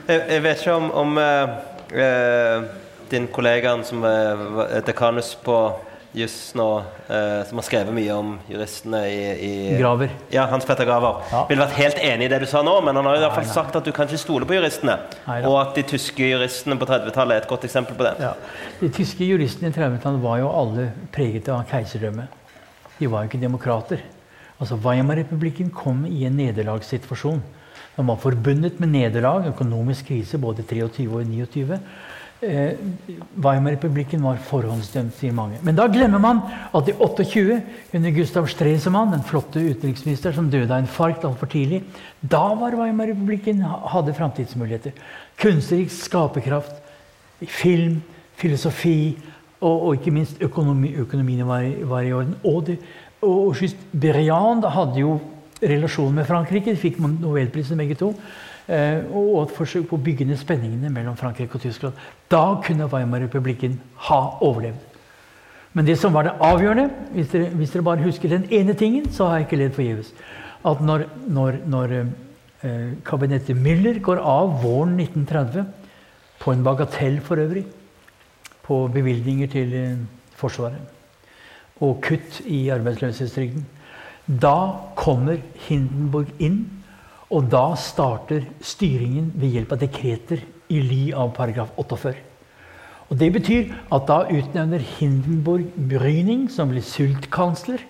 Jeg, 0.09 0.43
vet 0.43 0.65
ikke 0.65 0.73
om, 0.73 0.91
om 0.91 1.17
uh, 1.17 2.65
din 3.11 3.27
kollega 3.33 3.77
som 3.85 4.05
er 4.09 4.81
dekanus 4.87 5.35
på 5.45 5.59
juss 6.15 6.55
nå, 6.55 6.67
eh, 7.09 7.41
som 7.49 7.59
har 7.59 7.65
skrevet 7.67 7.95
mye 7.95 8.15
om 8.15 8.35
juristene 8.47 9.01
i, 9.11 9.23
i 9.35 9.55
Graver. 9.81 10.13
Ja, 10.31 10.45
Hans 10.51 10.67
Petter 10.67 10.87
Graver. 10.87 11.25
Ja. 11.33 11.41
Ville 11.49 11.65
vært 11.65 11.75
helt 11.81 11.99
enig 11.99 12.29
i 12.29 12.31
det 12.31 12.39
du 12.45 12.47
sa 12.51 12.63
nå, 12.63 12.77
men 12.87 12.95
han 12.95 13.09
har 13.09 13.19
i 13.19 13.25
hvert 13.25 13.35
fall 13.41 13.49
sagt 13.51 13.79
at 13.81 13.87
du 13.87 13.91
kan 13.95 14.07
ikke 14.07 14.23
stole 14.23 14.47
på 14.47 14.55
juristene. 14.55 14.95
Neida. 15.27 15.51
Og 15.51 15.59
at 15.59 15.75
de 15.75 15.83
tyske 15.95 16.29
juristene 16.31 16.79
på 16.79 16.87
30-tallet 16.91 17.35
er 17.35 17.43
et 17.43 17.51
godt 17.51 17.67
eksempel 17.67 17.99
på 17.99 18.07
det. 18.07 18.15
Ja. 18.23 18.33
De 18.79 18.93
tyske 18.95 19.27
juristene 19.27 19.73
i 19.73 19.75
30-tallet 19.75 20.23
var 20.23 20.39
jo 20.45 20.53
alle 20.55 20.89
preget 21.15 21.51
av 21.51 21.67
keiserdømme. 21.73 22.29
De 23.01 23.11
var 23.11 23.25
jo 23.25 23.33
ikke 23.33 23.43
demokrater. 23.43 24.07
Altså 24.63 24.79
Weimar-republikken 24.79 25.75
kom 25.75 26.07
i 26.07 26.29
en 26.29 26.39
nederlagssituasjon. 26.39 27.43
Den 27.97 28.07
var 28.07 28.23
forbundet 28.23 28.79
med 28.83 28.95
nederlag, 28.95 29.49
økonomisk 29.51 30.13
krise 30.13 30.39
både 30.39 30.63
i 30.63 30.69
23 30.71 31.11
og 31.11 31.27
29. 31.27 31.79
Eh, 32.45 32.77
Weimar-republikken 33.41 34.23
var 34.25 34.39
forhåndsdømt, 34.45 35.15
sier 35.19 35.33
mange. 35.35 35.59
Men 35.65 35.77
da 35.79 35.87
glemmer 35.91 36.21
man 36.23 36.43
at 36.77 36.89
i 36.91 36.95
28, 36.99 37.61
under 37.97 38.15
Gustav 38.15 38.49
Stresemann, 38.53 39.13
den 39.15 39.25
flotte 39.27 39.63
utenriksminister 39.63 40.35
som 40.37 40.51
døde 40.53 40.73
av 40.73 40.85
infarkt 40.85 41.25
altfor 41.25 41.49
tidlig, 41.51 41.83
da 42.21 42.43
var 42.59 42.77
Weimar-republikken 42.79 43.63
hadde 43.65 44.17
framtidsmuligheter. 44.17 44.97
Kunstnerisk 45.41 46.07
skaperkraft, 46.07 46.77
film, 47.49 48.01
filosofi 48.37 49.17
og, 49.61 49.75
og 49.75 49.91
ikke 49.99 50.15
minst 50.15 50.43
økonomi, 50.45 50.95
økonomien 51.01 51.47
var, 51.49 51.67
var, 51.89 52.05
i 52.05 52.13
orden. 52.13 52.37
Og, 52.45 52.67
det, 52.67 52.79
og 53.23 53.55
just 53.61 53.81
Briand 53.93 54.67
hadde 54.75 55.01
jo 55.01 55.19
relasjon 55.63 56.15
med 56.15 56.29
Frankrike. 56.29 56.75
De 56.75 56.81
fikk 56.81 57.01
nobelprisen 57.01 57.81
begge 57.81 57.97
to. 58.01 58.13
Eh, 58.65 59.05
og 59.13 59.43
et 59.43 59.57
forsøk 59.59 59.91
på 59.91 59.99
å 59.99 60.05
bygge 60.05 60.25
ned 60.25 60.39
spenningene 60.41 60.89
mellom 60.93 61.17
Frankrike 61.21 61.59
og 61.59 61.61
Tyskland. 61.61 61.99
Da 62.33 62.57
kunne 62.65 62.89
Weimar-republikken 62.89 63.77
ha 64.07 64.21
overlevd. 64.41 64.81
Men 65.75 65.85
det 65.85 65.99
som 66.01 66.15
var 66.15 66.25
det 66.25 66.37
avgjørende, 66.41 66.87
hvis 67.13 67.33
dere, 67.33 67.51
hvis 67.59 67.75
dere, 67.75 67.85
bare 67.85 68.07
husker 68.07 68.31
den 68.31 68.47
ene 68.55 68.77
tingen, 68.79 69.11
så 69.13 69.27
har 69.27 69.41
jeg 69.41 69.49
ikke 69.49 69.59
ledd 69.61 69.77
forgjeves. 69.77 70.13
At 70.65 70.81
når, 70.81 71.05
når, 71.29 71.59
når 71.69 71.95
eh, 71.99 72.93
kabinettet 73.05 73.59
Müller 73.59 73.99
går 74.01 74.23
av 74.23 74.55
våren 74.63 74.95
1930, 74.97 75.67
på 76.41 76.53
en 76.53 76.65
bagatell 76.65 77.19
for 77.21 77.43
øvrig, 77.43 77.67
på 78.65 78.87
bevilgninger 78.95 79.51
til 79.53 79.75
eh, 79.77 79.99
Forsvaret, 80.39 80.81
og 81.85 81.99
kutt 82.07 82.41
i 82.47 82.69
arbeidsløshetstrygden, 82.73 83.67
da 84.41 84.57
kommer 84.97 85.43
Hindenburg 85.67 86.31
inn 86.41 86.63
og 87.35 87.49
da 87.51 87.73
starter 87.79 88.45
styringen 88.63 89.33
ved 89.35 89.57
hjelp 89.57 89.75
av 89.75 89.81
dekreter 89.83 90.45
i 90.71 90.79
ly 90.83 91.01
av 91.19 91.33
paragraf 91.35 91.73
48. 91.77 92.15
Og 93.11 93.19
Det 93.19 93.33
betyr 93.33 93.73
at 93.93 94.07
da 94.09 94.23
utnevner 94.31 94.79
Hindenburg 94.79 95.67
Bryning, 95.77 96.47
som 96.51 96.71
blir 96.71 96.83
sultkansler. 96.83 97.83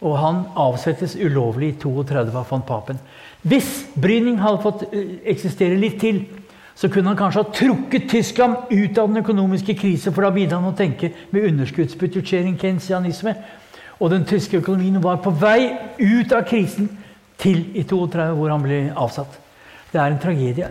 Og 0.00 0.14
han 0.18 0.44
avsettes 0.56 1.16
ulovlig 1.18 1.72
i 1.72 1.78
32 1.82 2.36
av 2.38 2.46
von 2.50 2.62
Papen. 2.62 3.00
Hvis 3.42 3.88
Bryning 3.94 4.38
hadde 4.38 4.62
fått 4.62 4.84
eh, 4.92 5.18
eksistere 5.26 5.76
litt 5.76 5.98
til, 6.00 6.22
så 6.78 6.88
kunne 6.88 7.10
han 7.10 7.18
kanskje 7.18 7.42
ha 7.42 7.52
trukket 7.54 8.06
Tyskland 8.10 8.70
ut 8.70 8.98
av 8.98 9.08
den 9.10 9.18
økonomiske 9.24 9.74
krise, 9.74 10.12
for 10.14 10.22
da 10.22 10.30
begynte 10.30 10.54
han 10.54 10.70
å 10.70 10.76
tenke 10.78 11.10
med 11.34 11.48
underskuddsbudsjettering, 11.50 12.54
kensianisme. 12.60 13.34
Og 13.98 14.12
den 14.14 14.24
tyske 14.24 14.62
økonomien 14.62 15.02
var 15.02 15.18
på 15.22 15.34
vei 15.34 15.74
ut 15.98 16.32
av 16.32 16.46
krisen 16.46 16.86
til 17.38 17.62
i 17.78 17.84
32, 17.86 18.32
hvor 18.38 18.52
han 18.52 18.64
ble 18.64 18.80
avsatt. 18.96 19.38
Det 19.88 20.00
er 20.00 20.12
en 20.12 20.20
tragedie. 20.20 20.66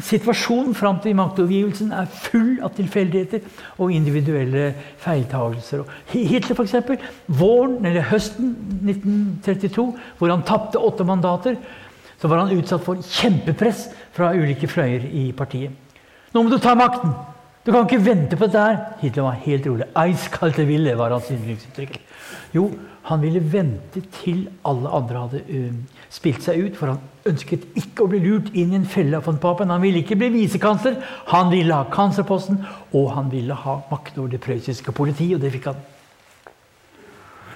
Situasjonen 0.00 0.72
fram 0.76 0.96
til 1.04 1.16
maktovergivelsen 1.18 1.90
er 1.92 2.08
full 2.08 2.62
av 2.64 2.72
tilfeldigheter 2.78 3.42
og 3.76 3.92
individuelle 3.92 4.70
feiltagelser. 5.02 5.82
Hitler, 6.14 6.56
f.eks. 6.56 7.04
Våren, 7.26 7.76
eller 7.84 8.08
høsten 8.08 8.54
1932, 8.88 9.86
hvor 10.16 10.32
han 10.32 10.46
tapte 10.48 10.80
åtte 10.80 11.04
mandater, 11.04 11.60
så 12.16 12.30
var 12.30 12.40
han 12.40 12.56
utsatt 12.56 12.86
for 12.86 13.04
kjempepress 13.04 13.90
fra 14.16 14.32
ulike 14.32 14.70
fløyer 14.70 15.10
i 15.12 15.28
partiet. 15.36 15.76
Nå 16.32 16.42
må 16.42 16.48
du 16.48 16.56
ta 16.62 16.72
makten! 16.78 17.12
Du 17.64 17.72
kan 17.72 17.86
ikke 17.86 18.04
vente 18.04 18.36
på 18.36 18.44
dette 18.44 18.60
her. 18.60 18.80
Hitler 19.00 19.24
var 19.24 19.38
helt 19.46 19.66
rolig. 19.66 19.86
Eiskalte 19.96 20.66
ville 20.68 20.92
var 20.98 21.14
hans 21.14 21.30
yndlingsuttrykk. 21.32 21.96
Jo, 22.54 22.66
han 23.08 23.22
ville 23.22 23.40
vente 23.40 24.02
til 24.20 24.44
alle 24.68 24.90
andre 24.92 25.22
hadde 25.24 25.40
uh, 25.48 26.02
spilt 26.12 26.44
seg 26.44 26.60
ut, 26.60 26.76
for 26.76 26.92
han 26.92 27.30
ønsket 27.30 27.64
ikke 27.80 28.04
å 28.04 28.10
bli 28.12 28.20
lurt 28.24 28.50
inn 28.52 28.74
i 28.74 28.78
en 28.78 28.88
felle 28.88 29.16
av 29.16 29.24
von 29.28 29.40
Papen. 29.40 29.72
Han 29.72 29.82
ville 29.82 30.02
ikke 30.04 30.18
bli 30.20 30.28
visekansler, 30.36 31.00
han 31.32 31.50
ville 31.52 31.76
ha 31.76 31.88
kanslerposten, 31.92 32.60
og 32.92 33.10
han 33.16 33.32
ville 33.32 33.56
ha 33.64 33.78
makt 33.90 34.20
over 34.20 34.34
det 34.36 34.42
prøyssiske 34.44 34.92
politiet, 34.96 35.38
og 35.38 35.44
det 35.44 35.54
fikk 35.56 35.70
han. 35.72 35.80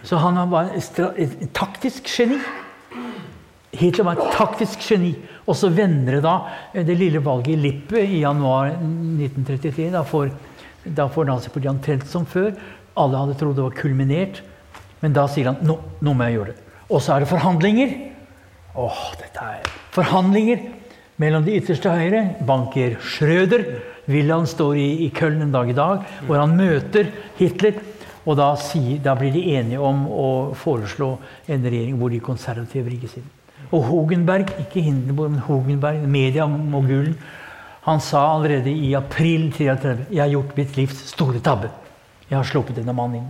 Så 0.09 0.21
han 0.23 0.41
var 0.51 0.73
et, 0.77 1.01
et 1.21 1.37
taktisk 1.57 2.09
geni. 2.09 2.41
Hitler 3.79 4.07
var 4.09 4.19
et 4.19 4.35
taktisk 4.35 4.83
geni. 4.83 5.13
Og 5.47 5.57
så 5.57 5.71
vender 5.73 6.19
det 6.19 6.25
da 6.27 6.37
det 6.75 6.99
lille 6.99 7.23
valget 7.25 7.55
i 7.55 7.63
Lippe 7.63 8.03
i 8.03 8.23
januar 8.25 8.73
1933. 8.75 9.91
Da 9.95 10.03
får, 10.07 10.33
da 10.85 11.09
får 11.13 11.29
nazipartiet 11.31 11.73
omtrent 11.73 12.09
som 12.11 12.27
før. 12.29 12.53
Alle 12.99 13.23
hadde 13.23 13.37
trodd 13.39 13.59
det 13.59 13.67
var 13.67 13.77
kulminert. 13.79 14.43
Men 15.03 15.15
da 15.15 15.29
sier 15.31 15.53
han 15.53 15.63
nå, 15.63 15.79
nå 16.03 16.15
må 16.15 16.27
jeg 16.27 16.39
gjøre 16.39 16.55
det. 16.55 16.65
Og 16.89 17.05
så 17.05 17.15
er 17.15 17.23
det 17.23 17.31
forhandlinger. 17.31 17.95
Åh, 18.79 19.05
dette 19.21 19.45
er 19.45 19.71
Forhandlinger 19.95 20.61
mellom 21.19 21.47
de 21.47 21.57
ytterste 21.59 21.93
høyre. 21.93 22.25
Banker 22.47 22.99
Schrøder. 23.03 23.65
Wilhelm 24.09 24.47
står 24.49 24.79
i, 24.81 24.89
i 25.07 25.09
Köln 25.15 25.43
en 25.45 25.53
dag 25.53 25.69
i 25.69 25.77
dag, 25.77 26.05
hvor 26.27 26.41
han 26.41 26.57
møter 26.57 27.11
Hitler. 27.39 27.81
Og 28.29 28.37
da, 28.39 28.53
sier, 28.61 28.99
da 29.05 29.15
blir 29.17 29.33
de 29.33 29.43
enige 29.57 29.81
om 29.81 30.05
å 30.09 30.29
foreslå 30.59 31.15
en 31.49 31.65
regjering 31.65 31.99
hvor 32.01 32.13
de 32.13 32.21
konservative 32.25 32.89
rigges 32.91 33.19
inn. 33.21 33.29
Og 33.69 33.83
Hogenberg, 33.85 34.53
ikke 34.63 34.81
Hindenburg, 34.81 35.35
men 35.35 35.45
Hogenberg, 35.45 36.07
mediemogulen, 36.09 37.19
han 37.89 38.01
sa 38.05 38.21
allerede 38.35 38.73
i 38.73 38.93
april 38.97 39.49
33 39.55 40.09
jeg 40.11 40.21
har 40.21 40.33
gjort 40.33 40.57
mitt 40.59 40.77
livs 40.77 41.05
store 41.13 41.41
tabbe. 41.45 41.71
Jeg 42.29 42.37
har 42.37 42.49
sluppet 42.49 42.77
denne 42.77 42.93
mannen 42.97 43.23
inn. 43.23 43.29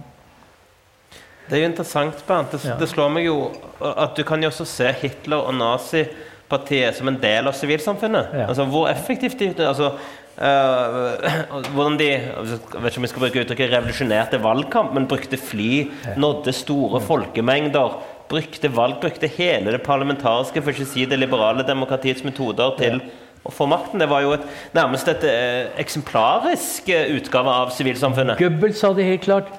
Det 1.48 1.56
er 1.56 1.62
jo 1.62 1.68
interessant, 1.70 2.24
Bernt. 2.26 2.52
Det, 2.52 2.60
ja. 2.66 2.74
det, 2.76 2.88
slår 2.90 3.12
meg 3.14 3.28
jo 3.28 3.36
at 3.80 4.18
du 4.18 4.24
kan 4.26 4.42
jo 4.42 4.50
også 4.50 4.66
se 4.68 4.90
Hitler 5.00 5.46
og 5.48 5.54
nazipartiet 5.56 6.98
som 6.98 7.08
en 7.08 7.20
del 7.22 7.48
av 7.48 7.56
sivilsamfunnet. 7.56 8.34
Ja. 8.42 8.48
Altså, 8.50 8.66
hvor 8.68 8.90
effektivt 8.90 9.38
de 9.40 9.64
altså, 9.64 9.94
uh, 10.42 11.70
Hvordan 11.72 11.96
de 12.00 12.10
jeg 12.10 12.44
vet 12.50 12.90
ikke 12.90 13.00
om 13.00 13.06
jeg 13.06 13.14
skal 13.14 13.24
bruke 13.24 13.44
uttrykket 13.46 13.72
revolusjonerte 13.72 14.42
valgkamp, 14.44 14.92
men 14.96 15.08
brukte 15.08 15.40
fly, 15.40 15.88
nådde 16.20 16.52
store 16.52 17.00
folkemengder 17.06 17.96
brukte 18.28 18.70
valg, 18.72 19.00
brukte 19.00 19.30
hele 19.38 19.72
det 19.74 19.82
parlamentariske, 19.86 20.62
for 20.62 20.74
ikke 20.74 20.86
å 20.86 20.92
si 20.92 21.06
det 21.08 21.18
liberale 21.20 21.64
demokratiets 21.66 22.24
metoder 22.26 22.76
til 22.78 23.00
å 23.44 23.52
få 23.54 23.68
makten. 23.70 24.00
Det 24.02 24.08
var 24.10 24.24
jo 24.24 24.34
et, 24.36 24.46
nærmest 24.76 25.08
et 25.12 25.24
eh, 25.28 25.70
eksemplarisk 25.80 26.90
eh, 26.92 27.14
utgave 27.16 27.54
av 27.64 27.72
sivilsamfunnet. 27.76 28.40
Goebbels 28.40 28.80
sa 28.82 28.92
det 28.96 29.08
helt 29.08 29.24
klart. 29.24 29.52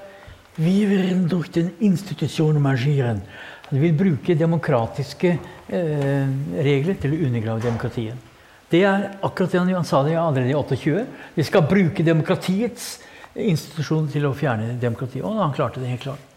Vi 0.59 0.83
vil 0.89 1.25
durch 1.31 1.51
den 1.55 1.71
institusjon 1.79 2.59
marschieren. 2.61 3.21
Vi 3.69 3.79
vil 3.83 3.93
bruke 3.93 4.35
demokratiske 4.37 5.35
eh, 5.35 6.31
regler 6.59 6.97
til 7.01 7.13
å 7.13 7.21
undergrave 7.29 7.63
demokratiet. 7.63 8.25
Det 8.69 8.83
er 8.85 9.05
akkurat 9.25 9.53
det 9.53 9.61
han 9.73 9.85
sa 9.87 10.03
det 10.05 10.17
allerede 10.19 10.51
i 10.51 10.57
28. 10.57 11.05
Vi 11.33 11.45
skal 11.45 11.65
bruke 11.69 12.05
demokratiets 12.05 12.99
institusjon 13.33 14.09
til 14.13 14.27
å 14.29 14.35
fjerne 14.37 14.75
demokratiet. 14.81 15.25
Og 15.25 15.39
han 15.41 15.55
klarte 15.55 15.81
det 15.81 15.93
helt 15.93 16.05
klart. 16.05 16.28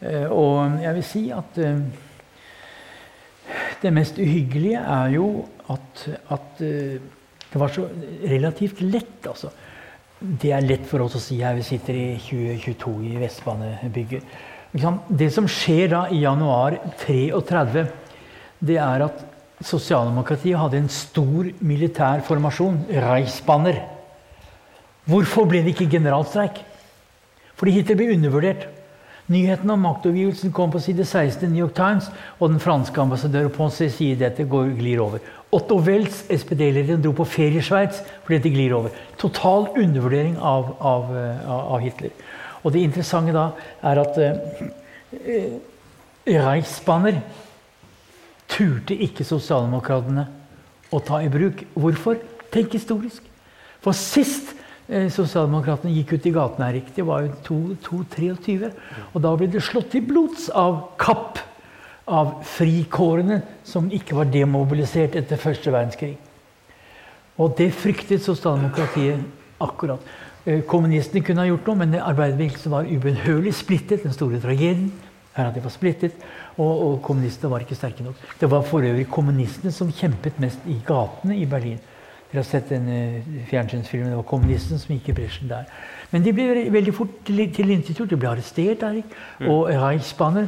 Eh, 0.00 0.26
og 0.32 0.80
jeg 0.80 0.96
vil 0.96 1.04
si 1.04 1.22
at 1.34 1.58
eh, 1.60 1.80
det 3.82 3.92
mest 3.92 4.20
uhyggelige 4.20 4.80
er 4.80 5.16
jo 5.16 5.26
at, 5.72 6.06
at 6.32 6.62
eh, 6.64 7.00
det 7.50 7.58
var 7.60 7.72
så 7.74 7.88
relativt 8.30 8.80
lett, 8.86 9.26
altså. 9.26 9.50
Det 10.20 10.52
er 10.52 10.64
lett 10.66 10.84
for 10.86 11.02
oss 11.02 11.16
å 11.16 11.22
si 11.22 11.38
her 11.40 11.56
vi 11.56 11.64
sitter 11.64 11.96
i 11.96 12.06
2022 12.20 12.92
i 13.08 13.14
Vestbanebygget. 13.22 14.34
Det 14.70 15.30
som 15.32 15.48
skjer 15.50 15.88
da 15.90 16.02
i 16.12 16.20
januar 16.22 16.76
33, 17.00 17.86
det 18.60 18.76
er 18.78 19.06
at 19.06 19.24
sosialdemokratiet 19.64 20.60
hadde 20.60 20.78
en 20.78 20.92
stor 20.92 21.48
militær 21.64 22.20
formasjon, 22.26 22.84
Reichsbanner. 22.92 23.80
Hvorfor 25.08 25.48
ble 25.48 25.64
det 25.64 25.74
ikke 25.74 25.88
generalstreik? 25.96 26.60
Fordi 27.58 27.74
Hitler 27.74 27.98
ble 27.98 28.12
undervurdert. 28.14 28.68
Nyheten 29.30 29.70
om 29.70 29.84
maktovergivelsen 29.86 30.50
kom 30.52 30.72
på 30.74 30.80
side 30.82 31.04
16 31.06 31.44
i 31.44 31.52
New 31.52 31.62
York 31.62 31.74
Times, 31.76 32.08
og 32.40 32.50
den 32.50 32.58
franske 32.62 32.98
ambassadøren 32.98 33.52
Ponce 33.54 33.86
sier 33.94 34.18
dette 34.18 34.42
går, 34.50 34.72
glir 34.74 34.98
over. 35.04 35.22
Otto 35.54 35.78
Wells, 35.86 36.24
SPD-lederen, 36.34 37.02
dro 37.02 37.12
på 37.14 37.26
ferie 37.30 37.62
i 37.62 37.64
Sveits 37.64 38.02
fordi 38.24 38.40
dette 38.40 38.52
glir 38.54 38.74
over. 38.74 38.96
Total 39.22 39.68
undervurdering 39.78 40.34
av, 40.38 40.74
av, 40.82 41.14
eh, 41.14 41.46
av, 41.46 41.78
Hitler. 41.82 42.10
Og 42.64 42.74
det 42.74 42.82
interessante 42.82 43.34
da 43.34 43.46
er 43.86 44.02
at 44.02 44.18
eh, 44.18 45.56
Reichsbanner 46.26 47.22
turte 48.50 48.98
ikke 48.98 49.26
sosialdemokratene 49.26 50.26
å 50.90 51.02
ta 51.06 51.22
i 51.22 51.30
bruk. 51.30 51.62
Hvorfor? 51.78 52.18
Tenk 52.50 52.74
historisk. 52.74 53.22
For 53.80 53.94
sist 53.94 54.56
Eh, 54.59 54.59
sosialdemokratene 54.90 55.92
gikk 55.94 56.16
ut 56.16 56.26
i 56.26 56.32
gatene 56.34 56.66
her. 56.66 56.80
Det 56.96 57.04
var 57.06 57.26
jo 57.26 57.66
2-23. 57.78 58.70
Og 59.12 59.22
da 59.22 59.34
ble 59.38 59.50
det 59.52 59.62
slått 59.62 59.92
til 59.94 60.02
blods 60.08 60.48
av 60.50 60.82
Kapp. 61.00 61.38
Av 62.10 62.40
frikårene 62.42 63.36
som 63.62 63.86
ikke 63.94 64.16
var 64.18 64.30
demobilisert 64.32 65.14
etter 65.14 65.38
første 65.38 65.70
verdenskrig. 65.70 66.16
Og 67.38 67.54
det 67.58 67.68
fryktet 67.76 68.24
sosialdemokratiet 68.24 69.22
akkurat. 69.62 70.02
Eh, 70.44 70.64
kommunistene 70.66 71.22
kunne 71.24 71.44
ha 71.44 71.50
gjort 71.50 71.68
noe, 71.68 71.78
men 71.82 71.94
arbeiderbevegelsen 72.00 72.72
var 72.72 72.88
ubønnhørlig 72.88 73.52
splittet. 73.54 74.02
Den 74.04 74.16
store 74.16 74.40
tragedien 74.42 74.90
er 75.36 75.46
at 75.46 75.54
de 75.54 75.62
var 75.62 75.72
splittet, 75.72 76.16
og, 76.56 76.70
og 76.70 76.98
kommunistene 77.04 77.52
var 77.52 77.64
ikke 77.64 77.78
sterke 77.78 78.04
nok. 78.04 78.18
Det 78.40 78.48
var 78.50 78.64
for 78.66 78.84
øvrig 78.84 79.06
kommunistene 79.12 79.72
som 79.72 79.92
kjempet 79.92 80.40
mest 80.42 80.64
i 80.66 80.80
gatene 80.86 81.36
i 81.38 81.46
Berlin. 81.48 81.78
Dere 82.30 82.44
har 82.44 82.46
sett 82.46 82.68
denne 82.70 83.22
fjernsynsfilmen. 83.50 84.12
Det 84.12 84.18
var 84.20 84.26
kommunisten 84.30 84.78
som 84.78 84.94
gikk 84.94 85.10
i 85.10 85.16
bresjen 85.16 85.50
der. 85.50 85.66
Men 86.12 86.22
de 86.22 86.34
ble 86.34 86.68
veldig 86.70 86.94
fort 86.94 87.16
tilintetgjort. 87.26 88.12
De 88.12 88.18
ble 88.20 88.30
arrestert. 88.30 88.84
Der, 88.84 89.00
mm. 89.40 89.48
Og 89.50 89.70
Reichsbanen 89.74 90.46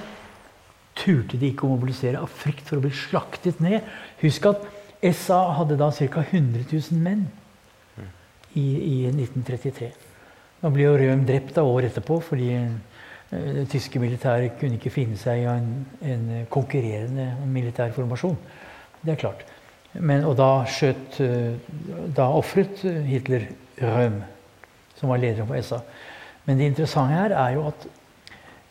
turte 0.98 1.40
de 1.40 1.50
ikke 1.50 1.66
å 1.66 1.72
mobilisere 1.72 2.20
av 2.22 2.30
frykt 2.30 2.68
for 2.68 2.78
å 2.78 2.84
bli 2.84 2.92
slaktet 2.94 3.60
ned. 3.64 3.82
Husk 4.22 4.46
at 4.52 4.66
SA 5.02 5.40
hadde 5.58 5.78
da 5.80 5.90
ca. 5.90 6.22
100 6.22 6.68
000 6.70 7.02
menn 7.02 7.26
i, 8.54 8.62
i 8.62 8.96
1933. 9.10 9.90
Nå 10.62 10.70
ble 10.70 10.86
jo 10.86 10.96
Røhm 11.00 11.24
drept 11.26 11.56
da 11.56 11.64
året 11.66 11.90
etterpå 11.90 12.20
fordi 12.22 12.52
uh, 12.54 12.74
det 13.32 13.66
tyske 13.72 13.98
militæret 13.98 14.58
kunne 14.60 14.78
ikke 14.78 14.92
finne 14.94 15.18
seg 15.18 15.42
i 15.42 15.48
en, 15.50 15.72
en 16.06 16.28
konkurrerende 16.52 17.32
militær 17.50 17.94
formasjon. 17.96 18.38
Det 19.02 19.16
er 19.16 19.22
klart. 19.24 19.42
Men, 20.00 20.24
og 20.24 20.36
da 20.38 20.62
skjøt 20.72 21.18
eh, 21.20 21.58
Da 22.16 22.30
ofret 22.32 22.80
Hitler 23.04 23.50
Røhm, 23.82 24.22
som 24.96 25.10
var 25.12 25.20
leder 25.20 25.46
for 25.48 25.60
SA. 25.60 25.82
Men 26.46 26.58
det 26.58 26.70
interessante 26.70 27.16
her 27.16 27.34
er 27.36 27.56
jo 27.56 27.66
at 27.68 27.86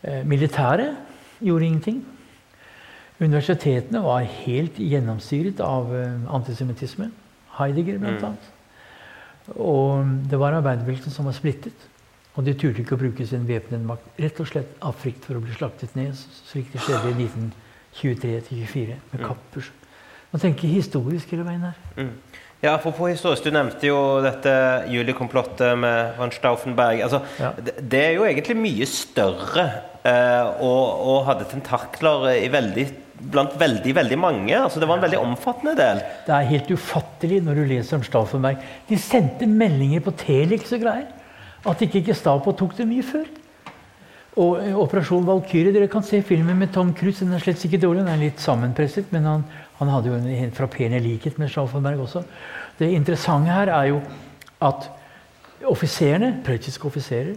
eh, 0.04 0.24
militæret 0.28 0.96
gjorde 1.42 1.66
ingenting. 1.66 2.02
Universitetene 3.20 4.02
var 4.04 4.26
helt 4.46 4.80
gjennomstyret 4.80 5.60
av 5.66 5.92
eh, 5.96 6.34
antisemittisme. 6.34 7.12
Heidegger, 7.58 8.00
blant 8.00 8.22
mm. 8.22 8.28
annet. 8.32 8.50
Og 9.58 10.06
det 10.32 10.40
var 10.40 10.58
arbeiderbevegelsen 10.58 11.14
som 11.14 11.28
var 11.28 11.36
splittet. 11.38 11.88
Og 12.34 12.46
de 12.48 12.56
turte 12.56 12.82
ikke 12.82 12.96
å 12.96 13.02
bruke 13.02 13.28
sin 13.28 13.44
væpnede 13.48 13.84
makt 13.84 14.22
rett 14.24 14.40
og 14.40 14.48
slett 14.48 14.78
av 14.80 14.96
frykt 14.98 15.26
for 15.28 15.38
å 15.38 15.44
bli 15.44 15.54
slaktet 15.58 15.98
ned, 16.00 16.16
slik 16.48 16.72
det 16.72 16.80
skjedde 16.86 17.12
i 17.12 17.28
1923-24 17.28 19.00
med 19.12 19.20
mm. 19.20 19.26
Kappers 19.26 19.72
Man 20.32 20.40
tenker 20.44 20.68
historisk 20.72 21.32
hele 21.34 21.44
veien 21.48 21.66
her. 21.68 21.78
Mm. 21.98 22.12
Ja, 22.62 22.76
Apropos 22.78 23.10
historisk, 23.10 23.44
du 23.44 23.52
nevnte 23.56 23.88
jo 23.90 23.98
dette 24.22 24.52
julikomplottet 24.94 25.78
med 25.82 26.12
von 26.20 26.32
Stauffenberg. 26.32 27.02
Altså, 27.02 27.24
Ja. 27.42 27.50
det, 27.58 27.74
det 27.90 28.02
er 28.06 28.12
jo 28.20 28.26
egentlig 28.28 28.56
mye 28.62 28.86
større 28.86 29.66
eh, 30.06 30.62
og, 30.62 31.02
og 31.10 31.26
hadde 31.26 31.48
tentakler 31.50 32.28
i 32.36 32.52
veldig, 32.54 32.86
blant 33.34 33.58
veldig, 33.60 33.96
veldig 33.98 34.20
mange. 34.22 34.54
Altså, 34.60 34.80
det 34.80 34.88
var 34.92 35.00
en 35.02 35.08
veldig 35.08 35.20
omfattende 35.24 35.74
del. 35.80 36.04
Det 36.28 36.36
er 36.38 36.48
helt 36.54 36.70
ufattelig 36.78 37.42
når 37.48 37.60
du 37.60 37.66
leser 37.74 37.98
om 37.98 38.06
Stauffenberg. 38.06 38.62
De 38.90 38.98
sendte 39.02 39.50
meldinger 39.50 40.06
på 40.06 40.14
Telex 40.22 40.72
og 40.78 40.86
greier. 40.86 41.10
At 41.66 41.82
ikke 41.86 42.06
Gestapo 42.12 42.54
tok 42.58 42.78
det 42.78 42.86
mye 42.90 43.04
før. 43.06 43.26
Og 44.40 44.62
eh, 44.62 44.78
Operasjon 44.80 45.26
Valkyrie, 45.28 45.74
dere 45.76 45.90
kan 45.92 46.06
se 46.08 46.22
filmen 46.24 46.62
med 46.62 46.72
Tom 46.78 46.94
Cruise. 46.96 47.26
Den 47.26 47.34
er 47.36 47.42
slett 47.44 47.66
ikke 47.68 47.82
dårlig, 47.84 48.06
den 48.06 48.14
er 48.14 48.22
litt 48.22 48.40
sammenpresset, 48.46 49.10
men 49.12 49.26
han, 49.28 49.44
han 49.82 49.90
hadde 49.90 50.12
jo 50.12 50.18
en 50.22 50.54
frapperende 50.54 51.02
likhet 51.02 51.40
med 51.42 51.50
Stauffenberg 51.50 52.04
også. 52.04 52.22
Det 52.78 52.92
interessante 52.94 53.50
her 53.50 53.72
er 53.74 53.88
jo 53.90 54.02
at 54.62 54.86
offiserene, 55.66 56.36
prøyssiske 56.46 56.86
offiserer, 56.86 57.34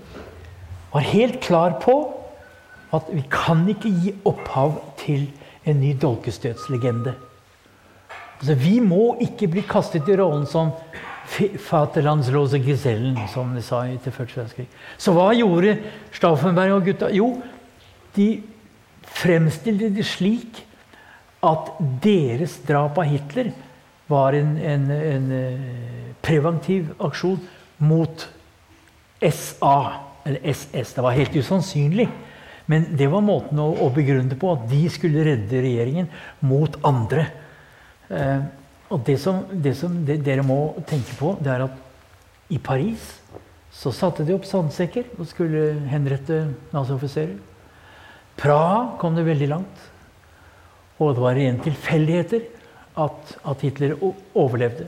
var 0.92 1.06
helt 1.08 1.40
klar 1.40 1.78
på 1.80 1.96
at 2.94 3.08
vi 3.10 3.24
kan 3.32 3.64
ikke 3.72 3.90
gi 3.90 4.12
opphav 4.28 4.76
til 5.00 5.24
en 5.64 5.80
ny 5.80 5.94
dolkestøtslegende. 6.02 7.14
Altså, 8.38 8.54
vi 8.60 8.76
må 8.84 9.16
ikke 9.24 9.48
bli 9.48 9.64
kastet 9.64 10.08
i 10.08 10.16
rollen 10.20 10.44
som 10.46 10.74
Vaterlandslose 11.70 12.60
Gisellen, 12.60 13.16
som 13.32 13.54
de 13.56 13.62
sa 13.64 13.86
etter 13.88 14.12
første 14.12 14.42
verdenskrig. 14.42 14.68
Så 15.00 15.14
hva 15.16 15.30
gjorde 15.32 15.78
Stauffenberg 16.12 16.76
og 16.76 16.84
gutta? 16.84 17.08
Jo, 17.08 17.30
de 18.16 18.28
fremstilte 19.08 19.88
det 19.96 20.04
slik 20.06 20.60
at 21.44 21.70
deres 22.04 22.56
drap 22.66 22.98
av 23.00 23.08
Hitler 23.08 23.52
var 24.10 24.36
en, 24.36 24.56
en, 24.58 24.90
en 24.90 25.30
eh, 25.32 25.68
preventiv 26.24 26.90
aksjon 27.02 27.40
mot 27.84 28.26
SA, 29.24 29.76
eller 30.24 30.40
SS. 30.52 30.94
Det 30.96 31.04
var 31.04 31.16
helt 31.16 31.36
usannsynlig. 31.36 32.08
Men 32.66 32.86
det 32.96 33.08
var 33.12 33.24
måten 33.24 33.60
å, 33.60 33.70
å 33.84 33.90
begrunne 33.92 34.30
det 34.32 34.40
på, 34.40 34.52
at 34.56 34.68
de 34.70 34.82
skulle 34.92 35.24
redde 35.26 35.62
regjeringen 35.64 36.08
mot 36.44 36.76
andre. 36.86 37.26
Eh, 38.08 38.44
og 38.92 39.02
det 39.06 39.18
som, 39.20 39.42
det 39.50 39.74
som 39.78 39.96
det, 40.06 40.20
dere 40.24 40.44
må 40.46 40.74
tenke 40.88 41.16
på, 41.18 41.34
det 41.44 41.52
er 41.52 41.66
at 41.66 42.52
i 42.52 42.60
Paris 42.60 43.04
så 43.74 43.90
satte 43.92 44.24
de 44.24 44.36
opp 44.36 44.46
sandsekker 44.46 45.16
og 45.18 45.26
skulle 45.28 45.72
henrette 45.90 46.44
nazioffiserer. 46.72 47.34
Praha 48.38 48.94
kom 49.00 49.16
det 49.16 49.26
veldig 49.26 49.48
langt. 49.50 49.90
Og 50.98 51.14
det 51.14 51.22
var 51.24 51.38
rene 51.38 51.62
tilfeldigheter 51.64 52.44
at, 53.00 53.34
at 53.50 53.64
Hitler 53.66 53.96
overlevde. 54.34 54.86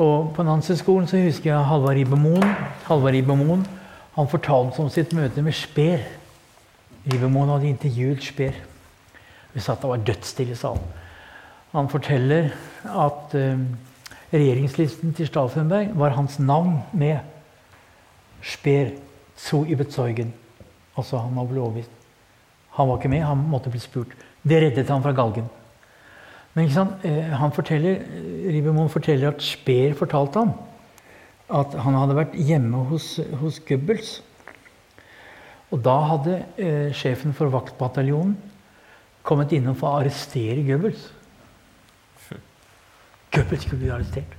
Og 0.00 0.32
på 0.36 0.42
Nansen-skolen 0.46 1.08
så 1.08 1.20
husker 1.20 1.50
jeg 1.52 1.68
Halvard 1.68 1.98
Ibermoen. 2.00 2.54
Halvard 2.86 3.12
Ribermoen 3.12 3.66
han 4.14 4.28
fortalte 4.28 4.80
om 4.80 4.88
sitt 4.90 5.12
møte 5.16 5.42
med 5.44 5.54
Speer. 5.56 6.06
Ibermoen 7.04 7.52
hadde 7.52 7.68
intervjuet 7.68 8.24
Speer. 8.24 8.56
Vi 9.52 9.60
satt 9.60 9.84
og 9.84 9.94
var 9.94 10.04
dødsstille 10.06 10.56
i 10.56 10.58
salen. 10.58 10.82
Han 11.74 11.88
forteller 11.90 12.50
at 12.84 13.34
eh, 13.38 13.60
regjeringslisten 14.32 15.14
til 15.14 15.28
Stauffenberg 15.28 15.92
var 15.98 16.16
hans 16.16 16.38
navn 16.38 16.80
med 16.92 17.18
Speer 18.42 18.96
zu 19.36 19.64
überzeugen. 19.68 20.34
Altså 20.96 21.18
han 21.18 21.36
var 21.36 21.42
overbevist. 21.42 21.99
Han 22.76 22.88
var 22.88 22.98
ikke 22.98 23.12
med, 23.12 23.24
han 23.26 23.48
måtte 23.50 23.72
bli 23.72 23.80
spurt. 23.82 24.14
Det 24.42 24.60
reddet 24.62 24.88
han 24.88 25.02
fra 25.02 25.12
galgen. 25.16 25.48
Men? 26.54 26.70
Eh, 27.06 27.30
han 27.38 27.52
forteller, 27.54 28.02
Ribermoen 28.50 28.90
forteller 28.90 29.30
at 29.30 29.42
Speer 29.44 29.94
fortalte 29.94 30.42
ham 30.42 30.56
at 31.50 31.74
han 31.82 31.96
hadde 31.98 32.14
vært 32.14 32.34
hjemme 32.38 32.84
hos, 32.90 33.16
hos 33.40 33.58
Goebbels. 33.66 34.20
Og 35.70 35.82
da 35.82 35.96
hadde 36.12 36.36
eh, 36.58 36.90
sjefen 36.94 37.34
for 37.36 37.50
vaktbataljonen 37.52 38.36
kommet 39.26 39.52
innom 39.54 39.76
for 39.78 39.90
å 39.90 40.00
arrestere 40.00 40.62
Goebbels. 40.66 41.08
Goebbels 43.34 43.66
skulle 43.66 43.82
bli 43.82 43.92
arrestert. 43.94 44.36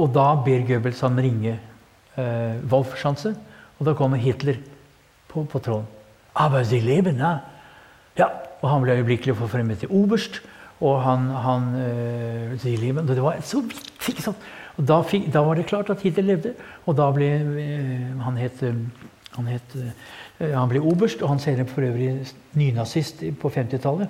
Og 0.00 0.10
da 0.14 0.32
ber 0.46 0.64
Goebbels 0.66 1.02
han 1.06 1.18
ringe 1.22 1.54
eh, 1.54 2.56
Wolfschanze, 2.70 3.34
og 3.78 3.86
da 3.86 3.94
kommer 3.98 4.22
Hitler 4.22 4.58
på, 5.30 5.44
på 5.46 5.62
tråden. 5.62 5.90
Aber 6.34 6.64
Sie 6.64 6.80
leben, 6.80 7.18
ja. 7.18 7.38
ja. 8.18 8.28
Og 8.62 8.70
han 8.70 8.82
ble 8.82 8.98
øyeblikkelig 8.98 9.36
forfremmet 9.36 9.78
til 9.78 9.92
oberst. 9.92 10.40
Og 10.80 11.02
han, 11.02 11.28
han 11.30 11.68
eh, 11.78 12.58
Sie 12.58 12.76
leben. 12.76 13.08
Det 13.08 13.22
var 13.22 13.40
så 13.40 13.60
vidt, 13.60 14.08
ikke 14.08 14.22
sant? 14.22 14.36
Og 14.76 14.88
da, 14.88 14.98
fikk, 15.06 15.28
da 15.32 15.44
var 15.46 15.54
det 15.54 15.68
klart 15.70 15.90
at 15.90 16.02
Hitler 16.02 16.26
levde, 16.26 16.54
og 16.86 16.96
da 16.98 17.06
ble 17.14 17.28
eh, 17.62 18.22
Han 18.24 18.38
het, 18.40 18.64
han, 19.36 19.46
het 19.46 19.76
eh, 19.78 20.50
han 20.50 20.68
ble 20.68 20.82
oberst, 20.82 21.22
og 21.22 21.30
han 21.30 21.42
ser 21.42 21.60
en 21.62 21.70
for 21.70 21.86
øvrig 21.86 22.26
nynazist 22.58 23.22
på 23.40 23.52
50-tallet. 23.54 24.08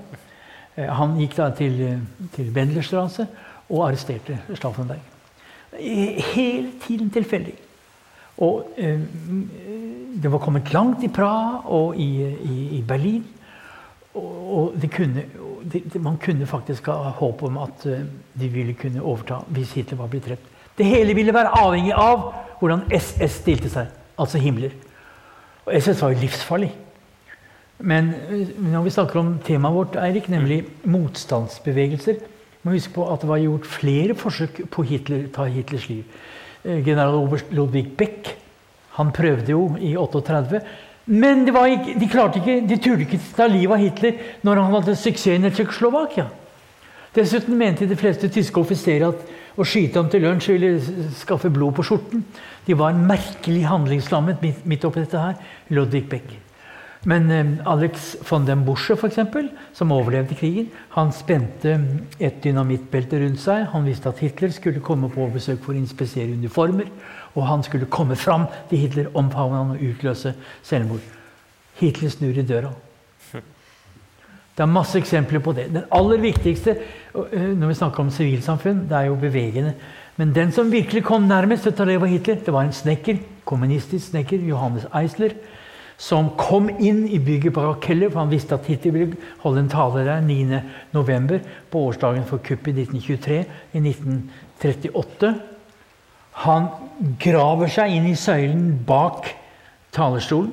Eh, 0.77 0.89
Han 0.89 1.19
gikk 1.21 1.37
da 1.37 1.51
til, 1.55 2.01
til 2.35 2.51
Bendelstrasse 2.55 3.27
og 3.69 3.89
arresterte 3.89 4.39
Stauffenberg. 4.55 5.03
Eh, 5.79 6.23
Hele 6.35 6.73
tiden 6.87 7.11
tilfeldig. 7.11 7.55
Og 8.39 8.73
eh, 8.77 9.01
det 10.23 10.31
var 10.31 10.39
kommet 10.39 10.73
langt 10.73 11.03
i 11.03 11.11
Praha 11.11 11.63
og 11.75 11.97
i, 11.97 12.09
i, 12.23 12.59
i 12.79 12.83
Berlin. 12.87 13.25
Og, 14.15 14.75
det 14.79 14.93
kunne, 14.95 15.25
det, 15.73 15.83
man 16.03 16.17
kunne 16.23 16.47
faktisk 16.47 16.87
ha 16.87 17.11
håp 17.19 17.43
om 17.43 17.57
at 17.59 17.87
eh, 17.91 18.05
de 18.41 18.49
ville 18.49 18.77
kunne 18.79 19.03
overta 19.03 19.41
hvis 19.51 19.73
Hitler 19.75 19.99
var 19.99 20.13
blitt 20.13 20.29
drept. 20.29 20.51
Det 20.79 20.87
hele 20.87 21.15
ville 21.15 21.35
være 21.35 21.51
avhengig 21.59 21.95
av 21.99 22.29
hvordan 22.61 22.85
SS 22.95 23.41
stilte 23.41 23.73
seg, 23.73 23.91
altså 24.19 24.39
Himmler. 24.39 24.77
Og 25.67 25.75
SS 25.75 26.03
var 26.03 26.15
jo 26.15 26.21
livsfarlig. 26.23 26.71
Men 27.79 28.13
eh, 28.29 28.55
når 28.63 28.87
vi 28.87 28.95
snakker 28.95 29.21
om 29.21 29.35
temaet 29.47 29.75
vårt, 29.81 29.99
Eirik, 29.99 30.31
nemlig 30.31 30.63
motstandsbevegelser, 30.85 32.23
må 32.63 32.77
huske 32.77 32.95
på 32.95 33.11
at 33.11 33.21
det 33.21 33.29
var 33.29 33.43
gjort 33.43 33.67
flere 33.67 34.15
forsøk 34.15 34.63
på 34.71 34.87
Hitler, 34.87 35.27
ta 35.35 35.51
Hitlers 35.51 35.89
liv. 35.91 36.07
General 36.65 37.19
Oberst 37.19 37.51
Ludvig 37.53 37.91
Beck 37.99 38.31
han 38.97 39.13
prøvde 39.15 39.55
jo 39.55 39.69
i 39.81 39.95
38. 39.99 40.61
Men 41.07 41.45
ikke, 41.47 41.99
de 42.01 42.09
klarte 42.09 42.41
ikke, 42.41 42.61
de 42.69 42.79
turte 42.81 43.05
ikke 43.05 43.21
ta 43.37 43.47
livet 43.51 43.77
av 43.77 43.83
Hitler 43.83 44.21
når 44.47 44.61
han 44.63 44.75
hadde 44.79 44.97
suksessen 44.97 45.45
i 45.45 45.53
Tsjekkoslovakia. 45.53 46.29
Dessuten 47.15 47.59
mente 47.59 47.87
de 47.87 47.99
fleste 47.99 48.31
tyske 48.33 48.59
offiserer 48.61 49.13
at 49.13 49.35
å 49.55 49.67
skyte 49.67 50.01
ham 50.01 50.09
til 50.11 50.25
lunsj 50.25 50.51
ville 50.51 51.13
skaffe 51.15 51.51
blod 51.53 51.77
på 51.77 51.85
skjorten. 51.87 52.25
De 52.67 52.75
var 52.79 52.97
merkelig 52.97 53.69
handlingslammet 53.69 54.43
midt, 54.43 54.89
oppi 54.89 55.05
dette 55.05 55.21
her. 55.21 55.39
Ludwig 55.71 56.09
Beck. 56.11 56.44
Men 57.05 57.31
eh, 57.31 57.45
Alex 57.69 58.17
von 58.29 58.47
den 58.47 58.65
Busche, 58.65 58.97
eksempel, 59.07 59.51
som 59.77 59.93
overlevde 59.93 60.37
krigen, 60.39 60.71
han 60.97 61.13
spente 61.13 61.77
et 62.19 62.41
dynamittbelte 62.45 63.21
rundt 63.21 63.43
seg. 63.43 63.67
Han 63.75 63.85
visste 63.85 64.09
at 64.09 64.23
Hitler 64.25 64.55
skulle 64.55 64.85
komme 64.85 65.11
på 65.13 65.29
besøk 65.35 65.61
for 65.65 65.75
å 65.75 65.81
inspisere 65.81 66.33
uniformer. 66.33 66.89
Og 67.35 67.45
han 67.49 67.65
skulle 67.67 67.91
komme 67.93 68.17
fram 68.17 68.47
til 68.71 68.87
Hitler, 68.87 69.13
omfavne 69.15 69.61
han 69.61 69.77
og 69.77 69.85
utløse 69.85 70.33
selvmord. 70.65 71.05
Hitler 71.81 72.13
snur 72.13 72.39
i 72.39 72.47
døra. 72.47 72.73
Det 74.55 74.63
er 74.63 74.71
masse 74.71 74.95
eksempler 75.01 75.43
på 75.43 75.53
det. 75.53 75.67
Den 75.75 75.89
aller 75.91 76.21
viktigste 76.23 76.77
øh, 77.15 77.59
når 77.59 77.73
vi 77.73 77.75
snakker 77.75 78.05
om 78.05 78.11
sivilsamfunn, 78.15 78.85
det 78.89 78.97
er 78.97 79.09
jo 79.09 79.17
bevegende. 79.19 79.75
Men 80.17 80.35
den 80.35 80.53
som 80.55 80.71
virkelig 80.71 81.03
kom 81.05 81.27
nærmest 81.27 81.67
ta 81.75 81.83
av 81.83 82.07
Hitler, 82.07 82.39
det 82.39 82.55
var 82.55 82.63
en 82.63 82.73
snekker, 82.73 83.19
kommunistisk 83.45 84.13
snekker, 84.13 84.47
Johannes 84.47 84.87
Eisler, 84.95 85.35
som 86.01 86.33
kom 86.37 86.69
inn 86.71 87.05
i 87.07 87.21
bygget 87.23 87.55
på 87.55 87.63
Rakeller, 87.63 88.11
for 88.11 88.25
han 88.25 88.33
visste 88.33 88.57
at 88.57 88.67
Hitler 88.67 88.93
ville 88.97 89.19
holde 89.45 89.63
en 89.63 89.71
tale 89.73 90.03
der 90.07 90.25
9.11. 90.27 91.39
på 91.71 91.85
årsdagen 91.89 92.27
for 92.29 92.43
kuppet 92.43 92.75
i 92.75 92.87
1923. 92.89 93.39
I 93.73 93.83
1938. 93.83 95.33
Han 96.45 96.69
graver 97.23 97.71
seg 97.71 97.95
inn 97.95 98.09
i 98.11 98.19
søylen 98.19 98.73
bak 98.87 99.31
talerstolen. 99.95 100.53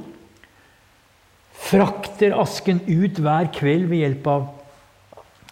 Frakter 1.62 2.36
asken 2.42 2.82
ut 2.88 3.20
hver 3.22 3.50
kveld 3.54 3.90
ved 3.90 4.04
hjelp 4.04 4.28
av 4.30 4.48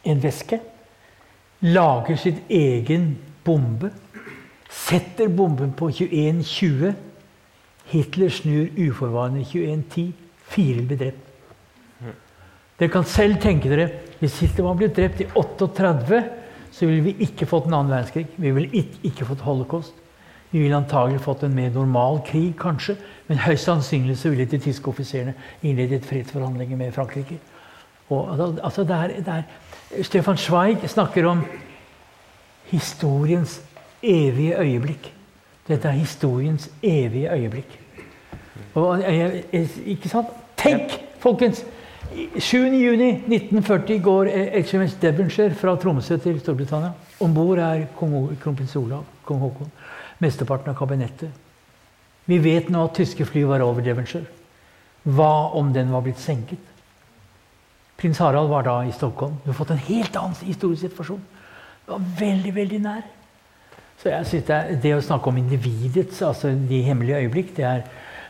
en 0.09 0.21
væske. 0.21 0.59
Lager 1.65 2.17
sitt 2.17 2.45
egen 2.53 3.11
bombe. 3.45 3.91
Setter 4.69 5.29
bomben 5.33 5.73
på 5.77 5.89
21.20. 5.89 6.93
Hitler 7.89 8.29
snur 8.29 8.69
uforvarende 8.77 9.43
21.10. 9.45 10.11
Fire 10.49 10.85
blir 10.85 10.97
drept. 10.97 11.25
Dere 12.79 12.91
kan 12.93 13.03
selv 13.03 13.41
tenke 13.43 13.69
dere 13.69 13.89
hvis 14.21 14.39
Hitler 14.39 14.69
var 14.69 14.77
blitt 14.79 14.95
drept 14.95 15.21
i 15.23 15.27
38, 15.35 16.19
så 16.71 16.87
ville 16.87 17.03
vi 17.09 17.25
ikke 17.25 17.47
fått 17.49 17.67
en 17.67 17.75
annen 17.75 17.91
verdenskrig. 17.91 18.27
Vi 18.35 18.51
ville 18.55 18.71
ikke, 18.71 19.01
ikke 19.09 19.27
fått 19.27 19.43
holocaust. 19.43 19.95
Vi 20.51 20.63
ville 20.63 20.77
antagelig 20.77 21.21
fått 21.21 21.43
en 21.45 21.55
mer 21.55 21.69
normal 21.73 22.21
krig, 22.25 22.53
kanskje. 22.59 22.95
Men 23.27 23.41
høyst 23.43 23.67
sannsynlig 23.67 24.17
så 24.17 24.31
ville 24.31 24.47
de 24.49 24.59
tyske 24.61 24.89
offiserene 24.89 25.35
innledet 25.61 26.07
fredsforhandlinger 26.07 26.79
med 26.79 26.93
Frankrike. 26.95 27.37
Og, 28.09 28.31
altså, 28.63 28.83
det 28.83 28.95
er, 28.95 29.13
det 29.25 29.35
er, 29.35 30.03
Stefan 30.03 30.37
Zweig 30.37 30.87
snakker 30.89 31.27
om 31.29 31.43
historiens 32.71 33.59
evige 34.01 34.57
øyeblikk. 34.57 35.11
Dette 35.67 35.87
er 35.87 35.99
historiens 35.99 36.69
evige 36.81 37.31
øyeblikk. 37.33 37.78
Og, 38.80 39.03
ikke 39.53 40.11
sant? 40.11 40.31
Tenk, 40.60 40.95
folkens! 41.19 41.64
7.6.1940 42.10 43.99
går 44.02 44.31
HMS 44.65 44.95
Devonshire 45.02 45.53
fra 45.56 45.76
Tromsø 45.77 46.18
til 46.18 46.40
Storbritannia. 46.41 46.95
Om 47.22 47.36
bord 47.36 47.60
er 47.61 47.86
kronprins 47.99 48.73
Olav, 48.80 49.06
kong 49.27 49.44
Haakon. 49.44 49.69
Mesteparten 50.19 50.73
av 50.73 50.80
kabinettet. 50.80 51.30
Vi 52.26 52.40
vet 52.41 52.69
nå 52.73 52.81
at 52.88 52.98
tyske 52.98 53.26
fly 53.30 53.45
var 53.49 53.61
over 53.65 53.86
Devonshire. 53.86 54.26
Hva 55.06 55.52
om 55.57 55.69
den 55.73 55.94
var 55.94 56.03
blitt 56.06 56.19
senket? 56.22 56.60
Prins 57.99 58.19
Harald 58.23 58.49
var 58.49 58.64
da 58.64 58.80
i 58.88 58.91
Stockholm. 58.95 59.38
Du 59.44 59.52
har 59.52 59.57
fått 59.57 59.73
en 59.76 59.86
helt 59.90 60.15
annen 60.15 60.36
historisk 60.48 60.88
situasjon. 60.88 61.23
Det 61.86 61.94
var 61.94 62.06
veldig, 62.19 62.53
veldig 62.56 62.81
nær. 62.84 63.07
Så 63.99 64.10
jeg 64.10 64.27
synes 64.30 64.45
det, 64.48 64.60
det 64.84 64.94
å 64.95 65.02
snakke 65.03 65.31
om 65.31 65.40
individets, 65.41 66.22
altså 66.23 66.53
de 66.69 66.80
hemmelige 66.86 67.26
øyeblikk, 67.26 67.52
det 67.57 67.65
er, 67.68 67.81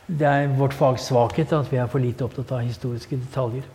det 0.10 0.26
er 0.28 0.52
vårt 0.58 0.74
fags 0.74 1.06
svakhet 1.10 1.54
at 1.54 1.70
vi 1.70 1.78
er 1.78 1.90
for 1.92 2.02
lite 2.02 2.26
opptatt 2.26 2.52
av 2.58 2.66
historiske 2.66 3.18
detaljer. 3.20 3.68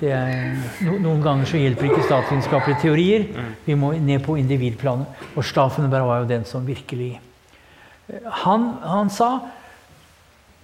Er, 0.00 0.56
no, 0.86 0.94
noen 0.96 1.20
ganger 1.20 1.48
så 1.48 1.58
hjelper 1.60 1.90
ikke 1.90 2.04
statsvitenskapelige 2.06 2.80
teorier. 2.86 3.26
Vi 3.66 3.76
må 3.76 3.92
ned 4.00 4.22
på 4.24 4.38
individplanet. 4.40 5.08
Og 5.36 5.44
Staffenberg 5.44 6.06
var 6.08 6.22
jo 6.22 6.30
den 6.30 6.46
som 6.48 6.64
virkelig 6.66 7.18
Han, 8.42 8.64
han 8.82 9.10
sa 9.12 9.28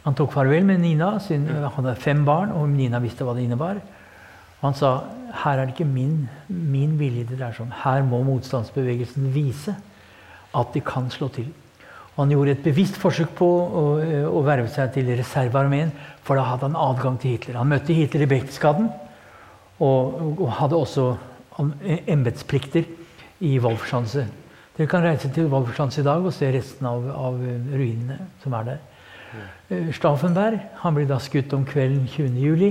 Han 0.03 0.17
tok 0.17 0.33
farvel 0.33 0.65
med 0.65 0.81
Nina. 0.81 1.19
Sin, 1.21 1.47
han 1.47 1.69
hadde 1.75 1.97
fem 2.01 2.25
barn, 2.25 2.53
og 2.55 2.69
Nina 2.71 3.01
visste 3.03 3.27
hva 3.27 3.35
det 3.37 3.45
innebar. 3.45 3.81
Han 4.63 4.75
sa 4.75 4.93
her 5.43 5.59
er 5.59 5.67
det 5.67 5.75
ikke 5.75 5.89
min, 5.89 6.29
min 6.49 6.95
vilje 6.99 7.27
det 7.29 7.37
dreier 7.37 7.57
seg 7.57 7.67
om. 7.67 7.75
Her 7.83 8.05
må 8.07 8.23
motstandsbevegelsen 8.25 9.29
vise 9.35 9.75
at 10.57 10.73
de 10.73 10.81
kan 10.81 11.11
slå 11.13 11.29
til. 11.35 11.51
Han 12.17 12.33
gjorde 12.33 12.55
et 12.57 12.65
bevisst 12.65 12.97
forsøk 12.97 13.35
på 13.37 13.47
å, 13.47 13.83
å 14.31 14.43
verve 14.47 14.71
seg 14.73 14.95
til 14.95 15.11
reservearmeen, 15.19 15.93
for 16.25 16.39
da 16.39 16.47
hadde 16.49 16.71
han 16.71 16.79
adgang 16.81 17.19
til 17.21 17.37
Hitler. 17.37 17.59
Han 17.61 17.71
møtte 17.75 17.97
Hitler 17.97 18.25
i 18.25 18.31
Berchtesgaden 18.31 18.89
og, 19.85 20.17
og, 20.33 20.47
hadde 20.57 20.81
også 20.81 21.07
embetsplikter 22.09 22.89
i 23.45 23.57
Wolfschanze. 23.61 24.25
Dere 24.77 24.89
kan 24.91 25.05
reise 25.05 25.29
til 25.33 25.51
Wolfschanze 25.53 26.03
i 26.03 26.09
dag 26.09 26.25
og 26.25 26.35
se 26.37 26.49
resten 26.53 26.89
av, 26.89 27.05
av 27.13 27.41
ruinene 27.41 28.19
som 28.43 28.57
er 28.57 28.71
der. 28.73 28.85
Staffenberg 29.67 29.95
Stauffenberg 29.97 30.61
han 30.81 30.95
ble 30.97 31.05
da 31.09 31.19
skutt 31.21 31.53
om 31.57 31.65
kvelden 31.69 32.07
20. 32.09 32.37
juli. 32.41 32.71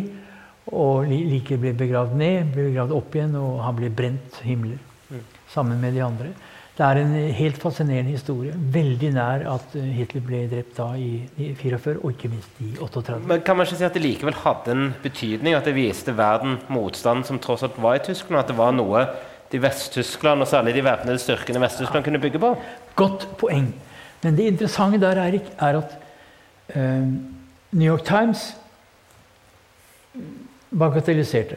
Og 0.74 1.06
liket 1.06 1.62
ble 1.62 1.76
begravd 1.78 2.16
ned, 2.18 2.48
ble 2.56 2.72
begravd 2.72 2.94
opp 2.98 3.14
igjen, 3.14 3.36
og 3.38 3.60
han 3.62 3.76
ble 3.78 3.92
brent 3.94 4.40
himler. 4.42 4.80
Mm. 5.12 5.26
Sammen 5.54 5.82
med 5.82 5.94
de 5.94 6.02
andre. 6.02 6.32
Det 6.76 6.84
er 6.84 7.00
en 7.00 7.14
helt 7.32 7.56
fascinerende 7.62 8.12
historie. 8.12 8.52
Veldig 8.74 9.12
nær 9.16 9.46
at 9.48 9.76
Hitler 9.80 10.24
ble 10.26 10.42
drept 10.52 10.76
da 10.76 10.90
i, 11.00 11.22
i 11.40 11.54
44, 11.56 12.02
og 12.02 12.12
ikke 12.12 12.32
minst 12.34 12.58
i 12.60 12.74
38. 12.84 13.22
Men 13.30 13.46
Kan 13.48 13.56
man 13.56 13.68
ikke 13.68 13.80
si 13.80 13.88
at 13.88 13.96
det 13.96 14.04
likevel 14.04 14.36
hadde 14.42 14.74
en 14.74 14.90
betydning? 15.04 15.56
At 15.56 15.70
det 15.70 15.76
viste 15.78 16.18
verden 16.18 16.58
motstand 16.68 17.24
som 17.30 17.40
tross 17.40 17.64
alt 17.64 17.80
var 17.80 17.96
i 17.96 18.04
Tyskland? 18.04 18.42
At 18.42 18.52
det 18.52 18.58
var 18.60 18.76
noe 18.76 19.06
de 19.52 19.62
Vest-Tyskland, 19.64 20.44
og 20.44 20.52
særlig 20.52 20.76
de 20.76 20.84
væpnede 20.84 21.22
styrkene 21.22 21.62
i 21.62 21.64
Vest-Tyskland, 21.64 22.04
kunne 22.04 22.20
bygge 22.20 22.44
på? 22.44 22.52
Godt 22.96 23.28
poeng. 23.40 23.72
Men 24.26 24.36
det 24.36 24.52
interessante 24.52 25.00
der, 25.00 25.22
Erik, 25.22 25.48
er 25.60 25.80
at 25.80 25.98
uh, 26.76 27.08
New 27.72 27.88
York 27.88 28.04
Times 28.04 28.50
bagatelliserte. 30.76 31.56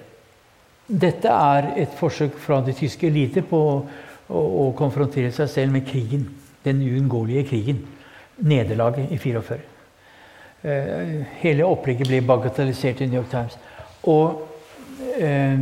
Dette 0.89 1.29
er 1.29 1.73
et 1.83 1.97
forsøk 1.99 2.39
fra 2.39 2.61
de 2.65 2.73
tyske 2.77 3.09
eliter 3.11 3.43
på 3.45 3.59
å, 3.59 3.81
å 4.29 4.69
konfrontere 4.77 5.33
seg 5.33 5.49
selv 5.51 5.75
med 5.75 5.87
krigen. 5.89 6.27
Den 6.65 6.83
uunngåelige 6.85 7.49
krigen. 7.53 7.83
Nederlaget 8.39 9.13
i 9.13 9.19
44. 9.19 9.59
Eh, 10.63 11.13
hele 11.43 11.67
opplegget 11.67 12.09
ble 12.11 12.21
bagatellisert 12.27 13.01
i 13.01 13.09
New 13.09 13.21
York 13.21 13.31
Times. 13.31 13.57
Og 14.11 14.43
eh, 15.19 15.61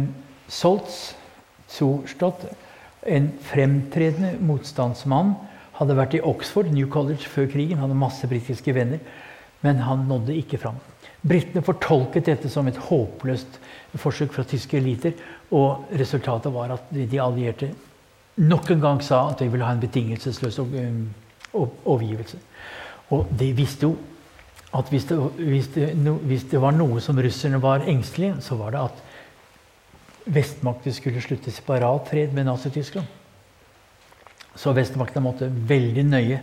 Soltz, 0.49 1.15
Zurstadt, 1.69 2.47
en 3.07 3.31
fremtredende 3.47 4.35
motstandsmann, 4.43 5.35
hadde 5.77 5.97
vært 5.99 6.17
i 6.17 6.25
Oxford, 6.25 6.73
New 6.73 6.89
College, 6.91 7.29
før 7.29 7.49
krigen. 7.53 7.81
Hadde 7.83 7.97
masse 7.99 8.27
britiske 8.29 8.75
venner. 8.75 9.03
Men 9.65 9.83
han 9.85 10.07
nådde 10.09 10.37
ikke 10.41 10.61
fram. 10.61 10.79
Britene 11.27 11.65
fortolket 11.65 12.29
dette 12.29 12.49
som 12.53 12.69
et 12.69 12.79
håpløst 12.89 13.59
forsøk 14.01 14.35
fra 14.35 14.45
tyske 14.49 14.79
eliter. 14.79 15.17
Og 15.55 15.93
resultatet 15.99 16.55
var 16.55 16.75
at 16.77 16.89
de 16.97 17.21
allierte 17.23 17.71
nok 18.37 18.71
en 18.71 18.81
gang 18.81 19.03
sa 19.05 19.23
at 19.31 19.41
de 19.41 19.49
ville 19.51 19.65
ha 19.65 19.73
en 19.73 19.81
betingelsesløs 19.81 20.59
um, 20.59 21.09
overgivelse. 21.55 22.39
Og 23.11 23.29
de 23.39 23.53
visste 23.57 23.89
jo 23.89 23.97
at 24.77 24.89
hvis 24.91 25.05
det, 25.09 25.19
hvis, 25.39 25.69
det, 25.75 25.93
hvis 26.29 26.45
det, 26.51 26.61
var 26.61 26.75
noe 26.77 27.01
som 27.01 27.19
russerne 27.23 27.61
var 27.63 27.87
engstelige, 27.89 28.41
så 28.41 28.59
var 28.61 28.75
det 28.75 28.83
at 28.83 29.05
vestmaktene 30.27 30.95
skulle 30.95 31.23
slutte 31.23 31.55
separat 31.55 32.11
fred 32.11 32.35
med 32.35 32.45
Nazi-Tyskland. 32.45 33.07
Så 34.57 34.73
vestmaktene 34.77 35.23
måtte 35.25 35.49
veldig 35.69 36.05
nøye 36.05 36.41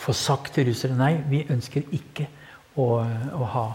få 0.00 0.12
sagt 0.16 0.54
til 0.56 0.68
russerne 0.68 0.98
nei, 0.98 1.14
vi 1.30 1.44
ønsker 1.48 1.88
ikke 1.94 2.26
å, 2.76 3.00
å 3.36 3.48
ha 3.54 3.66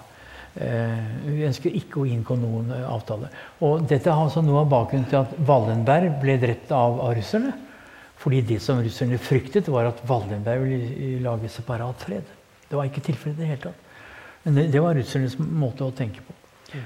vi 0.56 1.44
ønsker 1.44 1.74
ikke 1.76 2.00
å 2.00 2.06
inngå 2.08 2.38
noen 2.40 2.72
eh, 2.72 2.88
avtale. 2.88 3.28
Og 3.66 3.84
dette 3.90 4.12
har 4.12 4.24
altså 4.24 4.44
noe 4.46 4.62
av 4.64 4.70
bakgrunnen 4.72 5.08
til 5.12 5.20
at 5.20 5.34
Wallenberg 5.48 6.14
ble 6.22 6.38
drept 6.40 6.72
av, 6.76 7.00
av 7.04 7.16
russerne. 7.18 7.52
Fordi 8.22 8.40
det 8.48 8.62
som 8.64 8.80
russerne 8.80 9.20
fryktet, 9.20 9.68
var 9.68 9.90
at 9.90 10.00
Wallenberg 10.08 10.64
ville 10.64 11.20
lage 11.26 11.52
separat 11.52 12.08
fred. 12.08 12.32
Det 12.70 12.80
var 12.80 12.88
ikke 12.88 13.04
tilfellet 13.04 13.36
i 13.36 13.44
det 13.44 13.52
hele 13.52 13.64
tatt. 13.68 13.82
Men 14.46 14.60
det, 14.60 14.66
det, 14.72 14.82
var 14.82 14.96
russernes 14.96 15.36
måte 15.40 15.84
å 15.84 15.94
tenke 15.96 16.24
på. 16.24 16.38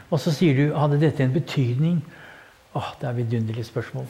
Og 0.09 0.17
så 0.21 0.33
sier 0.33 0.57
du 0.57 0.75
hadde 0.75 0.99
dette 1.01 1.23
en 1.23 1.33
betydning 1.33 2.01
Åh, 2.77 2.91
det 3.01 3.07
er 3.09 3.15
vidunderlig 3.17 3.63
spørsmål. 3.65 4.05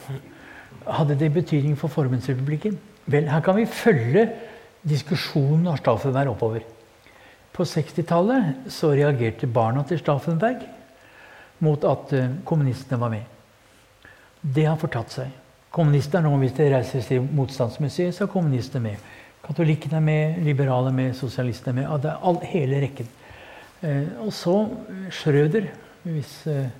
Hadde 0.84 1.14
det 1.16 1.30
betydning 1.32 1.78
for 1.80 1.88
Forbundsrepublikken? 1.88 2.74
Vel, 3.08 3.30
her 3.32 3.40
kan 3.40 3.56
vi 3.56 3.64
følge 3.64 4.26
diskusjonen 4.84 5.70
av 5.72 5.78
Stauffenberg 5.80 6.34
oppover. 6.34 6.66
På 7.60 7.64
60-tallet 7.68 8.70
så 8.72 8.94
reagerte 8.96 9.44
barna 9.44 9.82
til 9.84 9.98
Stauffenberg 10.00 10.62
mot 11.60 11.82
at 11.84 12.14
uh, 12.16 12.30
kommunistene 12.48 12.96
var 13.02 13.12
med. 13.12 13.26
Det 14.40 14.64
har 14.64 14.78
fortatt 14.80 15.12
seg. 15.12 15.34
Kommunister 15.68 16.24
nå, 16.24 16.30
Hvis 16.40 16.54
det 16.56 16.70
reiser 16.72 17.04
til 17.04 17.26
Motstandsmuseet, 17.36 18.16
så 18.16 18.24
er 18.24 18.32
kommunistene 18.32 18.86
med. 18.86 19.04
Katolikkene 19.44 20.00
er 20.00 20.06
med, 20.08 20.40
liberale 20.48 20.94
med, 21.02 21.12
sosialistene 21.20 21.74
er 21.74 21.78
med. 21.82 22.00
det 22.00 22.14
er 22.14 22.24
all, 22.30 22.40
hele 22.48 22.80
rekken. 22.86 23.12
Uh, 23.84 24.08
og 24.24 24.32
så 24.32 24.56
Schrøder, 25.20 25.68
hvis 26.08 26.34
eh, 26.48 26.72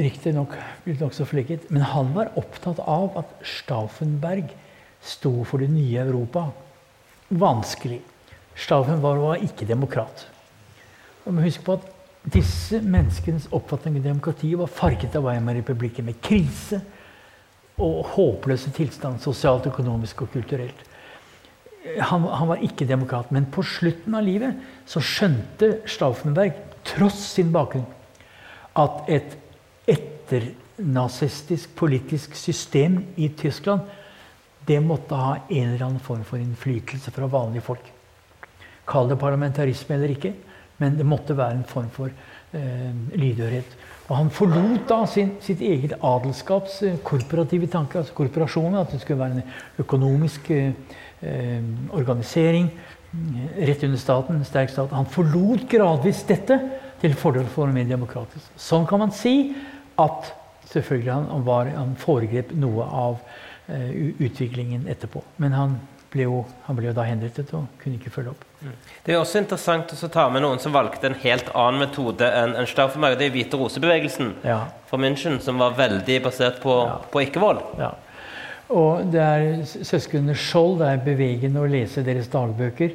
riktignok 0.00 0.56
blitt 0.88 1.04
nokså 1.04 1.28
flikket, 1.28 1.70
Men 1.70 1.82
han 1.92 2.16
var 2.16 2.32
opptatt 2.40 2.80
av 2.80 3.12
at 3.20 3.38
Stauffenberg 3.44 4.56
sto 5.04 5.44
for 5.44 5.60
det 5.60 5.68
nye 5.68 6.00
Europa. 6.00 6.48
Vanskelig. 7.28 8.00
Stauffen 8.56 9.02
var, 9.02 9.20
var 9.20 9.42
ikke 9.44 9.68
demokrat. 9.68 10.26
Og 11.26 11.34
må 11.34 11.44
huske 11.44 11.64
på 11.66 11.76
at 11.76 11.92
disse 12.32 12.80
menneskenes 12.82 13.48
oppfatning 13.54 14.00
av 14.00 14.08
demokrati 14.08 14.50
var 14.58 14.70
farget 14.72 15.14
av 15.18 15.26
Weimar-republikken 15.28 16.08
med 16.08 16.18
krise 16.24 16.80
og 17.82 18.06
håpløse 18.14 18.72
tilstand 18.74 19.20
sosialt, 19.22 19.68
økonomisk 19.70 20.24
og 20.24 20.32
kulturelt. 20.32 20.78
Han, 22.02 22.24
han, 22.26 22.48
var 22.48 22.62
ikke 22.66 22.88
demokrat, 22.88 23.30
men 23.30 23.46
på 23.52 23.62
slutten 23.62 24.16
av 24.18 24.24
livet 24.26 24.56
så 24.90 25.02
skjønte 25.04 25.84
Stauffenberg, 25.86 26.56
tross 26.86 27.20
sin 27.36 27.52
bakgrunn, 27.54 27.86
at 28.76 29.10
et 29.12 29.36
etternazistisk 29.86 31.76
politisk 31.78 32.34
system 32.38 32.98
i 33.16 33.28
Tyskland 33.38 33.86
det 34.66 34.80
måtte 34.82 35.14
ha 35.14 35.36
en 35.46 35.68
eller 35.68 35.84
annen 35.86 36.02
form 36.02 36.24
for 36.26 36.42
innflytelse 36.42 37.12
fra 37.14 37.28
vanlige 37.30 37.62
folk. 37.68 37.92
Kall 38.86 39.10
det 39.10 39.18
parlamentarisme 39.20 39.96
eller 39.96 40.14
ikke, 40.14 40.32
men 40.78 40.96
det 40.98 41.06
måtte 41.08 41.36
være 41.36 41.58
en 41.58 41.68
form 41.68 41.88
for 41.94 42.10
eh, 42.10 42.92
lydhørhet. 43.16 43.76
Og 44.06 44.14
han 44.20 44.28
forlot 44.30 44.84
da 44.86 45.00
sin, 45.10 45.32
sitt 45.42 45.62
eget 45.64 45.96
adelskaps 46.04 46.78
eh, 46.86 46.98
korporative 47.04 47.66
tanke, 47.72 47.98
altså 47.98 48.14
korporasjonen, 48.14 48.78
at 48.78 48.92
det 48.94 49.00
skulle 49.02 49.18
være 49.18 49.40
en 49.40 49.82
økonomisk 49.82 50.50
eh, 50.54 50.72
eh 51.22 51.62
organisering 51.96 52.68
eh, 52.70 53.66
rett 53.66 53.82
under 53.84 53.98
staten, 53.98 54.36
en 54.36 54.44
sterk 54.44 54.70
stat. 54.70 54.94
Han 54.94 55.10
forlot 55.10 55.66
gradvis 55.70 56.22
dette 56.28 56.60
til 57.00 57.14
fordel 57.18 57.48
for 57.50 57.66
noe 57.66 57.74
mer 57.74 57.88
demokratisk. 57.88 58.52
Sånn 58.56 58.86
kan 58.86 59.02
man 59.02 59.12
si 59.12 59.56
at 59.98 60.32
selvfølgelig 60.70 61.12
han, 61.12 61.44
var, 61.46 61.72
han 61.74 61.96
foregrep 61.98 62.54
noe 62.54 62.86
av 62.86 63.18
eh, 63.66 64.14
utviklingen 64.22 64.86
etterpå. 64.92 65.22
Men 65.42 65.56
han 65.56 65.78
ble 66.16 66.24
jo, 66.26 66.40
han 66.66 66.76
ble 66.78 66.88
jo 66.88 66.94
da 66.96 67.04
henrettet 67.06 67.52
og 67.56 67.66
kunne 67.82 67.98
ikke 68.00 68.10
følge 68.14 68.32
opp. 68.32 68.44
Det 69.04 69.14
er 69.14 69.20
også 69.20 69.38
interessant 69.42 69.92
å 69.92 70.08
ta 70.12 70.24
med 70.32 70.42
noen 70.42 70.58
som 70.62 70.72
valgte 70.74 71.06
en 71.10 71.18
helt 71.22 71.50
annen 71.54 71.82
metode 71.84 72.26
enn 72.26 72.56
en 72.56 72.66
Stauffenberg. 72.66 73.18
Det 73.20 73.28
er 73.28 73.34
Hvite 73.36 73.60
rosebevegelsen 73.60 74.32
Ja. 74.44 74.58
fra 74.88 74.98
München, 74.98 75.38
som 75.40 75.58
var 75.58 75.76
veldig 75.78 76.22
basert 76.24 76.60
på, 76.62 76.74
Ja. 76.86 76.96
på 77.12 77.20
ikke-vold. 77.26 77.60
Ja. 77.78 77.92
Og 78.70 79.12
det 79.12 79.20
er 79.20 79.62
søsknene 79.84 80.34
Skjold. 80.34 80.78
Det 80.80 80.88
er 80.88 81.04
bevegende 81.04 81.60
å 81.62 81.70
lese 81.70 82.02
deres 82.02 82.26
dagbøker. 82.32 82.90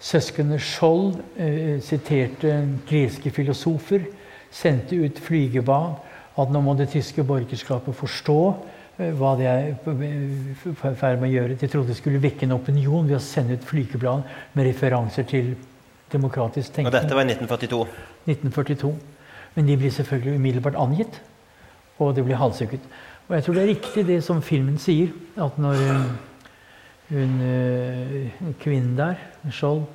Søsknene 0.00 0.60
Skjold 0.62 1.16
eh, 1.38 1.80
siterte 1.80 2.52
greske 2.86 3.30
filosofer, 3.34 4.04
sendte 4.50 4.94
ut 5.04 5.18
flygebad 5.18 5.96
at 6.38 6.50
nå 6.54 6.60
må 6.62 6.76
det 6.78 6.90
tyske 6.92 7.24
borgerskapet 7.26 7.94
forstå 7.98 8.38
hva 8.98 9.34
det 9.38 9.46
er 9.46 9.68
i 9.70 9.74
ferd 10.74 11.20
med 11.20 11.28
å 11.28 11.32
gjøre. 11.32 11.56
De 11.60 11.68
trodde 11.70 11.92
det 11.92 11.98
skulle 12.00 12.22
vekke 12.22 12.48
en 12.48 12.56
opinion 12.56 13.06
ved 13.06 13.16
å 13.18 13.22
sende 13.22 13.54
ut 13.54 13.66
flykeblad 13.66 14.24
med 14.58 14.66
referanser 14.66 15.26
til 15.28 15.52
demokratisk 16.10 16.72
Og 16.72 16.74
tenkning. 16.74 16.92
dette 16.92 17.14
var 17.14 17.22
i 17.22 17.30
1942. 17.30 17.86
1942. 18.26 18.94
Men 19.54 19.66
de 19.66 19.76
blir 19.76 19.90
selvfølgelig 19.90 20.34
umiddelbart 20.34 20.78
angitt, 20.78 21.20
og 21.98 22.14
det 22.16 22.24
blir 22.24 22.36
halshugget. 22.36 22.80
Og 23.28 23.34
jeg 23.36 23.44
tror 23.44 23.54
det 23.54 23.62
er 23.62 23.70
riktig 23.74 24.06
det 24.06 24.24
som 24.24 24.42
filmen 24.42 24.78
sier, 24.78 25.12
at 25.36 25.58
når 25.58 25.76
hun, 27.08 27.40
eh, 27.40 28.52
kvinnen 28.60 28.96
der, 28.96 29.14
Skjold 29.50 29.86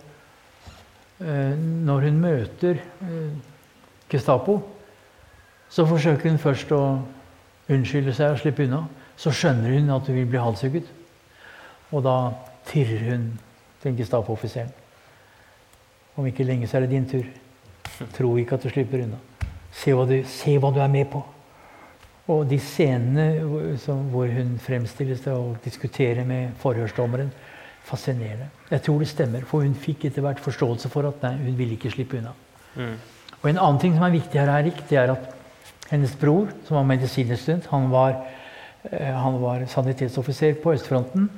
eh, 1.21 1.53
Når 1.57 1.99
hun 1.99 2.21
møter 2.21 2.80
eh, 2.80 3.34
Gestapo, 4.09 4.61
så 5.69 5.85
forsøker 5.85 6.30
hun 6.30 6.39
først 6.39 6.71
å 6.71 6.81
unnskylde 7.69 8.14
seg 8.15 8.34
og 8.34 8.40
slippe 8.41 8.65
unna. 8.68 8.84
Så 9.18 9.31
skjønner 9.31 9.76
hun 9.77 9.91
at 9.94 10.07
hun 10.10 10.15
vil 10.18 10.26
bli 10.31 10.41
halshugget, 10.41 10.88
og 11.94 12.03
da 12.03 12.15
tirrer 12.65 13.11
hun 13.11 13.27
den 13.84 13.98
Gestapo-offiseren. 13.99 14.72
Om 16.18 16.26
ikke 16.30 16.45
lenge 16.45 16.68
så 16.68 16.77
er 16.77 16.85
det 16.85 16.90
din 16.94 17.06
tur. 17.10 17.26
Tro 18.15 18.35
ikke 18.38 18.56
at 18.57 18.64
du 18.65 18.69
slipper 18.69 19.03
unna. 19.06 19.19
Se 19.73 19.94
hva 19.94 20.06
du, 20.10 20.15
se 20.30 20.57
hva 20.61 20.72
du 20.73 20.80
er 20.81 20.91
med 20.91 21.10
på. 21.11 21.22
Og 22.34 22.45
de 22.49 22.57
scenene 22.60 23.41
hvor- 23.44 24.31
hun 24.34 24.57
fremstilles 24.60 25.22
til 25.22 25.34
å 25.34 25.56
diskutere 25.64 26.23
med 26.26 26.53
forhørsdommeren, 26.57 27.31
fascinerende. 27.84 28.48
Jeg 28.72 28.81
tror 28.81 28.99
det 28.99 29.07
stemmer, 29.07 29.41
for 29.45 29.61
hun 29.61 29.73
fikk 29.76 30.06
etter 30.06 30.22
hvert 30.22 30.40
forståelse 30.40 30.90
for 30.90 31.06
at 31.07 31.22
nei, 31.22 31.35
hun 31.38 31.57
ville 31.57 31.73
ikke 31.76 31.91
slippe 31.91 32.18
unna. 32.18 32.31
Og 33.44 33.49
En 33.49 33.57
annen 33.57 33.80
ting 33.80 33.94
som 33.94 34.03
er 34.03 34.11
viktig 34.11 34.40
her, 34.40 34.48
Erik, 34.48 34.88
det 34.90 34.98
er 34.98 35.11
at 35.11 35.32
hennes 35.93 36.15
bror, 36.17 36.49
som 36.65 36.79
var 36.79 36.87
medisinstudent, 36.89 37.69
han 37.69 37.91
var, 37.93 38.17
eh, 38.89 39.13
han 39.13 39.37
var 39.41 39.65
sanitetsoffiser 39.69 40.57
på 40.63 40.73
østfronten. 40.73 41.29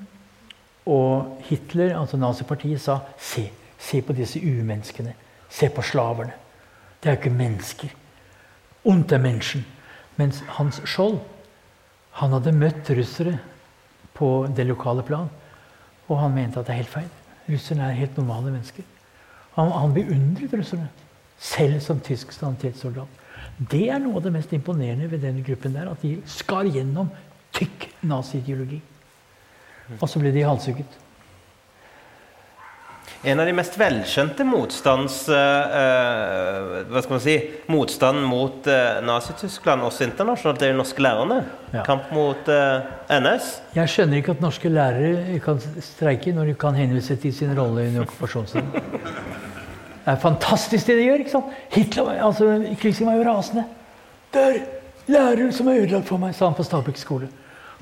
Og 0.85 1.41
Hitler, 1.49 1.97
altså 1.99 2.17
nazipartiet, 2.17 2.81
sa 2.81 2.99
se, 3.19 3.49
se 3.77 4.01
på 4.01 4.15
disse 4.15 4.39
umenneskene. 4.39 5.13
Se 5.49 5.69
på 5.69 5.83
slaverne. 5.83 6.33
Det 7.01 7.09
er 7.09 7.15
jo 7.15 7.21
ikke 7.21 7.37
mennesker. 7.37 7.91
Ondt 8.85 9.11
er 9.11 9.19
mennesken. 9.21 9.65
Mens 10.15 10.43
Hans 10.55 10.79
Skjold 10.87 11.19
han 12.15 12.31
hadde 12.31 12.55
møtt 12.55 12.89
russere 12.95 13.39
på 14.15 14.47
det 14.55 14.63
lokale 14.69 15.03
plan. 15.03 15.27
Og 16.07 16.19
han 16.21 16.31
mente 16.31 16.61
at 16.61 16.69
det 16.69 16.73
er 16.73 16.83
helt 16.83 16.93
feil. 16.93 17.09
Russerne 17.49 17.89
er 17.89 17.97
helt 17.99 18.17
normale 18.17 18.53
mennesker. 18.53 18.85
Han, 19.57 19.71
han 19.71 19.93
beundret 19.93 20.53
russerne, 20.53 20.87
selv 21.39 21.79
som 21.83 21.99
tysk 22.03 22.33
sanitetssoldat. 22.35 23.23
Det 23.57 23.85
er 23.91 24.01
noe 24.03 24.19
av 24.19 24.25
det 24.25 24.33
mest 24.35 24.51
imponerende 24.55 25.07
ved 25.11 25.23
den 25.23 25.39
gruppen 25.45 25.75
der, 25.77 25.91
at 25.91 26.03
de 26.03 26.17
skar 26.27 26.67
gjennom 26.67 27.11
tykk 27.55 27.89
naziideologi. 28.03 28.81
Og 30.01 30.07
så 30.09 30.19
ble 30.19 30.33
de 30.35 30.43
halshugget. 30.43 31.01
En 33.25 33.39
av 33.41 33.47
de 33.47 33.53
mest 33.57 33.73
velkjente 33.79 34.45
motstands... 34.45 35.15
eh, 35.33 36.65
hva 36.91 37.01
skal 37.01 37.15
man 37.15 37.23
si 37.23 37.35
Motstand 37.73 38.21
mot 38.29 38.67
uh, 38.69 38.99
Nazi-Tyskland, 39.01 39.81
også 39.87 40.05
internasjonalt, 40.05 40.59
det 40.61 40.67
er 40.67 40.75
de 40.75 40.77
norske 40.77 41.01
lærerne. 41.01 41.39
Ja. 41.71 41.81
Kamp 41.87 42.11
mot 42.13 42.51
uh, 42.53 42.85
NS. 43.09 43.49
Jeg 43.73 43.93
skjønner 43.95 44.21
ikke 44.21 44.35
at 44.35 44.45
norske 44.45 44.69
lærere 44.69 45.39
kan 45.41 45.61
streike 45.81 46.35
når 46.37 46.51
de 46.51 46.55
kan 46.67 46.77
henvise 46.77 47.17
til 47.17 47.33
sin 47.33 47.57
rolle 47.57 47.87
under 47.89 48.05
okkupasjonstiden. 48.05 49.54
Det 50.05 50.13
er 50.13 50.21
fantastisk 50.21 50.87
det 50.87 50.97
de 50.99 51.05
gjør. 51.07 51.19
ikke 51.23 51.31
sant? 51.33 51.53
Hitler, 51.73 52.09
altså, 52.21 52.49
Krigsen 52.81 53.07
var 53.09 53.15
jo 53.17 53.23
rasende. 53.25 53.63
Det 54.33 54.41
er 54.41 54.59
læreren 55.07 55.51
som 55.53 55.67
er 55.67 55.81
ødelagt 55.81 56.05
for 56.07 56.17
meg, 56.21 56.35
sa 56.35 56.45
han 56.45 56.53
på 56.57 56.63
Stabæk 56.63 56.97
skole. 57.01 57.29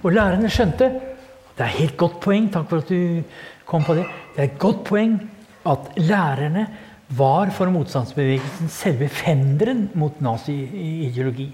Og 0.03 0.11
lærerne 0.11 0.49
skjønte 0.49 0.91
Det 1.53 1.61
er 1.61 1.69
helt 1.77 1.97
godt 1.97 2.15
poeng, 2.19 2.47
takk 2.51 2.65
for 2.69 2.81
at 2.81 2.87
du 2.89 3.21
kom 3.69 3.83
på 3.85 3.93
det. 3.93 4.05
Det 4.35 4.39
er 4.41 4.47
et 4.47 4.59
godt 4.59 4.79
poeng 4.87 5.19
at 5.69 5.91
lærerne 6.01 6.63
var 7.13 7.51
for 7.53 7.69
motstandsbevegelsen 7.69 8.69
selve 8.73 9.05
fenderen 9.07 9.83
mot 9.93 10.17
nazi-ideologi. 10.21 11.51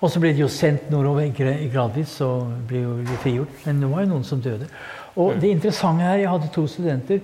Og 0.00 0.10
så 0.10 0.20
ble 0.22 0.30
de 0.32 0.40
jo 0.44 0.48
sendt 0.48 0.88
nordover 0.90 1.26
gra- 1.36 1.58
gradvis 1.72 2.14
og 2.24 2.54
ble 2.70 2.80
jo 2.86 2.94
frigjort. 3.20 3.52
Men 3.66 3.80
nå 3.82 3.90
var 3.92 4.06
jo 4.06 4.12
noen 4.14 4.24
som 4.24 4.40
døde. 4.40 4.68
Og 5.18 5.36
det 5.42 5.50
interessante 5.50 6.02
her, 6.06 6.16
Jeg 6.22 6.28
hadde 6.30 6.48
to 6.54 6.66
studenter 6.66 7.20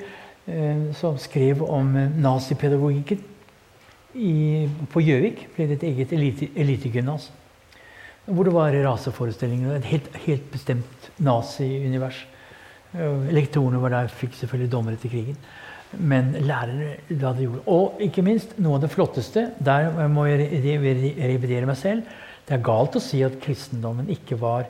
som 0.94 1.16
skrev 1.18 1.62
om 1.64 1.94
eh, 1.96 2.10
nazipedagogikken. 2.20 3.22
På 4.92 5.00
Gjøvik 5.02 5.46
ble 5.56 5.66
det 5.70 5.80
et 5.80 5.86
eget 5.88 6.12
elite. 6.14 7.16
Hvor 8.24 8.46
det 8.46 8.52
var 8.54 8.76
raseforestillinger. 8.86 9.74
Et 9.80 9.88
helt, 9.90 10.06
helt 10.26 10.46
bestemt 10.52 11.08
nazi-univers. 11.18 12.22
Eh, 12.94 13.30
Lektorene 13.34 13.80
var 13.82 13.90
der, 13.96 14.08
fikk 14.12 14.36
selvfølgelig 14.38 14.70
dommer 14.72 14.94
etter 14.96 15.12
krigen. 15.12 15.36
Men 15.98 16.32
lærere 16.42 16.96
la 17.14 17.32
det 17.36 17.44
gjorde. 17.46 17.64
Og 17.70 18.00
ikke 18.02 18.22
minst, 18.26 18.56
noe 18.58 18.78
av 18.78 18.82
det 18.82 18.90
flotteste 18.90 19.44
Der 19.62 19.90
må 20.10 20.24
jeg 20.26 20.48
re- 20.50 20.78
re- 20.82 21.12
revidere 21.34 21.68
meg 21.70 21.76
selv. 21.78 22.02
Det 22.44 22.56
er 22.58 22.64
galt 22.66 22.96
å 22.98 23.02
si 23.02 23.22
at 23.24 23.36
kristendommen 23.40 24.08
ikke 24.12 24.36
var 24.40 24.66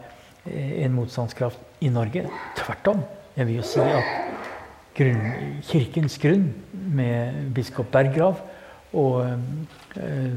eh, 0.46 0.84
en 0.84 0.94
motstandskraft 0.96 1.58
i 1.84 1.90
Norge. 1.92 2.26
Tvert 2.60 2.90
om. 2.92 3.00
Jeg 3.34 3.48
vil 3.48 3.56
jo 3.60 3.66
si 3.66 3.80
at 3.82 4.52
grunn, 4.94 5.60
kirkens 5.68 6.18
grunn 6.22 6.50
med 6.94 7.54
biskop 7.56 7.90
Berggrav 7.94 8.42
og 8.94 9.26
øh, 9.26 10.32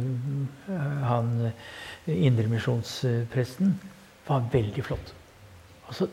han 1.03 1.51
indremisjonspresten 2.07 3.75
var 4.27 4.47
veldig 4.51 4.83
flott. 4.83 5.13
Altså, 5.87 6.07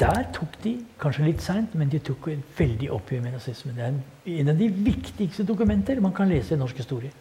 der 0.00 0.22
tok 0.32 0.56
de, 0.64 0.78
kanskje 1.00 1.26
litt 1.26 1.44
seint, 1.44 1.74
men 1.76 1.90
de 1.92 2.00
tok 2.00 2.30
et 2.32 2.58
veldig 2.58 2.88
oppgjør 2.96 3.24
med 3.24 3.36
nazismen. 3.36 3.76
Det 3.76 3.84
er 3.84 4.40
en, 4.40 4.52
av 4.52 4.58
de 4.58 4.68
viktigste 4.72 5.44
dokumenter 5.44 6.00
man 6.00 6.14
kan 6.16 6.30
lese 6.30 6.56
i 6.56 6.60
norsk 6.60 6.80
historie. 6.80 7.12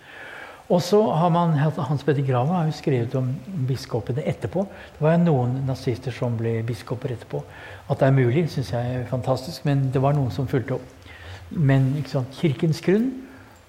Og 0.69 0.84
så 0.85 0.99
har 1.18 1.31
man, 1.34 1.56
Hans 1.57 2.03
Petter 2.06 2.23
Graver 2.23 2.53
har 2.53 2.68
jo 2.69 2.77
skrevet 2.77 3.15
om 3.18 3.31
biskopene 3.68 4.22
etterpå. 4.30 4.68
Det 4.93 5.01
var 5.01 5.18
jo 5.18 5.23
noen 5.23 5.56
nazister 5.65 6.14
som 6.14 6.38
ble 6.38 6.60
biskoper 6.64 7.15
etterpå. 7.15 7.41
At 7.89 7.99
det 7.99 8.07
er 8.07 8.15
mulig, 8.15 8.45
syns 8.49 8.71
jeg 8.73 8.95
er 8.95 9.09
fantastisk, 9.09 9.65
men 9.65 9.89
det 9.93 10.01
var 10.01 10.13
noen 10.13 10.31
som 10.31 10.47
fulgte 10.47 10.77
opp. 10.77 11.15
Men 11.49 11.91
sant, 12.07 12.35
kirkens 12.37 12.81
grunn 12.85 13.09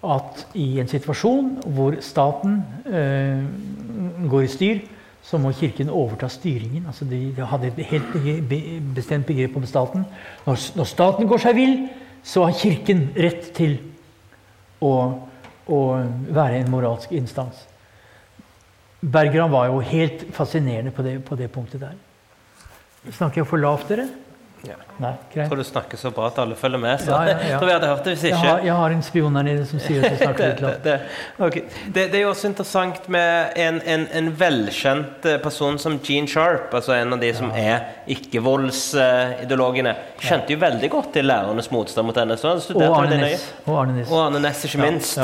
at 0.04 0.46
i 0.56 0.78
en 0.80 0.88
situasjon 0.88 1.50
hvor 1.76 1.96
staten 2.04 2.60
eh, 2.88 3.44
går 4.28 4.46
i 4.46 4.50
styr, 4.52 4.80
så 5.22 5.38
må 5.38 5.52
Kirken 5.52 5.90
overta 5.92 6.28
styringen. 6.32 6.86
Altså 6.86 7.04
de, 7.04 7.18
de 7.36 7.46
hadde 7.46 7.68
et 7.68 7.84
helt 7.90 8.94
bestemt 8.94 9.26
begrep 9.26 9.56
om 9.56 9.66
staten. 9.68 10.04
Når, 10.46 10.62
når 10.76 10.88
staten 10.88 11.28
går 11.28 11.42
seg 11.44 11.58
vill, 11.58 11.74
så 12.24 12.46
har 12.48 12.56
Kirken 12.56 13.10
rett 13.16 13.50
til 13.56 13.76
å, 14.80 14.92
å 15.68 15.80
være 16.32 16.62
en 16.62 16.72
moralsk 16.72 17.12
instans. 17.12 17.66
Berggram 19.00 19.52
var 19.52 19.68
jo 19.68 19.84
helt 19.84 20.26
fascinerende 20.36 20.92
på 20.92 21.04
det, 21.04 21.18
på 21.24 21.36
det 21.36 21.50
punktet 21.52 21.84
der. 21.84 21.96
Snakker 23.08 23.40
jeg 23.40 23.48
for 23.48 23.62
lavt, 23.62 23.88
dere? 23.88 24.08
Ja. 24.60 24.74
Nei, 25.00 25.14
Jeg 25.32 25.48
tror 25.48 25.56
du 25.56 25.64
snakker 25.64 25.96
så 25.96 26.10
bra 26.12 26.26
at 26.28 26.36
alle 26.42 26.52
følger 26.58 26.76
med. 26.82 27.00
Så 27.00 27.08
Ja, 27.08 27.20
ja, 27.30 27.36
ja. 27.48 27.58
tror 27.62 27.66
vi 27.70 27.72
hadde 27.72 27.88
hørt 27.88 28.04
det 28.04 28.12
hvis 28.12 28.24
Jeg 28.28 28.34
ikke. 28.36 28.48
har, 28.50 28.58
jeg 28.66 28.74
har 28.76 28.90
en 28.92 29.02
spion 29.02 29.36
her 29.38 29.46
nede 29.46 29.62
som 29.64 29.80
sier 29.80 30.02
at 30.04 30.10
jeg 30.10 30.18
snakker 30.26 30.50
litt 30.50 30.60
lavt. 30.60 30.82
det, 30.84 30.96
okay. 31.38 31.62
det, 31.86 32.04
det 32.12 32.18
er 32.18 32.24
jo 32.26 32.32
også 32.34 32.50
interessant 32.50 33.08
med 33.08 33.56
en, 33.56 33.78
en, 33.88 34.04
en 34.20 34.28
velkjent 34.42 35.24
eh, 35.32 35.38
person 35.40 35.78
som 35.80 35.96
Gene 36.04 36.28
Sharp, 36.28 36.74
altså 36.76 36.92
en 36.98 37.16
av 37.16 37.22
de 37.24 37.32
som 37.38 37.48
er 37.56 37.88
ikke-voldsideologene, 38.12 39.96
kjente 40.20 40.52
jo 40.52 40.60
veldig 40.60 40.92
godt 40.92 41.12
til 41.16 41.30
lærernes 41.32 41.70
motstand 41.72 42.10
mot 42.10 42.20
NS. 42.20 42.44
Næss. 42.44 42.70
Og 42.76 42.84
Arne 42.84 43.16
Næss. 43.24 43.48
Og 44.10 44.20
Arne 44.26 44.44
Næss, 44.44 44.64
ikke 44.68 44.84
minst. 44.84 45.16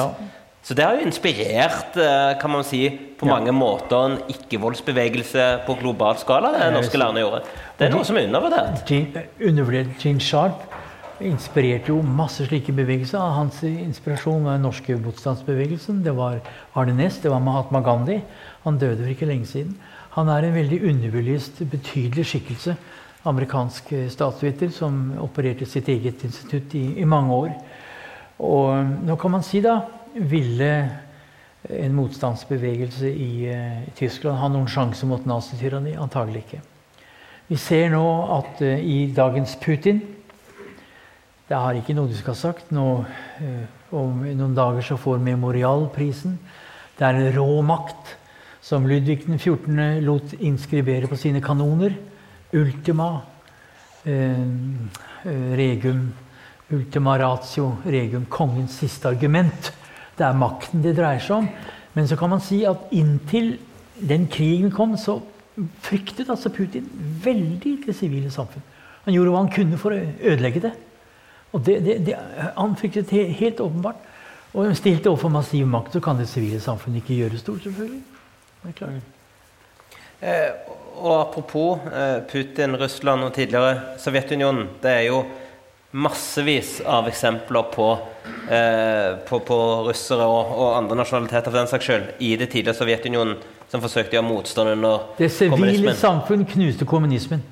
Så 0.66 0.74
det 0.74 0.82
har 0.82 0.96
jo 0.98 1.04
inspirert 1.06 1.94
eh, 1.94 2.32
kan 2.40 2.50
man 2.50 2.64
si, 2.66 2.88
på 3.16 3.28
mange 3.28 3.52
måter 3.54 4.00
en 4.02 4.16
ikke-voldsbevegelse 4.32 5.44
på 5.62 5.76
global 5.78 6.16
skala. 6.18 6.50
det 6.56 6.72
norske 6.74 6.98
lærerne 6.98 7.22
gjorde. 7.22 7.44
Det 7.78 7.86
er 7.86 7.92
noe 7.92 8.06
som 8.08 8.16
er 8.18 8.26
undervurdert. 8.26 8.90
Undervurdert 9.38 10.02
Gene 10.02 10.24
Sharp 10.26 10.64
inspirerte 11.22 11.92
jo 11.92 12.00
masse 12.02 12.48
slike 12.48 12.74
bevegelser. 12.74 13.22
Hans 13.36 13.60
inspirasjon 13.62 14.42
var 14.42 14.58
den 14.58 14.66
norske 14.66 14.96
motstandsbevegelsen. 14.98 16.02
Det 16.02 16.16
var 16.16 16.40
Arne 16.74 16.96
Næss, 16.98 17.20
det 17.22 17.30
var 17.30 17.44
Mahatma 17.46 17.80
Gandhi. 17.86 18.18
Han 18.64 18.80
døde 18.82 19.04
for 19.04 19.14
ikke 19.14 19.28
lenge 19.30 19.46
siden. 19.46 19.76
Han 20.18 20.28
er 20.28 20.48
en 20.48 20.56
veldig 20.56 20.80
underbelyst, 20.88 21.62
betydelig 21.70 22.26
skikkelse. 22.26 22.76
amerikansk 23.26 23.88
statsviter 24.08 24.68
som 24.70 25.14
opererte 25.18 25.66
sitt 25.66 25.88
eget 25.88 26.20
institutt 26.22 26.74
i, 26.78 27.00
i 27.00 27.04
mange 27.04 27.34
år. 27.34 27.54
Og 28.38 28.86
nå 29.02 29.16
kan 29.18 29.30
man 29.34 29.42
si, 29.42 29.58
da 29.60 29.80
Ville 30.16 30.70
en 31.68 31.94
motstandsbevegelse 31.96 33.10
i, 33.10 33.30
i 33.50 33.92
Tyskland 33.98 34.38
ha 34.40 34.48
noen 34.48 34.68
sjanse 34.70 35.06
mot 35.08 35.26
nazityranni? 35.28 35.96
Antagelig 36.00 36.44
ikke. 36.46 36.60
Vi 37.46 37.58
ser 37.60 37.90
nå 37.92 38.04
at 38.38 38.62
uh, 38.64 38.74
i 38.80 39.12
dagens 39.14 39.54
Putin 39.62 40.00
Det 41.46 41.54
har 41.54 41.76
ikke 41.78 41.94
noe 41.94 42.10
du 42.10 42.16
skal 42.18 42.34
ha 42.34 42.40
sagt. 42.40 42.72
Nå, 42.74 42.86
uh, 43.04 43.64
om 43.94 44.24
noen 44.26 44.56
dager 44.56 44.82
så 44.82 44.96
får 44.98 45.22
Memorialprisen. 45.22 46.38
Det 46.98 47.06
er 47.06 47.20
en 47.20 47.32
rå 47.36 47.60
makt 47.62 48.16
som 48.66 48.86
Ludvig 48.88 49.20
14. 49.28 50.02
lot 50.02 50.32
inskribere 50.40 51.06
på 51.06 51.18
sine 51.20 51.42
kanoner. 51.44 51.94
Ultima 52.56 53.12
uh, 54.06 54.46
regum 55.60 56.06
Ultima 56.66 57.12
ratio 57.18 57.76
regum, 57.86 58.24
kongens 58.26 58.80
siste 58.80 59.06
argument. 59.06 59.68
Det 60.16 60.26
er 60.26 60.38
makten 60.38 60.84
det 60.84 60.96
dreier 60.96 61.22
seg 61.22 61.42
om. 61.42 61.48
Men 61.96 62.08
så 62.08 62.16
kan 62.20 62.32
man 62.32 62.42
si 62.44 62.62
at 62.68 62.90
inntil 62.92 63.56
den 63.96 64.26
krigen 64.28 64.72
kom, 64.74 64.96
så 65.00 65.20
fryktet 65.84 66.28
altså 66.28 66.52
Putin 66.52 66.88
veldig 67.24 67.78
det 67.86 67.94
sivile 67.96 68.30
samfunn. 68.30 68.64
Han 69.06 69.14
gjorde 69.14 69.32
hva 69.32 69.44
han 69.44 69.54
kunne 69.54 69.78
for 69.80 69.94
å 69.94 70.02
ødelegge 70.32 70.66
det. 70.66 70.72
Og 71.54 71.62
det, 71.64 71.78
det, 71.84 71.96
det 72.08 72.16
han 72.56 72.76
fryktet 72.76 73.12
helt, 73.14 73.36
helt 73.38 73.62
åpenbart. 73.64 74.02
Og 74.56 74.72
stilte 74.76 75.10
overfor 75.12 75.32
massiv 75.32 75.66
makt, 75.68 75.96
så 75.96 76.00
kan 76.04 76.18
det 76.20 76.28
sivile 76.30 76.60
samfunnet 76.60 77.02
ikke 77.02 77.18
gjøre 77.20 77.40
stort, 77.40 77.64
selvfølgelig. 77.64 78.02
Eh, 80.24 80.52
og 80.96 81.12
apropos 81.20 81.84
eh, 81.92 82.22
Putin, 82.28 82.76
Russland 82.80 83.24
og 83.24 83.34
tidligere 83.36 83.98
Sovjetunionen. 84.00 84.68
Det 84.82 84.90
er 84.90 85.04
jo 85.10 85.20
massevis 85.90 86.80
av 86.80 87.08
eksempler 87.08 87.62
på, 87.74 87.98
eh, 88.50 89.16
på, 89.28 89.40
på 89.40 89.58
russere 89.86 90.26
og, 90.26 90.52
og, 90.52 90.70
andre 90.76 90.98
nasjonaliteter 90.98 91.50
for 91.50 91.58
den 91.60 91.70
saks 91.70 91.88
skyld 91.88 92.08
i 92.20 92.32
det 92.36 92.50
tidligere 92.52 92.76
Sovjetunionen 92.76 93.36
som 93.70 93.82
forsøkte 93.82 94.14
å 94.14 94.18
gjøre 94.18 94.28
motstand 94.28 94.72
under 94.74 95.04
kommunismen. 95.16 95.20
Det 95.22 95.30
sivile 95.34 95.94
samfunn 95.98 96.46
knuste 96.50 96.88
kommunismen. 96.88 97.44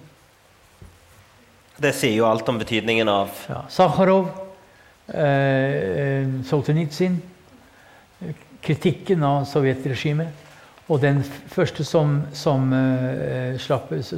Det 1.77 1.91
sier 1.97 2.19
jo 2.21 2.29
alt 2.29 2.49
om 2.49 2.59
betydningen 2.61 3.09
av 3.11 3.45
ja, 3.51 3.65
Sakharov, 3.73 4.29
eh, 5.09 5.23
eh 5.25 6.35
Solzjenitsyn, 6.47 7.19
kritikken 8.65 9.23
av 9.27 9.45
sovjetregimet. 9.51 10.43
Og 10.85 11.01
den 11.01 11.23
første 11.49 11.85
som, 11.85 12.19
som, 12.37 12.73
eh, 12.73 13.57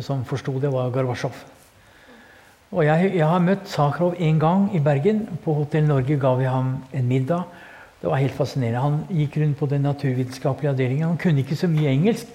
som 0.02 0.24
forsto 0.26 0.58
det, 0.60 0.72
var 0.72 0.90
Gorbatsjov. 0.90 1.44
Og 2.76 2.84
jeg, 2.84 3.12
jeg, 3.16 3.24
har 3.24 3.40
møtt 3.40 3.70
Sakharov 3.72 4.18
én 4.20 4.36
gang 4.36 4.66
i 4.76 4.82
Bergen. 4.84 5.22
På 5.44 5.54
Hotell 5.56 5.86
Norge 5.88 6.18
ga 6.20 6.34
vi 6.36 6.44
ham 6.44 6.74
en 6.92 7.06
middag. 7.08 7.46
Det 8.02 8.10
var 8.10 8.20
helt 8.20 8.34
fascinerende. 8.36 8.82
Han 8.82 8.98
gikk 9.16 9.38
rundt 9.40 9.56
på 9.56 9.68
den 9.70 9.86
naturvitenskapelige 9.86 10.74
avdelingen. 10.74 11.06
Han 11.08 11.20
kunne 11.22 11.40
ikke 11.40 11.56
så 11.56 11.70
mye 11.72 11.88
engelsk, 11.88 12.28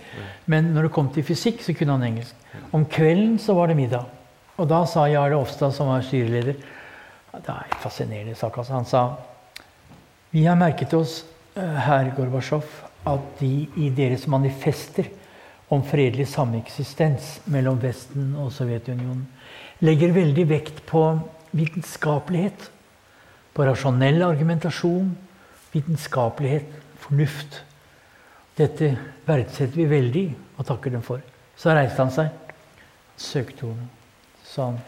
men 0.49 0.71
når 0.73 0.87
det 0.87 0.93
kom 0.95 1.11
til 1.13 1.27
fysikk, 1.27 1.61
så 1.61 1.75
kunne 1.77 1.93
han 1.93 2.07
engelsk. 2.07 2.33
Om 2.73 2.87
kvelden 2.89 3.37
så 3.39 3.53
var 3.53 3.69
det 3.69 3.77
middag. 3.77 4.07
Og 4.57 4.65
da 4.69 4.81
sa 4.89 5.05
Jarle 5.11 5.37
Ofstad, 5.37 5.75
som 5.77 5.91
var 5.93 6.01
styreleder 6.05 6.57
Det 7.31 7.53
er 7.53 7.77
fascinerende 7.79 8.35
sak. 8.35 8.57
Altså. 8.57 8.73
Han 8.73 8.85
sa 8.85 9.15
Vi 10.31 10.45
har 10.45 10.55
merket 10.55 10.93
oss, 10.93 11.23
eh, 11.55 11.77
herr 11.85 12.11
Gorbatsjov, 12.15 12.63
at 13.05 13.39
de 13.39 13.67
i 13.77 13.89
deres 13.89 14.27
manifester 14.27 15.05
om 15.69 15.83
fredelig 15.83 16.27
sameksistens 16.27 17.41
mellom 17.45 17.79
Vesten 17.81 18.35
og 18.35 18.51
Sovjetunionen 18.51 19.27
legger 19.81 20.13
veldig 20.15 20.45
vekt 20.49 20.83
på 20.89 21.03
vitenskapelighet. 21.57 22.69
På 23.51 23.65
rasjonell 23.67 24.21
argumentasjon, 24.23 25.09
vitenskapelighet, 25.73 26.69
fornuft. 27.01 27.61
Dette 28.57 28.93
verdsetter 29.27 29.75
vi 29.75 29.87
veldig 29.89 30.25
og 30.57 30.67
takker 30.67 30.93
dem 30.93 31.03
for. 31.05 31.23
Så 31.57 31.73
reiste 31.75 32.01
han 32.01 32.13
seg, 32.13 32.29
søkte 33.19 33.67
ordene. 33.67 33.89
sa 34.43 34.71
han. 34.71 34.79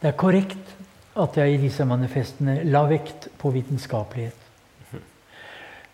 Det 0.00 0.10
er 0.10 0.18
korrekt 0.18 0.72
at 1.16 1.36
jeg 1.36 1.54
i 1.54 1.60
disse 1.62 1.84
manifestene 1.86 2.62
la 2.64 2.82
vekt 2.88 3.28
på 3.38 3.52
vitenskapelighet. 3.54 4.38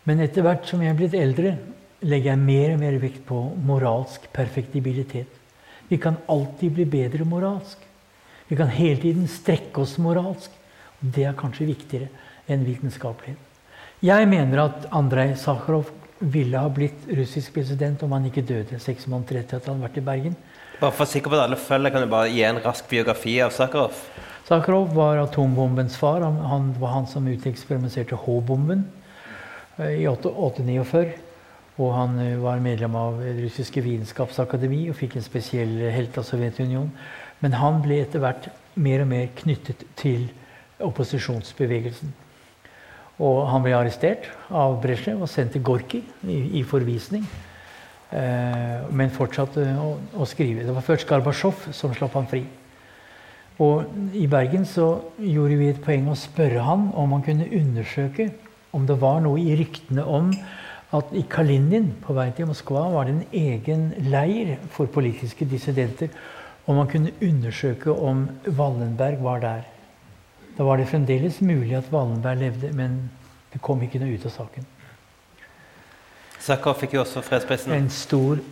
Men 0.09 0.23
etter 0.25 0.43
hvert 0.47 0.65
som 0.67 0.81
jeg 0.83 0.95
er 0.95 0.97
blitt 0.99 1.15
eldre, 1.19 1.57
legger 2.01 2.33
jeg 2.33 2.41
mer 2.41 2.73
og 2.75 2.81
mer 2.81 2.97
vekt 3.03 3.25
på 3.27 3.41
moralsk 3.67 4.29
perfektibilitet. 4.33 5.29
Vi 5.89 5.99
kan 6.01 6.17
alltid 6.31 6.73
bli 6.79 6.87
bedre 6.89 7.27
moralsk. 7.29 7.88
Vi 8.49 8.57
kan 8.57 8.70
hele 8.73 9.01
tiden 9.01 9.29
strekke 9.29 9.83
oss 9.85 9.99
moralsk. 9.99 10.51
og 11.01 11.12
Det 11.15 11.25
er 11.25 11.37
kanskje 11.37 11.69
viktigere 11.69 12.09
enn 12.49 12.65
vitenskapelighet. 12.65 13.39
Jeg 14.03 14.29
mener 14.31 14.62
at 14.62 14.87
Andrej 14.95 15.35
Sakharov 15.37 15.91
ville 16.19 16.59
ha 16.59 16.69
blitt 16.70 17.07
russisk 17.15 17.55
president 17.55 18.03
om 18.03 18.12
han 18.15 18.27
ikke 18.27 18.47
døde 18.47 18.79
seks 18.83 19.07
måneder 19.11 19.41
etter 19.43 19.59
at 19.59 19.66
han 19.66 19.79
hadde 19.79 19.89
vært 19.89 20.01
i 20.01 20.07
Bergen. 20.07 20.37
Bare 20.79 20.95
for 20.95 21.11
sikker 21.11 21.31
på 21.31 21.37
at 21.39 21.45
alle 21.49 21.59
følger, 21.59 21.91
Kan 21.91 22.03
du 22.03 22.11
bare 22.11 22.31
gi 22.31 22.43
en 22.47 22.61
rask 22.62 22.89
biografi 22.89 23.41
av 23.43 23.51
Sakharov? 23.51 23.95
Sakharov 24.49 24.95
var 24.95 25.19
atombombens 25.19 25.97
far. 25.97 26.23
Han, 26.23 26.37
han 26.37 26.75
var 26.81 26.95
han 26.95 27.07
som 27.07 27.27
uteksperimenterte 27.27 28.16
H-bomben 28.16 28.87
eh, 29.79 30.03
i 30.03 30.07
849. 30.07 31.19
Og 31.79 31.93
han 31.95 32.19
eh, 32.23 32.39
var 32.39 32.62
medlem 32.62 32.95
av 32.97 33.20
det 33.20 33.35
russiske 33.43 33.83
vitenskapsakademi 33.83 34.89
og 34.91 34.97
fikk 34.97 35.19
en 35.19 35.27
spesiell 35.27 35.75
helt 35.93 36.16
av 36.19 36.27
Sovjetunionen. 36.27 36.95
Men 37.43 37.59
han 37.59 37.82
ble 37.85 38.01
etter 38.02 38.23
hvert 38.23 38.48
mer 38.78 39.05
og 39.05 39.10
mer 39.10 39.28
knyttet 39.39 39.85
til 39.98 40.28
opposisjonsbevegelsen. 40.85 42.15
Og 43.19 43.43
han 43.51 43.65
ble 43.65 43.74
arrestert 43.74 44.28
av 44.55 44.78
Brezjnev 44.82 45.24
og 45.27 45.31
sendt 45.31 45.56
til 45.56 45.65
Gorki 45.66 46.02
i, 46.23 46.39
i 46.60 46.62
forvisning. 46.66 47.24
Eh, 48.09 48.86
men 48.94 49.12
fortsatte 49.12 49.65
å, 49.82 49.97
å, 50.16 50.27
skrive. 50.28 50.65
Det 50.65 50.74
var 50.74 50.86
først 50.86 51.09
Gorbatsjov 51.09 51.66
som 51.77 51.93
slapp 51.97 52.15
han 52.16 52.31
fri. 52.31 52.44
Og 53.59 54.15
I 54.15 54.28
Bergen 54.31 54.65
så 54.69 54.86
gjorde 55.19 55.59
vi 55.59 55.73
et 55.73 55.82
poeng 55.82 56.06
å 56.09 56.16
spørre 56.16 56.62
han 56.62 56.89
om 56.94 57.16
han 57.16 57.27
kunne 57.27 57.51
undersøke 57.59 58.31
om 58.77 58.86
det 58.86 58.97
var 59.02 59.19
noe 59.24 59.40
i 59.43 59.56
ryktene 59.59 60.05
om 60.06 60.31
at 60.94 61.10
i 61.16 61.24
Kalinin 61.28 61.90
på 62.05 62.15
vei 62.16 62.31
til 62.36 62.48
Moskva 62.48 62.86
var 62.93 63.09
det 63.09 63.16
en 63.16 63.24
egen 63.36 63.89
leir 64.09 64.55
for 64.73 64.89
politiske 64.93 65.48
dissidenter 65.48 66.12
om 66.69 66.77
man 66.77 66.89
kunne 66.89 67.15
undersøke 67.24 67.93
om 67.93 68.27
Wallenberg 68.47 69.23
var 69.24 69.40
der. 69.40 69.62
Da 70.59 70.66
var 70.66 70.77
det 70.77 70.89
fremdeles 70.90 71.40
mulig 71.40 71.77
at 71.78 71.89
Wallenberg 71.93 72.43
levde, 72.43 72.73
men 72.77 73.01
det 73.53 73.62
kom 73.65 73.81
ikke 73.82 74.01
noe 74.03 74.12
ut 74.12 74.27
av 74.28 74.35
saken. 74.35 74.66
Sakharov 76.39 76.78
fikk 76.82 76.99
jo 76.99 77.03
også 77.03 77.23
fredsprisen. 77.24 77.73
En 77.73 77.89
stor, 77.93 78.43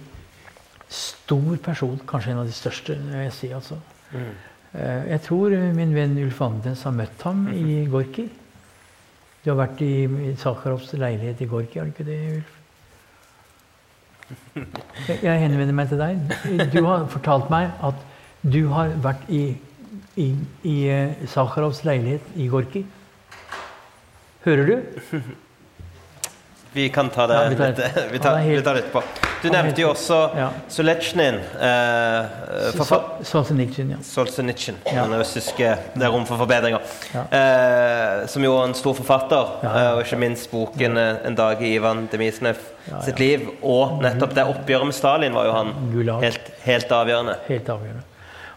stor 0.89 1.61
person. 1.63 2.01
Kanskje 2.09 2.33
en 2.33 2.43
av 2.43 2.49
de 2.49 2.57
største. 2.57 2.97
jeg 2.97 3.33
si 3.37 3.53
altså. 3.53 3.79
Mm. 4.13 4.33
Eh, 4.73 5.07
jeg 5.13 5.23
tror 5.29 5.55
min 5.77 5.95
venn 5.95 6.19
Ulf 6.25 6.41
Andenes 6.41 6.83
har 6.89 6.97
møtt 6.97 7.23
ham 7.29 7.47
i 7.53 7.85
Gorki. 7.91 8.29
Du 9.45 9.53
har 9.53 9.61
vært 9.61 9.83
i 9.85 10.35
Sakharovs 10.41 10.93
leilighet 10.97 11.41
i 11.45 11.51
Gorki, 11.51 11.79
har 11.79 11.87
du 11.87 11.95
ikke 11.95 12.09
det, 12.09 12.21
Ulf? 12.41 12.56
Jeg 15.23 15.39
henvender 15.43 15.75
meg 15.77 15.91
til 15.91 16.01
deg. 16.01 16.21
Du 16.73 16.81
har 16.87 17.07
fortalt 17.13 17.51
meg 17.53 17.71
at 17.87 18.05
du 18.47 18.67
har 18.73 18.95
vært 19.03 19.27
i, 19.33 19.43
i, 20.19 20.29
i 20.67 20.77
eh, 20.91 21.27
Sakharovs 21.31 21.85
leilighet 21.87 22.35
i 22.39 22.49
Gorki. 22.51 22.85
Hører 24.47 24.71
du? 24.71 25.21
Vi 26.77 26.89
kan 26.93 27.09
ta 27.11 27.25
det 27.31 27.39
ja, 27.39 27.49
vi 27.49 27.57
tar, 27.57 27.73
litt, 27.73 28.13
vi 28.13 28.19
tar, 28.21 28.43
vi 28.45 28.63
tar 28.63 28.79
litt 28.79 28.91
på. 28.93 29.03
Du 29.47 29.53
nevnte 29.55 29.83
jo 29.85 29.93
også 29.93 30.17
ja. 30.35 30.47
Soletsjnin. 30.73 31.37
Eh, 31.63 32.81
Solzjenitsyn, 33.23 33.93
ja. 33.95 33.99
Solzjenitsyn, 34.03 34.81
ja. 34.91 35.05
Den 35.07 35.21
russiske 35.21 35.69
Det 35.95 36.03
er 36.03 36.11
rom 36.11 36.25
for 36.27 36.41
forbedringer. 36.41 36.83
Ja. 37.15 37.23
Eh, 37.39 38.25
som 38.33 38.43
jo 38.43 38.57
er 38.57 38.67
en 38.67 38.75
stor 38.75 38.97
forfatter, 38.99 39.53
eh, 39.63 39.93
og 39.95 40.03
ikke 40.03 40.19
minst 40.19 40.51
boken 40.51 40.99
eh, 40.99 41.21
'En 41.29 41.39
dag 41.39 41.63
i 41.63 41.77
Ivan 41.77 42.09
Demisnev 42.11 42.59
sitt 43.05 43.23
liv'. 43.23 43.47
Og 43.63 44.03
nettopp 44.03 44.35
det 44.35 44.49
oppgjøret 44.51 44.91
med 44.91 44.99
Stalin 44.99 45.39
var 45.39 45.47
jo 45.47 45.53
han 45.53 45.73
helt, 46.25 46.51
helt 46.65 46.91
avgjørende. 46.91 47.39
Helt 47.47 47.69
avgjørende. 47.69 48.03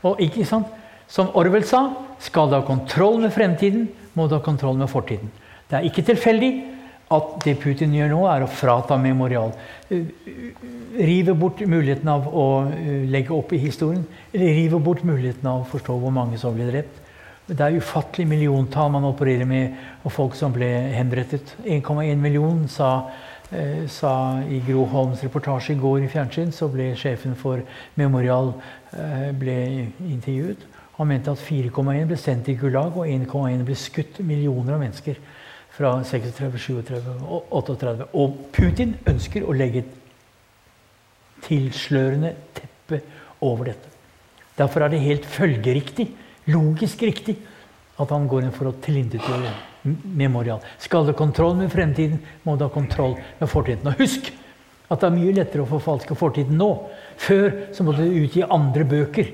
Og 0.03 0.19
ikke 0.25 0.45
sant? 0.45 0.67
Som 1.07 1.29
Orwell 1.35 1.65
sa, 1.65 1.89
skal 2.19 2.49
du 2.49 2.55
ha 2.55 2.61
kontroll 2.65 3.19
med 3.21 3.33
fremtiden, 3.33 3.89
må 4.15 4.27
du 4.27 4.35
ha 4.35 4.41
kontroll 4.41 4.77
med 4.77 4.89
fortiden. 4.89 5.29
Det 5.69 5.77
er 5.77 5.85
ikke 5.85 6.01
tilfeldig 6.01 6.78
at 7.09 7.29
det 7.41 7.55
Putin 7.63 7.93
gjør 7.95 8.11
nå, 8.11 8.19
er 8.29 8.45
å 8.45 8.51
frata 8.53 8.97
memorial. 9.01 9.53
Rive 9.89 11.33
bort 11.37 11.61
muligheten 11.65 12.09
av 12.11 12.27
å 12.29 12.45
eh, 12.69 13.05
legge 13.09 13.33
opp 13.33 13.53
i 13.55 13.61
historien. 13.61 14.03
Eller 14.29 14.53
rive 14.59 14.81
bort 14.83 15.01
muligheten 15.07 15.49
av 15.49 15.63
å 15.63 15.69
forstå 15.71 15.95
hvor 16.03 16.13
mange 16.13 16.37
som 16.41 16.53
ble 16.53 16.67
drept. 16.69 17.05
Det 17.49 17.65
er 17.65 17.79
ufattelig 17.81 18.27
milliontall 18.29 18.91
man 18.93 19.07
opererer 19.09 19.47
med, 19.49 19.73
og 20.03 20.13
folk 20.13 20.37
som 20.37 20.53
ble 20.53 20.69
henrettet. 20.93 21.55
1,1 21.65 22.21
million, 22.21 22.61
sa 22.69 22.91
eh, 23.49 23.87
sa 23.89 24.13
i 24.45 24.61
Gro 24.67 24.85
Holms 24.91 25.25
reportasje 25.25 25.73
i 25.73 25.81
går 25.81 26.05
i 26.05 26.11
fjernsyn, 26.13 26.53
så 26.53 26.69
ble 26.69 26.91
sjefen 26.99 27.33
for 27.39 27.65
Memorial 27.97 28.53
eh, 28.93 29.31
ble 29.33 29.57
intervjuet. 30.11 30.69
Han 30.99 31.09
mente 31.09 31.33
at 31.33 31.41
4,1 31.41 32.05
ble 32.05 32.21
sendt 32.21 32.45
til 32.45 32.61
Gulag, 32.61 32.93
og 32.93 33.09
1,1 33.09 33.65
ble 33.65 33.81
skutt. 33.81 34.21
Millioner 34.21 34.77
av 34.77 34.83
mennesker 34.83 35.17
fra 35.79 35.93
36, 36.03 36.59
37 36.59 37.13
og 37.23 37.53
38. 37.55 38.09
Og 38.19 38.35
Putin 38.55 38.97
ønsker 39.07 39.45
å 39.47 39.55
legge 39.55 39.85
et 39.85 39.95
tilslørende 41.45 42.33
teppe 42.57 42.99
over 43.47 43.71
dette. 43.71 43.93
Derfor 44.59 44.83
er 44.83 44.91
det 44.91 45.05
helt 45.05 45.27
følgeriktig, 45.29 46.09
logisk 46.51 47.05
riktig, 47.07 47.37
at 47.99 48.11
han 48.11 48.27
går 48.31 48.45
inn 48.45 48.55
for 48.55 48.69
å 48.69 48.77
tilintetgjøre 48.83 49.55
Memorial. 50.19 50.59
Skal 50.83 51.07
ha 51.07 51.15
kontroll 51.15 51.55
med 51.55 51.71
fremtiden, 51.71 52.19
må 52.43 52.57
du 52.59 52.65
ha 52.65 52.71
kontroll 52.73 53.15
med 53.39 53.47
fortiden. 53.47 53.87
Og 53.87 54.01
husk 54.03 54.27
at 54.89 54.99
det 54.99 55.07
er 55.07 55.15
mye 55.15 55.35
lettere 55.37 55.63
å 55.63 55.69
forfalske 55.69 56.17
fortiden 56.19 56.59
nå. 56.59 56.67
Før 57.19 57.53
så 57.75 57.85
måtte 57.87 58.03
du 58.03 58.17
utgi 58.25 58.43
andre 58.43 58.83
bøker. 58.89 59.31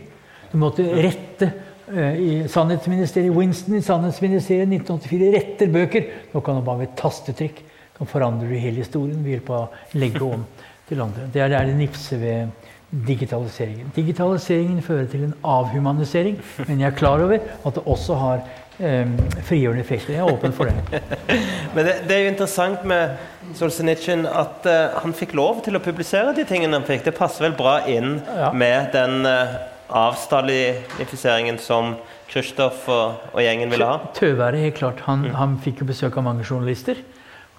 Du 0.51 0.59
måtte 0.61 0.85
rette 0.93 1.49
i 1.93 2.29
Sannhetsministeriet, 2.49 3.33
Winston 3.35 3.77
i 3.77 3.81
Sannhetsministeriet 3.85 4.71
1984 4.71 5.31
retter 5.35 5.71
bøker. 5.73 6.11
Nå 6.33 6.41
kan 6.41 6.57
han 6.57 6.65
bare 6.65 6.81
med 6.81 6.89
et 6.89 6.99
tastetrykk 6.99 7.63
kan 7.97 8.09
forandre 8.09 8.59
hele 8.59 8.83
historien 8.83 9.21
ved 9.23 9.37
hjelp 9.37 9.51
av 9.55 9.65
å 9.65 9.99
legge 9.99 10.23
om 10.25 10.45
til 10.89 11.01
andre. 11.01 11.29
Det 11.31 11.43
er 11.43 11.53
det, 11.53 11.77
nipset 11.77 12.19
ved 12.21 12.71
digitaliseringen. 13.05 13.89
Digitaliseringen 13.95 14.83
fører 14.85 15.07
til 15.11 15.25
en 15.27 15.33
avhumanisering, 15.43 16.37
men 16.67 16.83
jeg 16.83 16.91
er 16.91 16.97
klar 16.97 17.23
over 17.23 17.39
at 17.39 17.77
det 17.77 17.83
også 17.83 18.17
har 18.19 18.43
um, 18.79 19.15
frigjørende 19.47 19.83
effekter. 19.83 20.13
Jeg 20.15 20.23
er 20.23 20.33
åpen 20.33 20.53
for 20.55 20.69
det. 20.69 21.01
Men 21.75 21.87
det, 21.87 21.95
det, 22.07 22.15
er 22.15 22.21
jo 22.21 22.31
interessant 22.31 22.85
med 22.87 23.17
Solzjenitsyn 23.57 24.27
at 24.29 24.67
uh, 24.69 24.99
han 25.01 25.15
fikk 25.17 25.33
lov 25.35 25.59
til 25.65 25.75
å 25.75 25.81
publisere 25.83 26.35
de 26.37 26.45
tingene 26.47 26.77
han 26.77 26.87
fikk. 26.87 27.03
Det 27.07 27.15
passer 27.17 27.49
vel 27.49 27.57
bra 27.57 27.81
inn 27.91 28.19
ja. 28.23 28.51
med 28.55 28.93
den 28.95 29.27
uh, 29.27 29.57
avstalifiseringen 29.89 31.59
som 31.61 31.95
Kristoff 32.29 32.87
og, 32.89 33.19
og, 33.33 33.41
gjengen 33.43 33.69
ville 33.73 33.87
ha? 33.87 33.99
Tøværet, 34.17 34.63
helt 34.63 34.79
klart. 34.79 35.03
Han, 35.05 35.27
mm. 35.27 35.35
han, 35.37 35.59
fikk 35.61 35.83
jo 35.83 35.89
besøk 35.91 36.17
av 36.17 36.25
mange 36.25 36.45
journalister, 36.47 36.99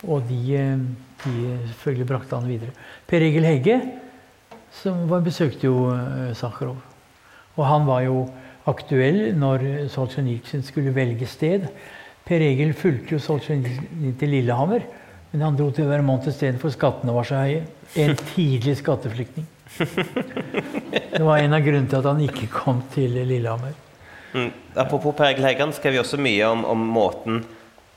og 0.05 0.27
de, 0.29 0.41
eh, 0.59 0.83
de 1.23 1.37
selvfølgelig 1.71 2.09
brakte 2.11 2.37
han 2.37 2.51
videre. 2.51 2.75
Per 3.07 3.25
Egil 3.25 3.47
Hegge 3.47 3.79
som 4.83 5.07
var, 5.11 5.25
besøkte 5.25 5.69
jo 5.69 5.89
uh, 5.89 6.33
Sakharov. 6.37 6.81
Og 7.57 7.65
han 7.65 7.87
var 7.89 8.03
jo 8.05 8.27
aktuell 8.69 9.31
når 9.39 9.65
Solzjenitsyn 9.93 10.65
skulle 10.67 10.95
velge 10.95 11.29
sted. 11.31 11.69
Per 12.27 12.43
Egil 12.45 12.75
fulgte 12.77 13.17
jo 13.17 13.23
Solzjenitsyn 13.23 14.17
til 14.21 14.35
Lillehammer, 14.35 14.85
men 15.33 15.45
han 15.47 15.57
dro 15.57 15.71
til 15.73 15.89
Vermont 15.89 16.27
istedenfor. 16.29 16.75
skattene 16.75 17.15
var 17.15 17.29
så 17.29 17.45
høye. 17.47 17.65
En 17.97 18.17
tidlig 18.35 18.77
skatteflyktning. 18.83 19.47
Det 21.17 21.23
var 21.25 21.39
en 21.39 21.57
av 21.57 21.65
grunnene 21.65 21.91
til 21.91 21.99
at 21.99 22.09
han 22.09 22.23
ikke 22.25 22.49
kom 22.53 22.83
til 22.95 23.17
Lillehammer. 23.19 23.75
Mm. 24.37 24.51
Apropos 24.75 25.15
Per 25.17 25.33
Egil 25.33 25.73
skrev 25.73 25.97
vi 25.97 26.03
også 26.03 26.19
mye 26.21 26.49
om, 26.51 26.65
om 26.69 26.87
måten 26.93 27.41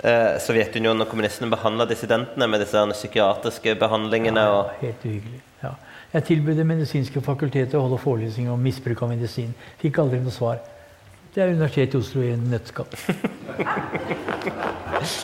eh, 0.03 0.39
Sovjetunionen 0.39 1.03
og 1.03 1.11
kommunistene 1.11 1.51
behandla 1.51 1.87
dissidentene 1.89 2.47
med 2.47 2.63
disse 2.63 2.85
psykiatriske 2.93 3.75
behandlingene. 3.79 4.39
Ja, 4.39 4.65
helt 4.81 5.05
uhyggelig. 5.05 5.41
Ja. 5.63 5.75
Jeg 6.13 6.23
tilbød 6.25 6.57
Det 6.57 6.65
medisinske 6.65 7.21
fakultetet 7.21 7.75
å 7.77 7.83
holde 7.85 7.99
forelesning 8.01 8.49
om 8.49 8.61
misbruk 8.63 9.03
av 9.05 9.11
medisin. 9.11 9.53
Fikk 9.81 9.99
aldri 10.01 10.21
noe 10.23 10.33
svar. 10.33 10.63
Det 11.35 11.43
er 11.43 11.51
Universitetet 11.53 11.93
i 11.93 11.99
Oslo 11.99 12.23
i 12.25 12.31
en 12.33 12.47
nøtteskall. 12.49 12.89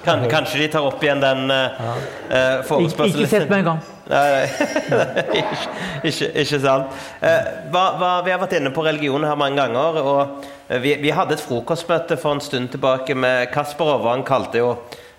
kan, 0.05 0.27
kanskje 0.29 0.61
de 0.61 0.67
tar 0.75 0.85
opp 0.85 1.01
igjen 1.03 1.23
den 1.23 1.49
eh, 1.49 1.79
ja. 1.81 1.95
uh, 2.29 2.59
forespørselen? 2.67 3.25
Ikke 3.25 3.31
sett 3.31 3.49
meg 3.49 3.63
en 3.63 3.71
gang. 3.71 3.94
ikke, 5.39 5.69
ikke, 6.03 6.27
ikke, 6.41 6.59
sant. 6.61 6.99
Uh, 7.21 7.47
hva, 7.73 7.85
hva, 7.99 8.11
vi 8.25 8.33
har 8.33 8.41
vært 8.43 8.57
inne 8.59 8.73
på 8.75 8.85
religion 8.85 9.25
her 9.25 9.39
mange 9.39 9.61
ganger. 9.63 10.01
og 10.03 10.79
vi, 10.81 10.95
vi 11.01 11.13
hadde 11.13 11.37
et 11.37 11.45
frokostmøte 11.45 12.17
for 12.17 12.37
en 12.37 12.43
stund 12.43 12.71
tilbake 12.73 13.17
med 13.17 13.49
Kasparov. 13.53 14.07
Han 14.09 14.25
kalte 14.25 14.61
jo 14.63 14.75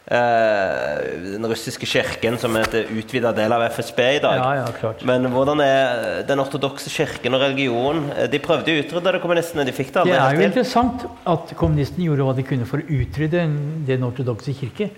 Eh, 0.06 0.98
den 1.32 1.46
russiske 1.50 1.86
kirken 1.90 2.36
som 2.38 2.54
er 2.54 2.68
en 2.78 2.98
utvida 3.00 3.32
del 3.34 3.50
av 3.50 3.64
FSB 3.74 3.98
i 3.98 4.20
dag. 4.22 4.38
Ja, 4.38 4.50
ja, 4.60 4.66
klart. 4.76 5.00
Men 5.02 5.26
hvordan 5.32 5.58
er 5.64 6.20
den 6.28 6.38
ortodokse 6.38 6.92
kirken 6.94 7.34
og 7.34 7.42
religion? 7.42 8.04
De 8.30 8.38
prøvde 8.38 8.70
å 8.70 8.84
utrydde 8.84 9.16
det, 9.16 9.20
kommunistene. 9.24 9.64
De 9.66 9.74
fikk 9.74 9.90
det 9.90 10.04
aldri 10.04 10.14
Det 10.14 10.20
er 10.20 10.38
jo 10.38 10.46
interessant 10.46 11.08
at 11.32 11.50
kommunistene 11.58 12.06
gjorde 12.06 12.28
hva 12.28 12.36
de 12.38 12.46
kunne 12.46 12.68
for 12.70 12.84
å 12.84 13.00
utrydde 13.00 13.48
den 13.88 14.06
ortodokse 14.06 14.54
kirke. 14.54 14.92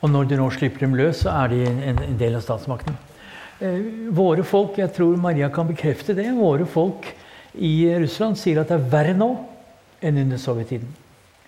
Og 0.00 0.08
når 0.14 0.32
de 0.32 0.40
nå 0.40 0.48
slipper 0.56 0.86
dem 0.86 0.96
løs, 0.96 1.20
så 1.26 1.36
er 1.36 1.52
de 1.52 1.60
en, 1.68 2.00
en 2.08 2.16
del 2.16 2.40
av 2.40 2.48
statsmakten. 2.48 2.96
Eh, 3.58 4.10
våre 4.12 4.44
folk, 4.44 4.76
jeg 4.76 4.92
tror 4.92 5.16
Maria 5.20 5.48
kan 5.52 5.68
bekrefte 5.68 6.14
det, 6.16 6.28
våre 6.36 6.66
folk 6.68 7.08
i 7.56 7.88
Russland 8.02 8.36
sier 8.36 8.60
at 8.60 8.68
det 8.68 8.76
er 8.76 8.88
verre 8.92 9.14
nå 9.16 9.30
enn 10.04 10.20
under 10.26 10.40
sovjettiden. 10.40 10.90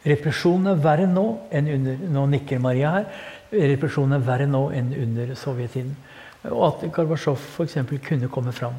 Represjonen 0.09 0.73
er 0.73 0.81
verre 0.81 1.09
nå 1.11 1.25
enn 1.53 1.69
under 1.75 1.99
Nå 2.15 2.23
nikker 2.33 2.61
Maria 2.63 2.93
her. 2.95 3.09
Represjonen 3.51 4.17
er 4.17 4.25
verre 4.25 4.47
nå 4.49 4.69
enn 4.73 4.93
under 4.97 5.35
sovjettiden. 5.37 5.97
Og 6.49 6.63
at 6.69 6.87
Gorbatsjov 6.95 7.37
f.eks. 7.37 7.77
kunne 8.07 8.31
komme 8.33 8.55
fram. 8.57 8.79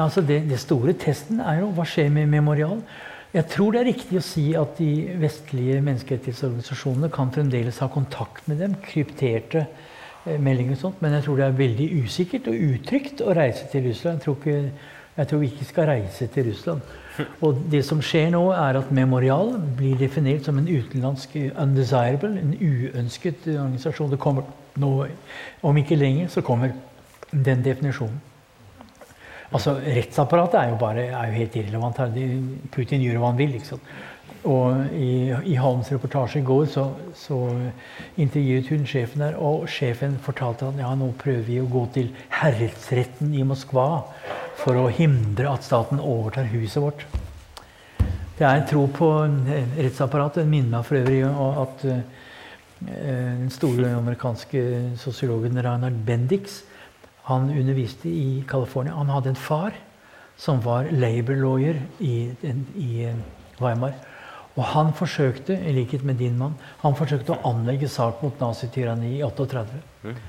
Altså 0.00 0.20
det, 0.24 0.42
det, 0.50 0.58
store 0.60 0.92
testen 0.98 1.40
er 1.40 1.60
jo 1.62 1.70
hva 1.76 1.86
skjer 1.88 2.10
med 2.12 2.28
Memorial. 2.32 2.82
Jeg 3.32 3.48
tror 3.48 3.72
det 3.72 3.80
er 3.80 3.88
riktig 3.88 4.18
å 4.18 4.24
si 4.24 4.44
at 4.58 4.76
de 4.80 4.90
vestlige 5.20 5.80
menneskerettighetsorganisasjonene 5.84 7.08
kan 7.12 7.32
fremdeles 7.32 7.80
ha 7.80 7.88
kontakt 7.92 8.48
med 8.50 8.60
dem. 8.60 8.76
Krypterte 8.84 9.66
eh, 10.26 10.40
meldinger 10.40 10.76
og 10.76 10.82
sånt. 10.86 11.02
Men 11.02 11.16
jeg 11.16 11.26
tror 11.26 11.38
det 11.38 11.46
er 11.46 11.60
veldig 11.60 11.88
usikkert 12.04 12.50
og 12.52 12.66
utrygt 12.70 13.22
å 13.24 13.36
reise 13.36 13.68
til 13.72 13.88
Russland. 13.88 14.18
Jeg 14.18 14.24
tror, 14.24 14.36
ikke, 14.40 14.90
jeg 15.16 15.30
tror 15.30 15.42
vi 15.42 15.52
ikke 15.52 15.68
skal 15.68 15.88
reise 15.90 16.28
til 16.34 16.50
Russland. 16.50 16.92
Og 17.44 17.62
det 17.72 17.82
som 17.84 18.00
skjer 18.00 18.30
nå, 18.32 18.42
er 18.56 18.80
at 18.80 18.92
Memorial 18.94 19.54
blir 19.76 19.98
definert 20.00 20.48
som 20.48 20.58
en 20.58 20.68
utenlandsk 20.68 21.36
undesirable, 21.50 22.32
en 22.40 22.54
uønsket 22.56 23.48
organisasjon. 23.52 24.12
Det 24.14 24.20
kommer 24.22 24.48
nå, 24.80 24.92
Om 25.62 25.76
ikke 25.82 26.00
lenger 26.00 26.28
så 26.32 26.40
kommer 26.40 26.72
den 27.32 27.64
definisjonen. 27.64 28.20
Altså, 29.52 29.74
Rettsapparatet 29.84 30.60
er 30.60 30.70
jo 30.70 30.78
bare 30.80 31.04
er 31.10 31.28
jo 31.28 31.36
helt 31.36 31.56
irrelevant 31.60 31.98
her. 32.00 32.14
Putin 32.72 33.02
gjør 33.04 33.18
hva 33.20 33.32
han 33.32 33.40
vil. 33.40 33.50
liksom. 33.58 33.80
Og 34.42 34.94
i, 34.98 35.30
i 35.52 35.54
Holms 35.54 35.92
reportasje 35.92 36.40
i 36.40 36.46
går 36.46 36.64
så, 36.72 36.88
så, 37.14 37.36
intervjuet 38.18 38.72
hun 38.72 38.86
sjefen 38.90 39.22
der, 39.22 39.36
og 39.38 39.68
sjefen 39.70 40.16
fortalte 40.22 40.66
at 40.66 40.80
ja, 40.82 40.90
nå 40.98 41.12
prøver 41.20 41.44
vi 41.46 41.60
å 41.62 41.68
gå 41.70 41.84
til 41.94 42.10
herredsretten 42.40 43.30
i 43.38 43.44
Moskva 43.46 43.86
for 44.58 44.80
å 44.80 44.88
hindre 44.90 45.52
at 45.52 45.66
staten 45.66 46.02
overtar 46.02 46.50
huset 46.50 46.82
vårt. 46.82 47.06
Det 48.38 48.48
er 48.48 48.58
en 48.58 48.66
tro 48.66 48.88
på 48.90 49.12
rettsapparatet. 49.78 50.42
Det 50.42 50.50
minner 50.50 50.80
meg 50.80 50.86
for 50.88 50.98
øvrig 50.98 51.22
om 51.28 51.62
at 51.62 51.86
uh, 51.86 52.02
den 52.82 53.50
store 53.54 53.92
amerikanske 53.94 54.62
sosiologen 54.98 55.60
Reinhard 55.62 56.02
Bendix 56.06 56.64
han 57.28 57.52
underviste 57.54 58.10
i 58.10 58.42
California. 58.50 58.96
Han 58.98 59.12
hadde 59.14 59.36
en 59.36 59.38
far 59.38 59.76
som 60.34 60.58
var 60.64 60.90
labor 60.90 61.38
lawyer 61.38 61.78
i, 62.02 62.32
i 62.74 63.12
Weimar. 63.62 63.94
Og 64.52 64.64
han 64.74 64.92
forsøkte, 64.92 65.56
i 65.56 65.72
likhet 65.72 66.04
med 66.04 66.20
din 66.20 66.36
mann, 66.38 66.58
han 66.82 66.96
forsøkte 66.96 67.32
å 67.34 67.40
anlegge 67.48 67.88
sak 67.88 68.20
mot 68.24 68.40
nazityranni 68.40 69.14
i 69.16 69.22
38. 69.24 69.80
Mm. 70.04 70.20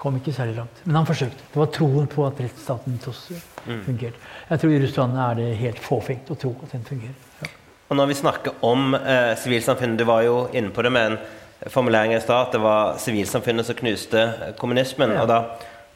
Kom 0.00 0.16
ikke 0.16 0.32
særlig 0.32 0.56
langt. 0.58 0.80
Men 0.84 1.00
han 1.00 1.08
forsøkte. 1.08 1.50
Det 1.52 1.60
var 1.60 1.70
troen 1.72 2.08
på 2.08 2.24
at 2.26 2.40
rettsstaten 2.40 2.96
mm. 2.96 3.82
fungerte. 3.84 4.20
Jeg 4.48 4.62
tror 4.62 4.72
i 4.72 4.80
Russland 4.80 5.20
er 5.26 5.38
det 5.40 5.48
helt 5.60 5.80
fåfengt 5.84 6.32
å 6.32 6.38
tro 6.40 6.54
at 6.64 6.72
den 6.72 6.84
fungerer. 6.88 7.16
Ja. 7.42 7.52
Og 7.86 8.00
når 8.00 8.10
vi 8.10 8.18
snakker 8.18 8.64
om 8.66 8.96
eh, 8.98 9.32
sivilsamfunnet, 9.38 9.98
du 10.00 10.08
var 10.08 10.24
jo 10.26 10.46
inne 10.56 10.72
på 10.74 10.82
det 10.82 10.92
med 10.92 11.12
en 11.12 11.70
formulering 11.72 12.16
i 12.16 12.20
stad, 12.20 12.48
at 12.48 12.56
det 12.56 12.62
var 12.64 12.96
sivilsamfunnet 13.00 13.68
som 13.68 13.78
knuste 13.78 14.26
kommunismen. 14.58 15.14
Ja. 15.16 15.22
og 15.24 15.30
da 15.30 15.40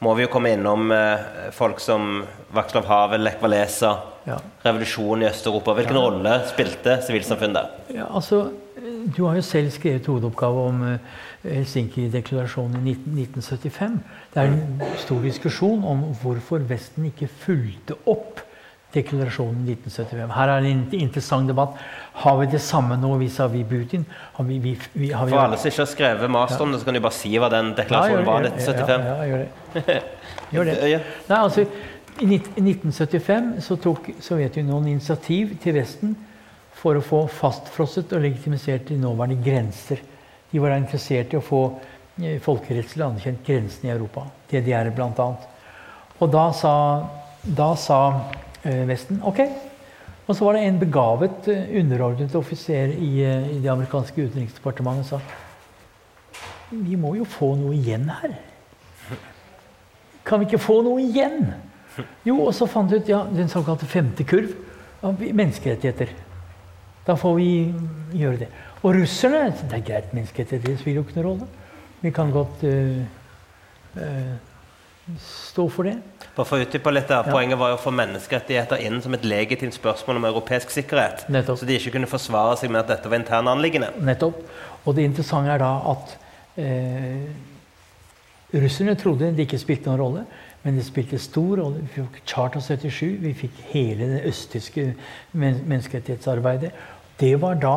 må 0.01 0.13
vi 0.17 0.25
jo 0.25 0.31
komme 0.33 0.53
innom 0.55 0.89
eh, 0.95 1.51
folk 1.53 1.81
som 1.81 2.23
Vakslav 2.55 2.87
Havel, 2.89 3.25
Lech 3.25 3.41
Walesa, 3.41 3.95
ja. 4.27 4.37
revolusjonen 4.65 5.25
i 5.25 5.29
Øst-Europa. 5.29 5.73
Hvilken 5.79 5.97
ja. 5.97 6.01
rolle 6.01 6.35
spilte 6.49 6.97
sivilsamfunnet 7.05 7.55
der? 7.55 7.97
Ja, 8.01 8.05
altså, 8.15 8.43
du 9.17 9.25
har 9.25 9.35
jo 9.35 9.41
selv 9.41 9.71
skrevet 9.71 10.05
hovedoppgave 10.05 10.67
om 10.67 10.83
eh, 10.87 11.17
Helsinki-deklarasjonen 11.43 12.87
i 12.87 12.95
1975. 12.97 13.99
Det 14.33 14.43
er 14.43 14.53
en 14.53 14.85
stor 15.01 15.21
diskusjon 15.25 15.83
om 15.83 16.07
hvorfor 16.21 16.63
Vesten 16.69 17.09
ikke 17.09 17.29
fulgte 17.41 17.97
opp 18.05 18.43
deklarasjonen 18.93 19.67
i 19.69 19.75
1975. 19.77 20.31
Her 20.35 20.51
er 20.51 20.67
en 20.67 20.81
interessant 20.97 21.47
debatt. 21.47 21.77
Har 22.23 22.37
vi 22.41 22.47
det 22.51 22.61
samme 22.61 22.97
nå 22.99 23.13
vis-à-vis 23.21 23.67
Putin? 23.69 24.05
Har 24.35 24.47
vi, 24.47 24.57
vi, 24.59 24.73
vi, 24.93 25.11
har 25.15 25.29
For 25.29 25.39
alle 25.39 25.59
som 25.59 25.71
ikke 25.71 25.83
har 25.85 25.91
skrevet 25.93 26.31
master 26.31 26.65
om 26.65 26.73
det, 26.73 26.81
så 26.81 26.89
kan 26.89 26.99
du 26.99 27.03
bare 27.05 27.17
si 27.17 27.31
hva 27.39 27.49
den 27.53 27.71
deklarasjonen 27.77 28.27
var 28.27 28.43
i 28.43 28.51
1975. 28.51 29.07
Ja, 29.07 29.15
ja, 29.15 29.29
gjør 29.31 29.45
det. 29.45 29.97
gjør 30.51 30.71
det. 30.71 31.01
Nei, 31.31 31.39
altså, 31.39 31.65
I 32.19 32.27
1975 32.35 33.61
så 33.63 33.77
tok 33.79 34.09
Sovjetunionen 34.19 34.91
initiativ 34.91 35.55
til 35.63 35.77
Vesten 35.79 36.11
for 36.81 36.97
å 36.97 37.05
få 37.05 37.21
fastfrosset 37.31 38.11
og 38.15 38.23
legitimisert 38.25 38.89
de 38.89 38.97
nåværende 38.99 39.39
grenser. 39.43 40.01
De 40.51 40.59
var 40.59 40.75
interessert 40.75 41.33
i 41.33 41.39
å 41.39 41.45
få 41.45 41.61
eh, 42.19 42.37
folkerettslig 42.43 43.05
anerkjent 43.05 43.43
grensen 43.47 43.87
i 43.87 43.93
Europa. 43.93 44.25
DDR 44.51 44.91
bl.a. 44.95 45.27
Og 46.19 46.31
da 46.33 46.45
sa, 46.57 46.73
da 47.41 47.71
sa 47.79 48.01
eh, 48.63 48.83
Vesten 48.89 49.23
ok. 49.23 49.41
Og 50.27 50.35
så 50.35 50.45
var 50.45 50.57
det 50.57 50.67
en 50.67 50.79
begavet 50.81 51.49
eh, 51.53 51.73
underordnet 51.81 52.35
offiser 52.37 52.93
i, 52.97 53.13
i 53.23 53.57
det 53.63 53.71
amerikanske 53.71 54.27
utenriksdepartementet 54.27 55.09
som 55.09 55.23
sa 55.23 55.39
Vi 56.71 56.95
må 56.95 57.15
jo 57.17 57.25
få 57.27 57.55
noe 57.59 57.75
igjen 57.75 58.07
her. 58.21 58.37
Kan 60.27 60.39
vi 60.39 60.47
ikke 60.47 60.61
få 60.61 60.81
noe 60.85 61.01
igjen? 61.03 61.49
Jo, 62.25 62.37
og 62.45 62.53
så 62.55 62.67
fant 62.69 62.91
vi 62.91 63.01
ut 63.01 63.09
ja, 63.11 63.23
den 63.27 63.49
såkalte 63.51 63.89
femte 63.89 64.25
kurv 64.27 64.53
av 65.05 65.21
menneskerettigheter. 65.21 66.13
Da 67.07 67.17
får 67.17 67.33
vi 67.39 67.49
gjøre 68.15 68.43
det. 68.43 68.51
Og 68.81 68.95
russerne 68.95 69.49
Det 69.51 69.77
er 69.77 69.83
greit, 69.85 70.13
menneskerettigheter 70.13 70.77
spiller 70.79 71.01
jo 71.01 71.07
ikke 71.07 71.17
noen 71.17 71.27
rolle. 71.27 71.49
Vi 72.01 72.11
kan 72.13 72.31
godt 72.33 72.63
uh, 72.65 73.01
uh, 73.97 74.33
stå 75.21 75.67
for 75.69 75.89
det. 75.89 75.97
Bare 76.35 76.47
for 76.47 76.57
å 76.57 76.65
utdype 76.65 76.93
litt 76.93 77.09
der, 77.11 77.27
Poenget 77.27 77.59
var 77.59 77.73
jo 77.73 77.77
å 77.77 77.81
få 77.81 77.91
menneskerettigheter 77.93 78.81
inn 78.85 79.01
som 79.03 79.13
et 79.17 79.25
legitimt 79.27 79.75
spørsmål 79.75 80.21
om 80.21 80.27
europeisk 80.29 80.71
sikkerhet. 80.73 81.25
Nettopp. 81.33 81.59
Så 81.59 81.67
de 81.67 81.77
ikke 81.77 81.95
kunne 81.97 82.09
forsvare 82.09 82.55
seg 82.61 82.71
med 82.71 82.83
at 82.85 82.93
dette 82.93 83.11
var 83.11 83.19
interne 83.19 83.51
anliggende. 83.51 83.91
Nettopp. 83.99 84.39
Og 84.85 84.95
det 84.97 85.05
interessante 85.09 85.51
er 85.51 85.61
da 85.61 85.71
at 85.91 86.15
eh, 86.61 87.27
russerne 88.63 88.95
trodde 88.99 89.33
det 89.35 89.45
ikke 89.45 89.59
spilte 89.61 89.91
noen 89.91 90.01
rolle. 90.01 90.23
Men 90.63 90.77
det 90.77 90.85
spilte 90.85 91.17
stor 91.19 91.57
rolle. 91.57 91.81
Vi 91.81 91.95
fikk 91.95 92.21
Charter 92.29 92.61
77, 92.61 93.17
vi 93.23 93.33
fikk 93.33 93.61
hele 93.71 94.09
det 94.13 94.23
østtyske 94.29 94.91
men 95.33 95.61
menneskerettighetsarbeidet. 95.65 96.71
Det 97.21 97.33
var 97.41 97.57
da 97.61 97.75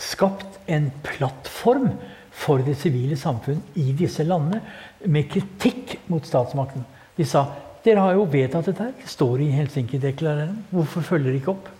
skapt 0.00 0.58
en 0.70 0.90
plattform 1.06 1.92
for 2.30 2.62
det 2.64 2.76
sivile 2.80 3.16
samfunn 3.18 3.60
i 3.78 3.92
disse 3.96 4.24
landene 4.24 4.62
med 5.06 5.28
kritikk 5.30 5.98
mot 6.10 6.26
statsmakten. 6.26 6.86
De 7.16 7.26
sa 7.28 7.44
dere 7.84 8.02
har 8.04 8.16
jo 8.16 8.26
vedtatt 8.28 8.66
dette 8.68 8.84
her. 8.84 8.96
Det 8.96 9.08
står 9.08 9.40
i 9.44 9.52
Helsinki-deklareringen. 9.54 10.64
Hvorfor 10.70 11.04
følger 11.12 11.30
dere 11.30 11.40
ikke 11.40 11.54
opp? 11.54 11.70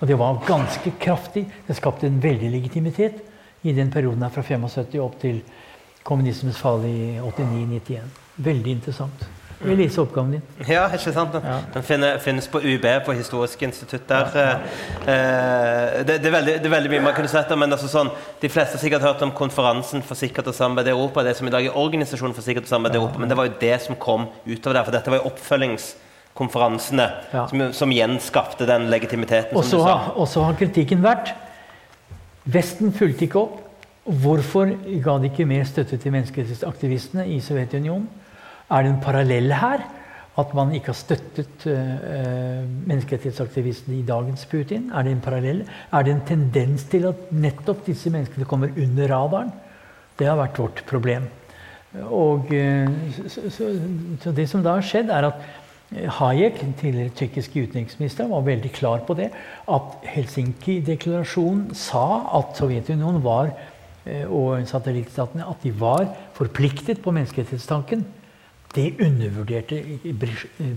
Og 0.00 0.08
det 0.10 0.16
var 0.18 0.40
ganske 0.46 0.92
kraftig. 0.98 1.44
Det 1.66 1.76
skapte 1.78 2.08
en 2.08 2.18
veldig 2.22 2.50
legitimitet 2.50 3.20
i 3.62 3.74
den 3.76 3.90
perioden 3.90 4.24
her 4.24 4.32
fra 4.34 4.42
75 4.42 4.98
opp 5.04 5.20
til 5.22 5.38
kommunismens 6.02 6.58
fall 6.58 6.82
i 6.88 7.20
89-91. 7.22 8.18
Veldig 8.42 8.74
interessant. 8.80 9.28
Vil 9.62 9.76
vise 9.78 10.00
oppgaven 10.02 10.30
din. 10.36 10.42
Ja, 10.68 10.88
ikke 10.92 11.12
sant? 11.14 11.32
Den, 11.32 11.42
Ja. 11.46 11.58
den 11.74 11.82
finnes 12.20 12.48
på 12.50 12.58
UB, 12.58 12.86
på 13.06 13.12
Historisk 13.12 13.62
institutt 13.62 14.08
der. 14.08 14.26
Eh, 15.06 16.04
det, 16.04 16.18
det, 16.22 16.26
er 16.26 16.34
veldig, 16.34 16.54
det 16.62 16.66
er 16.66 16.74
veldig 16.76 16.90
mye 16.90 17.02
man 17.04 17.14
kunne 17.14 17.28
sett 17.30 17.48
der, 17.48 17.56
men 17.60 17.72
altså 17.72 17.88
sånn, 17.90 18.10
de 18.42 18.48
fleste 18.50 18.76
har 18.78 18.82
sikkert 18.82 19.02
hørt 19.06 19.22
om 19.22 19.32
Konferansen 19.36 20.02
for 20.02 20.18
sikkert 20.18 20.46
og 20.50 20.54
samarbeid 20.54 20.86
i 20.90 20.94
Europa, 20.96 21.22
det 21.26 21.36
som 21.38 21.46
i 21.46 21.50
dag 21.54 21.66
er 21.66 21.76
Organisasjonen 21.78 22.34
for 22.34 22.42
sikkert 22.42 22.66
og 22.68 22.72
samarbeid 22.74 22.98
i 22.98 23.02
Europa, 23.02 23.18
men 23.22 23.28
det 23.30 23.36
var 23.38 23.46
jo 23.50 23.54
det 23.60 23.80
som 23.82 23.96
kom 23.96 24.26
utover 24.46 24.78
der, 24.80 24.84
for 24.84 24.92
dette 24.96 25.10
var 25.14 25.22
jo 25.22 25.30
oppfølgingskonferansene 25.30 27.10
Ja. 27.32 27.46
som, 27.46 27.72
som 27.72 27.90
igjen 27.94 28.18
skapte 28.20 28.66
den 28.66 28.88
legitimiteten, 28.90 29.56
Og 29.56 29.64
så 29.64 29.82
har, 29.82 30.12
har 30.16 30.58
kritikken 30.58 31.02
vært 31.04 31.34
Vesten 32.44 32.90
fulgte 32.92 33.22
ikke 33.28 33.38
opp. 33.38 33.58
Hvorfor 34.02 34.66
ga 35.04 35.12
de 35.22 35.28
ikke 35.30 35.44
mer 35.46 35.62
støtte 35.64 35.94
til 35.96 36.10
menneskerettighetsaktivistene 36.10 37.22
i 37.30 37.36
Sovjetunionen? 37.40 38.08
Er 38.70 38.82
det 38.82 38.92
en 38.92 39.02
parallell 39.02 39.52
her? 39.56 39.84
At 40.38 40.54
man 40.56 40.70
ikke 40.72 40.94
har 40.94 40.96
støttet 40.96 41.66
uh, 41.68 42.62
menneskerettighetsaktivistene 42.88 43.98
i 43.98 44.06
dagens 44.08 44.46
Putin? 44.48 44.88
Er 44.94 45.04
det 45.04 45.12
en 45.12 45.24
parallell? 45.24 45.60
Er 45.92 46.06
det 46.06 46.14
en 46.14 46.24
tendens 46.28 46.86
til 46.88 47.04
at 47.10 47.28
nettopp 47.36 47.84
disse 47.86 48.10
menneskene 48.10 48.48
kommer 48.48 48.72
under 48.72 49.12
radaren? 49.12 49.52
Det 50.18 50.28
har 50.30 50.40
vært 50.40 50.60
vårt 50.62 50.84
problem. 50.88 51.28
Og, 52.00 52.48
eh, 52.56 52.88
så, 53.28 53.50
så, 53.52 53.68
så 54.22 54.32
det 54.32 54.46
som 54.48 54.62
da 54.64 54.78
har 54.78 54.86
skjedd, 54.86 55.10
er 55.12 55.28
at 55.28 55.42
Hayek, 55.92 56.62
tidligere 56.80 57.12
tyrkiske 57.16 57.66
utenriksminister, 57.66 58.30
var 58.30 58.46
veldig 58.46 58.70
klar 58.72 59.02
på 59.04 59.16
det. 59.18 59.28
At 59.68 60.06
Helsinki-deklarasjonen 60.08 61.74
sa 61.76 62.06
at 62.38 62.56
Sovjetunionen 62.56 63.20
var, 63.24 63.52
eh, 64.06 64.24
og 64.24 64.64
satellittstatene 64.68 65.44
at 65.44 65.60
de 65.64 65.74
var 65.76 66.06
forpliktet 66.38 67.02
på 67.04 67.12
menneskerettighetstanken. 67.12 68.06
Det 68.74 68.94
undervurderte 69.04 69.82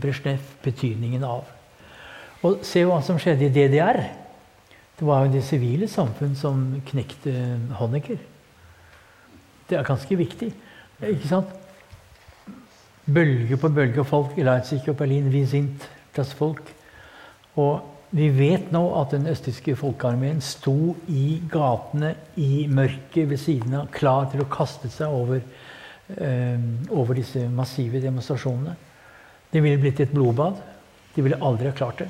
Brezjnev 0.01 0.39
betydningen 0.63 1.23
av. 1.23 1.47
Og 2.45 2.61
se 2.67 2.83
hva 2.85 2.99
som 3.03 3.19
skjedde 3.21 3.47
i 3.47 3.53
DDR. 3.53 4.01
Det 4.95 5.07
var 5.07 5.25
jo 5.25 5.33
det 5.33 5.43
sivile 5.43 5.87
samfunn 5.91 6.35
som 6.39 6.65
knekte 6.87 7.33
Honecker. 7.79 8.19
Det 9.69 9.77
er 9.79 9.87
ganske 9.87 10.17
viktig. 10.19 10.51
Ikke 11.01 11.29
sant? 11.31 11.51
Bølge 13.05 13.57
på 13.61 13.69
bølge 13.69 14.01
av 14.01 14.09
folk 14.09 14.37
i 14.37 14.45
Leipzig 14.45 14.83
og 14.89 14.97
Berlin. 14.99 15.31
Vi 15.31 15.45
sind 15.49 15.83
das 16.15 16.33
Volk. 16.39 16.63
Og 17.55 17.91
vi 18.15 18.29
vet 18.31 18.71
nå 18.71 18.83
at 18.99 19.11
den 19.15 19.27
østtyske 19.27 19.75
folkearmeen 19.79 20.41
sto 20.43 20.95
i 21.11 21.41
gatene 21.51 22.13
i 22.39 22.65
mørket 22.71 23.29
ved 23.29 23.41
siden 23.41 23.75
av, 23.79 23.89
klar 23.91 24.29
til 24.31 24.43
å 24.43 24.51
kaste 24.51 24.91
seg 24.93 25.11
over, 25.11 25.41
over 26.93 27.17
disse 27.17 27.47
massive 27.49 27.99
demonstrasjonene. 28.03 28.75
Det 29.51 29.61
ville 29.63 29.79
blitt 29.81 29.99
et 30.03 30.11
blodbad. 30.13 30.59
De 31.15 31.23
ville 31.25 31.39
aldri 31.41 31.71
ha 31.71 31.73
klart 31.75 32.03
det. 32.03 32.09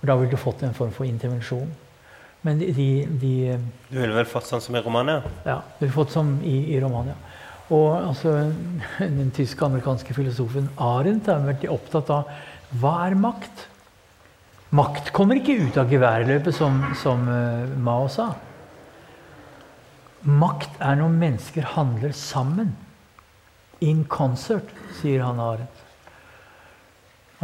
Og 0.00 0.06
da 0.06 0.16
ville 0.20 0.30
du 0.30 0.38
fått 0.38 0.62
en 0.62 0.76
form 0.76 0.92
for 0.94 1.08
intervensjon. 1.08 1.68
Men 2.46 2.60
de, 2.60 2.68
de, 2.76 2.88
de 3.18 3.32
Du 3.90 3.98
ville 3.98 4.14
vel 4.14 4.28
fått 4.30 4.46
sånn 4.46 4.62
som 4.62 4.76
i 4.76 4.82
Romania? 4.84 5.22
ja, 5.42 5.56
du 5.58 5.80
ville 5.80 5.90
vi 5.90 5.96
fått 5.96 6.12
som 6.14 6.36
i, 6.46 6.58
i 6.76 6.80
Romania. 6.82 7.16
Og 7.74 7.88
altså, 7.96 8.36
den 9.20 9.32
tysk-amerikanske 9.34 10.14
filosofen 10.14 10.68
Arendt 10.78 11.30
har 11.32 11.42
vært 11.48 11.66
opptatt 11.72 12.12
av 12.14 12.30
hva 12.78 12.92
er 13.06 13.16
makt? 13.18 13.66
Makt 14.76 15.12
kommer 15.14 15.38
ikke 15.38 15.56
ut 15.62 15.76
av 15.78 15.90
geværløpet, 15.90 16.54
som, 16.54 16.80
som 16.98 17.26
eh, 17.30 17.74
Mao 17.80 18.08
sa. 18.10 18.32
Makt 20.26 20.80
er 20.82 20.98
når 20.98 21.14
mennesker 21.14 21.68
handler 21.76 22.14
sammen. 22.18 22.74
In 23.84 24.04
concert, 24.08 24.70
sier 25.00 25.24
han 25.26 25.40
Arendt. 25.42 25.82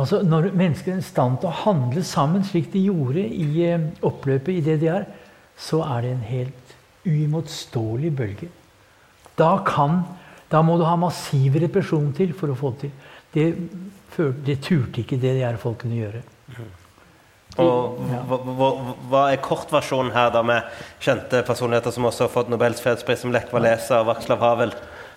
Altså 0.00 0.22
Når 0.24 0.52
mennesker 0.56 0.94
er 0.94 1.02
i 1.02 1.04
stand 1.04 1.38
til 1.42 1.50
å 1.50 1.58
handle 1.66 2.02
sammen, 2.06 2.44
slik 2.48 2.70
de 2.72 2.86
gjorde 2.86 3.20
i 3.20 3.66
eh, 3.66 3.90
oppløpet 4.00 4.54
i 4.54 4.64
DDR, 4.64 5.04
så 5.58 5.82
er 5.84 6.04
det 6.04 6.12
en 6.14 6.26
helt 6.30 6.76
uimotståelig 7.04 8.12
bølge. 8.16 8.48
Da, 9.36 9.58
kan, 9.66 10.00
da 10.48 10.62
må 10.64 10.78
du 10.80 10.86
ha 10.88 10.96
massiv 10.96 11.58
represjon 11.60 12.12
til 12.16 12.32
for 12.36 12.52
å 12.52 12.56
få 12.56 12.72
det 12.72 12.88
til. 12.88 12.94
Det, 13.32 13.46
det 14.46 14.58
turte 14.64 15.02
ikke 15.02 15.20
DDR-folkene 15.20 15.98
gjøre. 15.98 16.22
Og 17.60 18.00
hva, 18.08 18.38
hva, 18.40 18.68
hva 19.12 19.22
er 19.28 19.40
kortversjonen 19.44 20.12
her, 20.14 20.30
da 20.32 20.40
med 20.46 20.64
kjente 21.04 21.42
personligheter 21.44 21.92
som 21.92 22.08
også 22.08 22.26
har 22.26 22.32
fått 22.32 22.52
Nobels 22.52 22.80
fredspris, 22.80 23.20
som 23.24 23.32
Lech 23.34 23.52
Walesa 23.52 24.00
og 24.00 24.08
Václav 24.08 24.40
Havel? 24.40 24.72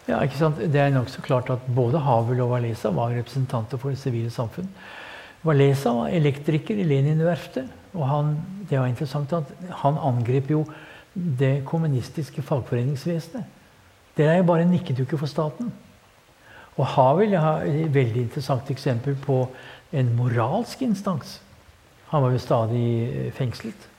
Ja, 0.06 0.19
ikke 0.22 0.38
sant? 0.38 0.60
Det 0.60 0.77
er 0.77 0.94
nokså 0.94 1.23
klart 1.26 1.49
at 1.49 1.64
både 1.76 1.99
Havel 2.06 2.44
og 2.44 2.52
Walesa 2.53 2.91
var 2.94 3.15
representanter 3.15 3.82
for 3.82 3.90
det 3.90 3.98
sivile 3.98 4.30
samfunn. 4.30 4.68
Walesa 5.45 5.94
var 5.98 6.14
elektriker 6.14 6.77
i 6.77 6.86
Lenin-verftet. 6.86 7.72
Og 7.95 8.07
han, 8.10 8.36
det 8.69 8.80
var 8.80 8.90
interessant 8.91 9.34
at 9.34 9.49
han 9.82 9.98
angrep 9.98 10.52
jo 10.52 10.65
det 11.15 11.64
kommunistiske 11.65 12.44
fagforeningsvesenet. 12.44 13.44
Det 14.18 14.27
er 14.27 14.38
jo 14.38 14.48
bare 14.48 14.65
en 14.65 14.72
nikkedukke 14.76 15.18
for 15.18 15.32
staten. 15.32 15.72
Og 16.76 16.86
Havel 16.86 17.36
har 17.40 17.64
et 17.65 17.94
veldig 17.94 18.27
interessant 18.27 18.69
eksempel 18.72 19.15
på 19.15 19.45
en 19.95 20.15
moralsk 20.15 20.82
instans. 20.82 21.40
Han 22.11 22.23
var 22.23 22.36
jo 22.36 22.40
stadig 22.44 22.86
eh, 23.07 23.32
fengslet. 23.34 23.90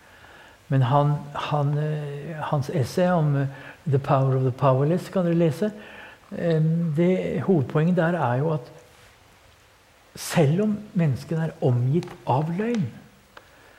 Men 0.68 0.82
han, 0.82 1.14
han, 1.50 1.78
eh, 1.78 2.36
hans 2.50 2.70
essay 2.70 3.10
om 3.10 3.36
eh, 3.36 3.48
'The 3.86 3.98
Power 3.98 4.36
of 4.36 4.42
the 4.42 4.52
Powerless' 4.52 5.10
kan 5.12 5.24
dere 5.24 5.34
lese. 5.34 5.70
Det, 6.30 7.40
hovedpoenget 7.46 7.96
der 7.96 8.16
er 8.18 8.40
jo 8.40 8.50
at 8.56 8.70
selv 10.16 10.62
om 10.64 10.72
menneskene 10.96 11.46
er 11.46 11.66
omgitt 11.66 12.08
av 12.26 12.48
løgn, 12.56 12.88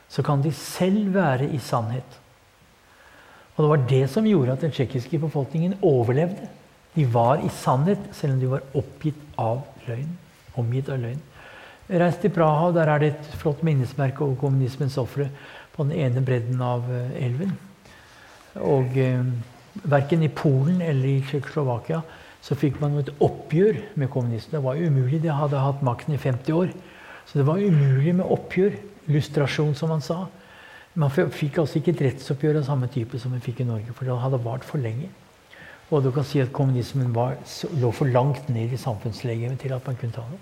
så 0.07 0.23
kan 0.23 0.43
de 0.43 0.53
selv 0.55 1.13
være 1.15 1.49
i 1.51 1.59
sannhet. 1.59 2.19
Og 3.57 3.63
det 3.63 3.69
var 3.71 3.87
det 3.89 4.03
som 4.13 4.27
gjorde 4.29 4.53
at 4.53 4.63
den 4.63 4.71
tsjekkiske 4.71 5.19
befolkningen 5.19 5.79
overlevde. 5.81 6.47
De 6.95 7.05
var 7.13 7.41
i 7.41 7.49
sannhet, 7.49 7.99
selv 8.13 8.35
om 8.35 8.39
de 8.39 8.51
var 8.51 8.65
oppgitt 8.77 9.17
av 9.41 9.65
løgn. 9.87 10.13
Omgitt 10.57 10.89
av 10.93 11.01
løgn. 11.01 11.19
Reis 11.87 12.19
til 12.21 12.33
Praha, 12.35 12.69
der 12.75 12.91
er 12.91 13.01
det 13.01 13.09
et 13.13 13.27
flott 13.41 13.63
minnesmerke 13.63 14.23
over 14.23 14.35
kommunismens 14.41 14.97
ofre 14.99 15.29
på 15.73 15.85
den 15.87 15.95
ene 15.97 16.23
bredden 16.25 16.61
av 16.61 16.85
eh, 16.91 17.13
elven. 17.25 17.53
Og 18.59 18.97
eh, 18.99 19.25
verken 19.87 20.25
i 20.25 20.31
Polen 20.33 20.81
eller 20.81 21.09
i 21.09 21.21
Tsjekkoslovakia 21.25 22.01
så 22.41 22.55
fikk 22.55 22.79
man 22.81 22.97
et 23.01 23.11
oppgjør 23.23 23.79
med 23.99 24.11
kommunistene. 24.13 24.59
Det 24.59 24.65
var 24.65 24.79
umulig. 24.79 25.21
De 25.23 25.33
hadde 25.33 25.61
hatt 25.61 25.83
makten 25.85 26.15
i 26.15 26.21
50 26.21 26.53
år. 26.53 26.73
Så 27.27 27.39
det 27.39 27.47
var 27.47 27.59
umulig 27.59 28.15
med 28.15 28.25
oppgjør. 28.25 28.77
Lustrasjon, 29.07 29.75
som 29.75 29.91
man 29.91 30.03
sa. 30.03 30.25
Man 30.97 31.11
fikk 31.13 31.59
altså 31.61 31.79
ikke 31.79 31.93
et 31.93 32.03
rettsoppgjør 32.07 32.59
av 32.61 32.67
samme 32.67 32.89
type 32.91 33.19
som 33.21 33.31
man 33.31 33.43
fikk 33.43 33.61
i 33.61 33.67
Norge, 33.67 33.93
for 33.93 34.07
det 34.07 34.15
hadde 34.17 34.39
vart 34.43 34.65
for 34.65 34.81
lenge. 34.81 35.09
Og 35.91 36.01
du 36.03 36.09
kan 36.11 36.25
si 36.27 36.41
at 36.43 36.51
kommunismen 36.55 37.13
var, 37.15 37.37
lå 37.79 37.91
for 37.95 38.09
langt 38.11 38.49
ned 38.51 38.73
i 38.73 38.79
samfunnslegemet 38.81 39.61
til 39.61 39.75
at 39.75 39.85
man 39.87 39.99
kunne 39.99 40.15
ta 40.15 40.25
det. 40.31 40.39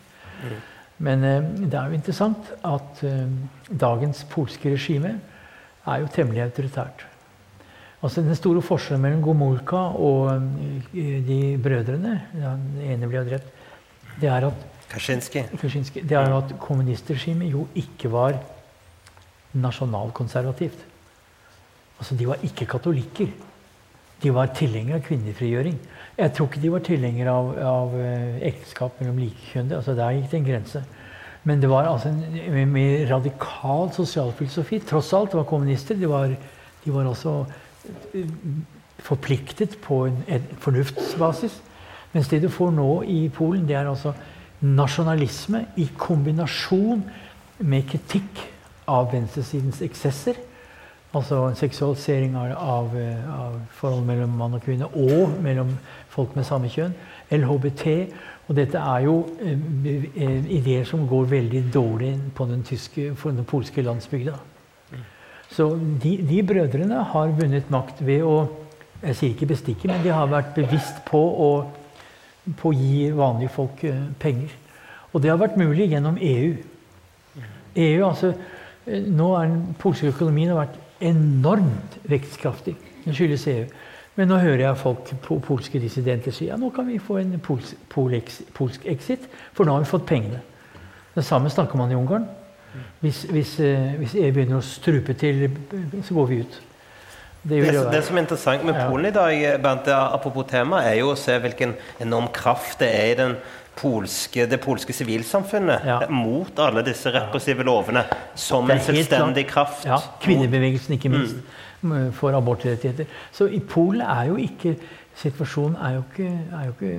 Men 0.97 1.23
eh, 1.27 1.49
det 1.65 1.75
er 1.75 1.91
jo 1.91 1.97
interessant 1.97 2.53
at 2.65 3.03
eh, 3.05 3.27
dagens 3.69 4.23
polske 4.31 4.71
regime 4.71 5.17
er 5.85 6.01
jo 6.01 6.09
temmelig 6.15 6.45
autoritært. 6.47 7.05
Altså 8.05 8.21
Den 8.21 8.37
store 8.37 8.61
forskjellen 8.61 9.01
mellom 9.01 9.21
Gomulka 9.25 9.81
og 9.97 10.35
eh, 10.93 11.21
de 11.25 11.39
brødrene 11.61 12.19
Den 12.35 12.65
ene 12.85 13.09
ble 13.09 13.23
drept. 13.25 13.47
Det 14.21 14.29
er 14.29 14.45
at 14.47 14.65
Kaczynski. 14.91 15.41
Kaczynski, 15.57 16.03
det 16.05 16.17
er 16.17 16.33
at 16.37 16.53
kommunistregimet 16.61 17.49
jo 17.51 17.65
ikke 17.75 18.11
var 18.13 18.37
nasjonalkonservativt. 19.53 20.85
Altså 21.97 22.15
De 22.15 22.27
var 22.27 22.43
ikke 22.43 22.65
katolikker. 22.65 23.27
De 24.23 24.33
var 24.33 24.53
tilhengere 24.55 24.99
av 24.99 25.07
kvinnefrigjøring. 25.07 25.79
Jeg 26.17 26.33
tror 26.33 26.47
ikke 26.47 26.61
de 26.61 26.71
var 26.71 26.83
tilhengere 26.85 27.33
av, 27.33 27.49
av 27.59 27.97
eh, 27.99 28.37
ekteskap 28.47 29.01
mellom 29.01 29.17
likekjønnede. 29.19 29.81
Altså, 29.81 29.95
der 29.97 30.15
gikk 30.15 30.29
det 30.31 30.39
en 30.39 30.47
grense. 30.47 30.83
Men 31.45 31.61
det 31.61 31.69
var 31.69 31.89
altså 31.89 32.09
en 32.13 32.71
mer 32.71 33.03
radikal 33.09 33.91
sosialfilosofi. 33.93 34.79
Tross 34.87 35.11
alt, 35.13 35.33
det 35.33 35.41
var 35.41 35.49
kommunister. 35.49 35.97
De 35.99 36.09
var, 36.09 36.31
de 36.85 36.93
var 36.93 37.09
eh, 37.11 37.57
forpliktet 39.05 39.77
på 39.81 40.05
en, 40.05 40.23
en, 40.27 40.43
fornuftsbasis. 40.59 41.61
Mens 42.13 42.27
det 42.31 42.41
du 42.41 42.49
får 42.49 42.71
nå 42.71 42.89
i 43.11 43.29
Polen, 43.29 43.67
det 43.67 43.75
er 43.75 43.89
altså 43.89 44.13
nasjonalisme 44.61 45.65
i 45.77 45.89
kombinasjon 45.97 47.03
med 47.59 47.87
kritikk 47.89 48.41
av 48.87 49.11
venstresidens 49.13 49.81
eksesser. 49.85 50.39
Altså 51.15 51.45
en 51.47 51.55
seksualisering 51.55 52.35
av, 52.35 52.55
av, 52.59 52.95
av 53.31 53.59
forhold 53.77 54.03
mellom 54.07 54.33
mann 54.39 54.57
og 54.57 54.63
kvinne, 54.63 54.87
og 54.87 55.37
mellom 55.43 55.75
folk 56.11 56.35
med 56.35 56.47
samme 56.47 56.71
kjønn. 56.71 56.95
LHBT. 57.31 57.85
Og 58.47 58.57
dette 58.57 58.77
er 58.77 59.05
jo 59.07 59.15
eh, 59.41 60.51
ideer 60.57 60.83
som 60.85 61.07
går 61.07 61.31
veldig 61.31 61.63
dårlig 61.73 62.11
på 62.35 62.45
den, 62.49 62.63
tyske, 62.63 63.13
den 63.23 63.47
polske 63.47 63.81
landsbygda. 63.81 64.35
Så 65.55 65.69
de, 66.03 66.17
de, 66.29 66.41
brødrene 66.43 67.03
har 67.11 67.33
vunnet 67.37 67.71
makt 67.71 68.03
ved 68.05 68.23
å 68.27 68.35
Jeg 69.05 69.15
sier 69.19 69.33
ikke 69.35 69.49
bestikke, 69.51 69.87
men 69.91 70.01
de 70.01 70.09
har 70.09 70.29
vært 70.31 70.55
bevisst 70.55 71.03
på 71.05 71.19
å, 71.19 71.49
på 72.57 72.71
gi 72.73 73.11
vanlige 73.13 73.51
folk 73.53 73.83
eh, 73.85 73.99
penger. 74.17 74.53
Og 75.11 75.21
det 75.21 75.29
har 75.29 75.37
vært 75.37 75.59
mulig 75.59 75.91
gjennom 75.91 76.15
EU. 76.17 76.55
EU 77.83 78.05
altså, 78.07 78.31
eh, 78.87 79.03
Nå 79.05 79.27
er 79.37 79.51
den 79.51 79.75
polske 79.83 80.09
økonomien 80.09 80.49
har 80.49 80.63
vært 80.63 80.79
enormt 81.05 81.99
vekstkraftig. 82.09 82.73
Det 83.03 83.13
skyldes 83.13 83.45
EU. 83.51 83.67
Men 84.15 84.31
nå 84.31 84.39
hører 84.41 84.63
jeg 84.63 84.79
folk, 84.79 85.11
polske 85.45 85.83
dissidenter 85.83 86.33
si 86.33 86.47
ja, 86.47 86.57
nå 86.57 86.71
kan 86.73 86.87
vi 86.87 86.97
få 87.03 87.19
en 87.19 87.35
polsk, 87.43 87.75
polsk 87.91 88.87
exit, 88.89 89.27
for 89.53 89.67
nå 89.67 89.75
har 89.75 89.83
vi 89.83 89.91
fått 89.91 90.07
pengene. 90.07 90.39
Det 91.13 91.23
samme 91.27 91.51
snakker 91.51 91.77
man 91.77 91.91
i 91.91 91.99
Ungarn. 91.99 92.25
Hvis, 92.99 93.23
hvis, 93.29 93.57
eh, 93.59 93.91
hvis 93.99 94.15
EU 94.15 94.31
begynner 94.31 94.59
å 94.59 94.65
strupe 94.65 95.13
til, 95.19 95.45
så 96.03 96.15
går 96.17 96.31
vi 96.31 96.39
ut. 96.45 96.61
Det, 97.45 97.59
det, 97.61 97.81
det, 97.91 97.99
som 98.07 98.17
er 98.17 98.23
interessant 98.23 98.63
med 98.65 98.77
Polen 98.87 99.11
i 99.11 99.13
dag, 99.13 99.43
Bernt, 99.61 99.87
apropos 99.93 100.47
tema, 100.49 100.79
er 100.81 100.95
jo 101.03 101.11
å 101.11 101.19
se 101.19 101.35
hvilken 101.37 101.75
enorm 102.01 102.31
kraft 102.33 102.79
det 102.81 102.89
er 102.89 103.11
i 103.11 103.19
den 103.19 103.35
polske, 103.77 104.47
det 104.49 104.57
polske 104.63 104.95
sivilsamfunnet 104.95 105.85
ja. 105.85 105.99
mot 106.09 106.59
alle 106.63 106.81
disse 106.87 107.11
repressive 107.13 107.65
lovene 107.67 108.05
som 108.33 108.71
en 108.71 108.81
selvstendig 108.81 109.45
kraft. 109.51 109.85
Ja, 109.85 109.99
Kvinnebevegelsen, 110.23 110.97
ikke 110.97 111.11
minst, 111.13 111.37
mm. 111.81 112.11
for 112.17 112.33
abortrettigheter. 112.33 113.05
Så 113.35 113.45
i 113.45 113.59
Polen 113.59 114.01
er 114.01 114.31
jo 114.31 114.39
ikke 114.41 114.77
Situasjonen 115.15 115.77
er 115.79 115.93
jo 115.95 116.01
ikke, 116.09 116.25
er 116.27 116.65
jo 116.65 116.73
ikke 116.73 116.97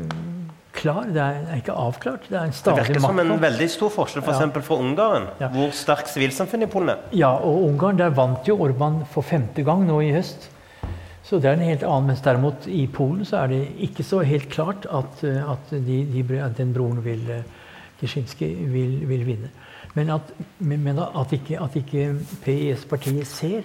klar. 0.76 1.06
Det 1.12 1.22
er, 1.22 1.38
er, 1.44 1.60
ikke 1.60 1.76
avklart. 1.76 2.28
Det 2.28 2.38
er 2.38 2.48
en 2.48 2.56
stadig 2.56 2.82
Det 2.82 2.88
virker 2.90 3.04
som 3.06 3.22
en 3.22 3.32
veldig 3.42 3.68
stor 3.72 3.92
forskjell 3.94 4.24
f.eks. 4.24 4.38
For, 4.38 4.60
ja. 4.60 4.64
for 4.68 4.84
Ungarn, 4.84 5.30
ja. 5.42 5.50
hvor 5.54 5.72
sterkt 5.76 6.12
sivilsamfunnet 6.12 6.68
i 6.68 6.72
Polen 6.72 6.92
er. 6.94 7.06
Ja, 7.16 7.32
og 7.36 7.64
Ungarn, 7.70 7.98
der 8.00 8.14
vant 8.16 8.48
jo 8.48 8.58
Orban 8.64 9.02
for 9.12 9.26
femte 9.26 9.64
gang 9.66 9.86
nå 9.88 10.00
i 10.04 10.12
høst. 10.16 10.50
Så 11.26 11.40
det 11.42 11.50
er 11.50 11.58
en 11.58 11.66
helt 11.66 11.82
annen. 11.82 12.12
Mens 12.12 12.22
derimot 12.22 12.68
i 12.70 12.84
Polen 12.86 13.26
så 13.26 13.42
er 13.42 13.54
det 13.54 13.62
ikke 13.88 14.06
så 14.06 14.22
helt 14.26 14.48
klart 14.52 14.86
at, 14.86 15.24
eh, 15.26 15.40
at, 15.42 15.72
de, 15.72 16.02
de, 16.12 16.26
at 16.38 16.54
den 16.58 16.74
broren 16.76 17.02
vil 17.04 17.24
eh, 17.40 17.46
vil, 18.00 19.08
vil 19.08 19.26
vinne. 19.26 19.50
Men 19.96 20.10
at, 20.10 20.32
men 20.58 20.98
at 21.00 21.32
ikke, 21.32 21.58
at 21.62 21.76
ikke 21.76 22.10
PIS-partiet 22.44 23.26
ser 23.26 23.62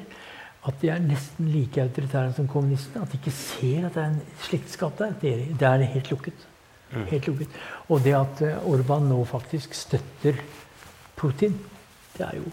at 0.68 0.78
de 0.82 0.92
er 0.94 1.02
nesten 1.02 1.50
like 1.50 1.82
autoritære 1.82 2.34
som 2.38 2.48
kommunistene. 2.48 3.02
At 3.02 3.12
de 3.12 3.18
ikke 3.18 3.34
ser 3.34 3.88
at 3.88 3.96
det 3.96 4.04
er 4.04 4.10
en 4.14 4.22
slektskap 4.46 4.98
der. 5.00 5.14
Det 5.22 5.34
er, 5.34 5.46
det 5.60 5.68
er 5.68 5.94
helt 5.96 6.12
lukket. 6.12 6.48
Helt 6.92 7.28
lukket. 7.28 7.60
Og 7.90 8.04
det 8.04 8.16
at 8.18 8.42
eh, 8.46 8.68
Orban 8.68 9.08
nå 9.08 9.22
faktisk 9.28 9.76
støtter 9.78 10.40
Putin, 11.16 11.56
det 12.18 12.26
er 12.26 12.40
jo 12.40 12.52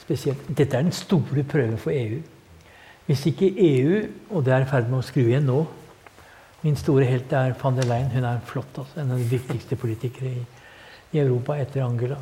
spesielt. 0.00 0.48
Dette 0.48 0.76
er 0.76 0.86
den 0.86 0.94
store 0.94 1.44
prøven 1.46 1.78
for 1.78 1.94
EU. 1.94 2.20
Hvis 3.06 3.26
ikke 3.30 3.52
EU, 3.54 4.00
og 4.30 4.44
det 4.44 4.54
er 4.54 4.64
i 4.64 4.70
ferd 4.70 4.88
med 4.90 4.98
å 4.98 5.06
skru 5.06 5.26
igjen 5.28 5.46
nå 5.46 5.64
Min 6.64 6.74
store 6.74 7.04
helt 7.06 7.30
er 7.36 7.52
van 7.60 7.76
der 7.76 7.86
Leyen. 7.86 8.08
Hun 8.10 8.24
er 8.26 8.40
flott. 8.48 8.78
Altså. 8.80 8.96
En 8.98 9.12
av 9.14 9.20
de 9.20 9.28
viktigste 9.30 9.76
politikere 9.78 10.32
i, 10.32 10.40
i 11.14 11.20
Europa 11.20 11.54
etter 11.62 11.84
Angela. 11.84 12.16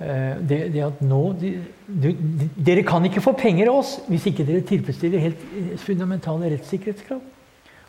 Uh, 0.00 0.40
det, 0.48 0.72
det, 0.72 0.80
at 0.82 1.02
nå 1.04 1.20
de, 1.38 1.52
de, 1.86 2.10
de, 2.40 2.48
Dere 2.56 2.82
kan 2.82 3.04
ikke 3.06 3.22
få 3.22 3.36
penger 3.38 3.68
av 3.70 3.82
oss 3.84 3.92
hvis 4.08 4.24
ikke 4.32 4.46
dere 4.48 4.64
tilfredsstiller 4.66 5.22
helt 5.22 5.44
fundamentale 5.84 6.50
rettssikkerhetskrav. 6.56 7.20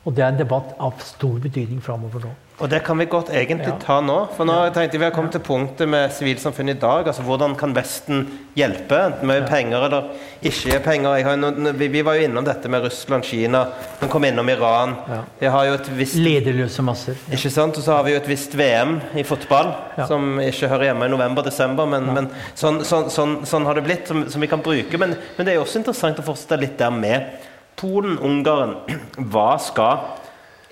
Og 0.03 0.14
det 0.14 0.26
er 0.26 0.34
en 0.34 0.41
debatt 0.44 0.76
av 0.84 0.99
stor 1.02 1.40
betydning 1.41 1.82
framover 1.82 2.28
nå. 2.28 2.34
Og 2.62 2.70
det 2.70 2.84
kan 2.86 3.00
vi 3.02 3.08
godt 3.10 3.32
egentlig 3.34 3.72
ja. 3.72 3.78
ta 3.82 3.96
nå. 4.04 4.16
For 4.38 4.46
nå 4.46 4.56
tenkte 4.76 5.00
vi 5.02 5.08
har 5.08 5.14
kommet 5.16 5.34
til 5.34 5.42
punktet 5.44 5.90
med 5.90 6.12
sivilsamfunnet 6.14 6.78
i 6.78 6.80
dag. 6.80 7.08
altså 7.10 7.24
Hvordan 7.26 7.56
kan 7.58 7.74
Vesten 7.74 8.28
hjelpe? 8.56 9.00
Enten 9.08 9.28
Med 9.28 9.42
ja. 9.42 9.48
penger 9.50 9.86
eller 9.88 10.12
ikke 10.46 10.80
penger. 10.86 11.32
Noen, 11.42 11.72
vi, 11.80 11.88
vi, 11.92 12.04
var 12.06 12.20
jo 12.20 12.28
innom 12.28 12.46
dette 12.46 12.70
med 12.70 12.86
Russland, 12.86 13.26
Kina. 13.26 13.64
Vi 14.00 14.08
kom 14.12 14.26
innom 14.26 14.50
Iran. 14.54 14.94
Ja. 15.42 15.50
har 15.56 15.66
jo 15.66 15.78
et 15.80 15.90
visst, 15.98 16.16
Lederløse 16.22 16.86
masser. 16.86 17.18
Ja. 17.26 17.40
Ikke 17.40 17.50
sant? 17.52 17.78
Og 17.78 17.84
så 17.84 17.98
har 17.98 18.06
vi 18.06 18.14
jo 18.14 18.22
et 18.22 18.30
visst 18.30 18.54
VM 18.60 19.00
i 19.18 19.26
fotball, 19.26 19.74
som 20.08 20.38
ikke 20.44 20.70
hører 20.70 20.92
hjemme 20.92 21.10
i 21.10 21.14
november-desember. 21.16 21.90
Men, 21.90 22.12
men 22.14 22.32
sånn, 22.54 22.84
sånn, 22.86 23.10
sånn, 23.14 23.40
sånn, 23.50 23.66
har 23.66 23.82
det 23.82 23.88
blitt, 23.88 24.06
som, 24.12 24.28
som 24.30 24.46
vi 24.46 24.52
kan 24.52 24.62
bruke. 24.62 25.02
Men, 25.02 25.18
men, 25.38 25.48
det 25.48 25.56
er 25.56 25.58
jo 25.58 25.66
også 25.66 25.82
interessant 25.82 26.22
å 26.22 26.28
fortsette 26.30 26.62
litt 26.62 26.78
der 26.78 26.94
med 26.94 27.34
Polen, 27.82 28.20
Ungarn. 28.22 28.78
Hva 29.34 29.56
skal 29.58 30.06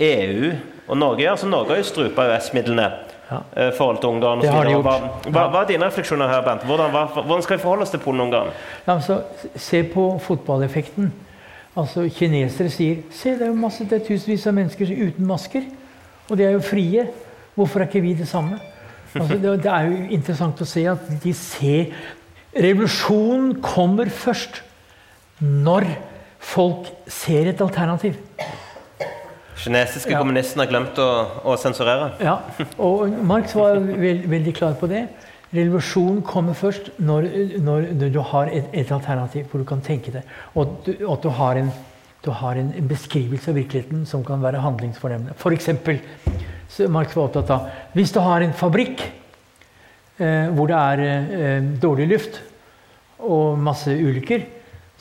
EU 0.01 0.53
og 0.91 0.97
Norge, 0.99 1.29
altså 1.31 1.47
Norge 1.47 1.71
har 1.71 1.79
jo 1.79 1.87
strupa 1.87 2.25
EØS-midlene 2.27 2.85
ja. 3.31 3.37
uh, 3.39 3.69
forhold 3.77 4.01
til 4.03 4.09
Ungarn. 4.11 4.41
Det 4.43 4.51
har 4.51 4.67
de 4.67 4.73
gjort. 4.73 4.83
Hva, 4.83 5.11
hva, 5.29 5.43
hva, 5.53 5.61
er 5.63 5.69
dine 5.69 5.87
refleksjoner 5.87 6.27
her, 6.27 6.41
Bent? 6.43 6.65
Hvordan, 6.67 6.91
hva, 6.91 7.05
hvordan 7.15 7.45
skal 7.45 7.57
vi 7.57 7.63
forholde 7.63 7.87
oss 7.87 7.93
til 7.93 8.01
Polen 8.03 8.19
og 8.19 8.27
Ungarn? 8.27 8.49
Ja, 8.87 8.97
altså, 8.97 9.21
se 9.55 9.83
på 9.93 10.07
fotballeffekten. 10.25 11.13
Altså, 11.79 12.03
Kinesere 12.11 12.71
sier 12.73 13.05
se, 13.15 13.37
det 13.39 13.47
er 13.47 13.53
jo 13.53 13.59
masse, 13.61 13.87
det 13.87 14.01
er 14.01 14.07
tusenvis 14.09 14.49
av 14.51 14.57
mennesker 14.57 14.91
uten 14.91 15.29
masker. 15.29 15.69
Og 16.27 16.35
de 16.39 16.49
er 16.49 16.57
jo 16.57 16.63
frie. 16.65 17.07
Hvorfor 17.55 17.79
er 17.79 17.87
ikke 17.87 18.03
vi 18.03 18.11
det 18.19 18.27
samme? 18.27 18.59
Altså, 19.15 19.37
det, 19.39 19.53
det 19.63 19.71
er 19.71 19.87
jo 19.87 20.01
interessant 20.17 20.59
å 20.63 20.67
se 20.67 20.83
at 20.91 21.07
de 21.23 21.33
ser 21.35 21.93
Revolusjonen 22.51 23.61
kommer 23.63 24.09
først 24.11 24.59
når 25.39 25.85
folk 26.43 26.89
ser 27.07 27.47
et 27.47 27.63
alternativ. 27.63 28.17
Kinesiske 29.61 30.13
ja. 30.15 30.21
kommunistene 30.21 30.65
har 30.65 30.71
glemt 30.71 30.97
å, 31.01 31.09
å, 31.45 31.57
sensurere. 31.59 32.11
Ja, 32.23 32.39
og 32.81 33.11
Marx 33.27 33.53
var 33.57 33.77
veld, 33.77 34.25
veldig 34.31 34.53
klar 34.57 34.73
på 34.79 34.89
det. 34.89 35.05
Revolusjonen 35.51 36.21
kommer 36.25 36.55
først 36.57 36.93
når, 37.03 37.27
når, 37.61 37.89
når 37.99 38.13
du 38.13 38.19
har 38.31 38.49
et, 38.49 38.69
et, 38.71 38.91
alternativ 38.95 39.49
hvor 39.51 39.61
du 39.61 39.67
kan 39.67 39.83
tenke 39.85 40.13
det. 40.15 40.23
Og 40.55 40.77
du, 40.85 40.93
at 41.11 41.25
du 41.25 41.29
har, 41.37 41.59
en, 41.59 41.71
du 42.25 42.31
har 42.41 42.57
en, 42.57 42.71
en, 42.79 42.87
beskrivelse 42.89 43.51
av 43.51 43.59
virkeligheten 43.59 44.05
som 44.09 44.23
kan 44.25 44.41
være 44.41 44.63
handlingsfornemmende. 44.63 45.35
F.eks. 45.37 46.87
Marx 46.89 47.17
var 47.17 47.27
opptatt 47.27 47.51
av 47.51 47.67
Hvis 47.97 48.13
du 48.15 48.21
har 48.23 48.41
en 48.41 48.55
fabrikk 48.55 49.03
eh, 49.03 50.47
hvor 50.55 50.71
det 50.71 50.79
er 50.79 51.03
eh, 51.05 51.69
dårlig 51.83 52.07
luft 52.13 52.39
og 53.21 53.59
masse 53.61 53.91
ulykker, 53.93 54.47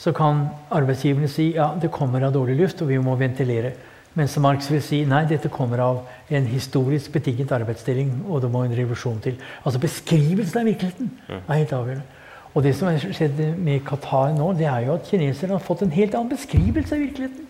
så 0.01 0.13
kan 0.17 0.49
arbeidsgiverne 0.73 1.29
si 1.31 1.53
ja, 1.55 1.71
det 1.81 1.93
kommer 1.93 2.27
av 2.27 2.35
dårlig 2.35 2.59
luft, 2.59 2.83
og 2.83 2.91
vi 2.91 2.99
må 3.01 3.15
ventilere. 3.21 3.73
Mens 4.19 4.35
Marx 4.43 4.67
vil 4.73 4.81
si 4.83 5.05
nei, 5.07 5.23
dette 5.31 5.49
kommer 5.53 5.83
av 5.85 6.01
en 6.35 6.47
historisk 6.51 7.13
betinget 7.15 7.53
arbeidsdeling, 7.55 8.11
og 8.27 8.43
det 8.43 8.51
må 8.51 8.65
en 8.67 8.75
revolusjon 8.75 9.21
til. 9.23 9.37
Altså 9.63 9.83
Beskrivelsen 9.83 10.63
av 10.63 10.67
virkeligheten 10.67 11.13
er 11.37 11.61
helt 11.61 11.77
avgjørende. 11.77 12.17
Og 12.51 12.65
det 12.67 12.73
som 12.75 12.89
har 12.91 12.99
skjedd 13.15 13.39
med 13.63 13.85
Qatar 13.87 14.33
nå, 14.35 14.49
det 14.59 14.67
er 14.67 14.89
jo 14.89 14.97
at 14.97 15.07
kineserne 15.07 15.55
har 15.55 15.63
fått 15.63 15.85
en 15.87 15.95
helt 15.95 16.17
annen 16.19 16.33
beskrivelse 16.33 16.97
av 16.97 17.05
virkeligheten 17.05 17.47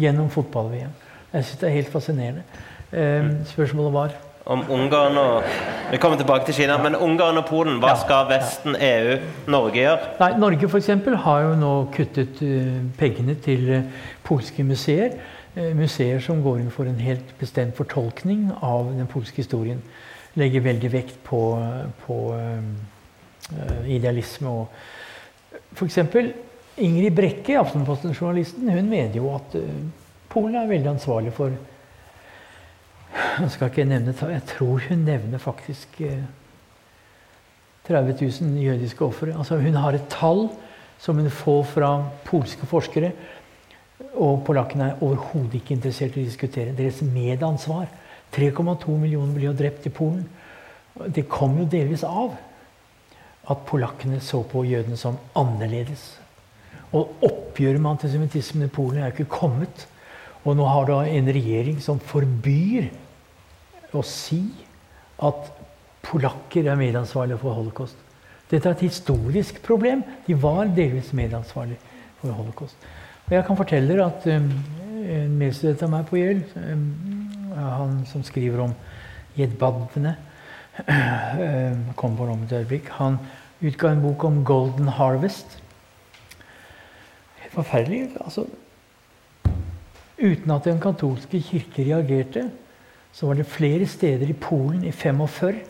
gjennom 0.00 0.30
fotball-VM. 0.32 0.96
Jeg 1.34 1.44
syns 1.44 1.60
det 1.60 1.68
er 1.68 1.76
helt 1.76 1.92
fascinerende. 1.92 2.46
Eh, 2.88 3.28
spørsmålet 3.52 3.92
var 3.92 4.16
om 4.48 4.64
Ungarn 4.70 5.16
og 5.20 5.42
Vi 5.90 5.96
kommer 5.96 6.16
tilbake 6.16 6.44
til 6.44 6.54
Kina, 6.54 6.76
men 6.82 6.96
Ungarn 6.96 7.36
og 7.36 7.44
Polen, 7.48 7.78
hva 7.80 7.94
skal 8.00 8.26
Vesten, 8.28 8.76
EU, 8.76 9.16
Norge 9.48 9.80
gjøre? 9.80 10.12
Nei, 10.20 10.30
Norge 10.40 10.68
f.eks. 10.68 10.88
har 11.24 11.42
jo 11.44 11.54
nå 11.56 11.72
kuttet 11.92 12.42
uh, 12.44 12.78
pengene 12.98 13.36
til 13.44 13.70
uh, 13.72 14.06
polske 14.24 14.64
museer. 14.64 15.16
Eh, 15.58 15.74
museer 15.76 16.22
som 16.24 16.42
går 16.44 16.62
inn 16.62 16.70
for 16.72 16.88
en 16.88 17.00
helt 17.02 17.34
bestemt 17.40 17.76
fortolkning 17.76 18.48
av 18.62 18.92
den 18.94 19.10
polske 19.10 19.42
historien. 19.42 19.82
Legger 20.38 20.64
veldig 20.64 20.90
vekt 20.92 21.16
på, 21.26 21.40
på 22.04 22.16
uh, 22.30 23.88
idealisme 23.90 24.52
og 24.52 24.68
F.eks. 25.74 25.98
Ingrid 26.78 27.16
Brekke, 27.16 27.56
Aftenposten-journalisten, 27.58 28.68
hun 28.70 28.90
mener 28.92 29.16
jo 29.18 29.32
at 29.34 29.56
Polen 30.30 30.54
er 30.60 30.68
veldig 30.68 30.92
ansvarlig 30.92 31.32
for 31.34 31.56
Jeg 33.40 33.50
skal 33.50 33.72
ikke 33.72 33.88
nevne 33.88 34.14
Jeg 34.30 34.44
tror 34.52 34.84
hun 34.88 35.02
nevner 35.08 35.42
faktisk 35.42 35.98
uh, 36.04 36.22
30 37.88 38.16
000 38.20 38.62
jødiske 38.62 39.04
ofre. 39.04 39.32
Altså, 39.38 39.56
hun 39.56 39.74
har 39.74 39.96
et 39.96 40.08
tall 40.12 40.48
som 40.98 41.16
hun 41.16 41.30
får 41.30 41.62
fra 41.64 41.90
polske 42.24 42.66
forskere. 42.66 43.12
Og 43.98 44.44
polakkene 44.46 44.92
er 44.92 45.02
overhodet 45.02 45.58
ikke 45.58 45.74
interessert 45.74 46.16
i 46.16 46.22
å 46.22 46.28
diskutere 46.28 46.76
deres 46.76 47.00
medansvar. 47.02 47.88
3,2 48.34 48.94
millioner 49.00 49.34
ble 49.34 49.48
jo 49.48 49.56
drept 49.56 49.88
i 49.88 49.94
Polen. 49.94 50.24
Det 51.14 51.26
kom 51.30 51.56
jo 51.58 51.66
delvis 51.70 52.04
av 52.06 52.36
at 53.48 53.62
polakkene 53.66 54.20
så 54.20 54.42
på 54.46 54.64
jødene 54.68 54.98
som 55.00 55.18
annerledes. 55.38 56.10
Og 56.92 57.24
oppgjøret 57.24 57.80
med 57.80 57.96
antisemittismen 57.96 58.68
i 58.68 58.72
Polen 58.72 59.00
er 59.00 59.10
jo 59.10 59.16
ikke 59.18 59.38
kommet. 59.38 59.86
Og 60.44 60.56
nå 60.56 60.66
har 60.68 60.86
du 60.88 60.94
en 60.98 61.32
regjering 61.34 61.80
som 61.84 62.00
forbyr 62.00 62.90
å 63.96 64.04
si 64.06 64.42
at 65.24 65.50
polakker 66.06 66.68
er 66.68 66.78
medansvarlige 66.78 67.40
for 67.42 67.56
holocaust. 67.56 67.96
Dette 68.48 68.68
er 68.68 68.76
et 68.76 68.86
historisk 68.86 69.60
problem. 69.64 70.04
De 70.26 70.36
var 70.38 70.70
delvis 70.76 71.12
medansvarlige 71.16 71.80
for 72.20 72.32
holocaust. 72.32 72.76
Og 73.28 73.34
jeg 73.36 73.44
kan 73.44 73.58
fortelle 73.58 73.92
dere 73.92 74.06
at 74.08 74.26
um, 74.32 74.44
en 75.04 75.32
medstudent 75.36 75.82
av 75.84 75.90
meg 75.92 76.06
på 76.08 76.16
Yale, 76.16 76.46
um, 76.56 76.84
han 77.52 77.98
som 78.08 78.22
skriver 78.24 78.62
om 78.64 78.70
gjeddbaddene, 79.36 80.14
um, 80.88 81.82
kom 81.98 82.14
på 82.16 82.24
rommet 82.24 82.48
et 82.54 82.62
øyeblikk, 82.62 82.88
han 82.96 83.18
utga 83.60 83.90
en 83.92 84.00
bok 84.00 84.24
om 84.24 84.38
Golden 84.48 84.88
Harvest. 84.96 85.58
Helt 87.42 87.52
forferdelig. 87.52 88.14
altså 88.24 88.46
Uten 90.16 90.54
at 90.54 90.64
den 90.64 90.80
katolske 90.80 91.42
kirke 91.44 91.84
reagerte, 91.84 92.46
så 93.12 93.28
var 93.28 93.36
det 93.36 93.46
flere 93.46 93.86
steder 93.86 94.32
i 94.32 94.38
Polen 94.40 94.88
i 94.88 94.92
45 94.92 95.60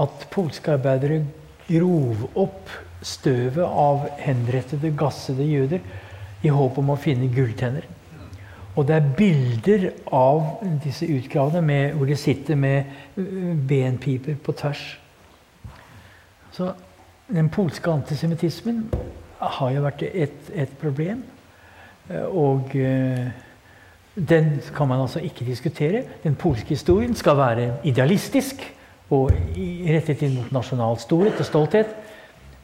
at 0.00 0.26
polske 0.32 0.72
arbeidere 0.72 1.20
grov 1.68 2.24
opp 2.32 2.72
støvet 3.04 3.60
av 3.68 4.08
henrettede, 4.24 4.94
gassede 4.96 5.44
jøder 5.44 5.84
i 6.44 6.52
håp 6.52 6.78
om 6.78 6.92
å 6.92 7.00
finne 7.00 7.30
gulltenner. 7.32 7.86
Og 8.74 8.88
det 8.88 8.96
er 8.96 9.12
bilder 9.16 9.84
av 10.12 10.64
disse 10.82 11.06
utgravene 11.06 11.92
hvor 11.94 12.10
de 12.10 12.16
sitter 12.18 12.58
med 12.58 12.90
øh, 13.16 13.54
benpiper 13.68 14.38
på 14.42 14.52
tvers. 14.58 14.82
Så 16.54 16.72
den 17.30 17.48
polske 17.48 17.90
antisemittismen 17.90 18.84
har 19.38 19.70
jo 19.74 19.84
vært 19.86 20.02
et, 20.10 20.50
et 20.54 20.74
problem. 20.80 21.22
Og 22.30 22.74
øh, 22.76 23.30
den 24.14 24.60
kan 24.76 24.88
man 24.88 25.00
altså 25.00 25.22
ikke 25.24 25.44
diskutere. 25.44 26.02
Den 26.22 26.34
polske 26.34 26.68
historien 26.68 27.14
skal 27.14 27.36
være 27.36 27.72
idealistisk 27.84 28.62
og 29.10 29.30
rettet 29.88 30.22
inn 30.22 30.36
mot 30.38 30.52
nasjonal 30.52 30.98
storhet 31.02 31.40
og 31.40 31.48
stolthet. 31.48 31.94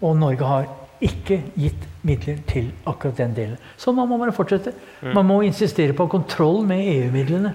Og 0.01 0.17
Norge 0.17 0.47
har 0.47 0.69
ikke 1.01 1.41
gitt 1.57 1.87
midler 2.05 2.41
til 2.49 2.71
akkurat 2.89 3.19
den 3.21 3.37
delen. 3.37 3.61
Må 3.87 4.05
man 4.05 4.21
bare 4.21 4.37
fortsette. 4.37 4.73
Mm. 5.03 5.15
Man 5.15 5.27
må 5.27 5.41
insistere 5.47 5.97
på 5.97 6.07
kontroll 6.13 6.67
med 6.67 6.85
EU-midlene. 6.85 7.55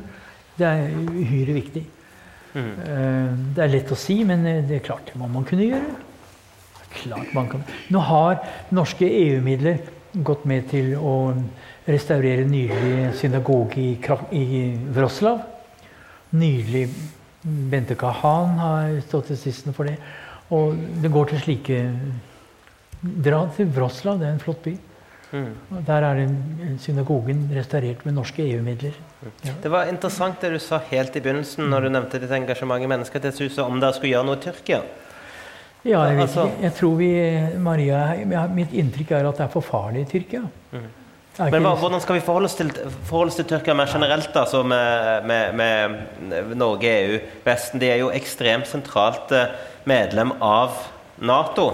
Det 0.57 0.65
er 0.65 0.89
uhyre 0.95 1.53
viktig. 1.53 1.85
Mm. 2.55 2.71
Eh, 2.71 3.31
det 3.55 3.63
er 3.63 3.71
lett 3.73 3.91
å 3.91 3.99
si, 3.99 4.21
men 4.23 4.45
eh, 4.47 4.63
det 4.65 4.79
er 4.79 4.85
klart 4.85 5.11
det 5.11 5.19
må 5.19 5.27
man 5.31 5.45
kunne 5.47 5.67
gjøre. 5.67 5.95
Klart 6.95 7.33
man 7.35 7.49
kan. 7.51 7.65
Nå 7.91 8.01
har 8.07 8.39
norske 8.73 9.07
EU-midler 9.09 9.83
gått 10.25 10.45
med 10.47 10.69
til 10.71 10.93
å 10.95 11.33
restaurere 11.85 12.45
nylig 12.47 13.11
synagoge 13.19 13.81
i, 13.81 13.89
i 14.31 14.45
Wroclaw. 14.95 15.41
Nydelig 16.35 16.87
Bente 17.45 17.97
Kahan 17.99 18.55
har 18.57 18.95
stått 19.05 19.33
i 19.35 19.37
spissen 19.37 19.75
for 19.75 19.89
det. 19.89 19.99
Og 20.55 20.79
det 21.01 21.11
går 21.13 21.29
til 21.29 21.43
slike 21.43 21.81
Dra 23.01 23.45
til 23.55 23.71
Wroclaw, 23.75 24.19
det 24.19 24.27
er 24.29 24.35
en 24.35 24.43
flott 24.43 24.61
by. 24.65 24.75
Mm. 25.35 25.81
Der 25.87 26.05
er 26.05 26.19
synagogen 26.79 27.49
restaurert 27.55 28.05
med 28.05 28.15
norske 28.15 28.45
EU-midler. 28.45 28.95
Ja. 29.43 29.55
Det 29.63 29.71
var 29.71 29.89
interessant 29.91 30.41
det 30.41 30.53
du 30.53 30.59
sa 30.63 30.79
helt 30.91 31.15
i 31.17 31.23
begynnelsen 31.23 31.67
når 31.71 31.87
du 31.87 31.89
nevnte 31.95 32.21
ditt 32.21 32.31
engasjement 32.31 32.83
i 32.83 32.89
Menneskerettighetshuset, 32.91 33.63
om 33.65 33.81
dere 33.81 33.97
skulle 33.97 34.13
gjøre 34.13 34.29
noe 34.29 34.39
i 34.39 34.43
Tyrkia. 34.45 34.83
Ja, 35.85 36.05
jeg 36.09 36.17
vet 36.17 36.23
altså, 36.25 36.45
ikke. 36.49 36.61
Jeg 36.63 36.73
tror 36.79 36.93
vi, 36.97 37.09
Maria, 37.61 38.03
Mitt 38.53 38.71
inntrykk 38.73 39.11
er 39.17 39.27
at 39.29 39.41
det 39.41 39.45
er 39.45 39.51
for 39.53 39.65
farlig 39.65 40.05
i 40.05 40.07
Tyrkia. 40.13 40.45
Mm. 40.71 40.87
Men 41.51 41.67
hvordan 41.67 41.99
skal 41.99 42.15
vi 42.15 42.23
forholde 42.23 42.47
oss 42.47 42.55
til, 42.55 42.71
forholde 43.09 43.33
oss 43.33 43.37
til 43.41 43.47
Tyrkia 43.49 43.75
mer 43.75 43.91
generelt, 43.91 44.35
altså 44.39 44.63
med, 44.63 45.25
med, 45.27 45.53
med, 45.59 46.55
Norge, 46.55 46.93
EU, 47.03 47.19
Vesten? 47.43 47.81
De 47.81 47.89
er 47.91 47.99
jo 47.99 48.11
ekstremt 48.15 48.69
sentralt 48.71 49.33
eh, 49.35 49.51
medlem 49.83 50.31
av 50.39 50.79
Nato. 51.19 51.73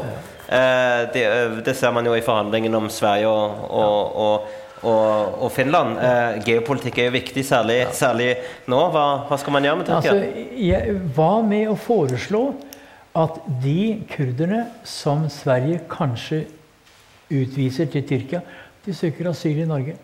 Eh, 0.51 1.11
det, 1.13 1.23
eh, 1.25 1.51
det, 1.63 1.73
ser 1.79 1.93
man 1.95 2.05
jo 2.05 2.11
i 2.11 2.23
forhandlingene 2.25 2.75
om 2.75 2.89
Sverige 2.91 3.29
og, 3.31 3.61
og, 3.71 4.47
og, 4.83 5.37
og 5.45 5.51
Finland. 5.55 5.95
Eh, 5.95 6.41
geopolitikk 6.43 6.97
er 6.99 7.07
jo 7.07 7.13
viktig, 7.15 7.45
særlig, 7.47 7.77
særlig 7.95 8.33
nå. 8.67 8.81
Hva, 8.91 9.05
hva, 9.29 9.37
skal 9.39 9.55
man 9.55 9.67
gjøre 9.67 9.79
med 9.79 9.87
Tyrkia? 9.87 10.15
Altså, 10.17 10.47
jeg, 10.59 10.97
hva 11.15 11.31
med 11.47 11.71
å 11.71 11.77
foreslå 11.79 12.41
at 13.15 13.39
de 13.63 14.01
kurderne 14.11 14.65
som 14.87 15.23
Sverige 15.31 15.79
kanskje 15.91 16.43
utviser 17.31 17.87
til 17.91 18.03
Tyrkia 18.09 18.41
de 18.83 18.95
søker 18.97 19.29
asyl 19.31 19.61
i 19.63 19.67
Norge. 19.69 19.95